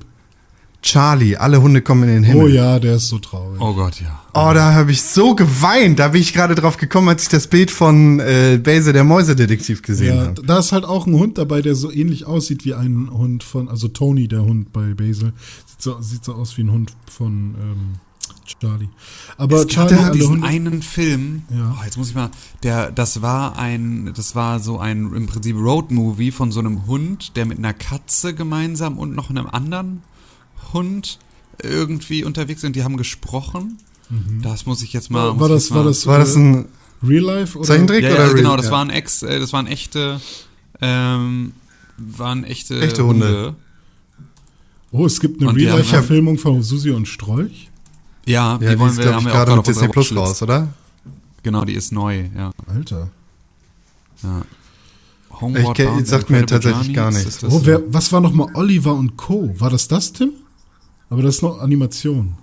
Charlie, 0.83 1.37
alle 1.37 1.61
Hunde 1.61 1.81
kommen 1.81 2.03
in 2.03 2.09
den 2.09 2.23
Himmel. 2.23 2.43
Oh 2.43 2.47
ja, 2.47 2.77
der 2.77 2.97
ist 2.97 3.07
so 3.07 3.17
traurig. 3.17 3.59
Oh 3.61 3.73
Gott, 3.73 4.01
ja. 4.01 4.21
Oh, 4.33 4.51
da 4.53 4.73
habe 4.73 4.91
ich 4.91 5.01
so 5.01 5.33
geweint. 5.33 5.97
Da 5.97 6.09
bin 6.09 6.21
ich 6.21 6.33
gerade 6.33 6.55
drauf 6.55 6.75
gekommen, 6.77 7.07
als 7.07 7.23
ich 7.23 7.29
das 7.29 7.47
Bild 7.47 7.71
von 7.71 8.19
äh, 8.19 8.59
Base 8.61 8.91
der 8.91 9.05
Mäusedetektiv 9.05 9.81
gesehen 9.81 10.17
ja, 10.17 10.25
habe. 10.27 10.41
da 10.43 10.59
ist 10.59 10.73
halt 10.73 10.83
auch 10.83 11.07
ein 11.07 11.13
Hund 11.13 11.37
dabei, 11.37 11.61
der 11.61 11.75
so 11.75 11.89
ähnlich 11.89 12.25
aussieht 12.25 12.65
wie 12.65 12.73
ein 12.73 13.09
Hund 13.11 13.43
von, 13.43 13.69
also 13.69 13.87
Tony, 13.87 14.27
der 14.27 14.41
Hund 14.43 14.73
bei 14.73 14.93
Basil. 14.93 15.31
Sieht 15.65 15.81
so, 15.81 16.01
sieht 16.01 16.25
so 16.25 16.33
aus 16.33 16.57
wie 16.57 16.63
ein 16.63 16.71
Hund 16.71 16.91
von 17.09 17.55
ähm, 17.61 17.93
Charlie. 18.59 18.89
Aber 19.37 19.57
es 19.61 19.67
Charlie, 19.67 19.95
alle 19.95 20.11
diesen 20.11 20.31
Hunde. 20.33 20.47
einen 20.47 20.81
Film, 20.81 21.43
Ja. 21.49 21.77
oh, 21.79 21.83
jetzt 21.85 21.97
muss 21.97 22.09
ich 22.09 22.15
mal, 22.15 22.29
der, 22.63 22.91
das 22.91 23.21
war 23.21 23.57
ein, 23.57 24.11
das 24.15 24.35
war 24.35 24.59
so 24.59 24.79
ein 24.79 25.13
im 25.13 25.27
Prinzip 25.27 25.55
Roadmovie 25.55 26.31
von 26.31 26.51
so 26.51 26.59
einem 26.59 26.87
Hund, 26.87 27.37
der 27.37 27.45
mit 27.45 27.57
einer 27.57 27.73
Katze 27.73 28.33
gemeinsam 28.33 28.97
und 28.97 29.15
noch 29.15 29.29
einem 29.29 29.47
anderen 29.47 30.03
Hund 30.73 31.19
irgendwie 31.61 32.23
unterwegs 32.23 32.61
sind. 32.61 32.75
Die 32.75 32.83
haben 32.83 32.97
gesprochen. 32.97 33.77
Das 34.41 34.65
muss 34.65 34.81
ich 34.83 34.93
jetzt 34.93 35.09
mal. 35.09 35.39
War 35.39 35.47
ich 35.47 35.53
das- 35.53 35.63
jetzt 35.63 35.71
war 35.71 35.77
mal- 35.83 35.89
das- 35.89 36.05
War 36.07 36.19
das 36.19 36.35
ein 36.35 36.65
Real 37.01 37.23
Life 37.23 37.57
oder? 37.57 37.67
Zeichentrick 37.67 38.03
Ja, 38.03 38.09
ja 38.09 38.15
oder 38.15 38.23
also 38.25 38.35
genau, 38.35 38.55
das 38.57 38.65
ja. 38.67 38.71
waren 38.71 38.89
ex, 38.89 39.23
äh, 39.23 39.39
das 39.39 39.53
waren 39.53 39.65
echte, 39.67 40.19
ähm, 40.81 41.53
waren 41.97 42.43
echte, 42.43 42.79
Echte 42.81 43.05
Hunde. 43.05 43.55
Oh, 44.91 45.05
es 45.05 45.19
gibt 45.19 45.41
eine 45.41 45.49
Und 45.49 45.55
Real 45.55 45.71
haben- 45.71 45.79
Life-Verfilmung 45.79 46.37
von 46.37 46.61
Susi 46.61 46.91
und 46.91 47.07
Strolch. 47.07 47.69
Ja, 48.25 48.53
Ja, 48.53 48.57
die 48.57 48.65
die 48.67 48.79
wollen 48.79 48.91
ist, 48.91 48.97
wir, 48.99 49.13
haben 49.13 49.19
ich, 49.19 49.25
wir 49.25 49.31
auch 49.31 49.35
gerade 49.37 49.51
mit 49.51 49.59
auf 49.59 49.65
Disney 49.65 49.87
Plus 49.87 50.15
raus, 50.15 50.41
oder? 50.43 50.69
Genau, 51.41 51.65
die 51.65 51.73
ist 51.73 51.91
neu, 51.91 52.25
ja. 52.37 52.51
Alter. 52.67 53.09
ja. 54.21 54.41
Ich 55.35 55.41
Homeward 55.41 55.75
kenn- 55.77 55.87
Bound, 55.87 56.07
sagt 56.07 56.29
mir 56.29 56.45
tatsächlich 56.45 56.93
gar 56.93 57.09
Journeys, 57.11 57.25
nichts. 57.41 57.43
Oh, 57.43 57.61
wer, 57.63 57.81
was 57.91 58.11
war 58.13 58.21
nochmal 58.21 58.47
Oliver 58.53 58.93
und 58.93 59.17
Co.? 59.17 59.53
War 59.59 59.71
das 59.71 59.87
das, 59.87 60.13
Tim? 60.13 60.29
Aber 61.13 61.21
das 61.21 61.35
ist 61.35 61.41
noch 61.43 61.59
Animation. 61.61 62.33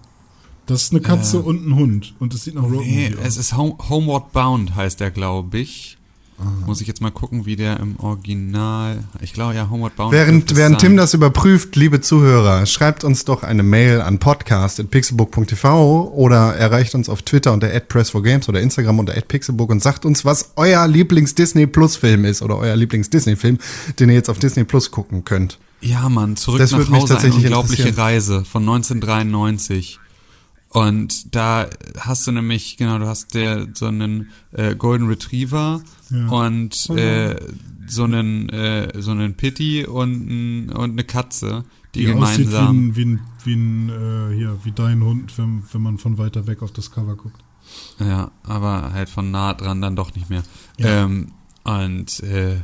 Das 0.66 0.82
ist 0.82 0.92
eine 0.92 1.00
Katze 1.00 1.38
Äh, 1.38 1.40
und 1.40 1.66
ein 1.66 1.74
Hund. 1.74 2.14
Und 2.20 2.32
es 2.34 2.44
sieht 2.44 2.54
nach 2.54 2.62
Roadmovie 2.62 3.08
Nee, 3.10 3.14
aus. 3.16 3.26
es 3.26 3.36
ist 3.36 3.56
Home, 3.56 3.74
Homeward 3.88 4.32
Bound 4.32 4.76
heißt 4.76 5.00
der, 5.00 5.10
glaube 5.10 5.58
ich. 5.58 5.96
Muss 6.66 6.80
ich 6.80 6.86
jetzt 6.88 7.02
mal 7.02 7.10
gucken, 7.10 7.44
wie 7.44 7.54
der 7.56 7.80
im 7.80 7.98
Original. 8.00 9.04
Ich 9.20 9.34
glaube 9.34 9.54
ja, 9.56 9.68
Homeward 9.68 9.94
Bound. 9.96 10.12
Während, 10.12 10.56
während 10.56 10.78
Tim 10.78 10.96
das 10.96 11.12
überprüft, 11.12 11.76
liebe 11.76 12.00
Zuhörer, 12.00 12.64
schreibt 12.64 13.04
uns 13.04 13.26
doch 13.26 13.42
eine 13.42 13.62
Mail 13.62 14.00
an 14.00 14.18
podcast.pixelbook.tv 14.20 16.12
oder 16.14 16.54
erreicht 16.54 16.94
uns 16.94 17.08
auf 17.10 17.20
Twitter 17.22 17.52
unter 17.52 17.66
@press4games 17.68 18.48
oder 18.48 18.60
Instagram 18.62 19.00
unter 19.00 19.12
@pixelbook 19.20 19.68
und 19.70 19.82
sagt 19.82 20.06
uns, 20.06 20.24
was 20.24 20.52
euer 20.56 20.86
Lieblings-Disney 20.86 21.66
Plus 21.66 21.96
Film 21.96 22.24
ist 22.24 22.40
oder 22.40 22.56
euer 22.56 22.76
Lieblings-Disney-Film, 22.76 23.58
den 23.98 24.08
ihr 24.08 24.14
jetzt 24.14 24.30
auf 24.30 24.38
Disney 24.38 24.64
Plus 24.64 24.90
gucken 24.90 25.24
könnt. 25.26 25.58
Ja, 25.80 26.08
Mann, 26.08 26.36
zurück 26.36 26.58
Das 26.58 26.72
nach 26.72 26.90
Hause, 26.90 27.18
eine 27.18 27.32
unglaubliche. 27.34 27.96
Reise 27.96 28.44
von 28.44 28.62
1993. 28.62 29.98
Und 30.68 31.34
da 31.34 31.66
hast 31.98 32.26
du 32.26 32.32
nämlich, 32.32 32.76
genau, 32.76 32.98
du 32.98 33.06
hast 33.06 33.34
der, 33.34 33.66
so 33.74 33.86
einen 33.86 34.30
äh, 34.52 34.76
Golden 34.76 35.08
Retriever 35.08 35.82
Ja. 36.10 36.28
und 36.28 36.90
äh, 36.90 37.36
so 37.88 38.04
einen, 38.04 38.48
äh, 38.50 38.92
so 39.02 39.10
einen 39.10 39.34
Pitty 39.34 39.84
und, 39.86 40.70
und 40.70 40.90
eine 40.92 41.02
Katze, 41.04 41.64
die, 41.96 42.04
Die 42.04 42.12
aussieht 42.12 42.38
wie 42.38 42.44
gemeinsam. 42.44 42.78
ein, 42.90 42.96
wie 42.96 43.04
ein, 43.04 43.20
wie 43.44 43.54
ein 43.54 43.88
äh, 43.88 44.36
hier, 44.36 44.58
wie 44.62 44.70
dein 44.72 45.02
Hund, 45.02 45.36
wenn, 45.38 45.64
wenn 45.72 45.82
man 45.82 45.98
von 45.98 46.18
weiter 46.18 46.46
weg 46.46 46.62
auf 46.62 46.70
das 46.72 46.92
Cover 46.92 47.16
guckt. 47.16 47.42
Ja, 47.98 48.30
aber 48.44 48.92
halt 48.92 49.08
von 49.08 49.30
nah 49.32 49.54
dran 49.54 49.80
dann 49.82 49.96
doch 49.96 50.14
nicht 50.14 50.30
mehr. 50.30 50.42
Ja. 50.78 51.04
Ähm, 51.04 51.32
und 51.64 52.20
äh, 52.22 52.58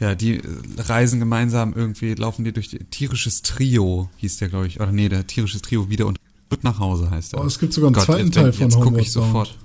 ja, 0.00 0.14
die 0.14 0.40
reisen 0.78 1.20
gemeinsam 1.20 1.74
irgendwie, 1.74 2.14
laufen 2.14 2.44
die 2.44 2.52
durch 2.52 2.68
die, 2.68 2.78
tierisches 2.78 3.42
Trio, 3.42 4.08
hieß 4.16 4.38
der, 4.38 4.48
glaube 4.48 4.66
ich. 4.66 4.80
Oder 4.80 4.92
nee, 4.92 5.08
der 5.08 5.26
tierisches 5.26 5.62
Trio 5.62 5.88
wieder 5.90 6.06
und 6.06 6.18
zurück 6.48 6.64
nach 6.64 6.78
Hause 6.78 7.10
heißt 7.10 7.34
der. 7.34 7.40
Oh, 7.42 7.46
es 7.46 7.58
gibt 7.58 7.72
sogar 7.74 7.88
einen 7.88 7.94
Gott, 7.94 8.04
zweiten 8.06 8.26
jetzt, 8.26 8.34
Teil 8.34 8.52
von 8.52 8.70
Jetzt 8.70 8.80
gucke 8.80 9.00
ich 9.00 9.12
sofort. 9.12 9.56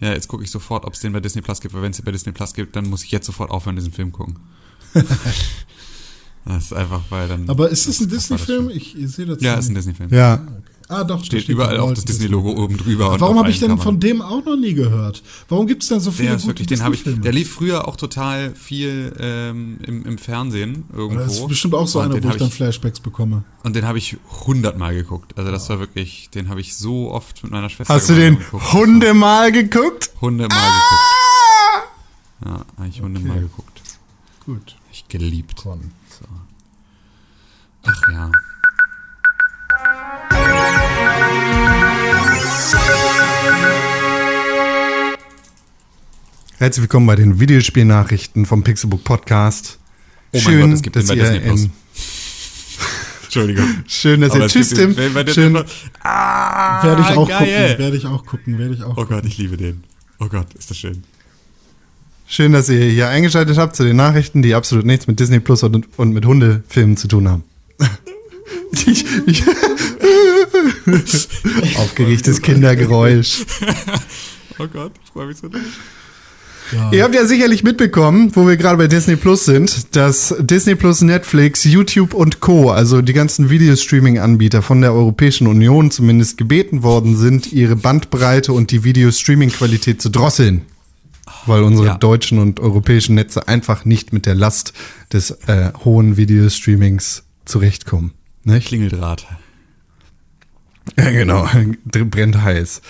Ja, 0.00 0.12
jetzt 0.12 0.26
gucke 0.28 0.42
ich 0.42 0.50
sofort, 0.50 0.84
ob 0.84 0.94
es 0.94 1.00
den 1.00 1.12
bei 1.12 1.20
Disney 1.20 1.40
Plus 1.40 1.60
gibt, 1.60 1.72
weil 1.74 1.82
wenn 1.82 1.92
es 1.92 1.96
den 1.98 2.04
bei 2.04 2.12
Disney 2.12 2.32
Plus 2.32 2.52
gibt, 2.54 2.74
dann 2.76 2.86
muss 2.88 3.04
ich 3.04 3.12
jetzt 3.12 3.26
sofort 3.26 3.50
aufhören, 3.50 3.76
diesen 3.76 3.92
Film 3.92 4.10
gucken. 4.10 4.36
das 6.44 6.64
ist 6.64 6.72
einfach, 6.72 7.02
weil 7.10 7.28
dann. 7.28 7.48
Aber 7.48 7.70
ist 7.70 7.88
das 7.88 8.00
ein 8.00 8.08
Disney-Film? 8.08 8.70
Ich, 8.70 8.98
ich 8.98 9.10
sehe 9.12 9.26
das 9.26 9.40
Ja, 9.40 9.52
nicht. 9.52 9.60
ist 9.64 9.68
ein 9.70 9.74
Disney-Film. 9.76 10.10
Ja, 10.12 10.46
Ah, 10.88 11.02
doch. 11.02 11.20
da 11.20 11.24
Steht 11.24 11.48
überall 11.48 11.78
auch 11.78 11.92
das 11.94 12.04
Disney-Logo 12.04 12.50
oben 12.62 12.76
drüber. 12.76 13.12
und 13.12 13.20
Warum 13.20 13.38
habe 13.38 13.50
ich 13.50 13.58
denn 13.58 13.70
Covern. 13.70 13.82
von 13.82 14.00
dem 14.00 14.20
auch 14.20 14.44
noch 14.44 14.56
nie 14.56 14.74
gehört? 14.74 15.22
Warum 15.48 15.66
gibt 15.66 15.82
es 15.82 15.88
denn 15.88 16.00
so 16.00 16.10
viele 16.10 16.30
Der 16.36 16.44
wirklich, 16.44 16.66
den 16.68 16.82
habe 16.82 16.94
ich. 16.94 17.04
Der 17.04 17.32
lief 17.32 17.52
früher 17.54 17.88
auch 17.88 17.96
total 17.96 18.54
viel 18.54 19.14
ähm, 19.18 19.78
im, 19.82 20.04
im 20.04 20.18
Fernsehen 20.18 20.84
irgendwo. 20.92 21.24
Das 21.24 21.32
ist 21.38 21.48
bestimmt 21.48 21.74
auch 21.74 21.86
so 21.88 22.00
und 22.00 22.06
einer, 22.06 22.14
den 22.16 22.24
wo 22.24 22.28
ich 22.28 22.36
dann 22.36 22.50
Flashbacks 22.50 23.00
bekomme. 23.00 23.44
Und 23.62 23.74
den 23.76 23.86
habe 23.86 23.96
ich 23.98 24.18
hundertmal 24.46 24.94
geguckt. 24.94 25.38
Also 25.38 25.50
das 25.50 25.68
war 25.70 25.78
wirklich, 25.80 26.28
den 26.34 26.50
habe 26.50 26.60
ich 26.60 26.76
so 26.76 27.10
oft 27.10 27.42
mit 27.42 27.52
meiner 27.52 27.70
Schwester 27.70 27.94
Hast 27.94 28.10
du 28.10 28.14
den 28.14 28.38
geguckt. 28.38 28.72
Hundemal 28.74 29.52
geguckt? 29.52 30.10
Hundemal 30.20 30.58
Ah! 30.58 31.80
geguckt. 31.80 32.44
Ja, 32.44 32.64
habe 32.78 32.88
ich 32.90 33.00
hundemal 33.00 33.40
geguckt. 33.40 33.80
Gut. 34.44 34.76
Ich 34.92 35.08
geliebt. 35.08 35.60
So. 35.60 35.74
Ach 37.84 38.02
ja. 38.12 38.30
Herzlich 46.64 46.84
willkommen 46.84 47.06
bei 47.06 47.14
den 47.14 47.40
Videospielnachrichten 47.40 48.46
vom 48.46 48.64
Pixelbook 48.64 49.04
Podcast. 49.04 49.78
Oh 50.32 50.38
mein 50.38 50.40
schön, 50.42 50.60
Gott, 50.62 50.72
es 50.72 50.80
gibt 50.80 50.96
dass 50.96 51.04
den 51.04 51.08
bei 51.18 51.22
ihr 51.22 51.30
Disney 51.30 51.40
Plus. 51.46 51.64
in, 51.64 51.72
Entschuldigung. 53.24 53.64
schön, 53.86 54.20
dass 54.22 54.30
Aber 54.30 54.40
ihr 54.40 54.46
es 54.46 54.52
tschüss 54.54 54.70
Tim. 54.70 54.94
Schön, 54.94 55.58
Ah, 56.00 56.82
Werde 56.82 57.02
ich 57.02 57.08
auch 57.18 57.28
geil. 57.28 57.38
gucken, 57.68 57.78
werde 57.84 57.96
ich 57.98 58.06
auch 58.06 58.24
gucken, 58.24 58.58
werde 58.58 58.72
ich 58.72 58.82
auch 58.82 58.92
Oh 58.92 58.94
gucken. 58.94 59.16
Gott, 59.16 59.26
ich 59.26 59.36
liebe 59.36 59.58
den. 59.58 59.84
Oh 60.18 60.28
Gott, 60.28 60.54
ist 60.54 60.70
das 60.70 60.78
schön. 60.78 61.04
schön, 62.26 62.52
dass 62.52 62.70
ihr 62.70 62.82
hier 62.82 63.10
eingeschaltet 63.10 63.58
habt 63.58 63.76
zu 63.76 63.84
den 63.84 63.96
Nachrichten, 63.96 64.40
die 64.40 64.54
absolut 64.54 64.86
nichts 64.86 65.06
mit 65.06 65.20
Disney 65.20 65.40
Plus 65.40 65.62
und, 65.64 65.86
und 65.98 66.12
mit 66.14 66.24
Hundefilmen 66.24 66.96
zu 66.96 67.08
tun 67.08 67.28
haben. 67.28 67.44
ich, 68.72 69.04
ich 69.26 69.42
Aufgeregtes 71.76 72.40
Kindergeräusch. 72.40 73.44
Oh 74.58 74.66
Gott, 74.66 74.92
ich 75.04 75.10
freue 75.10 75.26
mich 75.26 75.36
so. 75.36 75.50
Ja. 76.74 76.90
Ihr 76.92 77.04
habt 77.04 77.14
ja 77.14 77.24
sicherlich 77.24 77.62
mitbekommen, 77.62 78.34
wo 78.34 78.46
wir 78.48 78.56
gerade 78.56 78.76
bei 78.78 78.88
Disney 78.88 79.16
Plus 79.16 79.44
sind, 79.44 79.94
dass 79.96 80.34
Disney 80.40 80.74
Plus, 80.74 81.02
Netflix, 81.02 81.62
YouTube 81.64 82.14
und 82.14 82.40
Co., 82.40 82.70
also 82.70 83.00
die 83.00 83.12
ganzen 83.12 83.48
Videostreaming-Anbieter 83.48 84.60
von 84.62 84.80
der 84.80 84.92
Europäischen 84.92 85.46
Union 85.46 85.90
zumindest 85.90 86.36
gebeten 86.36 86.82
worden 86.82 87.16
sind, 87.16 87.52
ihre 87.52 87.76
Bandbreite 87.76 88.52
und 88.52 88.70
die 88.72 88.82
Videostreaming-Qualität 88.84 90.02
zu 90.02 90.08
drosseln. 90.10 90.62
Weil 91.46 91.62
unsere 91.62 91.86
Ja. 91.88 91.94
deutschen 91.96 92.38
und 92.38 92.58
europäischen 92.60 93.14
Netze 93.14 93.46
einfach 93.48 93.84
nicht 93.84 94.12
mit 94.12 94.26
der 94.26 94.34
Last 94.34 94.72
des 95.12 95.30
äh, 95.46 95.70
hohen 95.84 96.16
Videostreamings 96.16 97.22
zurechtkommen. 97.44 98.12
Nicht? 98.44 98.68
Klingeldraht. 98.68 99.26
Ja, 100.98 101.10
genau. 101.10 101.48
Brennt 101.86 102.42
heiß. 102.42 102.82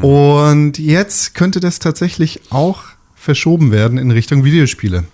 Und 0.00 0.78
jetzt 0.78 1.34
könnte 1.34 1.58
das 1.58 1.80
tatsächlich 1.80 2.40
auch 2.50 2.84
verschoben 3.24 3.72
werden 3.72 3.98
in 3.98 4.10
Richtung 4.10 4.44
Videospiele. 4.44 5.04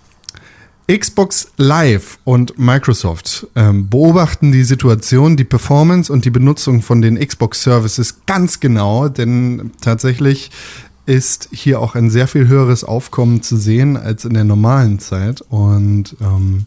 Xbox 0.91 1.51
Live 1.57 2.19
und 2.25 2.59
Microsoft 2.59 3.47
ähm, 3.55 3.89
beobachten 3.89 4.51
die 4.51 4.63
Situation, 4.63 5.37
die 5.37 5.45
Performance 5.45 6.11
und 6.11 6.25
die 6.25 6.29
Benutzung 6.29 6.81
von 6.81 7.01
den 7.01 7.17
Xbox 7.17 7.63
Services 7.63 8.25
ganz 8.25 8.59
genau, 8.59 9.07
denn 9.07 9.71
tatsächlich 9.79 10.51
ist 11.05 11.49
hier 11.51 11.79
auch 11.79 11.95
ein 11.95 12.09
sehr 12.09 12.27
viel 12.27 12.47
höheres 12.47 12.83
Aufkommen 12.83 13.41
zu 13.41 13.55
sehen 13.55 13.95
als 13.95 14.25
in 14.25 14.33
der 14.33 14.43
normalen 14.43 14.99
Zeit. 14.99 15.41
Und 15.41 16.15
ähm, 16.19 16.65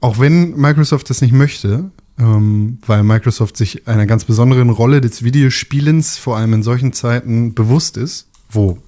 auch 0.00 0.18
wenn 0.18 0.56
Microsoft 0.56 1.10
das 1.10 1.20
nicht 1.20 1.32
möchte, 1.32 1.90
ähm, 2.18 2.78
weil 2.86 3.02
Microsoft 3.02 3.56
sich 3.56 3.86
einer 3.86 4.06
ganz 4.06 4.24
besonderen 4.24 4.70
Rolle 4.70 5.00
des 5.00 5.22
Videospielens 5.22 6.16
vor 6.16 6.36
allem 6.36 6.54
in 6.54 6.62
solchen 6.62 6.92
Zeiten 6.92 7.54
bewusst 7.54 7.96
ist, 7.96 8.28
wo 8.50 8.78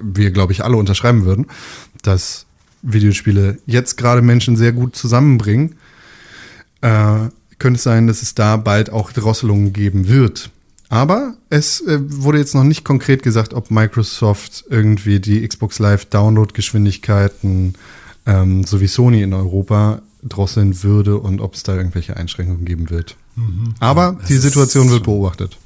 wir, 0.00 0.30
glaube 0.30 0.52
ich, 0.52 0.64
alle 0.64 0.76
unterschreiben 0.76 1.24
würden, 1.24 1.46
dass 2.02 2.46
Videospiele 2.82 3.58
jetzt 3.66 3.96
gerade 3.96 4.22
Menschen 4.22 4.56
sehr 4.56 4.72
gut 4.72 4.96
zusammenbringen, 4.96 5.76
äh, 6.80 7.28
könnte 7.58 7.76
es 7.76 7.82
sein, 7.82 8.06
dass 8.06 8.22
es 8.22 8.34
da 8.34 8.56
bald 8.56 8.90
auch 8.90 9.12
Drosselungen 9.12 9.72
geben 9.72 10.08
wird. 10.08 10.50
Aber 10.88 11.34
es 11.50 11.80
äh, 11.82 11.98
wurde 12.00 12.38
jetzt 12.38 12.54
noch 12.54 12.64
nicht 12.64 12.84
konkret 12.84 13.22
gesagt, 13.22 13.52
ob 13.52 13.70
Microsoft 13.70 14.64
irgendwie 14.70 15.20
die 15.20 15.46
Xbox 15.46 15.78
Live 15.78 16.06
Download-Geschwindigkeiten 16.06 17.74
ähm, 18.26 18.64
so 18.64 18.80
wie 18.80 18.86
Sony 18.86 19.22
in 19.22 19.34
Europa 19.34 20.02
drosseln 20.22 20.82
würde 20.82 21.18
und 21.18 21.40
ob 21.40 21.54
es 21.54 21.62
da 21.62 21.76
irgendwelche 21.76 22.16
Einschränkungen 22.16 22.64
geben 22.64 22.90
wird. 22.90 23.16
Aber 23.80 24.16
Das 24.18 24.28
die 24.28 24.36
Situation 24.36 24.90
wird 24.90 25.04
beobachtet. 25.04 25.56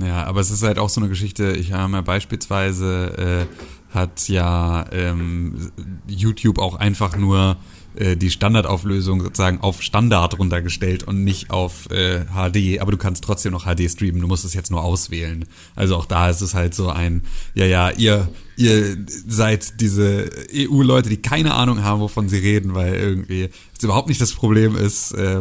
Ja, 0.00 0.24
aber 0.24 0.40
es 0.40 0.50
ist 0.50 0.62
halt 0.62 0.78
auch 0.78 0.88
so 0.88 1.00
eine 1.00 1.08
Geschichte. 1.08 1.52
Ich 1.52 1.72
habe 1.72 1.92
ja 1.92 2.00
beispielsweise 2.00 3.46
äh, 3.50 3.94
hat 3.94 4.28
ja 4.28 4.86
ähm, 4.90 5.70
YouTube 6.08 6.58
auch 6.58 6.74
einfach 6.74 7.16
nur 7.16 7.56
äh, 7.94 8.16
die 8.16 8.30
Standardauflösung 8.30 9.22
sozusagen 9.22 9.60
auf 9.60 9.82
Standard 9.82 10.36
runtergestellt 10.38 11.04
und 11.04 11.22
nicht 11.22 11.50
auf 11.50 11.88
äh, 11.90 12.24
HD, 12.24 12.80
aber 12.80 12.90
du 12.90 12.96
kannst 12.96 13.22
trotzdem 13.22 13.52
noch 13.52 13.66
HD 13.66 13.88
streamen, 13.88 14.20
du 14.20 14.26
musst 14.26 14.44
es 14.44 14.52
jetzt 14.52 14.72
nur 14.72 14.82
auswählen. 14.82 15.44
Also 15.76 15.96
auch 15.96 16.06
da 16.06 16.28
ist 16.28 16.40
es 16.40 16.54
halt 16.54 16.74
so 16.74 16.88
ein, 16.88 17.22
ja, 17.54 17.66
ja, 17.66 17.90
ihr, 17.90 18.28
ihr 18.56 18.96
seid 19.06 19.80
diese 19.80 20.30
EU-Leute, 20.54 21.08
die 21.08 21.16
keine 21.16 21.54
Ahnung 21.54 21.82
haben, 21.82 22.00
wovon 22.00 22.28
sie 22.28 22.38
reden, 22.38 22.74
weil 22.74 22.94
irgendwie 22.94 23.48
es 23.76 23.82
überhaupt 23.82 24.08
nicht 24.08 24.20
das 24.20 24.32
Problem 24.32 24.76
ist, 24.76 25.12
äh, 25.12 25.40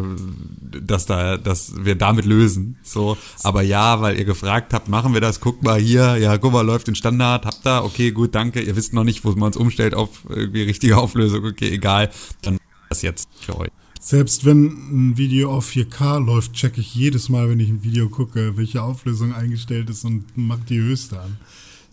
dass 0.81 1.05
da, 1.05 1.37
dass 1.37 1.73
wir 1.83 1.95
damit 1.95 2.25
lösen. 2.25 2.77
So, 2.83 3.17
aber 3.43 3.61
ja, 3.61 4.01
weil 4.01 4.17
ihr 4.17 4.25
gefragt 4.25 4.73
habt, 4.73 4.89
machen 4.89 5.13
wir 5.13 5.21
das, 5.21 5.39
guckt 5.39 5.63
mal 5.63 5.79
hier, 5.79 6.17
ja, 6.17 6.37
guck 6.37 6.53
mal, 6.53 6.65
läuft 6.65 6.87
in 6.87 6.95
Standard, 6.95 7.45
habt 7.45 7.65
da, 7.65 7.83
okay, 7.83 8.11
gut, 8.11 8.35
danke, 8.35 8.61
ihr 8.61 8.75
wisst 8.75 8.93
noch 8.93 9.03
nicht, 9.03 9.23
wo 9.23 9.31
man 9.31 9.51
es 9.51 9.57
umstellt 9.57 9.93
auf 9.93 10.09
irgendwie 10.29 10.63
richtige 10.63 10.97
Auflösung, 10.97 11.45
okay, 11.45 11.69
egal, 11.69 12.09
dann 12.41 12.57
das 12.89 13.01
jetzt 13.01 13.27
für 13.41 13.57
euch. 13.57 13.69
Selbst 13.99 14.43
wenn 14.43 14.65
ein 14.65 15.17
Video 15.17 15.55
auf 15.55 15.69
4K 15.69 16.19
läuft, 16.25 16.53
checke 16.53 16.81
ich 16.81 16.93
jedes 16.93 17.29
Mal, 17.29 17.49
wenn 17.49 17.61
ich 17.61 17.69
ein 17.69 17.83
Video 17.83 18.09
gucke, 18.09 18.57
welche 18.57 18.81
Auflösung 18.83 19.33
eingestellt 19.33 19.89
ist 19.89 20.03
und 20.03 20.25
mach 20.35 20.59
die 20.59 20.79
höchste 20.79 21.21
an. 21.21 21.37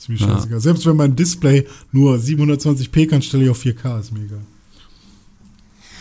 Ist 0.01 0.09
mir 0.09 0.17
scheißegal. 0.17 0.61
Selbst 0.61 0.87
wenn 0.87 0.97
mein 0.97 1.15
Display 1.15 1.67
nur 1.93 2.17
720p 2.17 3.07
kann, 3.07 3.21
stelle 3.21 3.45
ich 3.45 3.51
auf 3.51 3.63
4K, 3.63 4.01
ist 4.01 4.13
mir 4.13 4.21
egal. 4.21 4.41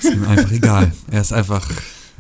Ist 0.01 0.13
ihm 0.13 0.23
einfach 0.23 0.51
egal. 0.53 0.93
Er 1.11 1.19
ist 1.19 1.34
einfach, 1.34 1.69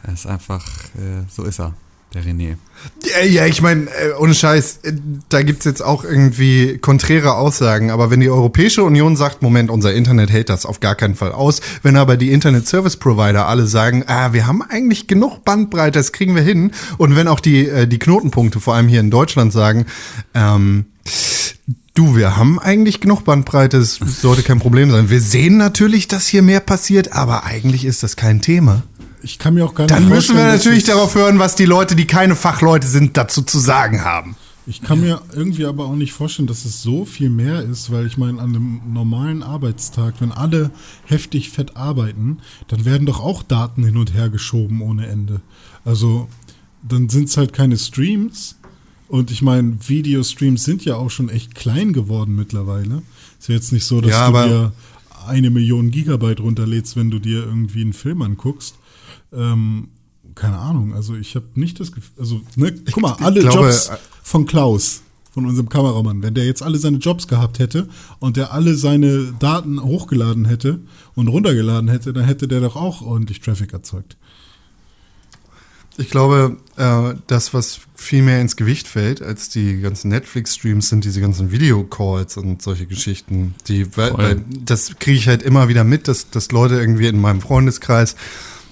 er 0.03 0.13
ist 0.13 0.27
einfach, 0.27 0.67
äh, 0.95 1.23
so 1.33 1.43
ist 1.45 1.61
er, 1.61 1.73
der 2.13 2.23
René. 2.25 2.57
Ja, 3.05 3.25
ja 3.25 3.45
ich 3.45 3.61
meine, 3.61 3.85
äh, 3.85 4.11
ohne 4.19 4.33
Scheiß, 4.33 4.79
äh, 4.83 4.93
da 5.29 5.41
gibt's 5.41 5.63
jetzt 5.63 5.81
auch 5.81 6.03
irgendwie 6.03 6.79
konträre 6.79 7.35
Aussagen. 7.35 7.91
Aber 7.91 8.11
wenn 8.11 8.19
die 8.19 8.29
Europäische 8.29 8.83
Union 8.83 9.15
sagt, 9.15 9.41
Moment, 9.41 9.71
unser 9.71 9.93
Internet 9.93 10.31
hält 10.31 10.49
das 10.49 10.65
auf 10.65 10.81
gar 10.81 10.95
keinen 10.95 11.15
Fall 11.15 11.31
aus, 11.31 11.61
wenn 11.81 11.95
aber 11.95 12.17
die 12.17 12.33
Internet 12.33 12.67
Service 12.67 12.97
Provider 12.97 13.47
alle 13.47 13.67
sagen, 13.67 14.03
ah, 14.07 14.33
wir 14.33 14.47
haben 14.47 14.61
eigentlich 14.63 15.07
genug 15.07 15.45
Bandbreite, 15.45 15.97
das 15.97 16.11
kriegen 16.11 16.35
wir 16.35 16.43
hin. 16.43 16.73
Und 16.97 17.15
wenn 17.15 17.29
auch 17.29 17.39
die, 17.39 17.69
äh, 17.69 17.87
die 17.87 17.99
Knotenpunkte, 17.99 18.59
vor 18.59 18.75
allem 18.75 18.89
hier 18.89 18.99
in 18.99 19.11
Deutschland, 19.11 19.53
sagen, 19.53 19.85
ähm, 20.33 20.87
Du, 21.93 22.15
wir 22.15 22.37
haben 22.37 22.59
eigentlich 22.59 23.01
genug 23.01 23.25
Bandbreite, 23.25 23.77
es 23.77 23.95
sollte 23.95 24.41
kein 24.43 24.59
Problem 24.59 24.89
sein. 24.89 25.09
Wir 25.09 25.19
sehen 25.19 25.57
natürlich, 25.57 26.07
dass 26.07 26.27
hier 26.27 26.41
mehr 26.41 26.61
passiert, 26.61 27.13
aber 27.13 27.43
eigentlich 27.43 27.83
ist 27.83 28.03
das 28.03 28.15
kein 28.15 28.41
Thema. 28.41 28.83
Ich 29.21 29.37
kann 29.37 29.53
mir 29.53 29.65
auch 29.65 29.75
gar 29.75 29.83
nicht 29.83 29.95
Dann 29.95 30.07
müssen 30.07 30.37
wir 30.37 30.45
natürlich 30.45 30.85
darauf 30.85 31.15
hören, 31.15 31.39
was 31.39 31.55
die 31.55 31.65
Leute, 31.65 31.95
die 31.95 32.07
keine 32.07 32.35
Fachleute 32.35 32.87
sind, 32.87 33.17
dazu 33.17 33.41
zu 33.41 33.59
sagen 33.59 34.05
haben. 34.05 34.35
Ich 34.65 34.81
kann 34.81 35.01
mir 35.01 35.21
irgendwie 35.33 35.65
aber 35.65 35.85
auch 35.85 35.95
nicht 35.95 36.13
vorstellen, 36.13 36.47
dass 36.47 36.63
es 36.63 36.83
so 36.83 37.03
viel 37.03 37.31
mehr 37.31 37.63
ist, 37.63 37.91
weil 37.91 38.05
ich 38.05 38.17
meine, 38.17 38.39
an 38.39 38.49
einem 38.49 38.81
normalen 38.93 39.41
Arbeitstag, 39.41 40.15
wenn 40.19 40.31
alle 40.31 40.69
heftig 41.05 41.49
fett 41.49 41.75
arbeiten, 41.75 42.37
dann 42.67 42.85
werden 42.85 43.07
doch 43.07 43.19
auch 43.19 43.41
Daten 43.41 43.83
hin 43.83 43.97
und 43.97 44.13
her 44.13 44.29
geschoben 44.29 44.83
ohne 44.83 45.07
Ende. 45.07 45.41
Also 45.83 46.27
dann 46.87 47.09
sind 47.09 47.29
es 47.29 47.37
halt 47.37 47.51
keine 47.51 47.79
Streams. 47.79 48.58
Und 49.09 49.31
ich 49.31 49.41
meine, 49.41 49.75
Videostreams 49.87 50.63
sind 50.63 50.85
ja 50.85 50.95
auch 50.95 51.09
schon 51.09 51.29
echt 51.29 51.55
klein 51.55 51.93
geworden 51.93 52.35
mittlerweile. 52.35 53.01
Ist 53.39 53.49
ja 53.49 53.55
jetzt 53.55 53.73
nicht 53.73 53.85
so, 53.85 54.01
dass 54.01 54.11
Ja, 54.11 54.29
du 54.31 54.47
dir 54.47 54.73
eine 55.27 55.49
Million 55.49 55.89
Gigabyte 55.89 56.39
runterlädst, 56.39 56.95
wenn 56.95 57.09
du 57.09 57.17
dir 57.19 57.43
irgendwie 57.43 57.81
einen 57.81 57.93
Film 57.93 58.21
anguckst. 58.21 58.75
Ähm, 59.33 59.89
keine 60.35 60.59
Ahnung, 60.59 60.93
also 60.93 61.15
ich 61.15 61.35
habe 61.35 61.47
nicht 61.55 61.79
das 61.79 61.91
Gefühl, 61.91 62.13
also 62.19 62.41
ne, 62.55 62.71
guck 62.91 63.01
mal, 63.01 63.13
alle 63.13 63.41
glaube, 63.41 63.65
Jobs 63.67 63.89
äh, 63.89 63.97
von 64.23 64.45
Klaus, 64.45 65.01
von 65.31 65.45
unserem 65.45 65.69
Kameramann, 65.69 66.21
wenn 66.21 66.35
der 66.35 66.45
jetzt 66.45 66.61
alle 66.63 66.77
seine 66.77 66.97
Jobs 66.97 67.27
gehabt 67.27 67.59
hätte 67.59 67.89
und 68.19 68.37
der 68.37 68.53
alle 68.53 68.75
seine 68.75 69.33
Daten 69.39 69.83
hochgeladen 69.83 70.45
hätte 70.45 70.79
und 71.15 71.27
runtergeladen 71.27 71.89
hätte, 71.89 72.13
dann 72.13 72.25
hätte 72.25 72.47
der 72.47 72.61
doch 72.61 72.75
auch 72.75 73.01
ordentlich 73.01 73.41
Traffic 73.41 73.73
erzeugt. 73.73 74.17
Ich 75.99 76.09
glaube, 76.09 76.57
äh, 76.77 77.13
das, 77.27 77.53
was 77.53 77.81
viel 77.95 78.21
mehr 78.23 78.39
ins 78.39 78.55
Gewicht 78.55 78.87
fällt 78.87 79.21
als 79.21 79.49
die 79.49 79.81
ganzen 79.81 80.09
Netflix-Streams, 80.09 80.87
sind 80.89 81.03
diese 81.03 81.19
ganzen 81.19 81.51
Videocalls 81.51 82.37
und 82.37 82.61
solche 82.61 82.85
Geschichten. 82.85 83.53
Die, 83.67 83.95
weil, 83.97 84.17
weil 84.17 84.41
das 84.49 84.95
kriege 84.99 85.17
ich 85.17 85.27
halt 85.27 85.43
immer 85.43 85.67
wieder 85.67 85.83
mit, 85.83 86.07
dass, 86.07 86.29
dass 86.29 86.51
Leute 86.51 86.75
irgendwie 86.79 87.07
in 87.07 87.19
meinem 87.19 87.41
Freundeskreis 87.41 88.15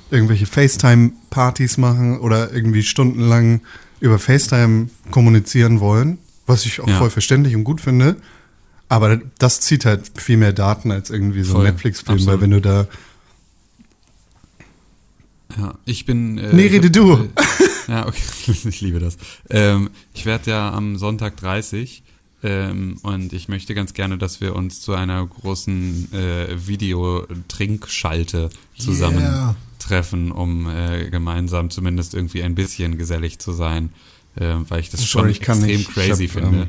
irgendwelche 0.09 0.45
FaceTime-Partys 0.45 1.77
machen 1.77 2.19
oder 2.19 2.53
irgendwie 2.53 2.83
stundenlang 2.83 3.61
über 3.99 4.19
FaceTime 4.19 4.89
kommunizieren 5.11 5.79
wollen, 5.79 6.17
was 6.45 6.65
ich 6.65 6.79
auch 6.79 6.87
Ja. 6.87 6.97
voll 6.97 7.09
verständlich 7.09 7.55
und 7.55 7.63
gut 7.65 7.81
finde. 7.81 8.15
Aber 8.89 9.19
das 9.37 9.59
zieht 9.59 9.83
halt 9.83 10.09
viel 10.15 10.37
mehr 10.37 10.53
Daten 10.53 10.91
als 10.91 11.09
irgendwie 11.09 11.43
so 11.43 11.57
ein 11.57 11.63
Netflix-Film, 11.65 12.25
weil 12.25 12.39
wenn 12.39 12.51
du 12.51 12.61
da. 12.61 12.87
Ja, 15.57 15.75
ich 15.85 16.05
bin. 16.05 16.37
Äh, 16.37 16.53
Nee, 16.53 16.67
rede 16.67 16.91
du. 16.91 17.13
Äh, 17.13 17.27
ja, 17.91 18.07
okay, 18.07 18.21
ich 18.69 18.81
liebe 18.81 18.99
das. 18.99 19.17
Ähm, 19.49 19.89
ich 20.13 20.25
werde 20.25 20.51
ja 20.51 20.71
am 20.71 20.97
Sonntag 20.97 21.37
30 21.37 22.03
ähm, 22.43 22.97
und 23.01 23.33
ich 23.33 23.47
möchte 23.49 23.73
ganz 23.73 23.93
gerne, 23.93 24.17
dass 24.17 24.41
wir 24.41 24.55
uns 24.55 24.81
zu 24.81 24.93
einer 24.93 25.25
großen 25.25 26.13
äh, 26.13 26.67
Videotrinkschalte 26.67 28.49
zusammen 28.77 29.17
Yeah. 29.19 29.55
treffen, 29.79 30.31
um 30.31 30.69
äh, 30.69 31.09
gemeinsam 31.09 31.69
zumindest 31.69 32.13
irgendwie 32.13 32.43
ein 32.43 32.55
bisschen 32.55 32.97
gesellig 32.97 33.39
zu 33.39 33.51
sein, 33.51 33.89
äh, 34.35 34.55
weil 34.69 34.79
ich 34.81 34.89
das 34.89 35.01
Sorry, 35.09 35.33
schon 35.33 35.41
extrem 35.41 35.61
nicht. 35.61 35.89
Ich 35.89 35.93
crazy 35.93 36.27
hab, 36.27 36.41
finde. 36.43 36.61
ähm, 36.63 36.67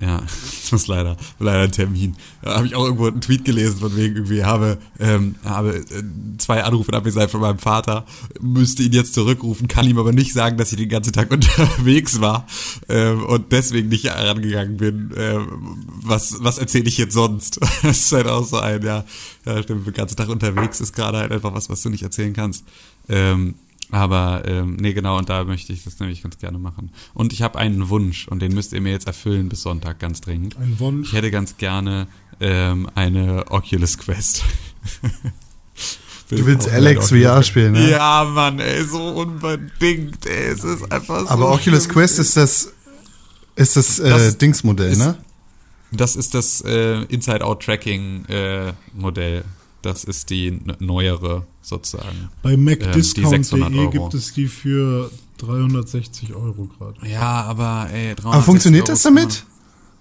Ja, 0.00 0.20
das 0.62 0.70
muss 0.70 0.86
leider, 0.86 1.16
leider 1.38 1.62
ein 1.62 1.72
Termin. 1.72 2.16
Da 2.42 2.56
habe 2.56 2.66
ich 2.66 2.74
auch 2.74 2.84
irgendwo 2.84 3.06
einen 3.06 3.20
Tweet 3.20 3.44
gelesen, 3.44 3.78
von 3.78 3.96
wegen 3.96 4.16
irgendwie 4.16 4.44
habe, 4.44 4.78
ähm, 5.00 5.34
habe 5.44 5.76
äh, 5.76 6.02
zwei 6.38 6.62
Anrufe 6.62 6.92
Abwesenheit 6.92 7.30
von 7.30 7.40
meinem 7.40 7.58
Vater, 7.58 8.06
müsste 8.40 8.82
ihn 8.82 8.92
jetzt 8.92 9.14
zurückrufen, 9.14 9.66
kann 9.66 9.88
ihm 9.88 9.98
aber 9.98 10.12
nicht 10.12 10.32
sagen, 10.32 10.56
dass 10.56 10.72
ich 10.72 10.78
den 10.78 10.88
ganzen 10.88 11.12
Tag 11.12 11.30
unterwegs 11.32 12.20
war 12.20 12.46
ähm, 12.88 13.24
und 13.24 13.50
deswegen 13.52 13.88
nicht 13.88 14.04
herangegangen 14.04 14.76
bin. 14.76 15.12
Ähm, 15.16 15.86
was 16.02 16.36
was 16.40 16.58
erzähle 16.58 16.88
ich 16.88 16.98
jetzt 16.98 17.14
sonst? 17.14 17.60
Das 17.82 17.98
ist 17.98 18.12
halt 18.12 18.26
auch 18.26 18.44
so 18.44 18.58
ein, 18.58 18.82
ja, 18.82 19.04
ja 19.46 19.62
stimmt, 19.62 19.86
den 19.86 19.94
ganzen 19.94 20.16
Tag 20.16 20.28
unterwegs 20.28 20.80
ist 20.80 20.92
gerade 20.92 21.18
halt 21.18 21.32
einfach 21.32 21.54
was, 21.54 21.70
was 21.70 21.82
du 21.82 21.88
nicht 21.90 22.02
erzählen 22.02 22.32
kannst. 22.32 22.64
Ähm, 23.08 23.54
aber 23.90 24.42
ähm, 24.46 24.76
nee, 24.80 24.92
genau, 24.92 25.18
und 25.18 25.28
da 25.28 25.44
möchte 25.44 25.72
ich 25.72 25.84
das 25.84 25.98
nämlich 26.00 26.22
ganz 26.22 26.38
gerne 26.38 26.58
machen. 26.58 26.90
Und 27.14 27.32
ich 27.32 27.42
habe 27.42 27.58
einen 27.58 27.88
Wunsch 27.88 28.28
und 28.28 28.40
den 28.40 28.52
müsst 28.54 28.72
ihr 28.72 28.80
mir 28.80 28.92
jetzt 28.92 29.06
erfüllen 29.06 29.48
bis 29.48 29.62
Sonntag, 29.62 29.98
ganz 29.98 30.20
dringend. 30.20 30.56
Ein 30.58 30.78
Wunsch. 30.78 31.08
Ich 31.08 31.14
hätte 31.14 31.30
ganz 31.30 31.56
gerne 31.56 32.06
ähm, 32.40 32.88
eine 32.94 33.46
Oculus 33.50 33.98
Quest. 33.98 34.44
Du 36.30 36.44
willst 36.44 36.68
Alex 36.68 37.08
VR 37.08 37.42
spielen, 37.42 37.72
ne? 37.72 37.90
Ja, 37.90 38.22
Mann, 38.30 38.58
ey, 38.58 38.84
so 38.84 39.02
unbedingt, 39.02 40.26
ey, 40.26 40.48
es 40.48 40.62
ist 40.62 40.92
einfach 40.92 41.20
so. 41.22 41.28
Aber 41.28 41.50
Oculus 41.52 41.84
schlimm. 41.84 41.94
Quest 41.94 42.18
ist 42.18 42.36
das. 42.36 42.70
Ist 43.56 43.76
das, 43.76 43.98
äh, 43.98 44.10
Das 44.10 44.36
Dingsmodell, 44.36 44.92
ist- 44.92 44.98
ne? 44.98 45.16
Das 45.90 46.16
ist 46.16 46.34
das 46.34 46.60
äh, 46.66 47.02
Inside-Out-Tracking-Modell. 47.04 48.68
Äh, 48.68 49.00
Modell. 49.00 49.44
Das 49.82 50.04
ist 50.04 50.30
die 50.30 50.58
neuere 50.78 51.46
sozusagen. 51.62 52.30
Bei 52.42 52.52
Ähm, 52.52 52.66
die 52.66 52.72
600 52.72 53.70
macdiscount.de 53.70 53.78
Euro. 53.80 53.90
gibt 53.90 54.14
es 54.14 54.32
die 54.32 54.46
für 54.46 55.10
360 55.38 56.34
Euro 56.34 56.68
gerade. 56.78 56.94
Ja, 57.08 57.42
aber 57.44 57.88
ey, 57.92 58.14
360 58.14 58.24
Aber 58.26 58.42
funktioniert 58.42 58.84
Euro 58.84 58.92
das 58.92 59.02
damit? 59.02 59.44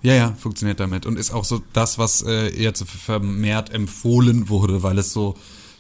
Ja, 0.02 0.14
ja, 0.14 0.34
funktioniert 0.38 0.80
damit. 0.80 1.06
Und 1.06 1.18
ist 1.18 1.32
auch 1.32 1.44
so 1.44 1.62
das, 1.74 1.98
was 1.98 2.22
äh, 2.24 2.50
jetzt 2.62 2.88
vermehrt 2.88 3.72
empfohlen 3.72 4.50
wurde, 4.50 4.84
weil 4.84 4.98
es 5.00 5.12
so 5.12 5.36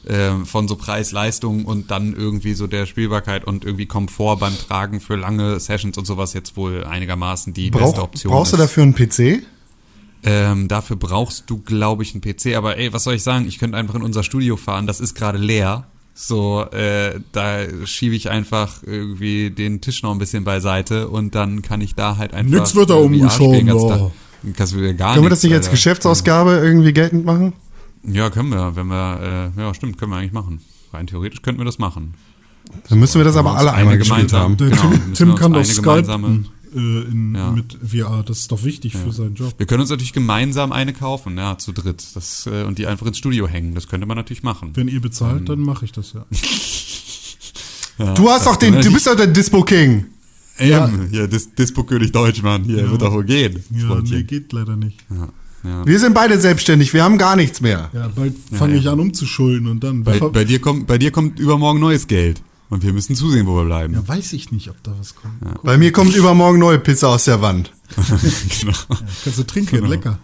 ähm, 0.07 0.45
von 0.45 0.67
so 0.67 0.75
Preis-Leistung 0.75 1.65
und 1.65 1.91
dann 1.91 2.13
irgendwie 2.15 2.53
so 2.53 2.67
der 2.67 2.85
Spielbarkeit 2.85 3.45
und 3.45 3.65
irgendwie 3.65 3.85
Komfort 3.85 4.37
beim 4.37 4.57
Tragen 4.57 5.01
für 5.01 5.15
lange 5.15 5.59
Sessions 5.59 5.97
und 5.97 6.05
sowas 6.05 6.33
jetzt 6.33 6.55
wohl 6.57 6.83
einigermaßen 6.83 7.53
die 7.53 7.69
beste 7.69 7.97
Brauch, 7.97 8.03
Option 8.03 8.31
brauchst 8.31 8.53
du 8.53 8.57
ist. 8.57 8.61
dafür 8.61 8.83
einen 8.83 8.95
PC? 8.95 9.43
Ähm, 10.23 10.67
dafür 10.67 10.95
brauchst 10.95 11.49
du, 11.49 11.59
glaube 11.59 12.03
ich, 12.03 12.13
einen 12.13 12.21
PC. 12.21 12.55
Aber 12.55 12.77
ey, 12.77 12.91
was 12.93 13.03
soll 13.03 13.13
ich 13.15 13.23
sagen? 13.23 13.45
Ich 13.47 13.59
könnte 13.59 13.77
einfach 13.77 13.95
in 13.95 14.01
unser 14.01 14.23
Studio 14.23 14.57
fahren. 14.57 14.87
Das 14.87 14.99
ist 14.99 15.15
gerade 15.15 15.37
leer. 15.37 15.85
So, 16.13 16.65
äh, 16.71 17.19
da 17.31 17.59
schiebe 17.85 18.15
ich 18.15 18.29
einfach 18.31 18.81
irgendwie 18.81 19.51
den 19.51 19.81
Tisch 19.81 20.01
noch 20.01 20.11
ein 20.11 20.17
bisschen 20.17 20.43
beiseite 20.43 21.09
und 21.09 21.35
dann 21.35 21.61
kann 21.61 21.79
ich 21.79 21.93
da 21.93 22.17
halt 22.17 22.33
einfach. 22.33 22.57
Nix 22.59 22.73
wird 22.73 22.89
da 22.89 22.95
äh, 22.95 23.03
umgeschoben. 23.03 23.67
Kannst 24.55 24.73
du 24.73 24.95
gar 24.95 25.13
Können 25.13 25.25
wir 25.25 25.29
das 25.29 25.43
nicht 25.43 25.53
als 25.53 25.65
Alter. 25.67 25.71
Geschäftsausgabe 25.75 26.51
irgendwie 26.63 26.93
geltend 26.93 27.25
machen? 27.25 27.53
Ja, 28.03 28.29
können 28.29 28.49
wir, 28.49 28.75
wenn 28.75 28.87
wir, 28.87 29.51
äh, 29.57 29.61
ja, 29.61 29.73
stimmt, 29.73 29.97
können 29.97 30.11
wir 30.11 30.17
eigentlich 30.17 30.33
machen. 30.33 30.61
Rein 30.93 31.05
theoretisch 31.05 31.41
könnten 31.41 31.59
wir 31.61 31.65
das 31.65 31.77
machen. 31.77 32.13
Dann 32.89 32.99
müssen 32.99 33.19
wir 33.19 33.25
das 33.25 33.35
aber 33.35 33.55
alle 33.55 33.73
einmal 33.73 33.97
gespielt 33.97 34.29
gemeinsam- 34.29 34.41
haben. 34.41 34.57
Genau, 34.57 34.75
Tim, 34.91 35.13
Tim 35.13 35.35
kann 35.35 35.53
doch 35.53 35.61
äh, 35.61 36.43
in, 36.77 37.35
Ja. 37.35 37.51
mit 37.51 37.77
VR. 37.85 38.23
Das 38.25 38.39
ist 38.39 38.51
doch 38.51 38.63
wichtig 38.63 38.95
für 38.95 39.11
seinen 39.11 39.35
Job. 39.35 39.53
Wir 39.57 39.65
können 39.65 39.81
uns 39.81 39.89
natürlich 39.89 40.13
gemeinsam 40.13 40.71
eine 40.71 40.93
kaufen, 40.93 41.37
ja, 41.37 41.57
zu 41.57 41.71
dritt. 41.71 42.03
Das, 42.15 42.47
äh, 42.47 42.63
und 42.63 42.77
die 42.77 42.87
einfach 42.87 43.05
ins 43.07 43.17
Studio 43.17 43.47
hängen. 43.47 43.75
Das 43.75 43.87
könnte 43.87 44.05
man 44.07 44.17
natürlich 44.17 44.43
machen. 44.43 44.71
Wenn 44.75 44.87
ihr 44.87 45.01
bezahlt, 45.01 45.47
dann 45.49 45.59
mache 45.59 45.85
ich 45.85 45.91
das 45.91 46.13
ja. 46.13 46.25
Ja, 47.99 48.13
Du 48.13 48.29
hast 48.29 48.45
doch 48.45 48.55
den, 48.57 48.79
du 48.79 48.93
bist 48.93 49.07
doch 49.07 49.15
der 49.15 49.27
Dispo 49.27 49.63
King. 49.63 50.05
Ja, 50.59 50.89
hier, 51.11 51.27
Dis 51.27 51.53
Dispo-König 51.53 52.11
Deutschmann, 52.11 52.63
hier, 52.63 52.83
Ja. 52.83 52.91
wird 52.91 53.01
doch 53.01 53.11
wohl 53.11 53.23
gehen. 53.23 53.63
Ja, 53.71 54.01
nee, 54.01 54.23
geht 54.23 54.51
leider 54.53 54.75
nicht. 54.75 55.03
ja, 55.09 55.29
ja. 55.63 55.85
Wir 55.85 55.99
sind 55.99 56.13
beide 56.13 56.39
selbstständig, 56.39 56.93
wir 56.93 57.03
haben 57.03 57.17
gar 57.17 57.35
nichts 57.35 57.61
mehr. 57.61 57.89
Ja, 57.93 58.07
bald 58.15 58.33
fange 58.53 58.73
ja. 58.73 58.79
ich 58.79 58.89
an 58.89 58.99
umzuschulden 58.99 59.67
und 59.67 59.83
dann. 59.83 60.03
Bei, 60.03 60.19
bei, 60.19 60.45
dir 60.45 60.59
kommt, 60.59 60.87
bei 60.87 60.97
dir 60.97 61.11
kommt 61.11 61.39
übermorgen 61.39 61.79
neues 61.79 62.07
Geld. 62.07 62.41
Und 62.69 62.83
wir 62.83 62.91
müssen 62.91 63.15
zusehen, 63.15 63.47
wo 63.47 63.55
wir 63.55 63.63
bleiben. 63.65 63.93
ja, 63.93 64.05
weiß 64.07 64.33
ich 64.33 64.51
nicht, 64.51 64.69
ob 64.69 64.81
da 64.83 64.93
was 64.99 65.15
kommt. 65.15 65.35
Guck, 65.41 65.63
Bei 65.63 65.77
mir 65.77 65.91
kommt 65.93 66.13
übermorgen 66.15 66.59
neue 66.59 66.79
Pizza 66.79 67.07
aus 67.09 67.23
der 67.25 67.41
Wand. 67.41 67.71
genau. 68.61 68.77
kannst 69.23 69.37
du 69.39 69.43
trinken, 69.45 69.77
Genau. 69.77 69.87
lecker. 69.89 70.19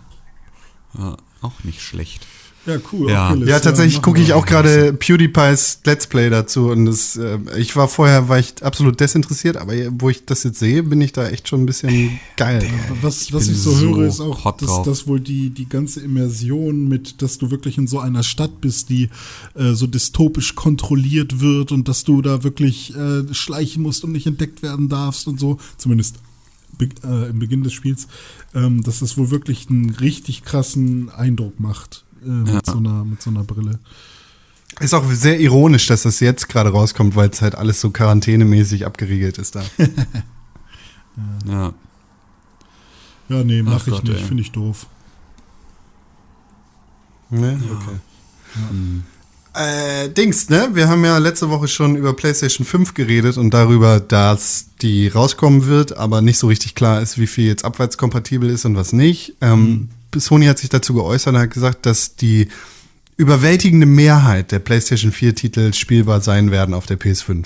ja, 0.98 1.16
auch 1.42 1.64
nicht 1.64 1.82
schlecht. 1.82 2.28
Ja, 2.66 2.78
cool. 2.94 3.10
Ja. 3.10 3.36
Ja, 3.36 3.60
tatsächlich 3.60 4.02
gucke 4.02 4.22
ich 4.22 4.32
auch 4.32 4.46
gerade 4.46 4.94
PewDiePie's 4.94 5.80
Let's 5.84 6.08
Play 6.08 6.30
dazu 6.30 6.70
und 6.70 6.86
das, 6.86 7.18
äh, 7.18 7.38
ich 7.58 7.76
war 7.76 7.90
vorher, 7.90 8.30
war 8.30 8.40
ich 8.40 8.64
absolut 8.64 9.00
desinteressiert, 9.02 9.58
aber 9.58 9.74
wo 10.00 10.10
ich 10.10 10.24
das 10.26 10.44
jetzt 10.44 10.60
sehe, 10.60 10.82
bin 10.84 11.02
ich 11.02 11.12
da 11.12 11.28
echt 11.28 11.50
schon 11.50 11.64
ein 11.64 11.66
bisschen 11.66 12.20
geil. 12.38 12.66
Was, 13.02 13.34
was 13.34 13.48
bin 13.48 13.56
ich 13.56 13.62
so, 13.62 13.72
so 13.72 13.98
höre, 13.98 14.08
ist 14.08 14.22
auch, 14.22 14.50
dass, 14.58 14.82
dass 14.84 15.08
wohl 15.08 15.20
die, 15.20 15.50
die 15.50 15.68
ganze 15.68 16.00
Immersion 16.00 16.88
mit, 16.88 17.22
dass 17.22 17.38
du 17.38 17.52
wirklich 17.52 17.78
in 17.78 17.88
so 17.88 18.00
einer 18.00 18.24
Stadt 18.24 18.62
bist, 18.62 18.90
die 18.90 19.10
äh, 19.56 19.74
so 19.74 19.86
dystopisch 19.86 20.56
kontrolliert 20.56 21.42
wird 21.42 21.74
und 21.74 21.90
dass 21.90 22.06
du 22.06 22.22
da 22.22 22.44
wirklich 22.44 22.96
äh, 22.96 23.34
schleichen 23.34 23.84
musst 23.84 24.06
und 24.06 24.14
nicht 24.14 24.26
entdeckt 24.26 24.64
werden 24.64 24.88
darfst 24.88 25.28
und 25.28 25.38
so, 25.38 25.58
zumindest 25.78 26.16
be 26.78 26.88
äh, 27.04 27.30
im 27.30 27.40
Beginn 27.40 27.64
des 27.64 27.74
Spiels, 27.74 28.08
ähm, 28.56 28.84
dass 28.84 29.00
das 29.00 29.18
wohl 29.18 29.32
wirklich 29.32 29.70
einen 29.70 29.90
richtig 29.90 30.44
krassen 30.44 31.10
Eindruck 31.10 31.60
macht 31.60 32.06
äh, 32.26 32.30
mit, 32.30 32.54
Ja. 32.54 32.62
so 32.66 32.78
einer, 32.78 33.04
mit 33.06 33.22
so 33.22 33.30
einer 33.30 33.44
Brille. 33.44 33.80
Ist 34.80 34.94
auch 34.96 35.10
sehr 35.12 35.40
ironisch, 35.40 35.86
dass 35.88 36.04
das 36.04 36.20
jetzt 36.20 36.50
gerade 36.50 36.72
rauskommt, 36.72 37.16
weil 37.16 37.30
es 37.30 37.42
halt 37.42 37.54
alles 37.56 37.80
so 37.80 37.92
quarantänemäßig 37.92 38.86
abgeriegelt 38.86 39.38
ist 39.38 39.56
da. 39.56 39.64
Ja. 41.48 41.74
Ja, 43.30 43.44
nee, 43.44 43.62
mach 43.62 43.86
ich 43.86 43.94
Gott, 43.94 44.04
nicht, 44.04 44.22
finde 44.22 44.42
ich 44.42 44.52
doof. 44.52 44.88
Ne? 47.30 47.62
Okay. 47.72 48.00
Äh, 49.56 50.10
Dings, 50.10 50.50
ne? 50.50 50.70
Wir 50.74 50.90
haben 50.90 51.06
ja 51.06 51.18
letzte 51.20 51.50
Woche 51.50 51.68
schon 51.68 51.96
über 51.96 52.14
PlayStation 52.14 52.66
5 52.66 52.96
geredet 52.96 53.38
und 53.38 53.54
darüber, 53.54 54.00
dass 54.00 54.70
die 54.82 55.08
rauskommen 55.08 55.68
wird, 55.68 55.96
aber 55.98 56.22
nicht 56.22 56.40
so 56.40 56.48
richtig 56.48 56.74
klar 56.74 57.02
ist, 57.02 57.20
wie 57.20 57.28
viel 57.28 57.46
jetzt 57.46 57.64
abwärtskompatibel 57.64 58.50
ist 58.50 58.66
und 58.66 58.76
was 58.76 58.94
nicht. 58.94 59.36
Ähm, 59.42 59.90
Sony 60.20 60.46
hat 60.46 60.58
sich 60.58 60.70
dazu 60.70 60.94
geäußert 60.94 61.34
und 61.34 61.40
hat 61.40 61.52
gesagt, 61.52 61.86
dass 61.86 62.16
die 62.16 62.48
überwältigende 63.18 63.86
Mehrheit 63.86 64.52
der 64.52 64.60
PlayStation 64.60 65.12
4 65.12 65.36
Titel 65.36 65.74
spielbar 65.74 66.22
sein 66.22 66.52
werden 66.52 66.74
auf 66.74 66.86
der 66.86 67.00
PS5. 67.00 67.46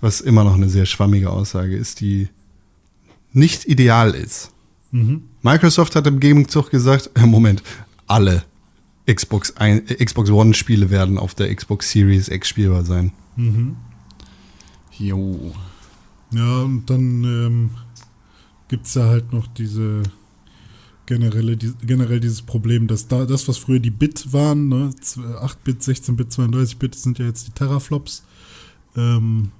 Was 0.00 0.20
immer 0.20 0.44
noch 0.44 0.54
eine 0.54 0.68
sehr 0.68 0.86
schwammige 0.86 1.30
Aussage 1.30 1.76
ist, 1.76 2.00
die 2.00 2.28
nicht 3.32 3.66
ideal 3.66 4.14
ist. 4.14 4.50
Mhm. 4.90 5.22
Microsoft 5.42 5.96
hat 5.96 6.06
im 6.06 6.20
Gegenzug 6.20 6.70
gesagt, 6.70 7.10
Moment, 7.18 7.62
alle 8.06 8.44
Xbox, 9.06 9.56
ein, 9.56 9.86
äh, 9.88 10.04
Xbox 10.04 10.30
One 10.30 10.54
Spiele 10.54 10.90
werden 10.90 11.18
auf 11.18 11.34
der 11.34 11.54
Xbox 11.54 11.90
Series 11.90 12.28
X 12.28 12.48
spielbar 12.48 12.84
sein. 12.84 13.12
Mhm. 13.36 13.76
Jo. 14.98 15.54
Ja, 16.30 16.62
und 16.62 16.86
dann 16.90 17.24
ähm, 17.24 17.70
gibt 18.68 18.86
es 18.86 18.94
ja 18.94 19.04
halt 19.04 19.32
noch 19.32 19.46
diese 19.46 20.02
generelle, 21.08 21.56
die, 21.56 21.72
generell 21.82 22.20
dieses 22.20 22.42
Problem, 22.42 22.86
dass 22.86 23.08
da 23.08 23.24
das, 23.24 23.48
was 23.48 23.56
früher 23.56 23.80
die 23.80 23.90
Bit 23.90 24.32
waren, 24.32 24.68
ne, 24.68 24.90
8-Bit, 24.90 25.80
16-Bit, 25.80 26.28
32-Bit, 26.32 26.94
sind 26.94 27.18
ja 27.18 27.24
jetzt 27.24 27.48
die 27.48 27.52
Teraflops. 27.52 28.22
Ähm, 28.94 29.50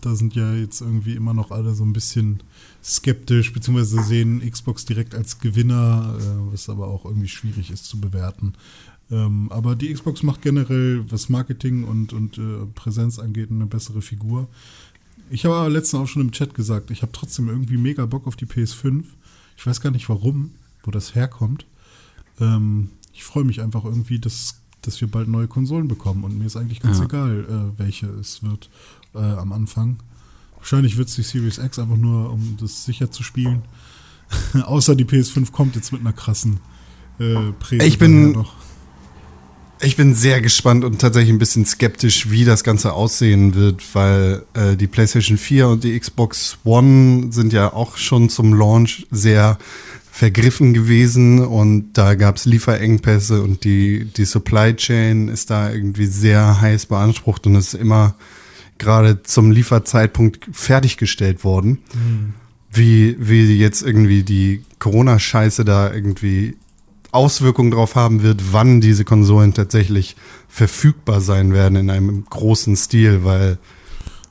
da 0.00 0.14
sind 0.14 0.36
ja 0.36 0.54
jetzt 0.54 0.80
irgendwie 0.80 1.14
immer 1.14 1.34
noch 1.34 1.50
alle 1.50 1.74
so 1.74 1.84
ein 1.84 1.92
bisschen 1.92 2.42
skeptisch, 2.82 3.52
beziehungsweise 3.52 4.02
sehen 4.02 4.48
Xbox 4.48 4.84
direkt 4.84 5.14
als 5.14 5.40
Gewinner, 5.40 6.16
äh, 6.20 6.52
was 6.52 6.68
aber 6.68 6.86
auch 6.86 7.04
irgendwie 7.04 7.28
schwierig 7.28 7.70
ist 7.70 7.86
zu 7.86 8.00
bewerten. 8.00 8.54
Ähm, 9.10 9.50
aber 9.50 9.74
die 9.74 9.92
Xbox 9.92 10.22
macht 10.22 10.42
generell, 10.42 11.04
was 11.10 11.28
Marketing 11.28 11.84
und, 11.84 12.12
und 12.12 12.38
äh, 12.38 12.66
Präsenz 12.74 13.18
angeht, 13.18 13.50
eine 13.50 13.66
bessere 13.66 14.02
Figur. 14.02 14.48
Ich 15.30 15.44
habe 15.44 15.56
aber 15.56 15.68
letztens 15.68 16.02
auch 16.02 16.06
schon 16.06 16.22
im 16.22 16.32
Chat 16.32 16.54
gesagt, 16.54 16.92
ich 16.92 17.02
habe 17.02 17.12
trotzdem 17.12 17.48
irgendwie 17.48 17.76
mega 17.76 18.06
Bock 18.06 18.26
auf 18.28 18.36
die 18.36 18.46
PS5. 18.46 19.04
Ich 19.56 19.66
weiß 19.66 19.80
gar 19.80 19.90
nicht 19.90 20.08
warum, 20.08 20.52
wo 20.86 20.90
das 20.90 21.14
herkommt. 21.14 21.66
Ähm, 22.40 22.90
ich 23.12 23.24
freue 23.24 23.44
mich 23.44 23.60
einfach 23.60 23.84
irgendwie, 23.84 24.18
dass, 24.18 24.60
dass 24.82 25.00
wir 25.00 25.08
bald 25.08 25.28
neue 25.28 25.48
Konsolen 25.48 25.88
bekommen. 25.88 26.24
Und 26.24 26.38
mir 26.38 26.44
ist 26.46 26.56
eigentlich 26.56 26.80
ganz 26.80 26.98
Ja. 26.98 27.04
egal, 27.04 27.44
äh, 27.76 27.78
welche 27.78 28.06
es 28.08 28.42
wird 28.42 28.70
äh, 29.14 29.18
am 29.18 29.52
Anfang. 29.52 29.96
Wahrscheinlich 30.56 30.96
wird 30.96 31.08
es 31.08 31.14
die 31.14 31.22
Series 31.22 31.58
X 31.58 31.78
einfach 31.78 31.96
nur, 31.96 32.30
um 32.32 32.56
das 32.60 32.84
sicher 32.84 33.10
zu 33.10 33.22
spielen. 33.22 33.62
Außer 34.64 34.94
die 34.96 35.04
PS5 35.04 35.52
kommt 35.52 35.76
jetzt 35.76 35.92
mit 35.92 36.00
einer 36.00 36.12
krassen 36.12 36.58
äh, 37.18 37.52
Präse. 37.58 37.84
Ich 37.86 37.98
bin- 37.98 38.32
noch. 38.32 38.54
Ich 39.82 39.94
bin 39.94 40.14
sehr 40.14 40.40
gespannt 40.40 40.84
und 40.84 41.02
tatsächlich 41.02 41.30
ein 41.34 41.38
bisschen 41.38 41.66
skeptisch, 41.66 42.30
wie 42.30 42.46
das 42.46 42.64
Ganze 42.64 42.94
aussehen 42.94 43.54
wird, 43.54 43.82
weil 43.94 44.42
äh, 44.54 44.74
die 44.74 44.86
PlayStation 44.86 45.36
4 45.36 45.68
und 45.68 45.84
die 45.84 46.00
Xbox 46.00 46.56
One 46.64 47.30
sind 47.30 47.52
ja 47.52 47.74
auch 47.74 47.98
schon 47.98 48.30
zum 48.30 48.54
Launch 48.54 49.06
sehr 49.10 49.58
vergriffen 50.16 50.72
gewesen 50.72 51.44
und 51.44 51.92
da 51.92 52.14
gab 52.14 52.36
es 52.36 52.46
Lieferengpässe 52.46 53.42
und 53.42 53.64
die, 53.64 54.06
die 54.06 54.24
Supply 54.24 54.74
Chain 54.74 55.28
ist 55.28 55.50
da 55.50 55.70
irgendwie 55.70 56.06
sehr 56.06 56.58
heiß 56.58 56.86
beansprucht 56.86 57.46
und 57.46 57.54
ist 57.54 57.74
immer 57.74 58.14
gerade 58.78 59.22
zum 59.24 59.50
Lieferzeitpunkt 59.50 60.48
fertiggestellt 60.52 61.44
worden. 61.44 61.80
Wie, 62.72 63.16
wie 63.18 63.58
jetzt 63.58 63.82
irgendwie 63.82 64.22
die 64.22 64.62
Corona-Scheiße 64.78 65.66
da 65.66 65.92
irgendwie 65.92 66.56
Auswirkungen 67.12 67.70
drauf 67.70 67.94
haben 67.94 68.22
wird, 68.22 68.54
wann 68.54 68.80
diese 68.80 69.04
Konsolen 69.04 69.52
tatsächlich 69.52 70.16
verfügbar 70.48 71.20
sein 71.20 71.52
werden 71.52 71.76
in 71.76 71.90
einem 71.90 72.24
großen 72.24 72.74
Stil, 72.76 73.22
weil 73.22 73.58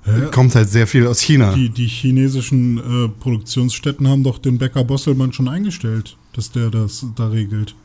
Hä? 0.05 0.29
kommt 0.31 0.53
halt 0.53 0.69
sehr 0.69 0.85
viel 0.85 1.07
aus 1.07 1.19
China. 1.19 1.53
Die, 1.55 1.69
die 1.69 1.87
chinesischen 1.87 2.77
äh, 2.77 3.09
Produktionsstätten 3.09 4.07
haben 4.07 4.23
doch 4.23 4.37
den 4.37 4.57
Bäcker 4.59 4.83
Bosselmann 4.83 5.33
schon 5.33 5.47
eingestellt, 5.47 6.15
dass 6.33 6.51
der 6.51 6.69
das 6.69 7.05
da 7.15 7.27
regelt. 7.29 7.75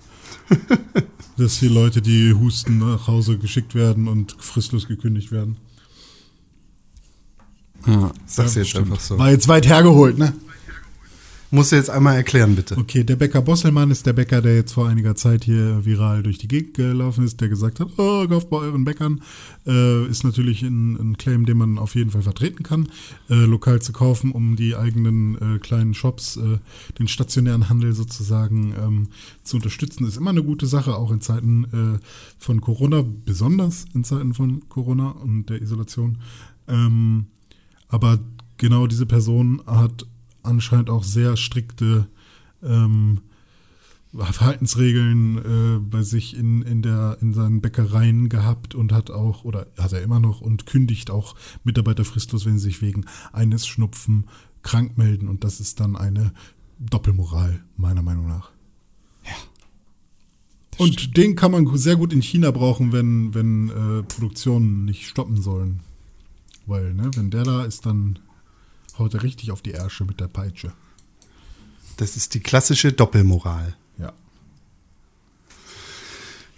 dass 1.38 1.58
hier 1.58 1.70
Leute, 1.70 2.02
die 2.02 2.34
husten, 2.34 2.78
nach 2.78 3.06
Hause 3.06 3.38
geschickt 3.38 3.74
werden 3.74 4.06
und 4.08 4.36
fristlos 4.38 4.86
gekündigt 4.86 5.32
werden. 5.32 5.56
Ja. 7.86 8.12
Sag's 8.26 8.54
Ja, 8.54 8.60
jetzt 8.60 8.70
stimmt. 8.70 8.86
einfach 8.90 9.00
so. 9.00 9.18
War 9.18 9.30
jetzt 9.30 9.48
weit 9.48 9.66
hergeholt, 9.66 10.18
ne? 10.18 10.34
Musst 11.52 11.72
du 11.72 11.76
jetzt 11.76 11.90
einmal 11.90 12.14
erklären, 12.14 12.54
bitte. 12.54 12.78
Okay, 12.78 13.02
der 13.02 13.16
Bäcker 13.16 13.42
Bosselmann 13.42 13.90
ist 13.90 14.06
der 14.06 14.12
Bäcker, 14.12 14.40
der 14.40 14.54
jetzt 14.54 14.72
vor 14.72 14.88
einiger 14.88 15.16
Zeit 15.16 15.42
hier 15.42 15.84
viral 15.84 16.22
durch 16.22 16.38
die 16.38 16.46
Gegend 16.46 16.74
gelaufen 16.74 17.24
ist, 17.24 17.40
der 17.40 17.48
gesagt 17.48 17.80
hat, 17.80 17.88
oh, 17.96 18.24
kauft 18.28 18.50
bei 18.50 18.58
euren 18.58 18.84
Bäckern. 18.84 19.20
Äh, 19.66 20.06
ist 20.06 20.22
natürlich 20.22 20.62
ein, 20.62 20.94
ein 20.94 21.18
Claim, 21.18 21.46
den 21.46 21.56
man 21.56 21.78
auf 21.78 21.96
jeden 21.96 22.12
Fall 22.12 22.22
vertreten 22.22 22.62
kann, 22.62 22.88
äh, 23.28 23.34
lokal 23.34 23.82
zu 23.82 23.92
kaufen, 23.92 24.30
um 24.30 24.54
die 24.54 24.76
eigenen 24.76 25.56
äh, 25.56 25.58
kleinen 25.58 25.92
Shops, 25.92 26.36
äh, 26.36 26.58
den 27.00 27.08
stationären 27.08 27.68
Handel 27.68 27.94
sozusagen 27.94 28.72
ähm, 28.80 29.08
zu 29.42 29.56
unterstützen. 29.56 30.06
Ist 30.06 30.18
immer 30.18 30.30
eine 30.30 30.44
gute 30.44 30.66
Sache, 30.66 30.94
auch 30.94 31.10
in 31.10 31.20
Zeiten 31.20 31.64
äh, 31.64 32.06
von 32.38 32.60
Corona, 32.60 33.04
besonders 33.24 33.86
in 33.92 34.04
Zeiten 34.04 34.34
von 34.34 34.68
Corona 34.68 35.10
und 35.10 35.46
der 35.46 35.60
Isolation. 35.60 36.18
Ähm, 36.68 37.26
aber 37.88 38.20
genau 38.56 38.86
diese 38.86 39.06
Person 39.06 39.62
hat 39.66 40.06
anscheinend 40.50 40.90
auch 40.90 41.04
sehr 41.04 41.36
strikte 41.36 42.06
ähm, 42.62 43.20
Verhaltensregeln 44.12 45.38
äh, 45.38 45.78
bei 45.78 46.02
sich 46.02 46.36
in, 46.36 46.62
in, 46.62 46.82
der, 46.82 47.18
in 47.20 47.32
seinen 47.32 47.60
Bäckereien 47.60 48.28
gehabt 48.28 48.74
und 48.74 48.92
hat 48.92 49.10
auch, 49.10 49.44
oder 49.44 49.68
hat 49.78 49.92
er 49.92 50.02
immer 50.02 50.18
noch 50.18 50.40
und 50.40 50.66
kündigt 50.66 51.10
auch 51.10 51.36
Mitarbeiter 51.62 52.04
fristlos, 52.04 52.44
wenn 52.44 52.58
sie 52.58 52.64
sich 52.64 52.82
wegen 52.82 53.06
eines 53.32 53.66
Schnupfen 53.66 54.24
krank 54.62 54.98
melden. 54.98 55.28
Und 55.28 55.44
das 55.44 55.60
ist 55.60 55.78
dann 55.78 55.96
eine 55.96 56.32
Doppelmoral, 56.80 57.62
meiner 57.76 58.02
Meinung 58.02 58.26
nach. 58.26 58.50
Und 60.80 61.18
den 61.18 61.36
kann 61.36 61.52
man 61.52 61.76
sehr 61.76 61.96
gut 61.96 62.10
in 62.12 62.22
China 62.22 62.50
brauchen, 62.52 62.90
wenn, 62.90 63.34
wenn 63.34 63.68
äh, 63.68 64.02
Produktionen 64.02 64.86
nicht 64.86 65.06
stoppen 65.06 65.40
sollen. 65.40 65.80
Weil, 66.64 66.94
ne, 66.94 67.10
wenn 67.14 67.30
der 67.30 67.44
da 67.44 67.64
ist, 67.64 67.84
dann 67.84 68.18
haut 69.00 69.14
er 69.14 69.22
richtig 69.22 69.50
auf 69.50 69.62
die 69.62 69.72
Ärsche 69.72 70.04
mit 70.04 70.20
der 70.20 70.28
Peitsche. 70.28 70.72
Das 71.96 72.16
ist 72.16 72.34
die 72.34 72.40
klassische 72.40 72.92
Doppelmoral. 72.92 73.74
Ja. 73.98 74.12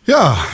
Ja, 0.05 0.45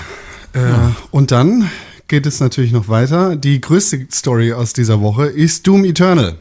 äh, 0.52 0.90
und 1.10 1.30
dann 1.30 1.70
geht 2.06 2.26
es 2.26 2.40
natürlich 2.40 2.72
noch 2.72 2.88
weiter. 2.88 3.36
Die 3.36 3.60
größte 3.60 4.06
Story 4.12 4.52
aus 4.52 4.72
dieser 4.72 5.00
Woche 5.00 5.26
ist 5.26 5.66
Doom 5.66 5.84
Eternal. 5.84 6.38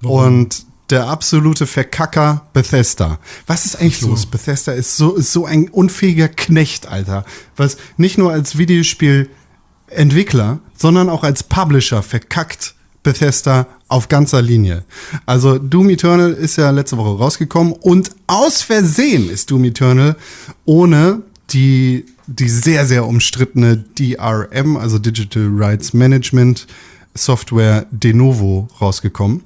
Warum? 0.00 0.24
Und 0.24 0.66
der 0.90 1.08
absolute 1.08 1.66
Verkacker 1.66 2.46
Bethesda. 2.52 3.18
Was 3.46 3.64
ist 3.64 3.76
eigentlich 3.76 4.00
so. 4.00 4.08
los? 4.08 4.26
Bethesda 4.26 4.72
ist 4.72 4.96
so, 4.96 5.14
ist 5.14 5.32
so 5.32 5.46
ein 5.46 5.70
unfähiger 5.70 6.28
Knecht, 6.28 6.86
Alter. 6.86 7.24
Was 7.56 7.78
nicht 7.96 8.18
nur 8.18 8.32
als 8.32 8.58
Videospielentwickler, 8.58 10.60
sondern 10.76 11.08
auch 11.08 11.24
als 11.24 11.44
Publisher 11.44 12.02
verkackt 12.02 12.74
Bethesda 13.02 13.66
auf 13.88 14.08
ganzer 14.08 14.42
Linie. 14.42 14.84
Also 15.26 15.58
Doom 15.58 15.90
Eternal 15.90 16.32
ist 16.32 16.56
ja 16.56 16.70
letzte 16.70 16.96
Woche 16.96 17.18
rausgekommen 17.18 17.72
und 17.72 18.10
aus 18.26 18.62
Versehen 18.62 19.28
ist 19.28 19.50
Doom 19.50 19.64
Eternal 19.64 20.16
ohne 20.64 21.22
die, 21.50 22.06
die 22.26 22.48
sehr, 22.48 22.86
sehr 22.86 23.06
umstrittene 23.06 23.76
DRM, 23.76 24.76
also 24.76 24.98
Digital 24.98 25.48
Rights 25.52 25.92
Management 25.92 26.66
Software 27.14 27.86
de 27.90 28.14
novo 28.14 28.68
rausgekommen 28.80 29.42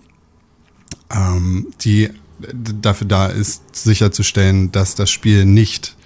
ähm, 1.11 1.73
die 1.81 2.11
dafür 2.39 3.07
da 3.07 3.27
ist, 3.27 3.75
sicherzustellen, 3.75 4.73
dass 4.73 4.95
das 4.95 5.11
Spiel 5.11 5.45
nicht 5.45 5.97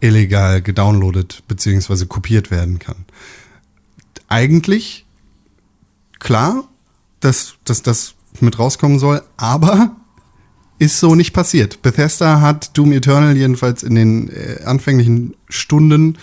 illegal 0.00 0.62
gedownloadet 0.62 1.42
bzw. 1.48 2.06
kopiert 2.06 2.50
werden 2.50 2.78
kann. 2.78 3.04
Eigentlich 4.28 5.04
klar, 6.18 6.64
dass, 7.24 7.54
dass 7.64 7.82
das 7.82 8.14
mit 8.40 8.58
rauskommen 8.58 8.98
soll, 8.98 9.22
aber 9.36 9.96
ist 10.78 11.00
so 11.00 11.14
nicht 11.14 11.32
passiert. 11.32 11.82
Bethesda 11.82 12.40
hat 12.40 12.76
Doom 12.76 12.92
Eternal 12.92 13.36
jedenfalls 13.36 13.82
in 13.82 13.94
den 13.94 14.28
äh, 14.28 14.62
anfänglichen 14.64 15.34
Stunden 15.48 16.18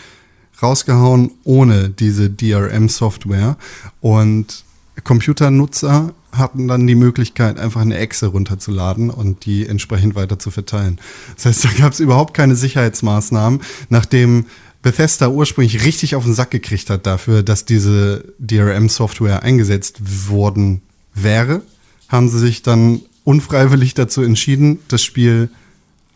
rausgehauen 0.61 1.31
ohne 1.43 1.89
diese 1.89 2.29
DRM-Software 2.29 3.57
und 4.01 4.63
Computernutzer 5.03 6.13
hatten 6.31 6.67
dann 6.67 6.85
die 6.85 6.95
Möglichkeit, 6.95 7.59
einfach 7.59 7.81
eine 7.81 7.97
Exe 7.97 8.27
runterzuladen 8.27 9.09
und 9.09 9.45
die 9.45 9.65
entsprechend 9.65 10.15
weiter 10.15 10.37
zu 10.37 10.51
verteilen. 10.51 10.99
Das 11.35 11.45
heißt, 11.45 11.65
da 11.65 11.69
gab 11.77 11.93
es 11.93 11.99
überhaupt 11.99 12.33
keine 12.33 12.55
Sicherheitsmaßnahmen, 12.55 13.61
nachdem 13.89 14.45
Bethesda 14.81 15.29
ursprünglich 15.29 15.83
richtig 15.85 16.15
auf 16.15 16.23
den 16.23 16.33
Sack 16.33 16.51
gekriegt 16.51 16.89
hat 16.89 17.05
dafür, 17.05 17.43
dass 17.43 17.65
diese 17.65 18.33
DRM-Software 18.39 19.43
eingesetzt 19.43 20.29
worden 20.29 20.81
wäre, 21.13 21.61
haben 22.07 22.29
sie 22.29 22.39
sich 22.39 22.61
dann 22.61 23.01
unfreiwillig 23.23 23.93
dazu 23.93 24.21
entschieden, 24.21 24.79
das 24.87 25.03
Spiel 25.03 25.49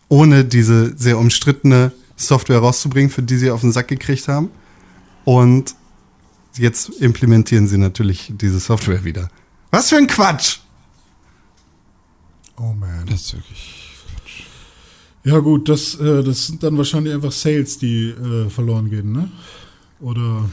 ohne 0.08 0.44
diese 0.44 0.96
sehr 0.96 1.18
umstrittene 1.18 1.92
Software 2.16 2.58
rauszubringen, 2.58 3.10
für 3.10 3.22
die 3.22 3.36
sie 3.36 3.50
auf 3.50 3.60
den 3.60 3.72
Sack 3.72 3.88
gekriegt 3.88 4.28
haben. 4.28 4.50
Und 5.24 5.74
jetzt 6.56 6.88
implementieren 7.00 7.66
sie 7.66 7.78
natürlich 7.78 8.32
diese 8.34 8.60
Software 8.60 9.04
wieder. 9.04 9.30
Was 9.70 9.90
für 9.90 9.96
ein 9.96 10.06
Quatsch! 10.06 10.58
Oh 12.58 12.72
man. 12.72 13.04
Das 13.06 13.20
ist 13.20 13.34
wirklich. 13.34 13.82
Ja 15.24 15.38
gut, 15.40 15.68
das, 15.68 15.96
äh, 15.96 16.22
das 16.22 16.46
sind 16.46 16.62
dann 16.62 16.78
wahrscheinlich 16.78 17.12
einfach 17.12 17.32
Sales, 17.32 17.78
die 17.78 18.10
äh, 18.10 18.48
verloren 18.48 18.88
gehen, 18.88 19.12
ne? 19.12 19.28
Oder 20.00 20.48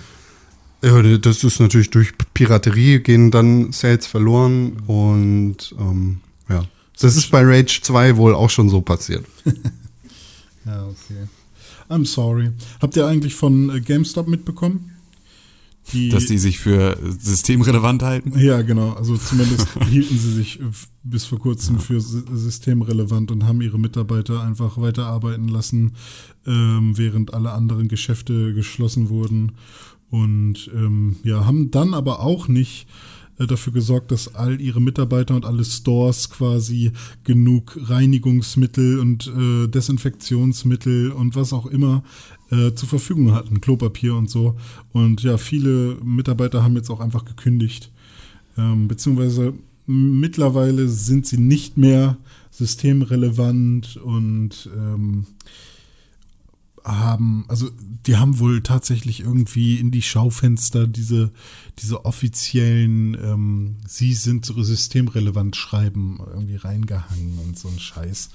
Ja, 0.83 1.01
das 1.17 1.43
ist 1.43 1.59
natürlich 1.59 1.89
durch 1.91 2.11
Piraterie 2.33 2.99
gehen 2.99 3.31
dann 3.31 3.71
Sales 3.71 4.05
verloren 4.05 4.73
und 4.87 5.73
ähm, 5.79 6.19
ja. 6.49 6.65
Das 6.99 7.15
ist 7.15 7.31
bei 7.31 7.41
Rage 7.43 7.79
2 7.81 8.17
wohl 8.17 8.35
auch 8.35 8.49
schon 8.49 8.69
so 8.69 8.81
passiert. 8.81 9.25
ja, 10.65 10.85
okay. 10.85 11.27
I'm 11.89 12.05
sorry. 12.05 12.49
Habt 12.81 12.95
ihr 12.95 13.05
eigentlich 13.07 13.33
von 13.35 13.69
äh, 13.69 13.81
GameStop 13.81 14.27
mitbekommen? 14.27 14.89
Die, 15.91 16.07
Dass 16.09 16.27
die 16.27 16.37
sich 16.37 16.59
für 16.59 16.97
systemrelevant 17.19 18.03
halten? 18.03 18.39
ja, 18.39 18.61
genau. 18.61 18.91
Also 18.93 19.17
zumindest 19.17 19.67
hielten 19.89 20.17
sie 20.17 20.31
sich 20.33 20.61
äh, 20.61 20.63
bis 21.03 21.25
vor 21.25 21.39
kurzem 21.39 21.77
für 21.79 21.99
sy- 21.99 22.23
systemrelevant 22.33 23.31
und 23.31 23.43
haben 23.45 23.61
ihre 23.61 23.77
Mitarbeiter 23.79 24.41
einfach 24.43 24.77
weiterarbeiten 24.77 25.49
lassen, 25.49 25.95
ähm, 26.47 26.97
während 26.97 27.33
alle 27.33 27.51
anderen 27.51 27.89
Geschäfte 27.89 28.53
geschlossen 28.53 29.09
wurden. 29.09 29.53
Und 30.13 30.69
ähm, 30.75 31.15
ja, 31.23 31.43
haben 31.47 31.71
dann 31.71 31.95
aber 31.95 32.19
auch 32.19 32.47
nicht 32.47 32.85
äh, 33.39 33.47
dafür 33.47 33.73
gesorgt, 33.73 34.11
dass 34.11 34.35
all 34.35 34.61
ihre 34.61 34.79
Mitarbeiter 34.79 35.35
und 35.35 35.43
alle 35.43 35.65
Stores 35.65 36.29
quasi 36.29 36.91
genug 37.23 37.75
Reinigungsmittel 37.81 38.99
und 38.99 39.25
äh, 39.35 39.67
Desinfektionsmittel 39.67 41.11
und 41.11 41.35
was 41.35 41.51
auch 41.51 41.65
immer 41.65 42.03
äh, 42.51 42.75
zur 42.75 42.89
Verfügung 42.89 43.33
hatten, 43.33 43.59
Klopapier 43.59 44.13
und 44.13 44.29
so. 44.29 44.55
Und 44.91 45.23
ja, 45.23 45.39
viele 45.39 45.97
Mitarbeiter 46.03 46.63
haben 46.63 46.75
jetzt 46.75 46.91
auch 46.91 46.99
einfach 46.99 47.25
gekündigt. 47.25 47.91
Ähm, 48.55 48.87
beziehungsweise 48.87 49.55
mittlerweile 49.87 50.89
sind 50.89 51.25
sie 51.25 51.39
nicht 51.39 51.75
mehr 51.75 52.17
systemrelevant 52.51 53.97
und 53.97 54.69
ähm, 54.77 55.25
haben, 56.83 57.45
also 57.47 57.69
die 58.05 58.17
haben 58.17 58.39
wohl 58.39 58.61
tatsächlich 58.61 59.21
irgendwie 59.21 59.77
in 59.77 59.91
die 59.91 60.01
Schaufenster 60.01 60.87
diese, 60.87 61.31
diese 61.79 62.05
offiziellen, 62.05 63.15
ähm, 63.15 63.77
sie 63.87 64.13
sind 64.13 64.45
systemrelevant 64.45 65.55
Schreiben 65.55 66.19
irgendwie 66.19 66.57
reingehangen 66.57 67.39
und 67.39 67.57
so 67.57 67.69
ein 67.69 67.79
Scheiß. 67.79 68.29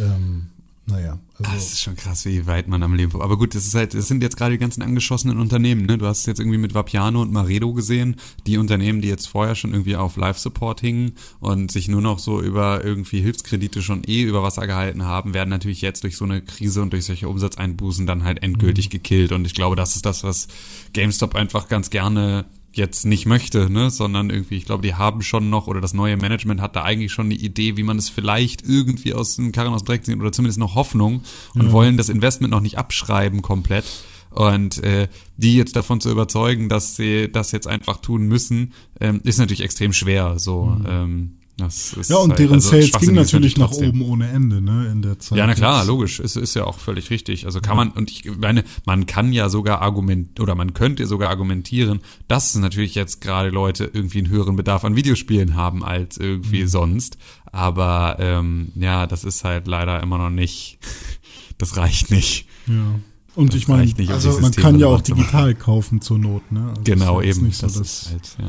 Ähm, 0.00 0.48
naja, 0.84 1.20
also. 1.38 1.52
Das 1.52 1.72
ist 1.72 1.80
schon 1.80 1.94
krass, 1.94 2.24
wie 2.24 2.46
weit 2.46 2.66
man 2.66 2.82
am 2.82 2.94
Leben. 2.94 3.20
Aber 3.20 3.38
gut, 3.38 3.54
das 3.54 3.64
ist 3.66 3.74
halt, 3.74 3.94
das 3.94 4.08
sind 4.08 4.20
jetzt 4.20 4.36
gerade 4.36 4.52
die 4.52 4.58
ganzen 4.58 4.82
angeschossenen 4.82 5.38
Unternehmen, 5.38 5.86
ne? 5.86 5.96
Du 5.96 6.06
hast 6.06 6.20
es 6.20 6.26
jetzt 6.26 6.40
irgendwie 6.40 6.58
mit 6.58 6.74
Vapiano 6.74 7.22
und 7.22 7.32
Maredo 7.32 7.72
gesehen, 7.72 8.16
die 8.46 8.58
Unternehmen, 8.58 9.00
die 9.00 9.08
jetzt 9.08 9.28
vorher 9.28 9.54
schon 9.54 9.70
irgendwie 9.70 9.94
auf 9.94 10.16
Live-Support 10.16 10.80
hingen 10.80 11.12
und 11.38 11.70
sich 11.70 11.86
nur 11.86 12.02
noch 12.02 12.18
so 12.18 12.42
über 12.42 12.84
irgendwie 12.84 13.20
Hilfskredite 13.20 13.80
schon 13.80 14.02
eh 14.04 14.22
über 14.22 14.42
Wasser 14.42 14.66
gehalten 14.66 15.04
haben, 15.04 15.34
werden 15.34 15.50
natürlich 15.50 15.82
jetzt 15.82 16.02
durch 16.02 16.16
so 16.16 16.24
eine 16.24 16.42
Krise 16.42 16.82
und 16.82 16.92
durch 16.92 17.04
solche 17.04 17.28
Umsatzeinbußen 17.28 18.04
dann 18.06 18.24
halt 18.24 18.42
endgültig 18.42 18.86
mhm. 18.86 18.90
gekillt. 18.90 19.30
Und 19.30 19.44
ich 19.44 19.54
glaube, 19.54 19.76
das 19.76 19.94
ist 19.94 20.04
das, 20.04 20.24
was 20.24 20.48
GameStop 20.92 21.36
einfach 21.36 21.68
ganz 21.68 21.90
gerne 21.90 22.46
jetzt 22.72 23.04
nicht 23.04 23.26
möchte, 23.26 23.70
ne, 23.70 23.90
sondern 23.90 24.30
irgendwie, 24.30 24.56
ich 24.56 24.64
glaube, 24.64 24.82
die 24.82 24.94
haben 24.94 25.22
schon 25.22 25.50
noch 25.50 25.66
oder 25.66 25.80
das 25.80 25.94
neue 25.94 26.16
Management 26.16 26.60
hat 26.60 26.76
da 26.76 26.82
eigentlich 26.82 27.12
schon 27.12 27.26
eine 27.26 27.34
Idee, 27.34 27.76
wie 27.76 27.82
man 27.82 27.98
es 27.98 28.08
vielleicht 28.08 28.66
irgendwie 28.66 29.14
aus 29.14 29.36
dem 29.36 29.52
Karren 29.52 29.74
aus 29.74 29.84
Dreck 29.84 30.04
sieht 30.04 30.18
oder 30.18 30.32
zumindest 30.32 30.58
noch 30.58 30.74
Hoffnung 30.74 31.22
und 31.54 31.66
ja. 31.66 31.72
wollen 31.72 31.96
das 31.96 32.08
Investment 32.08 32.50
noch 32.50 32.60
nicht 32.60 32.78
abschreiben 32.78 33.42
komplett. 33.42 33.84
Und 34.30 34.82
äh, 34.82 35.08
die 35.36 35.56
jetzt 35.56 35.76
davon 35.76 36.00
zu 36.00 36.10
überzeugen, 36.10 36.70
dass 36.70 36.96
sie 36.96 37.30
das 37.30 37.52
jetzt 37.52 37.68
einfach 37.68 37.98
tun 37.98 38.26
müssen, 38.28 38.72
ähm, 38.98 39.20
ist 39.24 39.38
natürlich 39.38 39.60
extrem 39.60 39.92
schwer. 39.92 40.38
So, 40.38 40.64
mhm. 40.64 40.86
ähm, 40.88 41.32
ja, 41.60 42.16
und 42.16 42.30
halt, 42.30 42.38
deren 42.38 42.54
also 42.54 42.70
Sales 42.70 42.92
ging 42.92 43.14
natürlich 43.14 43.56
nach 43.58 43.70
oben 43.72 44.02
ohne 44.02 44.28
Ende, 44.28 44.60
ne, 44.62 44.88
in 44.90 45.02
der 45.02 45.18
Zeit. 45.18 45.38
Ja, 45.38 45.46
na 45.46 45.54
klar, 45.54 45.84
logisch. 45.84 46.18
Es 46.18 46.34
ist 46.34 46.54
ja 46.54 46.64
auch 46.64 46.78
völlig 46.78 47.10
richtig. 47.10 47.44
Also 47.44 47.60
kann 47.60 47.76
ja. 47.76 47.84
man, 47.84 47.90
und 47.90 48.10
ich 48.10 48.24
meine, 48.38 48.64
man 48.86 49.06
kann 49.06 49.32
ja 49.32 49.48
sogar 49.48 49.82
argument, 49.82 50.40
oder 50.40 50.54
man 50.54 50.72
könnte 50.72 51.06
sogar 51.06 51.28
argumentieren, 51.28 52.00
dass 52.26 52.54
natürlich 52.54 52.94
jetzt 52.94 53.20
gerade 53.20 53.50
Leute 53.50 53.90
irgendwie 53.92 54.18
einen 54.18 54.30
höheren 54.30 54.56
Bedarf 54.56 54.84
an 54.84 54.96
Videospielen 54.96 55.54
haben 55.54 55.84
als 55.84 56.16
irgendwie 56.16 56.62
mhm. 56.62 56.68
sonst. 56.68 57.18
Aber, 57.52 58.16
ähm, 58.18 58.72
ja, 58.74 59.06
das 59.06 59.24
ist 59.24 59.44
halt 59.44 59.66
leider 59.66 60.02
immer 60.02 60.18
noch 60.18 60.30
nicht, 60.30 60.78
das 61.58 61.76
reicht 61.76 62.10
nicht. 62.10 62.46
Ja. 62.66 62.98
Und 63.34 63.48
das 63.48 63.56
ich 63.56 63.68
meine, 63.68 63.92
also 64.08 64.40
man 64.40 64.52
kann 64.52 64.78
ja 64.78 64.86
auch 64.88 65.00
digital 65.00 65.54
kaufen 65.54 66.00
zur 66.00 66.18
Not, 66.18 66.50
ne? 66.50 66.68
Also 66.70 66.82
genau, 66.84 67.22
eben. 67.22 67.50
So, 67.50 67.66
das 67.66 67.76
ist 67.76 68.10
halt, 68.10 68.36
ja 68.38 68.46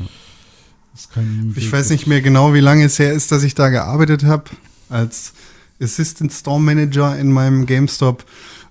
ich 1.56 1.72
weiß 1.72 1.90
nicht 1.90 2.06
mehr 2.06 2.20
genau, 2.20 2.54
wie 2.54 2.60
lange 2.60 2.84
es 2.84 2.98
her 2.98 3.12
ist, 3.12 3.32
dass 3.32 3.42
ich 3.42 3.54
da 3.54 3.68
gearbeitet 3.68 4.24
habe 4.24 4.44
als 4.88 5.32
Assistant 5.80 6.32
Store 6.32 6.60
Manager 6.60 7.18
in 7.18 7.32
meinem 7.32 7.66
GameStop. 7.66 8.24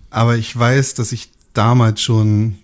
Aber 0.09 0.37
ich 0.37 0.57
weiß, 0.57 0.93
dass 0.93 1.11
ich 1.11 1.31
damals 1.53 2.01
schon 2.01 2.55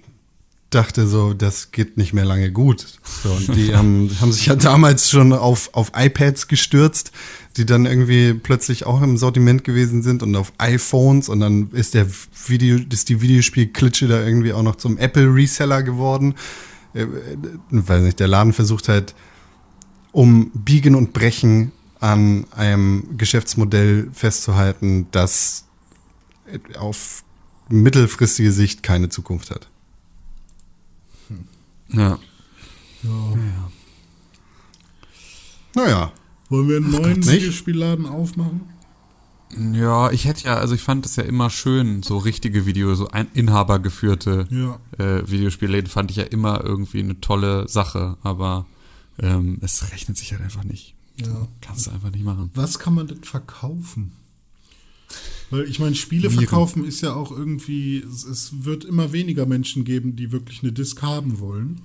dachte, 0.70 1.08
so, 1.08 1.34
das 1.34 1.72
geht 1.72 1.98
nicht 1.98 2.14
mehr 2.14 2.26
lange 2.26 2.52
gut. 2.52 2.86
So, 3.24 3.32
und 3.32 3.56
die 3.56 3.76
haben, 3.76 4.16
haben 4.22 4.32
sich 4.32 4.46
ja 4.46 4.56
damals 4.56 5.10
schon 5.10 5.34
auf, 5.34 5.70
auf 5.74 5.92
iPads 5.96 6.48
gestürzt, 6.48 7.12
die 7.58 7.66
dann 7.66 7.86
irgendwie 7.86 8.34
plötzlich 8.34 8.86
auch 8.86 9.02
im 9.02 9.18
Sortiment 9.18 9.64
gewesen 9.64 10.04
sind 10.04 10.22
und 10.22 10.36
auf 10.36 10.54
iPhones 10.60 11.28
und 11.28 11.40
dann 11.40 11.72
ist 11.72 11.96
der 11.96 12.08
Video, 12.48 12.80
ist 12.92 13.10
die 13.10 13.22
Videospielklitsche 13.22 14.08
da 14.08 14.24
irgendwie 14.24 14.54
auch 14.54 14.64
noch 14.64 14.76
zum 14.76 14.98
Apple 14.98 15.34
Reseller 15.34 15.82
geworden. 15.82 16.36
Äh, 16.94 17.08
weiß 17.72 18.04
nicht, 18.04 18.20
der 18.20 18.28
Laden 18.28 18.54
versucht 18.54 18.90
halt, 18.90 19.16
um 20.12 20.52
Biegen 20.52 20.96
und 20.96 21.14
Brechen 21.14 21.72
an 22.00 22.46
einem 22.52 23.18
Geschäftsmodell 23.18 24.10
festzuhalten, 24.14 25.08
das 25.12 25.66
auf 26.78 27.24
mittelfristige 27.70 28.52
Sicht 28.52 28.84
keine 28.84 29.10
Zukunft 29.10 29.52
hat. 29.52 29.70
Ja. 31.90 32.20
Ja. 33.04 33.10
ja. 33.10 33.72
Naja. 35.76 36.12
Wollen 36.50 36.68
wir 36.68 36.78
einen 36.78 36.92
neuen 36.92 37.26
Videospielladen 37.26 38.08
aufmachen? 38.08 38.62
Ja, 39.74 40.12
ich 40.12 40.26
hätte 40.26 40.46
ja, 40.46 40.58
also 40.58 40.76
ich 40.76 40.82
fand 40.82 41.06
es 41.06 41.16
ja 41.16 41.24
immer 41.24 41.50
schön, 41.50 42.04
so 42.04 42.18
richtige 42.18 42.66
Videos, 42.66 43.00
so 43.00 43.10
ein 43.10 43.28
inhabergeführte 43.34 44.48
ja. 44.50 44.80
äh, 45.04 45.30
Videospielläden 45.30 45.90
fand 45.90 46.12
ich 46.12 46.18
ja 46.18 46.24
immer 46.24 46.64
irgendwie 46.64 47.00
eine 47.00 47.20
tolle 47.20 47.68
Sache, 47.68 48.18
aber 48.22 48.68
ähm, 49.22 49.60
es 49.62 49.92
rechnet 49.92 50.18
sich 50.18 50.32
halt 50.32 50.42
einfach 50.42 50.64
nicht. 50.64 50.96
Ja. 51.20 51.48
Kannst 51.62 51.88
du 51.88 51.92
einfach 51.92 52.12
nicht 52.12 52.24
machen. 52.24 52.50
Was 52.54 52.80
kann 52.80 52.94
man 52.96 53.08
denn 53.08 53.24
verkaufen? 53.24 54.14
Weil 55.50 55.64
ich 55.64 55.80
meine, 55.80 55.96
Spiele 55.96 56.30
verkaufen 56.30 56.86
ist 56.86 57.02
ja 57.02 57.14
auch 57.14 57.32
irgendwie, 57.32 57.98
es 58.00 58.52
wird 58.64 58.86
immer 58.86 59.12
weniger 59.12 59.46
Menschen 59.46 59.84
geben, 59.84 60.16
die 60.16 60.32
wirklich 60.32 60.62
eine 60.62 60.72
Disc 60.72 61.02
haben 61.02 61.40
wollen. 61.40 61.82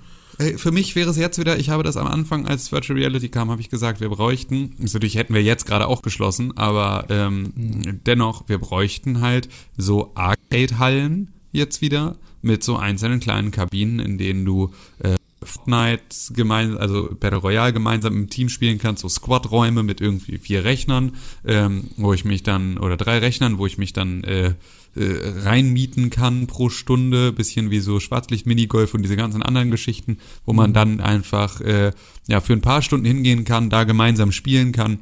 Für 0.57 0.73
mich 0.73 0.97
wäre 0.97 1.09
es 1.09 1.17
jetzt 1.17 1.39
wieder, 1.39 1.59
ich 1.59 1.71
habe 1.71 1.85
das 1.85 1.97
am 1.97 2.09
Anfang, 2.09 2.47
als 2.47 2.73
Virtual 2.73 2.99
Reality 2.99 3.29
kam, 3.29 3.51
habe 3.51 3.61
ich 3.61 3.71
gesagt, 3.71 4.01
wir 4.01 4.09
bräuchten, 4.09 4.75
also 4.81 4.99
natürlich 4.99 5.17
hätten 5.17 5.33
wir 5.33 5.43
jetzt 5.43 5.65
gerade 5.65 5.87
auch 5.87 6.03
geschlossen, 6.03 6.57
aber 6.57 7.07
ähm, 7.09 7.53
mhm. 7.55 8.01
dennoch, 8.05 8.49
wir 8.49 8.59
bräuchten 8.59 9.21
halt 9.21 9.49
so 9.77 10.13
Arcade-Hallen 10.17 11.33
jetzt 11.53 11.83
wieder 11.83 12.19
mit 12.43 12.65
so 12.65 12.77
einzelnen 12.77 13.21
kleinen 13.21 13.53
Kabinen, 13.53 14.01
in 14.01 14.19
denen 14.19 14.45
du 14.45 14.73
äh, 14.99 15.15
Fortnite 15.45 16.33
gemeinsam, 16.35 16.79
also 16.79 17.15
Battle 17.19 17.39
Royale 17.39 17.73
gemeinsam 17.73 18.15
im 18.15 18.31
Team 18.31 18.49
spielen 18.49 18.79
kannst, 18.79 19.03
so 19.03 19.09
Squad-Räume 19.09 19.83
mit 19.83 20.01
irgendwie 20.01 20.39
vier 20.39 20.65
Rechnern, 20.65 21.13
ähm, 21.45 21.91
wo 21.97 22.13
ich 22.13 22.25
mich 22.25 22.43
dann, 22.43 22.79
oder 22.79 22.97
drei 22.97 23.19
Rechnern, 23.19 23.59
wo 23.59 23.67
ich 23.67 23.79
mich 23.79 23.93
dann 23.93 24.25
äh, 24.25 24.55
äh, 24.97 25.33
reinmieten 25.43 26.11
kann 26.11 26.47
pro 26.47 26.69
Stunde, 26.69 27.33
bisschen 27.33 27.71
wie 27.71 27.81
so 27.81 27.99
Schwarzlicht-Minigolf 28.01 28.95
und 28.95 29.03
diese 29.03 29.17
ganzen 29.17 29.43
anderen 29.43 29.71
Geschichten, 29.71 30.19
wo 30.45 30.53
man 30.53 30.71
mhm. 30.71 30.75
dann 30.75 31.01
einfach 31.01 31.61
äh, 31.61 31.93
ja 32.29 32.41
für 32.41 32.53
ein 32.53 32.61
paar 32.61 32.83
Stunden 32.83 33.07
hingehen 33.07 33.45
kann, 33.45 33.71
da 33.71 33.85
gemeinsam 33.85 34.33
spielen 34.33 34.73
kann 34.73 35.01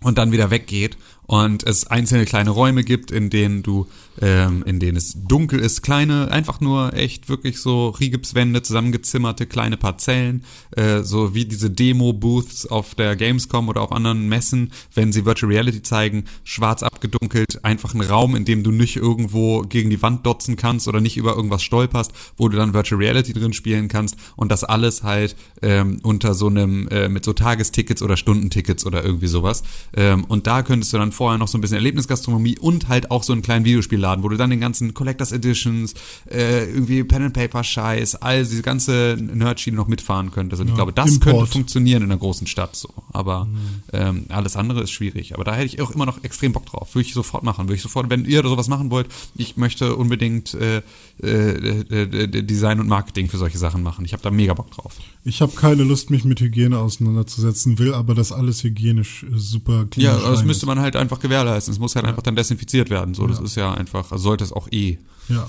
und 0.00 0.18
dann 0.18 0.32
wieder 0.32 0.50
weggeht 0.50 0.96
und 1.32 1.66
es 1.66 1.86
einzelne 1.86 2.26
kleine 2.26 2.50
Räume 2.50 2.84
gibt, 2.84 3.10
in 3.10 3.30
denen 3.30 3.62
du, 3.62 3.86
ähm, 4.20 4.62
in 4.66 4.80
denen 4.80 4.98
es 4.98 5.16
dunkel 5.16 5.60
ist, 5.60 5.80
kleine, 5.80 6.30
einfach 6.30 6.60
nur 6.60 6.92
echt 6.92 7.30
wirklich 7.30 7.58
so 7.58 7.88
Rigipswände, 7.88 8.60
zusammengezimmerte 8.60 9.46
kleine 9.46 9.78
Parzellen, 9.78 10.44
äh, 10.76 11.00
so 11.00 11.34
wie 11.34 11.46
diese 11.46 11.70
Demo-Booths 11.70 12.66
auf 12.66 12.94
der 12.94 13.16
Gamescom 13.16 13.70
oder 13.70 13.80
auf 13.80 13.92
anderen 13.92 14.28
Messen, 14.28 14.72
wenn 14.94 15.10
sie 15.10 15.24
Virtual 15.24 15.50
Reality 15.50 15.80
zeigen, 15.80 16.24
schwarz 16.44 16.82
abgedunkelt, 16.82 17.64
einfach 17.64 17.94
ein 17.94 18.02
Raum, 18.02 18.36
in 18.36 18.44
dem 18.44 18.62
du 18.62 18.70
nicht 18.70 18.96
irgendwo 18.96 19.62
gegen 19.62 19.88
die 19.88 20.02
Wand 20.02 20.26
dotzen 20.26 20.56
kannst 20.56 20.86
oder 20.86 21.00
nicht 21.00 21.16
über 21.16 21.34
irgendwas 21.34 21.62
stolperst, 21.62 22.12
wo 22.36 22.50
du 22.50 22.58
dann 22.58 22.74
Virtual 22.74 23.00
Reality 23.00 23.32
drin 23.32 23.54
spielen 23.54 23.88
kannst 23.88 24.16
und 24.36 24.52
das 24.52 24.64
alles 24.64 25.02
halt 25.02 25.34
ähm, 25.62 25.98
unter 26.02 26.34
so 26.34 26.48
einem, 26.48 26.88
äh, 26.88 27.08
mit 27.08 27.24
so 27.24 27.32
Tagestickets 27.32 28.02
oder 28.02 28.18
Stundentickets 28.18 28.84
oder 28.84 29.02
irgendwie 29.02 29.28
sowas. 29.28 29.62
Ähm, 29.96 30.24
und 30.24 30.46
da 30.46 30.62
könntest 30.62 30.92
du 30.92 30.98
dann 30.98 31.10
vorher 31.22 31.38
noch 31.38 31.46
so 31.46 31.56
ein 31.56 31.60
bisschen 31.60 31.76
Erlebnisgastronomie 31.76 32.58
und 32.58 32.88
halt 32.88 33.12
auch 33.12 33.22
so 33.22 33.32
einen 33.32 33.42
kleinen 33.42 33.64
Videospielladen, 33.64 34.24
wo 34.24 34.28
du 34.28 34.36
dann 34.36 34.50
den 34.50 34.58
ganzen 34.58 34.92
Collectors 34.92 35.30
Editions, 35.30 35.94
äh, 36.28 36.64
irgendwie 36.64 37.04
Pen 37.04 37.22
and 37.22 37.32
Paper 37.32 37.62
Scheiß, 37.62 38.16
all 38.16 38.42
diese 38.42 38.62
ganze 38.62 39.16
Nerdschiene 39.20 39.76
noch 39.76 39.86
mitfahren 39.86 40.32
könntest. 40.32 40.60
Und 40.60 40.66
ja, 40.66 40.72
ich 40.72 40.76
glaube, 40.76 40.92
das 40.92 41.14
Import. 41.14 41.36
könnte 41.36 41.52
funktionieren 41.52 42.02
in 42.02 42.10
einer 42.10 42.18
großen 42.18 42.48
Stadt 42.48 42.74
so. 42.74 42.88
Aber 43.12 43.44
mhm. 43.44 43.58
ähm, 43.92 44.24
alles 44.30 44.56
andere 44.56 44.82
ist 44.82 44.90
schwierig. 44.90 45.32
Aber 45.34 45.44
da 45.44 45.54
hätte 45.54 45.66
ich 45.66 45.80
auch 45.80 45.92
immer 45.92 46.06
noch 46.06 46.24
extrem 46.24 46.52
Bock 46.52 46.66
drauf. 46.66 46.92
Würde 46.92 47.06
ich 47.06 47.14
sofort 47.14 47.44
machen. 47.44 47.66
Würde 47.66 47.76
ich 47.76 47.82
sofort, 47.82 48.10
wenn 48.10 48.24
ihr 48.24 48.42
sowas 48.42 48.66
machen 48.66 48.90
wollt, 48.90 49.06
ich 49.36 49.56
möchte 49.56 49.94
unbedingt 49.94 50.54
äh, 50.54 50.82
äh, 51.22 51.28
äh, 51.28 52.42
Design 52.42 52.80
und 52.80 52.88
Marketing 52.88 53.28
für 53.28 53.38
solche 53.38 53.58
Sachen 53.58 53.84
machen. 53.84 54.04
Ich 54.04 54.12
habe 54.12 54.24
da 54.24 54.32
mega 54.32 54.54
Bock 54.54 54.72
drauf. 54.72 54.96
Ich 55.24 55.40
habe 55.40 55.52
keine 55.52 55.84
Lust, 55.84 56.10
mich 56.10 56.24
mit 56.24 56.40
Hygiene 56.40 56.78
auseinanderzusetzen, 56.78 57.78
will 57.78 57.94
aber 57.94 58.16
das 58.16 58.32
alles 58.32 58.64
hygienisch 58.64 59.22
äh, 59.22 59.38
super 59.38 59.86
klinisch 59.88 60.12
Ja, 60.12 60.18
das 60.18 60.44
müsste 60.44 60.66
man 60.66 60.80
halt 60.80 60.96
einfach 61.02 61.20
gewährleisten. 61.20 61.72
Es 61.72 61.78
muss 61.78 61.94
halt 61.94 62.04
ja. 62.04 62.10
einfach 62.10 62.22
dann 62.22 62.36
desinfiziert 62.36 62.90
werden. 62.90 63.14
So, 63.14 63.26
das 63.26 63.38
ja. 63.38 63.44
ist 63.44 63.54
ja 63.56 63.74
einfach, 63.74 64.12
also 64.12 64.24
sollte 64.24 64.44
es 64.44 64.52
auch 64.52 64.68
eh. 64.70 64.98
Ja. 65.28 65.46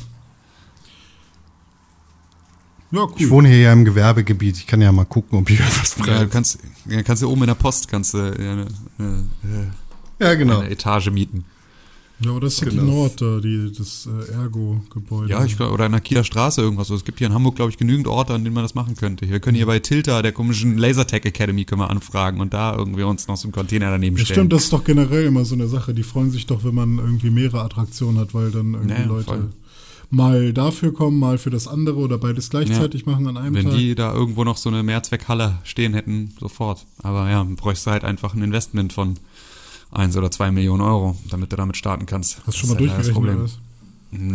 Ja, 2.91 3.05
cool. 3.05 3.13
Ich 3.17 3.29
wohne 3.31 3.47
hier 3.47 3.59
ja 3.59 3.73
im 3.73 3.85
Gewerbegebiet. 3.85 4.57
Ich 4.57 4.67
kann 4.67 4.79
ja 4.79 4.91
mal 4.91 5.05
gucken, 5.05 5.39
ob 5.39 5.49
ich 5.49 5.59
was 5.81 5.93
frei. 5.93 6.11
Ja, 6.11 6.19
du 6.19 6.27
kannst, 6.27 6.59
kannst 7.05 7.23
ja 7.23 7.27
oben 7.27 7.41
in 7.41 7.47
der 7.47 7.55
Post 7.55 7.87
kannst 7.87 8.13
du 8.13 8.17
ja, 8.17 8.51
eine, 8.51 8.67
eine, 8.99 9.73
ja, 10.19 10.35
genau. 10.35 10.59
eine 10.59 10.69
Etage 10.69 11.09
mieten. 11.09 11.45
Ja, 12.19 12.31
oder 12.31 12.49
City 12.49 12.75
genau. 12.77 12.83
Nord, 12.83 13.21
da, 13.21 13.39
die, 13.39 13.71
das 13.75 14.07
äh, 14.07 14.31
Ergo-Gebäude. 14.33 15.29
Ja, 15.29 15.43
ich 15.43 15.57
glaube, 15.57 15.73
oder 15.73 15.87
in 15.87 15.91
der 15.91 16.01
Kieler 16.01 16.23
Straße 16.23 16.61
irgendwas. 16.61 16.85
Also 16.85 16.95
es 16.95 17.05
gibt 17.05 17.17
hier 17.19 17.27
in 17.27 17.33
Hamburg, 17.33 17.55
glaube 17.55 17.71
ich, 17.71 17.77
genügend 17.77 18.07
Orte, 18.07 18.33
an 18.33 18.43
denen 18.43 18.53
man 18.53 18.63
das 18.63 18.75
machen 18.75 18.95
könnte. 18.95 19.27
Wir 19.27 19.39
können 19.39 19.55
hier 19.57 19.65
bei 19.65 19.79
Tilta, 19.79 20.21
der 20.21 20.31
komischen 20.31 20.77
Lasertech 20.77 21.25
Academy, 21.25 21.65
können 21.65 21.81
wir 21.81 21.89
anfragen 21.89 22.39
und 22.39 22.53
da 22.53 22.75
irgendwie 22.75 23.03
uns 23.03 23.27
noch 23.27 23.37
so 23.37 23.47
einen 23.47 23.51
Container 23.51 23.89
daneben 23.89 24.17
stellen. 24.17 24.27
Ja, 24.27 24.33
stimmt, 24.35 24.53
das 24.53 24.63
ist 24.65 24.73
doch 24.73 24.83
generell 24.83 25.25
immer 25.25 25.43
so 25.43 25.55
eine 25.55 25.67
Sache. 25.67 25.93
Die 25.93 26.03
freuen 26.03 26.31
sich 26.31 26.45
doch, 26.45 26.63
wenn 26.63 26.75
man 26.75 26.97
irgendwie 26.97 27.29
mehrere 27.29 27.61
Attraktionen 27.61 28.19
hat, 28.19 28.33
weil 28.33 28.51
dann 28.51 28.73
irgendwie 28.73 28.93
ja, 28.93 29.05
Leute 29.05 29.25
voll. 29.25 29.49
mal 30.09 30.53
dafür 30.53 30.93
kommen, 30.93 31.19
mal 31.19 31.37
für 31.37 31.49
das 31.49 31.67
andere 31.67 31.97
oder 31.97 32.17
beides 32.17 32.49
gleichzeitig 32.49 33.05
ja. 33.05 33.11
machen 33.11 33.27
an 33.27 33.37
einem 33.37 33.55
wenn 33.55 33.63
Tag. 33.63 33.73
Wenn 33.73 33.79
die 33.79 33.95
da 33.95 34.13
irgendwo 34.13 34.43
noch 34.43 34.57
so 34.57 34.69
eine 34.69 34.83
Mehrzweckhalle 34.83 35.57
stehen 35.63 35.93
hätten, 35.93 36.33
sofort. 36.39 36.85
Aber 37.01 37.29
ja, 37.29 37.43
bräuchst 37.43 37.85
du 37.85 37.91
halt 37.91 38.05
einfach 38.05 38.33
ein 38.33 38.43
Investment 38.43 38.93
von 38.93 39.15
eins 39.93 40.17
oder 40.17 40.31
zwei 40.31 40.51
Millionen 40.51 40.81
Euro, 40.81 41.15
damit 41.29 41.51
du 41.51 41.55
damit 41.55 41.77
starten 41.77 42.05
kannst. 42.05 42.37
Hast 42.45 42.57
du 42.57 42.59
schon 42.61 42.69
mal 42.69 42.77
durchgerechnet? 42.77 43.59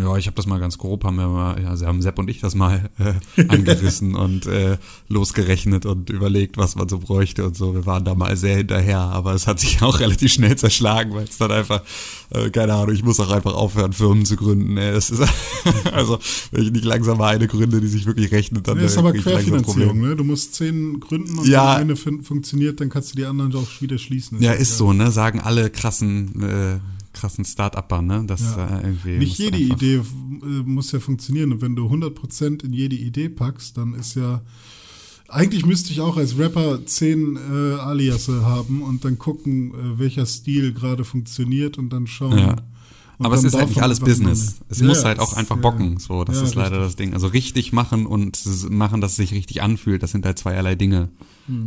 Ja, 0.01 0.17
ich 0.17 0.27
habe 0.27 0.35
das 0.37 0.47
mal 0.47 0.59
ganz 0.59 0.77
grob, 0.79 1.05
haben 1.05 1.17
wir 1.17 1.29
mal, 1.29 1.63
ja, 1.63 1.77
sie 1.77 1.87
haben 1.87 2.03
Sepp 2.03 2.19
und 2.19 2.29
ich 2.29 2.41
das 2.41 2.55
mal 2.55 2.91
äh, 2.99 3.43
angerissen 3.49 4.15
und 4.15 4.47
äh, 4.47 4.77
losgerechnet 5.09 5.87
und 5.87 6.11
überlegt, 6.11 6.57
was 6.57 6.75
man 6.77 6.89
so 6.89 6.99
bräuchte 6.99 7.47
und 7.47 7.57
so. 7.57 7.75
Wir 7.75 7.87
waren 7.87 8.05
da 8.05 8.15
mal 8.15 8.37
sehr 8.37 8.57
hinterher, 8.57 8.99
aber 8.99 9.35
es 9.35 9.47
hat 9.47 9.61
sich 9.61 9.83
auch 9.83 10.01
relativ 10.01 10.33
schnell 10.33 10.57
zerschlagen, 10.57 11.15
weil 11.15 11.25
es 11.25 11.39
dann 11.39 11.53
einfach, 11.53 11.83
äh, 12.31 12.51
keine 12.51 12.75
Ahnung, 12.75 12.95
ich 12.95 13.05
muss 13.05 13.21
auch 13.21 13.31
einfach 13.31 13.55
aufhören, 13.55 13.93
Firmen 13.93 14.25
zu 14.25 14.37
gründen. 14.37 14.77
Ey. 14.77 14.93
Das 14.93 15.11
ist 15.11 15.23
also, 15.93 16.19
wenn 16.51 16.65
ich 16.65 16.71
nicht 16.73 16.85
langsam 16.85 17.19
mal 17.19 17.35
eine 17.35 17.47
gründe, 17.47 17.81
die 17.81 17.89
sich 17.89 18.07
wirklich 18.07 18.33
rechnet, 18.33 18.67
dann 18.67 18.79
Das 18.79 18.93
ist 18.93 18.97
äh, 18.97 19.01
aber 19.01 19.13
Querfinanzierung, 19.13 20.01
ne? 20.01 20.17
Du 20.17 20.25
musst 20.25 20.55
zehn 20.55 20.99
gründen 21.01 21.39
und 21.39 21.47
Ja. 21.47 21.75
wenn 21.77 21.83
eine 21.83 21.97
fun 21.97 22.23
funktioniert, 22.23 22.81
dann 22.81 22.89
kannst 22.91 23.13
du 23.13 23.17
die 23.17 23.25
anderen 23.25 23.55
auch 23.55 23.81
wieder 23.81 23.99
schließen. 23.99 24.41
Ja, 24.43 24.53
ist 24.53 24.77
so, 24.77 24.93
ne? 24.93 25.11
Sagen 25.11 25.41
alle 25.41 25.71
krassen, 25.71 26.43
äh, 26.43 26.79
krassen 27.19 27.45
Start-Upper, 27.45 28.03
ne? 28.03 28.25
Das 28.27 28.41
Ja. 28.41 28.79
äh, 28.79 28.83
irgendwie. 28.87 29.19
Nicht 29.19 29.39
jede 29.39 29.59
Idee 29.59 29.97
äh, 29.97 30.03
muss 30.65 30.93
ja 30.93 31.01
funktionieren. 31.01 31.53
Und 31.53 31.61
wenn 31.63 31.75
du 31.77 31.87
100% 31.89 32.65
in 32.65 32.73
jede 32.73 32.97
Idee 32.97 33.29
packst, 33.29 33.77
dann 33.77 33.95
ist 33.95 34.15
ja. 34.15 34.43
Eigentlich 35.31 35.67
müsste 35.67 35.91
ich 35.93 36.01
auch 36.01 36.17
als 36.17 36.39
Rapper 36.39 36.87
zehn 36.87 37.37
äh, 37.37 37.75
Aliasse 37.81 38.47
haben 38.47 38.81
und 38.83 39.05
dann 39.05 39.19
gucken, 39.19 39.73
äh, 39.75 39.99
welcher 39.99 40.25
Stil 40.25 40.73
gerade 40.73 41.05
funktioniert 41.05 41.77
und 41.77 41.91
dann 41.91 42.07
schauen. 42.07 42.39
Ja. 42.39 42.57
Und 43.19 43.27
Aber 43.27 43.35
es 43.35 43.45
ist 43.45 43.55
halt 43.55 43.69
nicht 43.69 43.83
alles 43.83 44.01
Business. 44.01 44.61
Es 44.71 44.79
Ja, 44.81 44.87
muss 44.87 45.05
halt 45.05 45.19
auch 45.19 45.35
einfach 45.35 45.57
ja. 45.57 45.63
bocken. 45.63 45.99
So, 45.99 46.25
das 46.25 46.37
Ja, 46.37 46.45
ist 46.45 46.55
leider 46.55 46.77
richtig. 46.77 46.87
das 46.87 46.97
Ding. 46.97 47.13
Also 47.15 47.27
richtig 47.27 47.73
machen 47.73 48.07
und 48.07 48.41
machen, 48.71 49.01
dass 49.03 49.11
es 49.13 49.17
sich 49.19 49.33
richtig 49.33 49.61
anfühlt, 49.61 50.03
das 50.03 50.13
sind 50.13 50.25
halt 50.25 50.39
zweierlei 50.39 50.77
Dinge. 50.77 51.09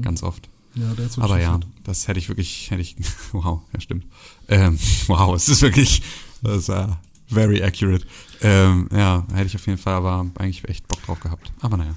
Ganz 0.01 0.23
oft. 0.23 0.47
Ja, 0.75 0.93
der 0.93 1.05
ist 1.05 1.13
so 1.13 1.21
Aber 1.21 1.39
ja, 1.39 1.55
schief. 1.55 1.69
das 1.83 2.07
hätte 2.07 2.19
ich 2.19 2.29
wirklich, 2.29 2.71
hätte 2.71 2.81
ich, 2.81 2.95
wow, 3.33 3.61
ja 3.73 3.81
stimmt. 3.81 4.05
Ähm, 4.47 4.79
wow, 5.07 5.35
es 5.35 5.49
ist 5.49 5.61
wirklich, 5.61 6.01
das 6.41 6.57
ist 6.57 6.69
uh, 6.69 6.87
very 7.27 7.61
accurate. 7.61 8.05
Ähm, 8.41 8.87
ja, 8.93 9.25
hätte 9.33 9.47
ich 9.47 9.55
auf 9.55 9.65
jeden 9.67 9.77
Fall 9.77 9.95
aber 9.95 10.25
eigentlich 10.37 10.67
echt 10.69 10.87
Bock 10.87 11.03
drauf 11.03 11.19
gehabt. 11.19 11.51
Aber 11.59 11.77
naja. 11.77 11.95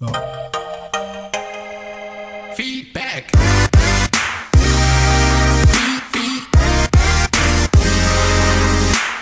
Ja. 0.00 0.12
Feedback. 2.54 3.32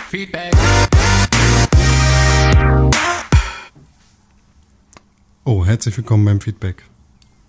Feedback. 0.09 0.53
Oh, 5.45 5.65
herzlich 5.65 5.97
willkommen 5.97 6.25
beim 6.25 6.39
Feedback. 6.41 6.83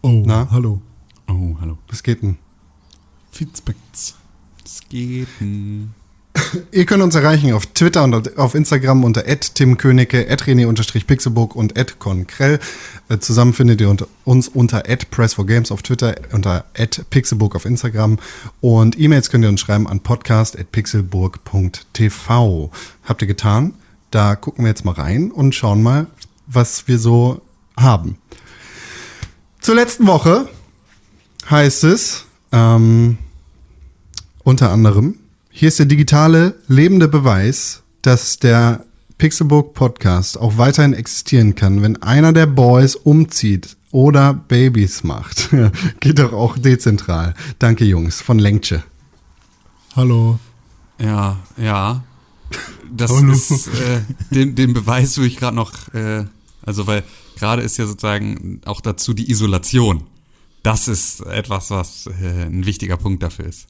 Oh, 0.04 0.22
Na? 0.26 0.46
hallo. 0.50 0.82
Oh, 1.28 1.56
hallo. 1.62 1.78
Was 1.88 2.02
geht 2.02 2.20
denn? 2.22 2.36
Feedbacks. 3.30 4.16
Es 4.62 4.80
geht. 4.90 5.28
hm. 5.38 5.92
Ihr 6.72 6.84
könnt 6.84 7.02
uns 7.02 7.14
erreichen 7.14 7.54
auf 7.54 7.64
Twitter 7.64 8.04
und 8.04 8.36
auf 8.36 8.54
Instagram 8.54 9.02
unter 9.02 9.24
@timkönigke, 9.24 10.26
@rené_pixelburg 10.28 11.56
und 11.56 11.72
@konkrell. 11.98 12.60
Äh, 13.08 13.16
Zusammen 13.18 13.54
findet 13.54 13.80
ihr 13.80 13.88
unter, 13.88 14.06
uns 14.24 14.48
unter 14.48 14.84
@press4games 14.84 15.72
auf 15.72 15.80
Twitter, 15.80 16.14
unter 16.32 16.66
@pixelburg 17.08 17.56
auf 17.56 17.64
Instagram 17.64 18.18
und 18.60 19.00
E-Mails 19.00 19.30
könnt 19.30 19.44
ihr 19.44 19.48
uns 19.48 19.62
schreiben 19.62 19.88
an 19.88 20.00
podcast@pixelburg.tv. 20.00 22.70
Habt 23.04 23.22
ihr 23.22 23.28
getan? 23.28 23.72
Da 24.10 24.36
gucken 24.36 24.66
wir 24.66 24.68
jetzt 24.68 24.84
mal 24.84 24.92
rein 24.92 25.30
und 25.30 25.54
schauen 25.54 25.82
mal, 25.82 26.08
was 26.46 26.88
wir 26.88 26.98
so 26.98 27.40
haben. 27.76 28.18
Zur 29.64 29.76
letzten 29.76 30.06
Woche 30.06 30.46
heißt 31.48 31.84
es 31.84 32.26
ähm, 32.52 33.16
unter 34.42 34.70
anderem, 34.70 35.18
hier 35.48 35.68
ist 35.68 35.78
der 35.78 35.86
digitale, 35.86 36.60
lebende 36.68 37.08
Beweis, 37.08 37.82
dass 38.02 38.38
der 38.38 38.84
Pixelbook 39.16 39.72
Podcast 39.72 40.38
auch 40.38 40.58
weiterhin 40.58 40.92
existieren 40.92 41.54
kann, 41.54 41.80
wenn 41.80 42.02
einer 42.02 42.34
der 42.34 42.44
Boys 42.44 42.94
umzieht 42.94 43.78
oder 43.90 44.34
Babys 44.34 45.02
macht. 45.02 45.48
Geht 46.00 46.18
doch 46.18 46.34
auch 46.34 46.58
dezentral. 46.58 47.34
Danke, 47.58 47.86
Jungs, 47.86 48.20
von 48.20 48.38
Lenkche. 48.38 48.82
Hallo. 49.96 50.38
Ja, 50.98 51.38
ja. 51.56 52.04
Das 52.94 53.10
no. 53.10 53.32
ist 53.32 53.68
äh, 53.68 54.02
den, 54.30 54.56
den 54.56 54.74
Beweis 54.74 55.16
würde 55.16 55.28
ich 55.28 55.38
gerade 55.38 55.56
noch, 55.56 55.72
äh, 55.94 56.26
also 56.66 56.86
weil 56.86 57.02
gerade 57.36 57.62
ist 57.62 57.76
ja 57.76 57.86
sozusagen 57.86 58.60
auch 58.64 58.80
dazu 58.80 59.14
die 59.14 59.30
Isolation. 59.30 60.04
Das 60.62 60.88
ist 60.88 61.20
etwas, 61.20 61.70
was 61.70 62.06
äh, 62.06 62.44
ein 62.44 62.64
wichtiger 62.66 62.96
Punkt 62.96 63.22
dafür 63.22 63.46
ist. 63.46 63.68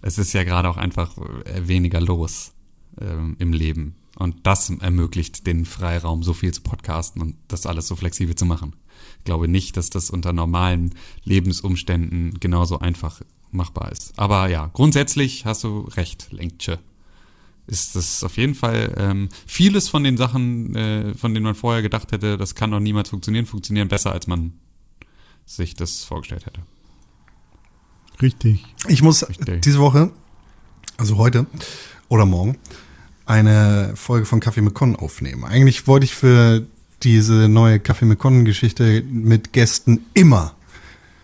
Es 0.00 0.18
ist 0.18 0.32
ja 0.32 0.42
gerade 0.44 0.68
auch 0.68 0.76
einfach 0.76 1.16
äh, 1.18 1.68
weniger 1.68 2.00
los 2.00 2.52
ähm, 3.00 3.36
im 3.38 3.52
Leben. 3.52 3.94
Und 4.16 4.46
das 4.46 4.68
ermöglicht 4.68 5.46
den 5.46 5.64
Freiraum, 5.64 6.22
so 6.22 6.34
viel 6.34 6.52
zu 6.52 6.62
podcasten 6.62 7.22
und 7.22 7.36
das 7.48 7.66
alles 7.66 7.86
so 7.86 7.96
flexibel 7.96 8.34
zu 8.34 8.44
machen. 8.44 8.76
Ich 9.18 9.24
glaube 9.24 9.48
nicht, 9.48 9.76
dass 9.76 9.88
das 9.88 10.10
unter 10.10 10.32
normalen 10.32 10.94
Lebensumständen 11.24 12.38
genauso 12.38 12.78
einfach 12.78 13.22
machbar 13.50 13.90
ist. 13.90 14.12
Aber 14.18 14.48
ja, 14.48 14.70
grundsätzlich 14.72 15.46
hast 15.46 15.64
du 15.64 15.80
recht, 15.96 16.28
Lenkche 16.30 16.78
ist 17.66 17.96
das 17.96 18.24
auf 18.24 18.36
jeden 18.36 18.54
Fall 18.54 18.94
ähm, 18.96 19.28
vieles 19.46 19.88
von 19.88 20.04
den 20.04 20.16
Sachen, 20.16 20.74
äh, 20.74 21.14
von 21.14 21.32
denen 21.34 21.44
man 21.44 21.54
vorher 21.54 21.82
gedacht 21.82 22.12
hätte, 22.12 22.36
das 22.36 22.54
kann 22.54 22.70
doch 22.70 22.80
niemals 22.80 23.10
funktionieren, 23.10 23.46
funktionieren 23.46 23.88
besser, 23.88 24.12
als 24.12 24.26
man 24.26 24.52
sich 25.46 25.74
das 25.74 26.04
vorgestellt 26.04 26.46
hätte. 26.46 26.60
Richtig. 28.20 28.64
Ich 28.88 29.02
muss 29.02 29.28
Richtig. 29.28 29.62
diese 29.62 29.78
Woche, 29.78 30.10
also 30.96 31.16
heute 31.16 31.46
oder 32.08 32.26
morgen, 32.26 32.58
eine 33.26 33.92
Folge 33.96 34.26
von 34.26 34.40
Kaffee 34.40 34.60
mit 34.60 34.74
Con 34.74 34.96
aufnehmen. 34.96 35.44
Eigentlich 35.44 35.86
wollte 35.86 36.04
ich 36.04 36.14
für 36.14 36.66
diese 37.02 37.48
neue 37.48 37.80
Kaffee 37.80 38.04
mit 38.04 38.18
Con 38.18 38.44
Geschichte 38.44 39.02
mit 39.02 39.52
Gästen 39.52 40.06
immer 40.14 40.54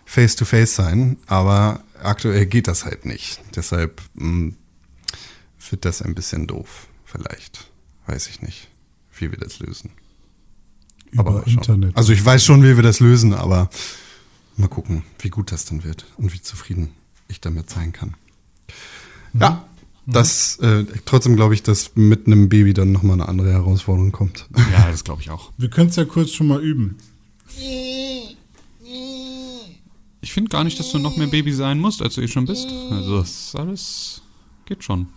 face 0.05 0.35
to 0.35 0.45
face 0.45 0.75
sein, 0.75 1.17
aber 1.27 1.83
aktuell 2.01 2.45
geht 2.45 2.67
das 2.67 2.85
halt 2.85 3.05
nicht. 3.05 3.39
Deshalb 3.55 4.01
mh, 4.15 4.53
wird 5.71 5.85
das 5.85 6.01
ein 6.01 6.15
bisschen 6.15 6.47
doof. 6.47 6.87
Vielleicht. 7.05 7.69
Weiß 8.05 8.27
ich 8.27 8.41
nicht, 8.41 8.67
wie 9.17 9.31
wir 9.31 9.37
das 9.37 9.59
lösen. 9.59 9.91
Über 11.11 11.21
Aber. 11.21 11.47
Internet. 11.47 11.95
Also 11.97 12.13
ich 12.13 12.23
weiß 12.23 12.43
schon, 12.43 12.63
wie 12.63 12.75
wir 12.75 12.83
das 12.83 12.99
lösen, 12.99 13.33
aber 13.33 13.69
mal 14.57 14.67
gucken, 14.67 15.03
wie 15.19 15.29
gut 15.29 15.51
das 15.51 15.65
dann 15.65 15.83
wird 15.83 16.05
und 16.17 16.33
wie 16.33 16.41
zufrieden 16.41 16.89
ich 17.27 17.41
damit 17.41 17.69
sein 17.69 17.93
kann. 17.93 18.15
Ja, 19.33 19.65
das 20.05 20.57
äh, 20.57 20.85
trotzdem 21.05 21.35
glaube 21.35 21.53
ich, 21.53 21.63
dass 21.63 21.95
mit 21.95 22.25
einem 22.25 22.49
Baby 22.49 22.73
dann 22.73 22.91
nochmal 22.91 23.13
eine 23.13 23.27
andere 23.27 23.51
Herausforderung 23.51 24.11
kommt. 24.11 24.47
Ja, 24.71 24.89
das 24.89 25.03
glaube 25.03 25.21
ich 25.21 25.29
auch. 25.29 25.51
Wir 25.57 25.69
können 25.69 25.89
es 25.89 25.95
ja 25.95 26.05
kurz 26.05 26.31
schon 26.31 26.47
mal 26.47 26.61
üben. 26.61 26.97
Ich 30.21 30.33
finde 30.33 30.49
gar 30.49 30.63
nicht, 30.63 30.79
dass 30.79 30.91
du 30.91 30.99
noch 30.99 31.15
mehr 31.17 31.27
Baby 31.27 31.53
sein 31.53 31.79
musst, 31.79 32.01
als 32.01 32.15
du 32.15 32.21
eh 32.21 32.27
schon 32.27 32.45
bist. 32.45 32.67
Also 32.91 33.19
das 33.19 33.29
ist 33.29 33.55
alles 33.55 34.21
geht 34.69 34.83
schon. 34.83 35.07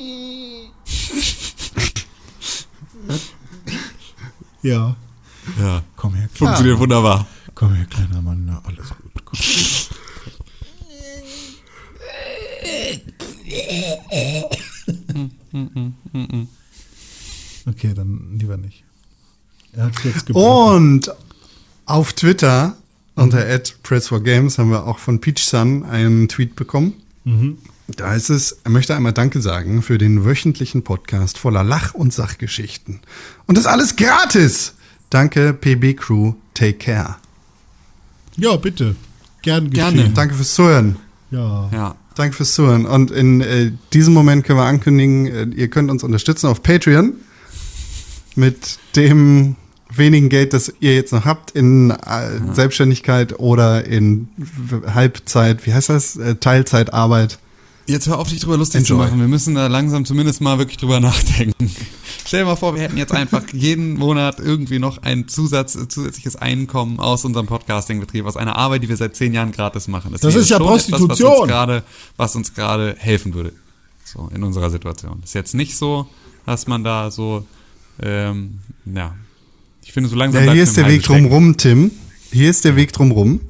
Ja. 4.62 4.94
Ja. 5.58 5.82
Komm 5.96 6.14
her, 6.14 6.28
Funktioniert 6.34 6.78
wunderbar. 6.78 7.26
komm 7.54 7.72
her, 7.74 7.86
kleiner 7.86 8.20
Mann. 8.20 8.44
Na, 8.44 8.60
alles 8.64 8.88
gut. 8.90 9.24
Komm. 9.24 9.38
Okay, 17.66 17.94
dann 17.94 18.36
lieber 18.38 18.56
nicht. 18.56 18.84
Er 19.72 19.84
hat 19.86 20.04
jetzt. 20.04 20.30
Und 20.30 21.10
auf 21.86 22.12
Twitter 22.12 22.76
unter 23.14 23.38
@press4games 23.40 24.58
haben 24.58 24.70
wir 24.70 24.86
auch 24.86 24.98
von 24.98 25.20
Peach 25.20 25.44
Sun 25.44 25.84
einen 25.84 26.28
Tweet 26.28 26.56
bekommen. 26.56 26.94
Da 27.96 28.10
heißt 28.10 28.30
es, 28.30 28.58
er 28.64 28.70
möchte 28.70 28.94
einmal 28.94 29.12
Danke 29.12 29.40
sagen 29.40 29.82
für 29.82 29.98
den 29.98 30.24
wöchentlichen 30.24 30.82
Podcast 30.82 31.38
voller 31.38 31.64
Lach- 31.64 31.94
und 31.94 32.12
Sachgeschichten. 32.12 33.00
Und 33.46 33.58
das 33.58 33.66
alles 33.66 33.96
gratis. 33.96 34.74
Danke, 35.10 35.52
PB 35.52 35.96
Crew. 35.96 36.34
Take 36.54 36.74
care. 36.74 37.16
Ja, 38.36 38.56
bitte. 38.56 38.96
Gern 39.42 39.70
Gerne. 39.70 40.10
Danke 40.10 40.34
fürs 40.34 40.54
Zuhören. 40.54 40.96
Ja. 41.30 41.70
Ja. 41.72 41.94
Danke 42.14 42.36
fürs 42.36 42.54
Zuhören. 42.54 42.86
Und 42.86 43.10
in 43.10 43.40
äh, 43.40 43.72
diesem 43.92 44.12
Moment 44.12 44.44
können 44.44 44.58
wir 44.58 44.66
ankündigen, 44.66 45.26
äh, 45.26 45.42
ihr 45.56 45.68
könnt 45.68 45.90
uns 45.90 46.02
unterstützen 46.02 46.46
auf 46.46 46.62
Patreon 46.62 47.14
mit 48.36 48.78
dem 48.96 49.56
wenigen 49.94 50.28
Geld, 50.28 50.52
das 50.52 50.72
ihr 50.80 50.94
jetzt 50.94 51.12
noch 51.12 51.24
habt 51.24 51.52
in 51.52 51.90
äh, 51.90 51.96
Selbstständigkeit 52.52 53.38
oder 53.38 53.84
in 53.84 54.28
Halbzeit, 54.86 55.66
wie 55.66 55.74
heißt 55.74 55.88
das? 55.88 56.16
Äh, 56.16 56.36
Teilzeitarbeit. 56.36 57.38
Jetzt 57.86 58.06
hör 58.06 58.18
auf, 58.18 58.28
dich 58.28 58.40
drüber 58.40 58.56
lustig 58.56 58.80
Enjoy. 58.80 58.86
zu 58.86 58.94
machen. 58.96 59.20
Wir 59.20 59.28
müssen 59.28 59.54
da 59.54 59.66
langsam 59.66 60.04
zumindest 60.04 60.40
mal 60.40 60.58
wirklich 60.58 60.78
drüber 60.78 61.00
nachdenken. 61.00 61.70
Stell 62.26 62.40
dir 62.40 62.46
mal 62.46 62.56
vor, 62.56 62.74
wir 62.74 62.82
hätten 62.82 62.96
jetzt 62.96 63.12
einfach 63.12 63.42
jeden 63.52 63.94
Monat 63.94 64.38
irgendwie 64.38 64.78
noch 64.78 65.02
ein 65.02 65.28
Zusatz, 65.28 65.76
zusätzliches 65.88 66.36
Einkommen 66.36 67.00
aus 67.00 67.24
unserem 67.24 67.46
Podcasting-Betrieb, 67.46 68.26
aus 68.26 68.36
einer 68.36 68.56
Arbeit, 68.56 68.82
die 68.82 68.88
wir 68.88 68.96
seit 68.96 69.16
zehn 69.16 69.32
Jahren 69.32 69.52
gratis 69.52 69.88
machen. 69.88 70.12
Das 70.12 70.22
wäre 70.22 70.38
ist 70.38 70.50
ja 70.50 70.58
Prostitution. 70.58 71.10
Etwas, 71.10 71.20
was 71.20 71.40
uns 71.40 71.48
gerade, 71.48 71.82
was 72.16 72.36
uns 72.36 72.54
gerade 72.54 72.94
helfen 72.98 73.34
würde. 73.34 73.52
So, 74.04 74.28
in 74.34 74.42
unserer 74.42 74.70
Situation. 74.70 75.20
Ist 75.22 75.34
jetzt 75.34 75.54
nicht 75.54 75.76
so, 75.76 76.08
dass 76.46 76.66
man 76.66 76.82
da 76.82 77.10
so, 77.10 77.44
ähm, 78.02 78.58
ja. 78.84 79.14
Ich 79.84 79.92
finde, 79.92 80.08
so 80.08 80.16
langsam. 80.16 80.44
Ja, 80.44 80.52
hier 80.52 80.62
ist 80.62 80.76
der 80.76 80.88
Weg 80.88 81.02
drumrum, 81.02 81.56
Tim. 81.56 81.92
Hier 82.32 82.50
ist 82.50 82.64
der 82.64 82.76
Weg 82.76 82.92
drumrum. 82.92 83.40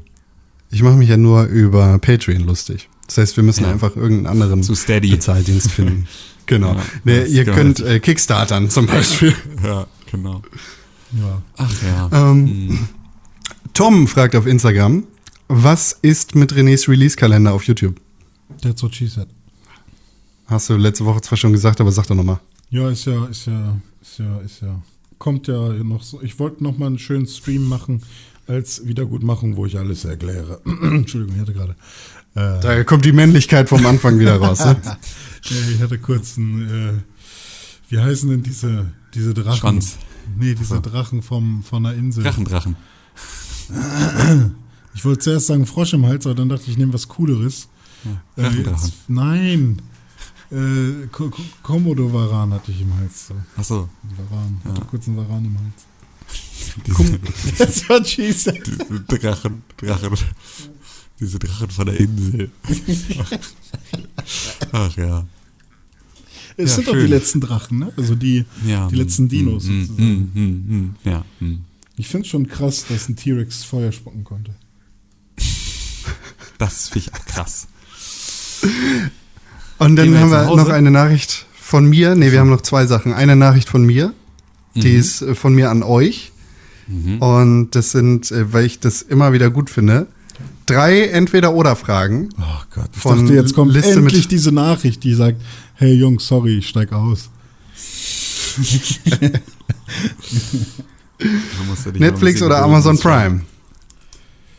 Ich 0.71 0.83
mache 0.83 0.97
mich 0.97 1.09
ja 1.09 1.17
nur 1.17 1.45
über 1.45 1.99
Patreon 1.99 2.43
lustig. 2.43 2.90
Das 3.11 3.19
heißt, 3.19 3.37
wir 3.37 3.43
müssen 3.43 3.65
Ja. 3.65 3.73
einfach 3.73 3.97
irgendeinen 3.97 4.27
anderen 4.29 4.63
Zu 4.63 4.77
Steady. 4.77 5.11
Bezahldienst 5.11 5.71
finden. 5.73 6.07
Genau. 6.47 6.75
Ja, 6.75 6.83
nee, 7.05 7.25
ihr 7.27 7.45
könnt 7.45 7.79
äh, 7.79 8.01
Kickstartern 8.01 8.71
zum 8.71 8.87
Beispiel. 8.87 9.35
Ja, 9.65 9.87
genau. 10.11 10.43
Ja. 11.13 11.43
Ach 11.57 11.73
ja. 11.83 12.31
Ähm, 12.31 12.89
Tom 13.73 14.09
fragt 14.09 14.35
auf 14.35 14.47
Instagram, 14.47 15.05
was 15.47 15.97
ist 16.03 16.35
mit 16.35 16.53
Renés 16.53 16.89
Release-Kalender 16.89 17.53
auf 17.53 17.63
YouTube? 17.65 18.01
That's 18.63 18.83
what 18.83 18.97
she 18.97 19.07
said. 19.07 19.29
Hast 20.47 20.69
du 20.71 20.77
letzte 20.77 21.05
Woche 21.05 21.21
zwar 21.21 21.39
schon 21.39 21.53
gesagt, 21.53 21.81
aber 21.81 21.93
sag 21.93 22.09
doch 22.09 22.17
nochmal. 22.17 22.41
Ja, 22.71 22.91
ist 22.91 23.05
ja, 23.05 23.27
ist 23.27 23.47
ja, 23.47 23.77
ist 24.03 24.19
ja, 24.19 24.39
ist 24.41 24.63
ja. 24.63 24.83
Kommt 25.19 25.47
ja 25.47 25.69
noch 25.75 26.03
so. 26.03 26.21
Ich 26.23 26.41
wollte 26.41 26.65
noch 26.65 26.79
mal 26.79 26.87
einen 26.87 26.99
schönen 26.99 27.27
Stream 27.29 27.69
machen 27.69 28.03
als 28.49 28.89
Wiedergutmachung, 28.89 29.57
wo 29.57 29.67
ich 29.67 29.79
alles 29.79 30.05
erkläre. 30.05 30.61
Entschuldigung, 30.83 31.37
ich 31.37 31.43
hatte 31.43 31.53
gerade. 31.53 31.77
Äh, 32.35 32.61
Da 32.61 32.85
kommt 32.85 33.05
die 33.05 33.13
Männlichkeit 33.13 33.69
vom 33.69 33.85
Anfang 33.87 34.19
wieder 34.19 34.37
raus. 34.37 34.61
Ne? 34.65 34.77
ja, 35.45 35.57
ich 35.75 35.81
hatte 35.81 35.99
kurz 35.99 36.37
einen, 36.39 36.99
äh, 36.99 37.03
wie 37.89 37.99
heißen 37.99 38.29
denn 38.31 38.43
diese, 38.43 38.87
diese 39.15 39.35
Drachen? 39.35 39.59
Schwanz. 39.59 39.97
Nee, 40.39 40.55
diese 40.55 40.81
Drachen 40.81 41.23
vom, 41.23 41.63
von 41.65 41.83
der 41.83 41.95
Insel. 41.95 42.23
Drachendrachen. 42.25 42.77
Ich 44.93 45.05
wollte 45.05 45.21
zuerst 45.21 45.47
sagen 45.47 45.67
Frosch 45.67 45.93
im 45.93 46.05
Hals, 46.05 46.27
aber 46.27 46.35
dann 46.35 46.49
dachte 46.49 46.63
ich, 46.65 46.71
ich 46.73 46.77
nehme 46.79 46.93
was 46.93 47.07
Cooleres. 47.07 47.69
Äh, 48.37 48.43
Drachendrachen. 48.43 48.89
jetzt, 48.89 48.95
nein. 49.09 49.83
Äh, 50.51 51.07
Ko- 51.13 51.31
Ko- 51.31 51.43
Komodo-Varan 51.63 52.53
hatte 52.53 52.73
ich 52.73 52.81
im 52.81 52.93
Hals. 52.97 53.29
So. 53.29 53.35
Achso. 53.57 53.89
Ein 54.03 54.17
Varan. 54.29 54.61
Ich 54.65 54.71
hatte 54.73 54.85
kurz 54.87 55.07
einen 55.07 55.17
Varan 55.17 55.45
im 55.45 55.57
Hals. 55.59 55.85
Diese, 56.87 57.57
That's 57.57 57.89
what 57.89 58.07
she 58.09 58.33
said. 58.33 58.61
diese 58.67 59.01
Drachen, 59.01 59.63
Drachen. 59.77 60.13
Diese 61.21 61.39
Drachen 61.39 61.71
von 61.71 61.87
der 61.87 62.01
Insel. 62.01 62.51
Ach 64.73 64.97
ja. 64.97 65.27
Es 66.57 66.71
Ja, 66.71 66.77
sind 66.77 66.89
doch 66.89 66.93
die 66.95 67.01
schön. 67.01 67.11
letzten 67.11 67.41
Drachen, 67.41 67.79
ne? 67.79 67.93
Also 67.97 68.15
die, 68.15 68.45
ja. 68.67 68.89
die 68.89 68.97
letzten 68.97 69.29
Dinos 69.29 69.65
Mm, 69.65 69.71
mm, 69.73 69.81
sozusagen. 69.87 70.31
mm, 70.35 70.41
mm, 70.41 70.77
mm, 70.77 70.97
ja. 71.05 71.25
mm. 71.41 71.59
Ich 71.97 72.09
finde 72.09 72.27
schon 72.29 72.49
krass, 72.49 72.87
dass 72.89 73.09
ein 73.09 73.17
T-Rex 73.17 73.65
Feuer 73.65 73.93
spucken 73.93 74.25
konnte. 74.25 74.55
Das 76.59 76.89
finde 76.89 77.09
ich 77.09 77.15
auch 77.15 77.25
krass. 77.27 77.69
Und 79.79 79.97
dann 79.97 80.13
wir 80.13 80.21
haben 80.21 80.31
wir 80.31 80.45
noch 80.57 80.69
eine 80.69 80.91
Nachricht 80.91 81.47
von 81.55 81.87
mir. 81.89 82.15
Nee, 82.15 82.33
wir 82.33 82.41
haben 82.41 82.51
noch 82.51 82.63
zwei 82.63 82.87
Sachen. 82.87 83.13
Eine 83.13 83.37
Nachricht 83.37 83.69
von 83.69 83.85
mir. 83.85 84.13
Die 84.75 84.93
ist 84.93 85.21
äh, 85.23 85.35
von 85.35 85.55
mir 85.55 85.71
an 85.71 85.83
euch. 85.83 86.33
Und 87.21 87.71
das 87.73 87.93
sind, 87.93 88.31
äh, 88.33 88.53
weil 88.53 88.65
ich 88.65 88.81
das 88.81 89.03
immer 89.03 89.33
wieder 89.33 89.49
gut 89.51 89.71
finde, 89.71 90.07
drei 90.71 91.03
Entweder-Oder-Fragen. 91.09 92.29
Oh 92.39 92.43
Gott, 92.75 92.91
ich 92.95 93.01
Von 93.01 93.21
dachte, 93.23 93.35
jetzt 93.35 93.55
kommt 93.55 93.73
Liste 93.73 93.93
endlich 93.93 94.23
mit- 94.25 94.31
diese 94.33 94.53
Nachricht, 94.53 95.03
die 95.05 95.15
sagt, 95.15 95.41
hey 95.75 95.95
Jungs, 95.95 96.27
sorry, 96.27 96.59
ich 96.59 96.69
steig 96.69 96.93
aus. 96.93 97.31
Netflix 101.95 102.43
oder 102.43 102.63
Amazon 102.63 102.99
Prime? 102.99 103.43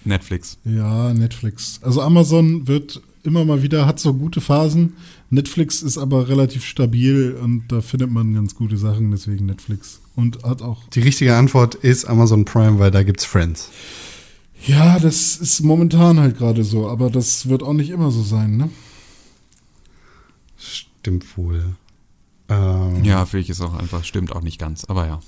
Netflix. 0.04 0.58
Ja, 0.66 1.14
Netflix. 1.14 1.80
Also 1.84 2.02
Amazon 2.02 2.68
wird 2.68 3.02
immer 3.24 3.46
mal 3.46 3.62
wieder, 3.62 3.86
hat 3.86 4.00
so 4.00 4.14
gute 4.14 4.42
Phasen. 4.42 4.94
Netflix 5.30 5.82
ist 5.82 5.98
aber 5.98 6.28
relativ 6.28 6.66
stabil 6.66 7.38
und 7.42 7.72
da 7.72 7.82
findet 7.82 8.10
man 8.12 8.34
ganz 8.34 8.56
gute 8.56 8.78
Sachen, 8.78 9.12
deswegen 9.12 9.46
Netflix. 9.46 10.00
Und 10.16 10.44
hat 10.44 10.62
auch, 10.62 10.90
Die 10.90 11.02
richtige 11.02 11.36
Antwort 11.36 11.76
ist 11.76 12.06
Amazon 12.06 12.46
Prime, 12.46 12.80
weil 12.80 12.92
da 12.92 13.04
gibt's 13.04 13.26
Friends. 13.26 13.70
Ja, 14.66 15.00
das 15.00 15.38
ist 15.38 15.62
momentan 15.62 16.20
halt 16.20 16.38
gerade 16.38 16.64
so, 16.64 16.88
aber 16.88 17.10
das 17.10 17.50
wird 17.50 17.64
auch 17.64 17.74
nicht 17.74 17.90
immer 17.90 18.12
so 18.12 18.22
sein, 18.22 18.58
ne? 18.58 18.70
Stimmt 20.58 21.38
wohl. 21.38 21.76
Ähm, 22.50 23.04
Ja, 23.04 23.26
finde 23.26 23.44
ich 23.44 23.50
ist 23.50 23.62
auch 23.62 23.74
einfach, 23.74 24.04
stimmt 24.04 24.32
auch 24.36 24.42
nicht 24.42 24.60
ganz, 24.60 24.86
aber 24.86 25.08
ja. 25.08 25.20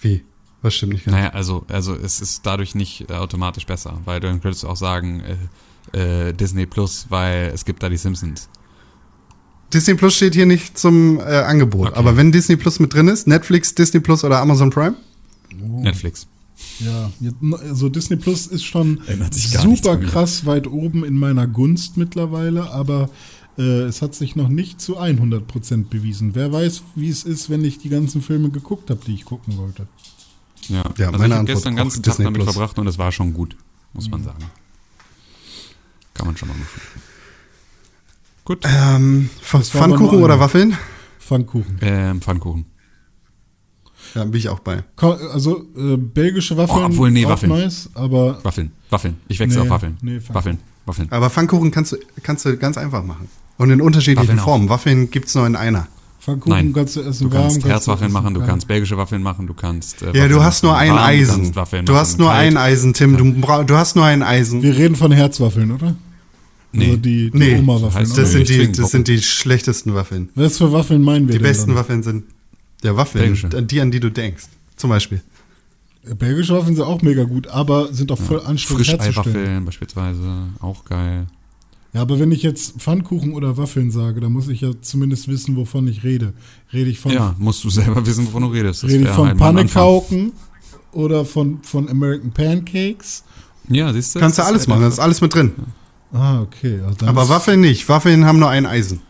Wie? 0.00 0.24
Was 0.62 0.74
stimmt 0.74 0.92
nicht 0.92 1.04
ganz? 1.04 1.16
Naja, 1.16 1.30
also, 1.30 1.64
also 1.68 1.94
es 1.94 2.20
ist 2.20 2.46
dadurch 2.46 2.74
nicht 2.74 3.10
äh, 3.10 3.14
automatisch 3.14 3.66
besser, 3.66 4.00
weil 4.04 4.20
dann 4.20 4.40
könntest 4.40 4.62
du 4.62 4.68
auch 4.68 4.76
sagen, 4.76 5.22
äh, 5.92 6.28
äh, 6.28 6.32
Disney 6.32 6.66
Plus, 6.66 7.06
weil 7.08 7.50
es 7.54 7.64
gibt 7.64 7.82
da 7.82 7.88
die 7.88 7.96
Simpsons. 7.96 8.48
Disney 9.72 9.94
Plus 9.94 10.14
steht 10.14 10.34
hier 10.34 10.46
nicht 10.46 10.78
zum 10.78 11.18
äh, 11.18 11.22
Angebot. 11.22 11.88
Okay. 11.88 11.98
Aber 11.98 12.16
wenn 12.16 12.30
Disney 12.30 12.56
Plus 12.56 12.78
mit 12.78 12.94
drin 12.94 13.08
ist, 13.08 13.26
Netflix, 13.26 13.74
Disney 13.74 14.00
Plus 14.00 14.22
oder 14.24 14.40
Amazon 14.40 14.70
Prime? 14.70 14.94
Netflix. 15.52 16.26
Ja, 16.80 17.10
also 17.62 17.88
Disney 17.88 18.16
Plus 18.16 18.46
ist 18.46 18.64
schon 18.64 19.00
super 19.62 19.96
krass 19.96 20.44
weit 20.44 20.66
oben 20.66 21.04
in 21.04 21.16
meiner 21.16 21.46
Gunst 21.46 21.96
mittlerweile, 21.96 22.70
aber 22.70 23.10
äh, 23.56 23.82
es 23.82 24.02
hat 24.02 24.14
sich 24.14 24.34
noch 24.34 24.48
nicht 24.48 24.80
zu 24.80 24.98
100% 24.98 25.84
bewiesen. 25.88 26.34
Wer 26.34 26.52
weiß, 26.52 26.82
wie 26.96 27.08
es 27.08 27.24
ist, 27.24 27.50
wenn 27.50 27.64
ich 27.64 27.78
die 27.78 27.88
ganzen 27.88 28.22
Filme 28.22 28.50
geguckt 28.50 28.90
habe, 28.90 29.00
die 29.06 29.14
ich 29.14 29.24
gucken 29.24 29.56
wollte. 29.56 29.86
Ja, 30.68 30.82
Ja, 30.96 31.06
also 31.08 31.18
meine 31.18 31.26
ich 31.26 31.30
habe 31.30 31.34
Antwort 31.34 31.46
gestern 31.46 31.72
den 31.72 31.76
ganzen 31.76 32.02
Tag 32.02 32.12
Disney 32.12 32.24
damit 32.24 32.42
Plus. 32.42 32.54
verbracht 32.54 32.78
und 32.78 32.86
es 32.86 32.98
war 32.98 33.12
schon 33.12 33.34
gut, 33.34 33.56
muss 33.92 34.10
man 34.10 34.24
sagen. 34.24 34.44
Kann 36.14 36.26
man 36.26 36.36
schon 36.36 36.48
mal 36.48 36.56
machen. 36.56 36.80
Gut. 38.44 38.64
Ähm, 38.64 39.30
Pfannkuchen 39.40 40.22
oder. 40.22 40.38
Waffeln? 40.38 40.76
Pfannkuchen. 41.18 41.78
Ähm, 41.80 42.20
Pfannkuchen. 42.20 42.66
Ja, 44.14 44.24
bin 44.24 44.34
ich 44.38 44.48
auch 44.48 44.60
bei. 44.60 44.84
Also 45.32 45.64
äh, 45.76 45.96
belgische 45.96 46.56
Waffeln, 46.56 46.82
Oh, 46.82 46.86
obwohl, 46.86 47.10
nee, 47.10 47.24
auch 47.26 47.30
Waffeln. 47.30 47.50
nice, 47.52 47.90
aber 47.94 48.38
Waffeln. 48.44 48.70
Waffeln. 48.90 49.16
Ich 49.28 49.40
wechsle 49.40 49.60
Nee, 49.60 49.64
auf 49.66 49.70
Waffeln. 49.70 49.96
nee, 50.02 50.20
Pfannkuchen. 50.20 50.34
Waffeln. 50.34 50.58
Waffeln. 50.86 51.08
Aber 51.12 51.30
Pfannkuchen 51.30 51.70
kannst 51.70 51.92
du, 51.92 51.96
kannst 52.22 52.44
du 52.44 52.56
ganz 52.56 52.76
einfach 52.78 53.02
machen. 53.04 53.28
Und 53.58 53.70
in 53.70 53.80
unterschiedlichen 53.80 54.22
Waffeln 54.28 54.38
auch. 54.40 54.44
Formen. 54.44 54.68
Waffeln 54.68 55.10
gibt's 55.10 55.34
nur 55.34 55.46
in 55.46 55.56
einer. 55.56 55.88
Pfannkuchen 56.20 56.50
Nein. 56.56 56.72
kannst 56.72 56.96
du 56.96 57.00
essen 57.02 57.28
Du 57.28 57.36
kannst 57.36 57.62
warm, 57.62 57.70
Herzwaffeln 57.70 58.06
essen 58.06 58.12
machen, 58.14 58.34
du 58.34 58.40
kannst 58.40 58.66
belgische 58.68 58.96
Waffeln 58.96 59.22
machen, 59.22 59.46
du 59.46 59.54
kannst. 59.54 60.00
Äh, 60.02 60.06
Ja, 60.06 60.12
Waffeln 60.14 60.30
du 60.32 60.42
hast 60.42 60.62
nur 60.62 60.76
ein 60.76 60.88
warm, 60.90 60.98
Du, 60.98 61.02
Eisen. 61.04 61.52
kannst 61.54 61.72
Du 61.72 61.78
machen 61.78 61.94
hast 61.96 62.18
nur 62.18 62.28
kalt. 62.28 62.46
ein 62.48 62.56
Eisen, 62.56 62.94
Tim. 62.94 63.16
Du, 63.16 63.32
brauch, 63.40 63.64
du 63.64 63.74
hast 63.76 63.96
nur 63.96 64.04
ein 64.04 64.22
Eisen. 64.22 64.62
Wir 64.62 64.76
reden 64.76 64.96
von 64.96 65.12
Herzwaffeln, 65.12 65.72
oder? 65.72 65.94
Nee. 66.72 66.86
Also 66.86 66.96
die, 66.96 67.30
die 67.30 67.38
Nee, 67.38 67.58
Oma-Waffeln. 67.58 68.08
Das 68.08 68.16
Nee, 68.16 68.24
sind, 68.24 68.48
die, 68.48 68.72
das 68.72 68.90
sind 68.90 69.06
die 69.08 69.22
schlechtesten 69.22 69.94
Waffeln. 69.94 70.30
Was 70.34 70.58
für 70.58 70.72
Waffeln 70.72 71.02
meinen 71.02 71.28
wir 71.28 71.32
Die 71.34 71.38
denn 71.38 71.46
besten 71.46 71.68
dann? 71.70 71.76
Waffeln 71.78 72.02
sind 72.02 72.24
ja 72.82 72.96
Waffeln, 72.96 73.24
Belgische. 73.24 73.62
die 73.62 73.80
an 73.80 73.90
die 73.90 74.00
du 74.00 74.10
denkst. 74.10 74.44
Zum 74.76 74.90
Beispiel. 74.90 75.22
Belgische 76.18 76.54
Waffeln 76.54 76.76
sind 76.76 76.84
auch 76.84 77.00
mega 77.02 77.24
gut, 77.24 77.46
aber 77.48 77.92
sind 77.92 78.12
auch 78.12 78.18
voll 78.18 78.40
anstrengend 78.40 78.88
herzustellen. 78.88 79.14
Frischeiwaffeln 79.14 79.64
beispielsweise, 79.64 80.48
auch 80.60 80.84
geil. 80.84 81.26
Ja, 81.94 82.02
aber 82.02 82.18
wenn 82.18 82.32
ich 82.32 82.42
jetzt 82.42 82.80
Pfannkuchen 82.80 83.32
oder 83.32 83.56
Waffeln 83.56 83.92
sage, 83.92 84.20
dann 84.20 84.32
muss 84.32 84.48
ich 84.48 84.60
ja 84.60 84.72
zumindest 84.80 85.28
wissen, 85.28 85.56
wovon 85.56 85.86
ich 85.86 86.02
rede. 86.02 86.34
Rede 86.72 86.90
ich 86.90 86.98
von, 86.98 87.12
Ja, 87.12 87.36
musst 87.38 87.62
du 87.62 87.70
selber 87.70 88.04
wissen, 88.04 88.26
wovon 88.26 88.42
du 88.42 88.48
redest. 88.48 88.82
Das 88.82 88.90
rede 88.90 89.04
ich 89.04 89.10
von 89.10 89.28
halt 89.28 90.32
oder 90.92 91.24
von, 91.24 91.58
von 91.62 91.88
American 91.88 92.32
Pancakes? 92.32 93.24
Ja, 93.68 93.92
siehst 93.92 94.14
du? 94.14 94.20
Kannst 94.20 94.38
du 94.38 94.44
alles 94.44 94.62
ist 94.62 94.68
machen, 94.68 94.80
halt 94.80 94.88
das 94.88 94.94
ist 94.94 95.00
alles 95.00 95.20
mit 95.20 95.34
drin. 95.34 95.52
Ah, 96.12 96.40
okay. 96.42 96.80
Also 96.86 97.06
Aber 97.06 97.28
Waffeln 97.28 97.60
nicht. 97.60 97.88
Waffeln 97.88 98.24
haben 98.24 98.38
nur 98.38 98.48
ein 98.48 98.66
Eisen. 98.66 99.00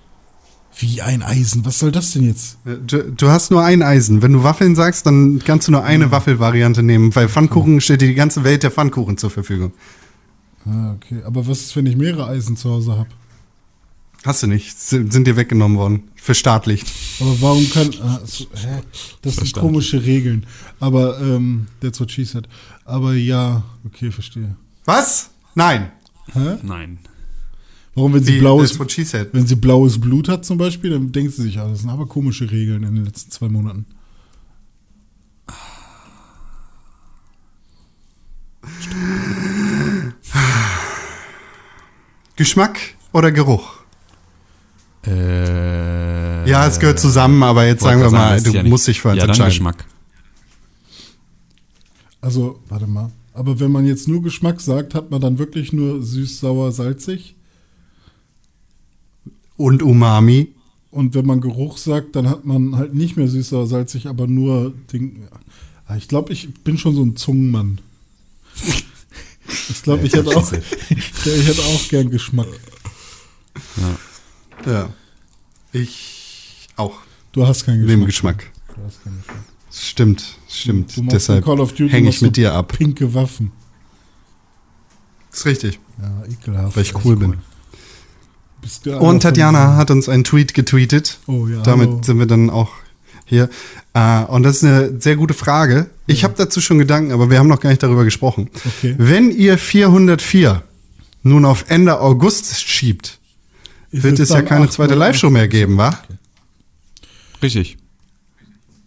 Wie 0.77 1.03
ein 1.03 1.23
Eisen. 1.23 1.65
Was 1.65 1.79
soll 1.79 1.93
das 1.93 2.11
denn 2.13 2.25
jetzt? 2.25 2.59
Du, 2.65 3.13
du 3.13 3.29
hast 3.29 3.51
nur 3.51 3.63
ein 3.65 3.83
Eisen. 3.83 4.23
Wenn 4.23 4.33
du 4.33 4.43
Waffeln 4.43 4.75
sagst, 4.75 5.07
dann 5.07 5.39
kannst 5.45 5.69
du 5.69 5.73
nur 5.73 5.85
eine 5.85 6.11
Waffelvariante 6.11 6.83
nehmen, 6.83 7.15
weil 7.15 7.29
Pfannkuchen 7.29 7.81
steht 7.81 8.01
dir 8.01 8.09
die 8.09 8.15
ganze 8.15 8.43
Welt 8.43 8.65
der 8.65 8.73
Pfannkuchen 8.73 9.17
zur 9.17 9.31
Verfügung. 9.31 9.73
Ah, 10.67 10.95
okay. 10.95 11.23
Aber 11.25 11.47
was 11.47 11.61
ist, 11.61 11.77
wenn 11.77 11.87
ich 11.87 11.97
mehrere 11.97 12.27
Eisen 12.27 12.57
zu 12.57 12.71
Hause 12.71 12.99
habe? 12.99 13.09
Hast 14.25 14.43
du 14.43 14.47
nicht. 14.47 14.81
Sind 14.81 15.27
dir 15.27 15.37
weggenommen 15.37 15.77
worden. 15.77 16.05
Verstaatlicht. 16.17 16.87
Aber 17.21 17.41
warum 17.43 17.71
kann. 17.71 17.91
Ah, 18.03 18.21
so, 18.25 18.45
hä? 18.55 18.81
Das 19.21 19.37
sind 19.37 19.53
komische 19.53 20.03
Regeln. 20.03 20.47
Aber, 20.81 21.21
ähm, 21.21 21.67
that's 21.81 22.01
what 22.01 22.11
she 22.11 22.25
said. 22.25 22.49
Aber 22.87 23.13
ja, 23.13 23.63
okay, 23.85 24.11
verstehe. 24.11 24.57
Was? 24.87 25.31
Nein. 25.55 25.93
Hä? 26.33 26.57
Nein. 26.63 26.99
Warum, 27.95 28.13
wenn 28.13 28.25
sie 28.25 28.35
Wie, 28.35 28.39
blaues, 28.41 28.79
wenn 28.79 29.47
sie 29.47 29.55
blaues 29.55 30.01
Blut 30.01 30.29
hat 30.29 30.45
zum 30.45 30.59
Beispiel, 30.59 30.91
dann 30.91 31.13
denkt 31.13 31.35
sie 31.35 31.43
sich, 31.43 31.59
ah, 31.61 31.69
das 31.69 31.81
sind 31.81 31.91
aber 31.91 32.07
komische 32.07 32.51
Regeln 32.51 32.83
in 32.83 32.97
den 32.97 33.05
letzten 33.05 33.31
zwei 33.31 33.49
Monaten. 33.49 33.87
Geschmack 42.37 42.79
oder 43.13 43.31
Geruch? 43.33 43.75
Äh, 45.07 46.49
Ja, 46.49 46.67
es 46.67 46.79
gehört 46.81 46.99
zusammen, 46.99 47.43
aber 47.43 47.67
jetzt 47.67 47.83
sagen 47.83 48.01
wir 48.01 48.11
mal, 48.11 48.41
du 48.43 48.51
ja 48.51 48.63
musst 48.63 48.89
dich 48.89 49.01
für 49.01 49.11
eins 49.11 49.19
Ja, 49.19 49.25
entscheiden. 49.27 49.51
Geschmack. 49.51 49.85
Also, 52.21 52.61
warte 52.69 52.87
mal. 52.87 53.11
Aber 53.35 53.61
wenn 53.61 53.71
man 53.71 53.87
jetzt 53.87 54.09
nur 54.09 54.23
Geschmack 54.23 54.61
sagt, 54.61 54.95
hat 54.95 55.11
man 55.11 55.21
dann 55.21 55.39
wirklich 55.39 55.73
nur 55.73 56.03
süß, 56.03 56.41
sauer, 56.41 56.73
salzig? 56.73 57.37
Und 59.57 59.83
Umami. 59.83 60.49
Und 60.91 61.15
wenn 61.15 61.27
man 61.27 61.41
Geruch 61.41 61.77
sagt, 61.77 62.15
dann 62.17 62.29
hat 62.29 62.45
man 62.45 62.77
halt 62.77 62.95
nicht 62.95 63.17
mehr 63.17 63.27
süß 63.29 63.53
oder 63.55 63.67
salzig, 63.67 64.07
aber 64.07 64.27
nur 64.27 64.73
den. 64.93 65.25
Ich 65.97 66.09
glaube, 66.09 66.33
ich 66.33 66.53
bin 66.63 66.79
schon 66.79 66.95
so 66.95 67.03
ein 67.03 67.17
Zungenmann. 67.17 67.81
Ich 69.69 69.83
glaube, 69.83 70.07
ich, 70.07 70.13
hätte 70.15 70.31
auch- 70.37 70.53
ich 70.91 71.25
hätte 71.47 71.63
auch 71.63 71.89
gern 71.89 72.11
Geschmack. 72.11 72.47
Ja. 74.67 74.89
Ich 75.73 76.69
auch. 76.77 76.95
Du 77.33 77.47
hast 77.47 77.65
keinen 77.67 77.85
Geschmack. 77.85 78.07
Geschmack. 78.07 78.51
Du 78.75 78.83
hast 78.85 79.03
keinen 79.03 79.19
Geschmack. 79.19 79.45
Stimmt, 79.73 80.39
stimmt. 80.49 80.95
Deshalb 81.13 81.45
hänge 81.91 82.09
ich 82.09 82.23
mit 82.23 82.37
dir 82.37 82.55
ab. 82.55 82.73
Pinke 82.79 83.13
Waffen. 83.13 83.51
Ist 85.33 85.45
richtig. 85.47 85.81
Ja, 86.01 86.25
ekelhaft. 86.31 86.77
Weil 86.77 86.83
ich 86.85 86.95
Echt 86.95 87.05
cool 87.05 87.17
bin. 87.17 87.35
Bist 88.65 88.87
du 88.87 88.93
einer 88.93 89.03
Und 89.03 89.21
Tatjana 89.21 89.77
hat 89.77 89.91
uns 89.91 90.09
einen 90.09 90.25
Tweet 90.25 90.55
getweetet. 90.55 91.19
Oh 91.27 91.47
ja. 91.47 91.61
Damit 91.61 91.89
hallo. 91.89 92.03
sind 92.03 92.19
wir 92.19 92.25
dann 92.25 92.49
auch 92.49 92.73
hier. 93.27 93.51
Äh, 93.93 94.25
und 94.25 94.43
das 94.43 94.57
ist 94.57 94.65
eine 94.65 94.99
sehr 95.03 95.17
gute 95.17 95.35
Frage. 95.35 95.91
Ich 96.07 96.25
habe 96.25 96.33
dazu 96.35 96.63
schon 96.63 96.79
Gedanken, 96.79 97.13
aber 97.13 97.29
wir 97.29 97.39
haben 97.39 97.47
noch 97.47 97.61
gar 97.61 97.69
nicht 97.69 97.83
darüber 97.83 98.05
gesprochen. 98.05 98.49
Okay. 98.65 98.95
Wenn 98.97 99.31
ihr 99.31 99.59
404 99.59 100.63
nun 101.23 101.45
auf 101.45 101.67
Ende 101.69 102.01
August 102.01 102.59
schiebt, 102.59 103.19
Ist 103.91 104.03
wird 104.03 104.19
es 104.19 104.31
ja 104.31 104.37
dann 104.37 104.47
keine 104.47 104.71
zweite 104.71 104.95
Live-Show 104.95 105.29
mehr 105.29 105.47
geben, 105.47 105.77
wa? 105.77 105.99
Richtig. 107.43 107.77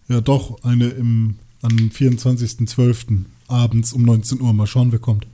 Ja, 0.08 0.20
doch, 0.20 0.64
eine 0.64 0.88
im, 0.88 1.36
am 1.62 1.70
24.12. 1.70 3.26
abends 3.46 3.92
um 3.92 4.02
19 4.02 4.40
Uhr. 4.40 4.52
Mal 4.52 4.66
schauen, 4.66 4.90
wer 4.90 4.98
kommt. 4.98 5.28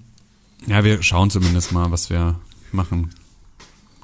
Ja, 0.67 0.85
wir 0.85 1.03
schauen 1.03 1.31
zumindest 1.31 1.73
mal, 1.73 1.91
was 1.91 2.11
wir 2.11 2.39
machen 2.73 3.09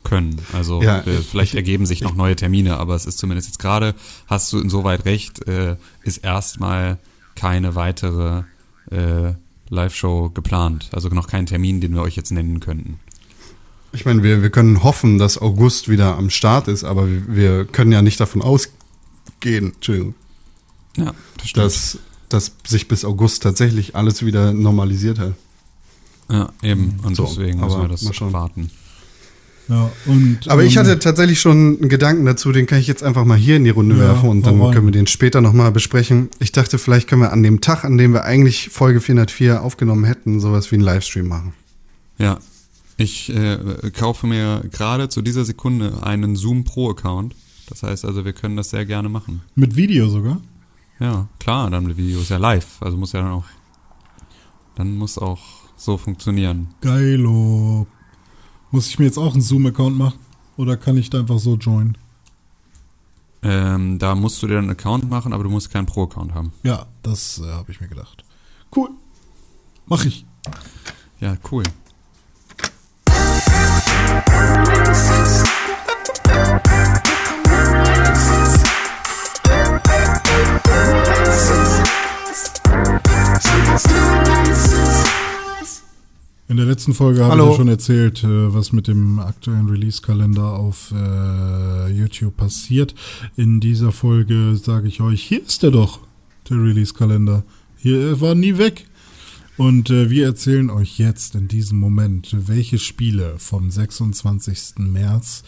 können. 0.02 0.40
Also 0.52 0.82
Ja, 0.82 1.00
äh, 1.00 1.18
vielleicht 1.22 1.54
ergeben 1.54 1.86
sich 1.86 2.00
noch 2.00 2.14
neue 2.14 2.36
Termine, 2.36 2.78
aber 2.78 2.94
es 2.94 3.06
ist 3.06 3.18
zumindest 3.18 3.48
jetzt 3.48 3.58
gerade, 3.58 3.94
hast 4.26 4.52
du 4.52 4.58
insoweit 4.58 5.04
recht, 5.04 5.46
äh, 5.46 5.76
ist 6.02 6.18
erstmal 6.18 6.98
keine 7.34 7.74
weitere 7.74 8.42
äh, 8.90 9.34
Live-Show 9.70 10.30
geplant. 10.30 10.90
Also 10.92 11.08
noch 11.08 11.28
kein 11.28 11.46
Termin, 11.46 11.80
den 11.80 11.94
wir 11.94 12.02
euch 12.02 12.16
jetzt 12.16 12.32
nennen 12.32 12.60
könnten. 12.60 12.98
Ich 13.92 14.04
meine, 14.04 14.22
wir, 14.22 14.42
wir 14.42 14.50
können 14.50 14.82
hoffen, 14.82 15.18
dass 15.18 15.38
August 15.38 15.88
wieder 15.88 16.16
am 16.16 16.30
Start 16.30 16.68
ist, 16.68 16.84
aber 16.84 17.08
wir, 17.08 17.34
wir 17.34 17.64
können 17.64 17.92
ja 17.92 18.02
nicht 18.02 18.20
davon 18.20 18.42
ausgehen, 18.42 19.72
Entschuldigung, 19.74 20.14
Ja, 20.96 21.12
das 21.38 21.52
dass, 21.52 21.98
dass 22.28 22.52
sich 22.66 22.88
bis 22.88 23.04
August 23.04 23.42
tatsächlich 23.42 23.96
alles 23.96 24.24
wieder 24.24 24.52
normalisiert 24.52 25.18
hat. 25.18 25.34
ja, 26.30 26.50
eben. 26.62 27.00
Und 27.02 27.16
So, 27.16 27.24
deswegen 27.24 27.60
müssen 27.60 27.80
wir 27.80 27.88
das 27.88 28.04
warten. 28.32 28.70
Ja, 29.70 29.90
und. 30.06 30.48
Aber 30.48 30.64
ich 30.64 30.74
ähm, 30.74 30.80
hatte 30.80 30.98
tatsächlich 30.98 31.40
schon 31.40 31.78
einen 31.78 31.88
Gedanken 31.88 32.26
dazu, 32.26 32.50
den 32.50 32.66
kann 32.66 32.80
ich 32.80 32.88
jetzt 32.88 33.04
einfach 33.04 33.24
mal 33.24 33.38
hier 33.38 33.56
in 33.56 33.64
die 33.64 33.70
Runde 33.70 33.94
Ja, 33.96 34.02
werfen 34.02 34.28
und 34.28 34.44
dann 34.44 34.60
rein. 34.60 34.74
können 34.74 34.86
wir 34.88 34.92
den 34.92 35.06
später 35.06 35.40
nochmal 35.40 35.70
besprechen. 35.70 36.28
Ich 36.40 36.50
dachte, 36.50 36.76
vielleicht 36.76 37.08
können 37.08 37.22
wir 37.22 37.32
an 37.32 37.44
dem 37.44 37.60
Tag, 37.60 37.84
an 37.84 37.96
dem 37.96 38.12
wir 38.12 38.24
eigentlich 38.24 38.68
Folge 38.70 39.00
404 39.00 39.62
aufgenommen 39.62 40.04
hätten, 40.04 40.40
sowas 40.40 40.70
wie 40.72 40.74
einen 40.74 40.84
Livestream 40.84 41.28
machen. 41.28 41.54
Ja, 42.18 42.38
ich 42.96 43.32
äh, 43.34 43.58
kaufe 43.96 44.26
mir 44.26 44.62
gerade 44.72 45.08
zu 45.08 45.22
dieser 45.22 45.44
Sekunde 45.44 46.02
einen 46.02 46.34
Zoom 46.34 46.64
Pro 46.64 46.90
Account. 46.90 47.36
Das 47.68 47.84
heißt 47.84 48.04
also, 48.04 48.24
wir 48.24 48.32
können 48.32 48.56
das 48.56 48.70
sehr 48.70 48.84
gerne 48.84 49.08
machen. 49.08 49.42
Mit 49.54 49.76
Video 49.76 50.08
sogar. 50.08 50.40
Ja, 50.98 51.28
klar, 51.38 51.70
dann 51.70 51.96
Video 51.96 52.20
ist 52.20 52.28
ja 52.28 52.36
live, 52.38 52.66
also 52.80 52.96
muss 52.96 53.12
ja 53.12 53.22
dann 53.22 53.30
auch, 53.30 53.44
dann 54.74 54.96
muss 54.96 55.16
auch 55.16 55.40
so 55.76 55.96
funktionieren. 55.96 56.74
Geilo. 56.80 57.86
Muss 58.70 58.88
ich 58.88 58.98
mir 58.98 59.06
jetzt 59.06 59.18
auch 59.18 59.32
einen 59.32 59.42
Zoom-Account 59.42 59.98
machen? 59.98 60.18
Oder 60.56 60.76
kann 60.76 60.96
ich 60.96 61.10
da 61.10 61.20
einfach 61.20 61.38
so 61.38 61.56
joinen? 61.56 61.98
Ähm, 63.42 63.98
da 63.98 64.14
musst 64.14 64.42
du 64.42 64.46
dir 64.46 64.58
einen 64.58 64.70
Account 64.70 65.08
machen, 65.08 65.32
aber 65.32 65.44
du 65.44 65.50
musst 65.50 65.70
keinen 65.70 65.86
Pro-Account 65.86 66.34
haben. 66.34 66.52
Ja, 66.62 66.86
das 67.02 67.38
äh, 67.38 67.50
habe 67.50 67.72
ich 67.72 67.80
mir 67.80 67.88
gedacht. 67.88 68.24
Cool. 68.74 68.90
Mach 69.86 70.04
ich. 70.04 70.24
Ja, 71.20 71.36
cool. 71.50 71.64
In 86.50 86.56
der 86.56 86.66
letzten 86.66 86.94
Folge 86.94 87.24
habe 87.24 87.40
ich 87.40 87.48
ja 87.48 87.54
schon 87.54 87.68
erzählt, 87.68 88.24
äh, 88.24 88.52
was 88.52 88.72
mit 88.72 88.88
dem 88.88 89.20
aktuellen 89.20 89.68
Release-Kalender 89.68 90.54
auf 90.54 90.92
äh, 90.92 91.88
YouTube 91.92 92.36
passiert. 92.36 92.92
In 93.36 93.60
dieser 93.60 93.92
Folge 93.92 94.56
sage 94.56 94.88
ich 94.88 95.00
euch, 95.00 95.22
hier 95.22 95.46
ist 95.46 95.62
er 95.62 95.70
doch, 95.70 96.00
der 96.50 96.56
Release-Kalender. 96.56 97.44
Hier 97.76 98.00
er 98.00 98.20
war 98.20 98.34
nie 98.34 98.58
weg. 98.58 98.86
Und 99.58 99.90
äh, 99.90 100.10
wir 100.10 100.26
erzählen 100.26 100.70
euch 100.70 100.98
jetzt 100.98 101.36
in 101.36 101.46
diesem 101.46 101.78
Moment, 101.78 102.34
welche 102.48 102.80
Spiele 102.80 103.34
vom 103.38 103.70
26. 103.70 104.78
März 104.78 105.44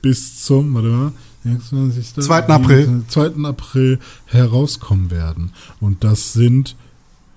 bis 0.00 0.42
zum, 0.42 0.72
warte 0.72 0.88
mal, 0.88 1.12
26. 1.44 2.24
2. 2.24 2.48
April. 2.48 3.02
2. 3.08 3.44
April 3.44 3.98
herauskommen 4.24 5.10
werden. 5.10 5.52
Und 5.80 6.02
das 6.02 6.32
sind 6.32 6.76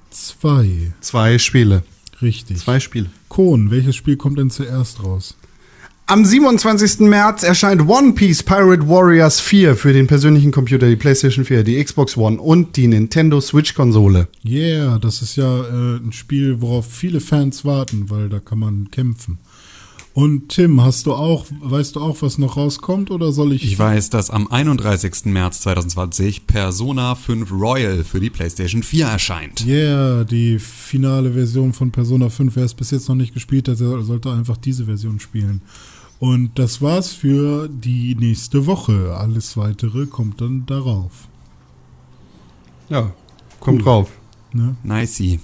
zwei. 0.10 0.94
Zwei 1.02 1.38
Spiele. 1.38 1.84
Richtig. 2.22 2.58
Zwei 2.58 2.80
Spiele. 2.80 3.08
Kohn, 3.28 3.72
welches 3.72 3.96
Spiel 3.96 4.18
kommt 4.18 4.40
denn 4.40 4.50
zuerst 4.50 5.04
raus? 5.04 5.36
Am 6.10 6.26
27. 6.26 7.02
März 7.02 7.44
erscheint 7.44 7.88
One 7.88 8.14
Piece 8.14 8.42
Pirate 8.42 8.90
Warriors 8.90 9.40
4 9.40 9.76
für 9.76 9.94
den 9.94 10.08
persönlichen 10.08 10.52
Computer, 10.52 10.88
die 10.90 10.96
PlayStation 10.96 11.46
4, 11.46 11.64
die 11.64 11.84
Xbox 11.84 12.18
One 12.18 12.42
und 12.42 12.76
die 12.78 12.88
Nintendo 12.88 13.40
Switch 13.40 13.76
Konsole. 13.76 14.28
Yeah, 14.44 14.98
das 14.98 15.22
ist 15.22 15.36
ja 15.36 15.60
äh, 15.66 15.98
ein 15.98 16.12
Spiel, 16.12 16.62
worauf 16.62 16.92
viele 16.92 17.20
Fans 17.20 17.64
warten, 17.64 18.10
weil 18.10 18.28
da 18.28 18.40
kann 18.40 18.58
man 18.58 18.90
kämpfen. 18.90 19.38
Und 20.20 20.50
Tim, 20.50 20.82
hast 20.82 21.06
du 21.06 21.14
auch, 21.14 21.46
weißt 21.62 21.96
du 21.96 22.02
auch, 22.02 22.22
was 22.22 22.38
noch 22.38 22.58
rauskommt 22.58 23.10
oder 23.10 23.32
soll 23.32 23.54
ich? 23.54 23.64
Ich 23.64 23.80
weiß, 23.80 24.10
dass 24.10 24.30
am 24.30 24.48
31. 24.52 25.26
März 25.26 25.62
2020 25.62 26.46
Persona 26.46 27.16
5 27.16 27.50
Royal 27.54 28.04
für 28.04 28.20
die 28.20 28.30
PlayStation 28.30 28.84
4 28.84 29.06
erscheint. 29.06 29.66
Yeah, 29.66 30.26
die 30.26 30.60
finale 30.60 31.32
Version 31.32 31.72
von 31.72 31.92
Persona 31.92 32.28
5. 32.30 32.54
Wer 32.54 32.66
es 32.66 32.74
bis 32.74 32.92
jetzt 32.92 33.08
noch 33.08 33.16
nicht 33.16 33.34
gespielt 33.34 33.70
hat, 33.70 33.80
der 33.80 34.02
sollte 34.02 34.30
einfach 34.34 34.58
diese 34.58 34.84
Version 34.86 35.22
spielen. 35.22 35.62
Und 36.20 36.60
das 36.60 36.82
war's 36.82 37.14
für 37.14 37.70
die 37.70 38.14
nächste 38.16 38.66
Woche. 38.66 39.16
Alles 39.18 39.56
weitere 39.56 40.06
kommt 40.06 40.42
dann 40.42 40.66
darauf. 40.66 41.30
Ja, 42.90 43.14
kommt 43.62 43.78
Cool. 43.80 43.84
drauf. 43.86 44.12
Ne? 44.52 44.76
Nicey. 44.84 45.40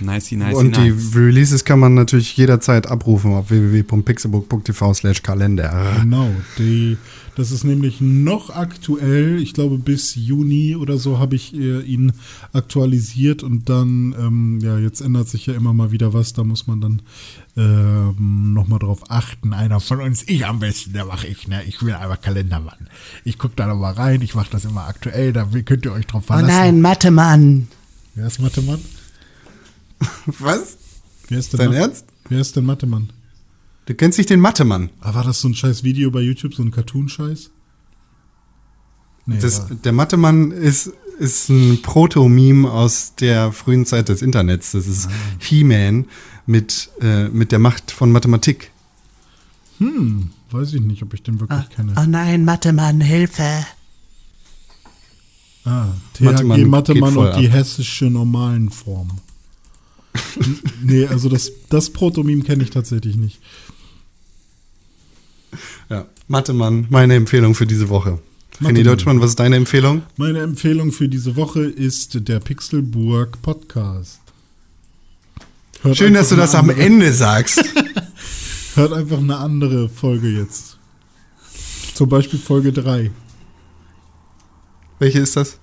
Nicey, 0.00 0.36
nicey, 0.36 0.54
und 0.54 0.76
die 0.76 0.90
nice. 0.90 1.14
Releases 1.14 1.64
kann 1.64 1.78
man 1.78 1.94
natürlich 1.94 2.36
jederzeit 2.36 2.86
abrufen 2.86 3.32
auf 3.32 3.50
www.pixelbook.tv 3.50 4.94
slash 4.94 5.22
Kalender. 5.22 5.96
Genau, 6.00 6.30
die, 6.58 6.96
das 7.36 7.50
ist 7.50 7.64
nämlich 7.64 8.00
noch 8.00 8.50
aktuell. 8.50 9.38
Ich 9.40 9.54
glaube, 9.54 9.78
bis 9.78 10.14
Juni 10.14 10.76
oder 10.76 10.98
so 10.98 11.18
habe 11.18 11.36
ich 11.36 11.54
äh, 11.54 11.80
ihn 11.80 12.12
aktualisiert 12.52 13.42
und 13.42 13.68
dann, 13.68 14.14
ähm, 14.18 14.58
ja, 14.62 14.78
jetzt 14.78 15.00
ändert 15.00 15.28
sich 15.28 15.46
ja 15.46 15.54
immer 15.54 15.72
mal 15.72 15.90
wieder 15.92 16.12
was. 16.14 16.32
Da 16.34 16.44
muss 16.44 16.66
man 16.66 16.80
dann 16.80 17.02
ähm, 17.56 18.52
nochmal 18.52 18.78
drauf 18.78 19.10
achten. 19.10 19.52
Einer 19.52 19.80
von 19.80 20.00
uns, 20.00 20.24
ich 20.26 20.46
am 20.46 20.60
besten, 20.60 20.92
der 20.92 21.06
mache 21.06 21.26
ich, 21.26 21.48
ne? 21.48 21.62
Ich 21.66 21.78
bin 21.78 21.90
einfach 21.92 22.20
Kalendermann. 22.20 22.88
Ich 23.24 23.38
gucke 23.38 23.54
da 23.56 23.66
nochmal 23.66 23.94
rein, 23.94 24.22
ich 24.22 24.34
mache 24.34 24.50
das 24.50 24.64
immer 24.64 24.86
aktuell, 24.86 25.32
da 25.32 25.48
könnt 25.64 25.84
ihr 25.84 25.92
euch 25.92 26.06
drauf 26.06 26.24
Oh 26.24 26.32
verlassen. 26.34 26.48
nein, 26.48 26.80
Mathe-Mann. 26.80 27.68
Wer 28.14 28.26
ist 28.26 28.40
Mathemann? 28.40 28.80
Was? 30.38 30.76
Wer 31.28 31.38
ist 31.38 31.52
denn, 31.52 31.58
Dein 31.58 31.68
Ma- 31.70 31.76
Ernst? 31.76 32.04
Wer 32.28 32.40
ist 32.40 32.56
denn 32.56 32.64
Mathemann? 32.64 33.12
Du 33.86 33.94
kennst 33.94 34.18
nicht 34.18 34.30
den 34.30 34.40
Mathe-Mann. 34.40 34.90
Ah, 35.00 35.14
war 35.14 35.24
das 35.24 35.40
so 35.40 35.48
ein 35.48 35.54
scheiß 35.54 35.82
Video 35.82 36.10
bei 36.12 36.20
YouTube, 36.20 36.54
so 36.54 36.62
ein 36.62 36.70
Cartoon-Scheiß? 36.70 37.50
Nee, 39.26 39.38
Das, 39.40 39.66
der 39.82 39.92
Mathe-Mann 39.92 40.52
ist, 40.52 40.92
ist 41.18 41.48
ein 41.48 41.82
Proto-Meme 41.82 42.70
aus 42.70 43.14
der 43.18 43.50
frühen 43.52 43.86
Zeit 43.86 44.08
des 44.08 44.22
Internets. 44.22 44.72
Das 44.72 44.86
ist 44.86 45.08
He-Man 45.40 46.06
mit, 46.46 46.90
äh, 47.00 47.28
mit 47.28 47.50
der 47.52 47.58
Macht 47.58 47.90
von 47.90 48.12
Mathematik. 48.12 48.70
Hm, 49.78 50.30
weiß 50.50 50.74
ich 50.74 50.80
nicht, 50.82 51.02
ob 51.02 51.12
ich 51.14 51.22
den 51.22 51.40
wirklich 51.40 51.68
kenne. 51.70 51.94
Oh 51.98 52.04
nein, 52.06 52.44
Mathe-Mann, 52.44 53.00
Hilfe. 53.00 53.66
Ah, 55.64 55.88
Mathemann 56.20 56.60
THG 56.60 56.66
Mathemann 56.66 57.10
geht 57.10 57.14
voll 57.14 57.28
und 57.32 57.40
die 57.40 57.48
ab. 57.48 57.54
hessische 57.54 58.06
normalen 58.06 58.70
Form. 58.70 59.18
Nee, 60.82 61.06
also 61.06 61.28
das, 61.28 61.52
das 61.68 61.90
Protomeme 61.90 62.42
kenne 62.42 62.62
ich 62.62 62.70
tatsächlich 62.70 63.16
nicht. 63.16 63.40
Ja. 65.88 66.06
Mathe-Mann, 66.28 66.86
meine 66.90 67.14
Empfehlung 67.14 67.54
für 67.54 67.66
diese 67.66 67.88
Woche. 67.88 68.18
René. 68.60 68.82
Deutschmann, 68.82 69.20
was 69.20 69.30
ist 69.30 69.40
deine 69.40 69.56
Empfehlung? 69.56 70.02
Meine 70.16 70.40
Empfehlung 70.40 70.92
für 70.92 71.08
diese 71.08 71.34
Woche 71.36 71.62
ist 71.62 72.28
der 72.28 72.40
Pixelburg 72.40 73.40
Podcast. 73.42 74.20
Hört 75.82 75.96
Schön, 75.96 76.12
dass 76.14 76.28
du 76.28 76.36
das 76.36 76.54
eine 76.54 76.64
am 76.64 76.70
andere- 76.70 76.84
Ende 76.86 77.12
sagst. 77.12 77.64
Hört 78.74 78.92
einfach 78.92 79.18
eine 79.18 79.36
andere 79.38 79.88
Folge 79.88 80.28
jetzt. 80.28 80.76
Zum 81.94 82.08
Beispiel 82.08 82.38
Folge 82.38 82.72
3. 82.72 83.10
Welche 84.98 85.18
ist 85.20 85.36
das? 85.36 85.58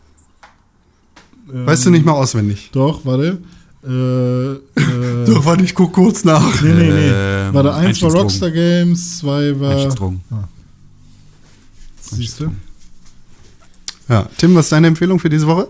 Weißt 1.46 1.86
du 1.86 1.92
nicht 1.92 2.04
mal 2.06 2.14
auswendig? 2.14 2.70
Doch, 2.74 3.06
warte. 3.06 3.42
Äh, 3.88 4.54
äh, 4.54 5.26
Doch, 5.26 5.46
warte, 5.46 5.64
ich 5.64 5.74
guck 5.74 5.94
kurz 5.94 6.24
nach. 6.26 6.62
nee, 6.62 6.74
nee, 6.74 6.92
nee. 6.92 7.10
Ähm, 7.10 7.54
warte, 7.54 7.74
eins 7.74 8.02
war. 8.02 8.12
Rockstar 8.12 8.52
Games, 8.52 9.20
zwei 9.20 9.58
war. 9.60 9.72
Einstiegsdrogen. 9.72 10.22
Siehst 12.02 12.40
du? 12.40 12.52
Ja, 14.10 14.30
Tim, 14.38 14.56
was 14.56 14.66
ist 14.68 14.72
deine 14.72 14.88
Empfehlung 14.88 15.20
für 15.20 15.30
diese 15.30 15.48
Woche? 15.48 15.68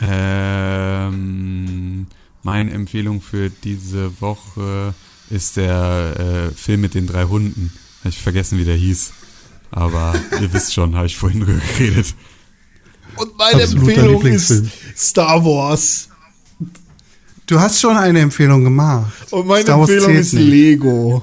Ähm, 0.00 1.20
meine 2.42 2.70
Empfehlung 2.70 3.20
für 3.20 3.50
diese 3.50 4.20
Woche 4.20 4.94
ist 5.28 5.56
der 5.56 6.50
äh, 6.50 6.54
Film 6.54 6.80
mit 6.80 6.94
den 6.94 7.06
drei 7.06 7.24
Hunden. 7.24 7.72
Habe 8.00 8.08
ich 8.10 8.18
vergessen, 8.18 8.58
wie 8.58 8.64
der 8.64 8.76
hieß. 8.76 9.12
Aber 9.70 10.14
ihr 10.40 10.52
wisst 10.52 10.74
schon, 10.74 10.96
habe 10.96 11.06
ich 11.06 11.16
vorhin 11.16 11.40
drüber 11.40 11.60
geredet. 11.76 12.14
Und 13.16 13.36
meine 13.36 13.62
Absoluter 13.62 13.92
Empfehlung 13.92 14.26
ist. 14.26 14.64
Star 14.96 15.44
Wars. 15.44 16.09
Du 17.50 17.58
hast 17.58 17.80
schon 17.80 17.96
eine 17.96 18.20
Empfehlung 18.20 18.62
gemacht. 18.62 19.10
Und 19.32 19.48
meine 19.48 19.68
Empfehlung 19.68 20.14
ist 20.14 20.34
nicht. 20.34 20.48
Lego. 20.48 21.20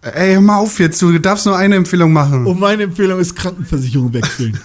Ey, 0.00 0.32
hör 0.32 0.40
mal 0.40 0.56
auf 0.56 0.80
jetzt, 0.80 1.02
du 1.02 1.18
darfst 1.18 1.44
nur 1.44 1.54
eine 1.54 1.76
Empfehlung 1.76 2.14
machen. 2.14 2.46
Und 2.46 2.58
meine 2.58 2.84
Empfehlung 2.84 3.20
ist 3.20 3.36
Krankenversicherung 3.36 4.10
wechseln. 4.14 4.58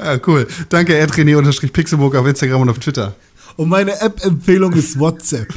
Ja, 0.00 0.18
cool. 0.26 0.48
Danke, 0.68 0.94
erdrené-pixelburg 0.98 2.16
auf 2.16 2.26
Instagram 2.26 2.62
und 2.62 2.70
auf 2.70 2.80
Twitter. 2.80 3.14
Und 3.54 3.68
meine 3.68 4.00
App-Empfehlung 4.00 4.72
ist 4.72 4.98
WhatsApp. 4.98 5.54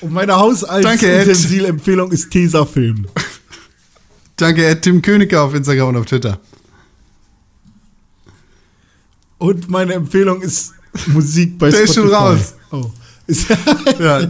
Und 0.00 0.14
meine. 0.14 0.34
Haushaltsutensil-Empfehlung 0.34 2.10
ist 2.10 2.30
Tesafilm. 2.30 3.06
Danke, 4.36 4.66
Ed 4.66 4.82
Tim 4.82 5.00
Königer 5.02 5.42
auf 5.42 5.54
Instagram 5.54 5.88
und 5.90 5.96
auf 5.96 6.06
Twitter. 6.06 6.38
Und 9.38 9.68
meine 9.68 9.94
Empfehlung 9.94 10.42
ist 10.42 10.72
Musik 11.06 11.58
bei 11.58 11.70
Der 11.70 11.82
ist 11.82 11.92
Spotify. 11.92 12.08
schon 12.08 12.14
raus. 12.14 12.54
Oh. 12.70 12.90
Ist, 13.26 13.46
Ja. 13.98 14.28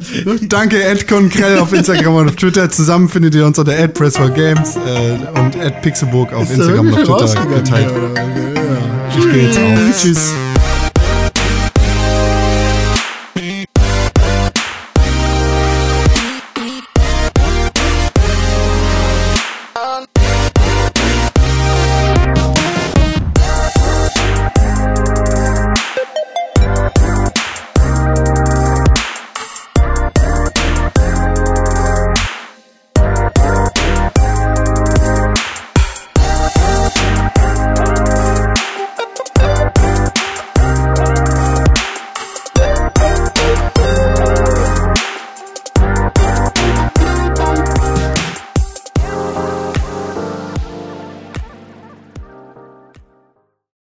Danke, 0.48 0.82
Ed 0.82 1.06
Konkrell 1.08 1.58
auf 1.58 1.72
Instagram 1.72 2.14
und 2.16 2.28
auf 2.28 2.36
Twitter. 2.36 2.70
Zusammen 2.70 3.08
findet 3.08 3.34
ihr 3.34 3.46
uns 3.46 3.58
unter 3.58 3.88
Press 3.88 4.16
for 4.16 4.30
Games 4.30 4.76
äh, 4.76 5.18
und 5.40 5.56
Ed 5.56 5.82
Pixelburg 5.82 6.32
auf 6.32 6.42
ist 6.50 6.58
der 6.58 6.66
Instagram 6.66 6.92
und 6.92 7.10
auf 7.10 7.32
Twitter 7.34 7.46
geteilt. 7.46 7.90
oder? 7.92 8.14
Ja. 8.14 9.08
Ich 9.18 9.24
gehe 9.32 9.46
jetzt 9.46 9.58
auch. 9.58 10.00
Tschüss. 10.02 10.32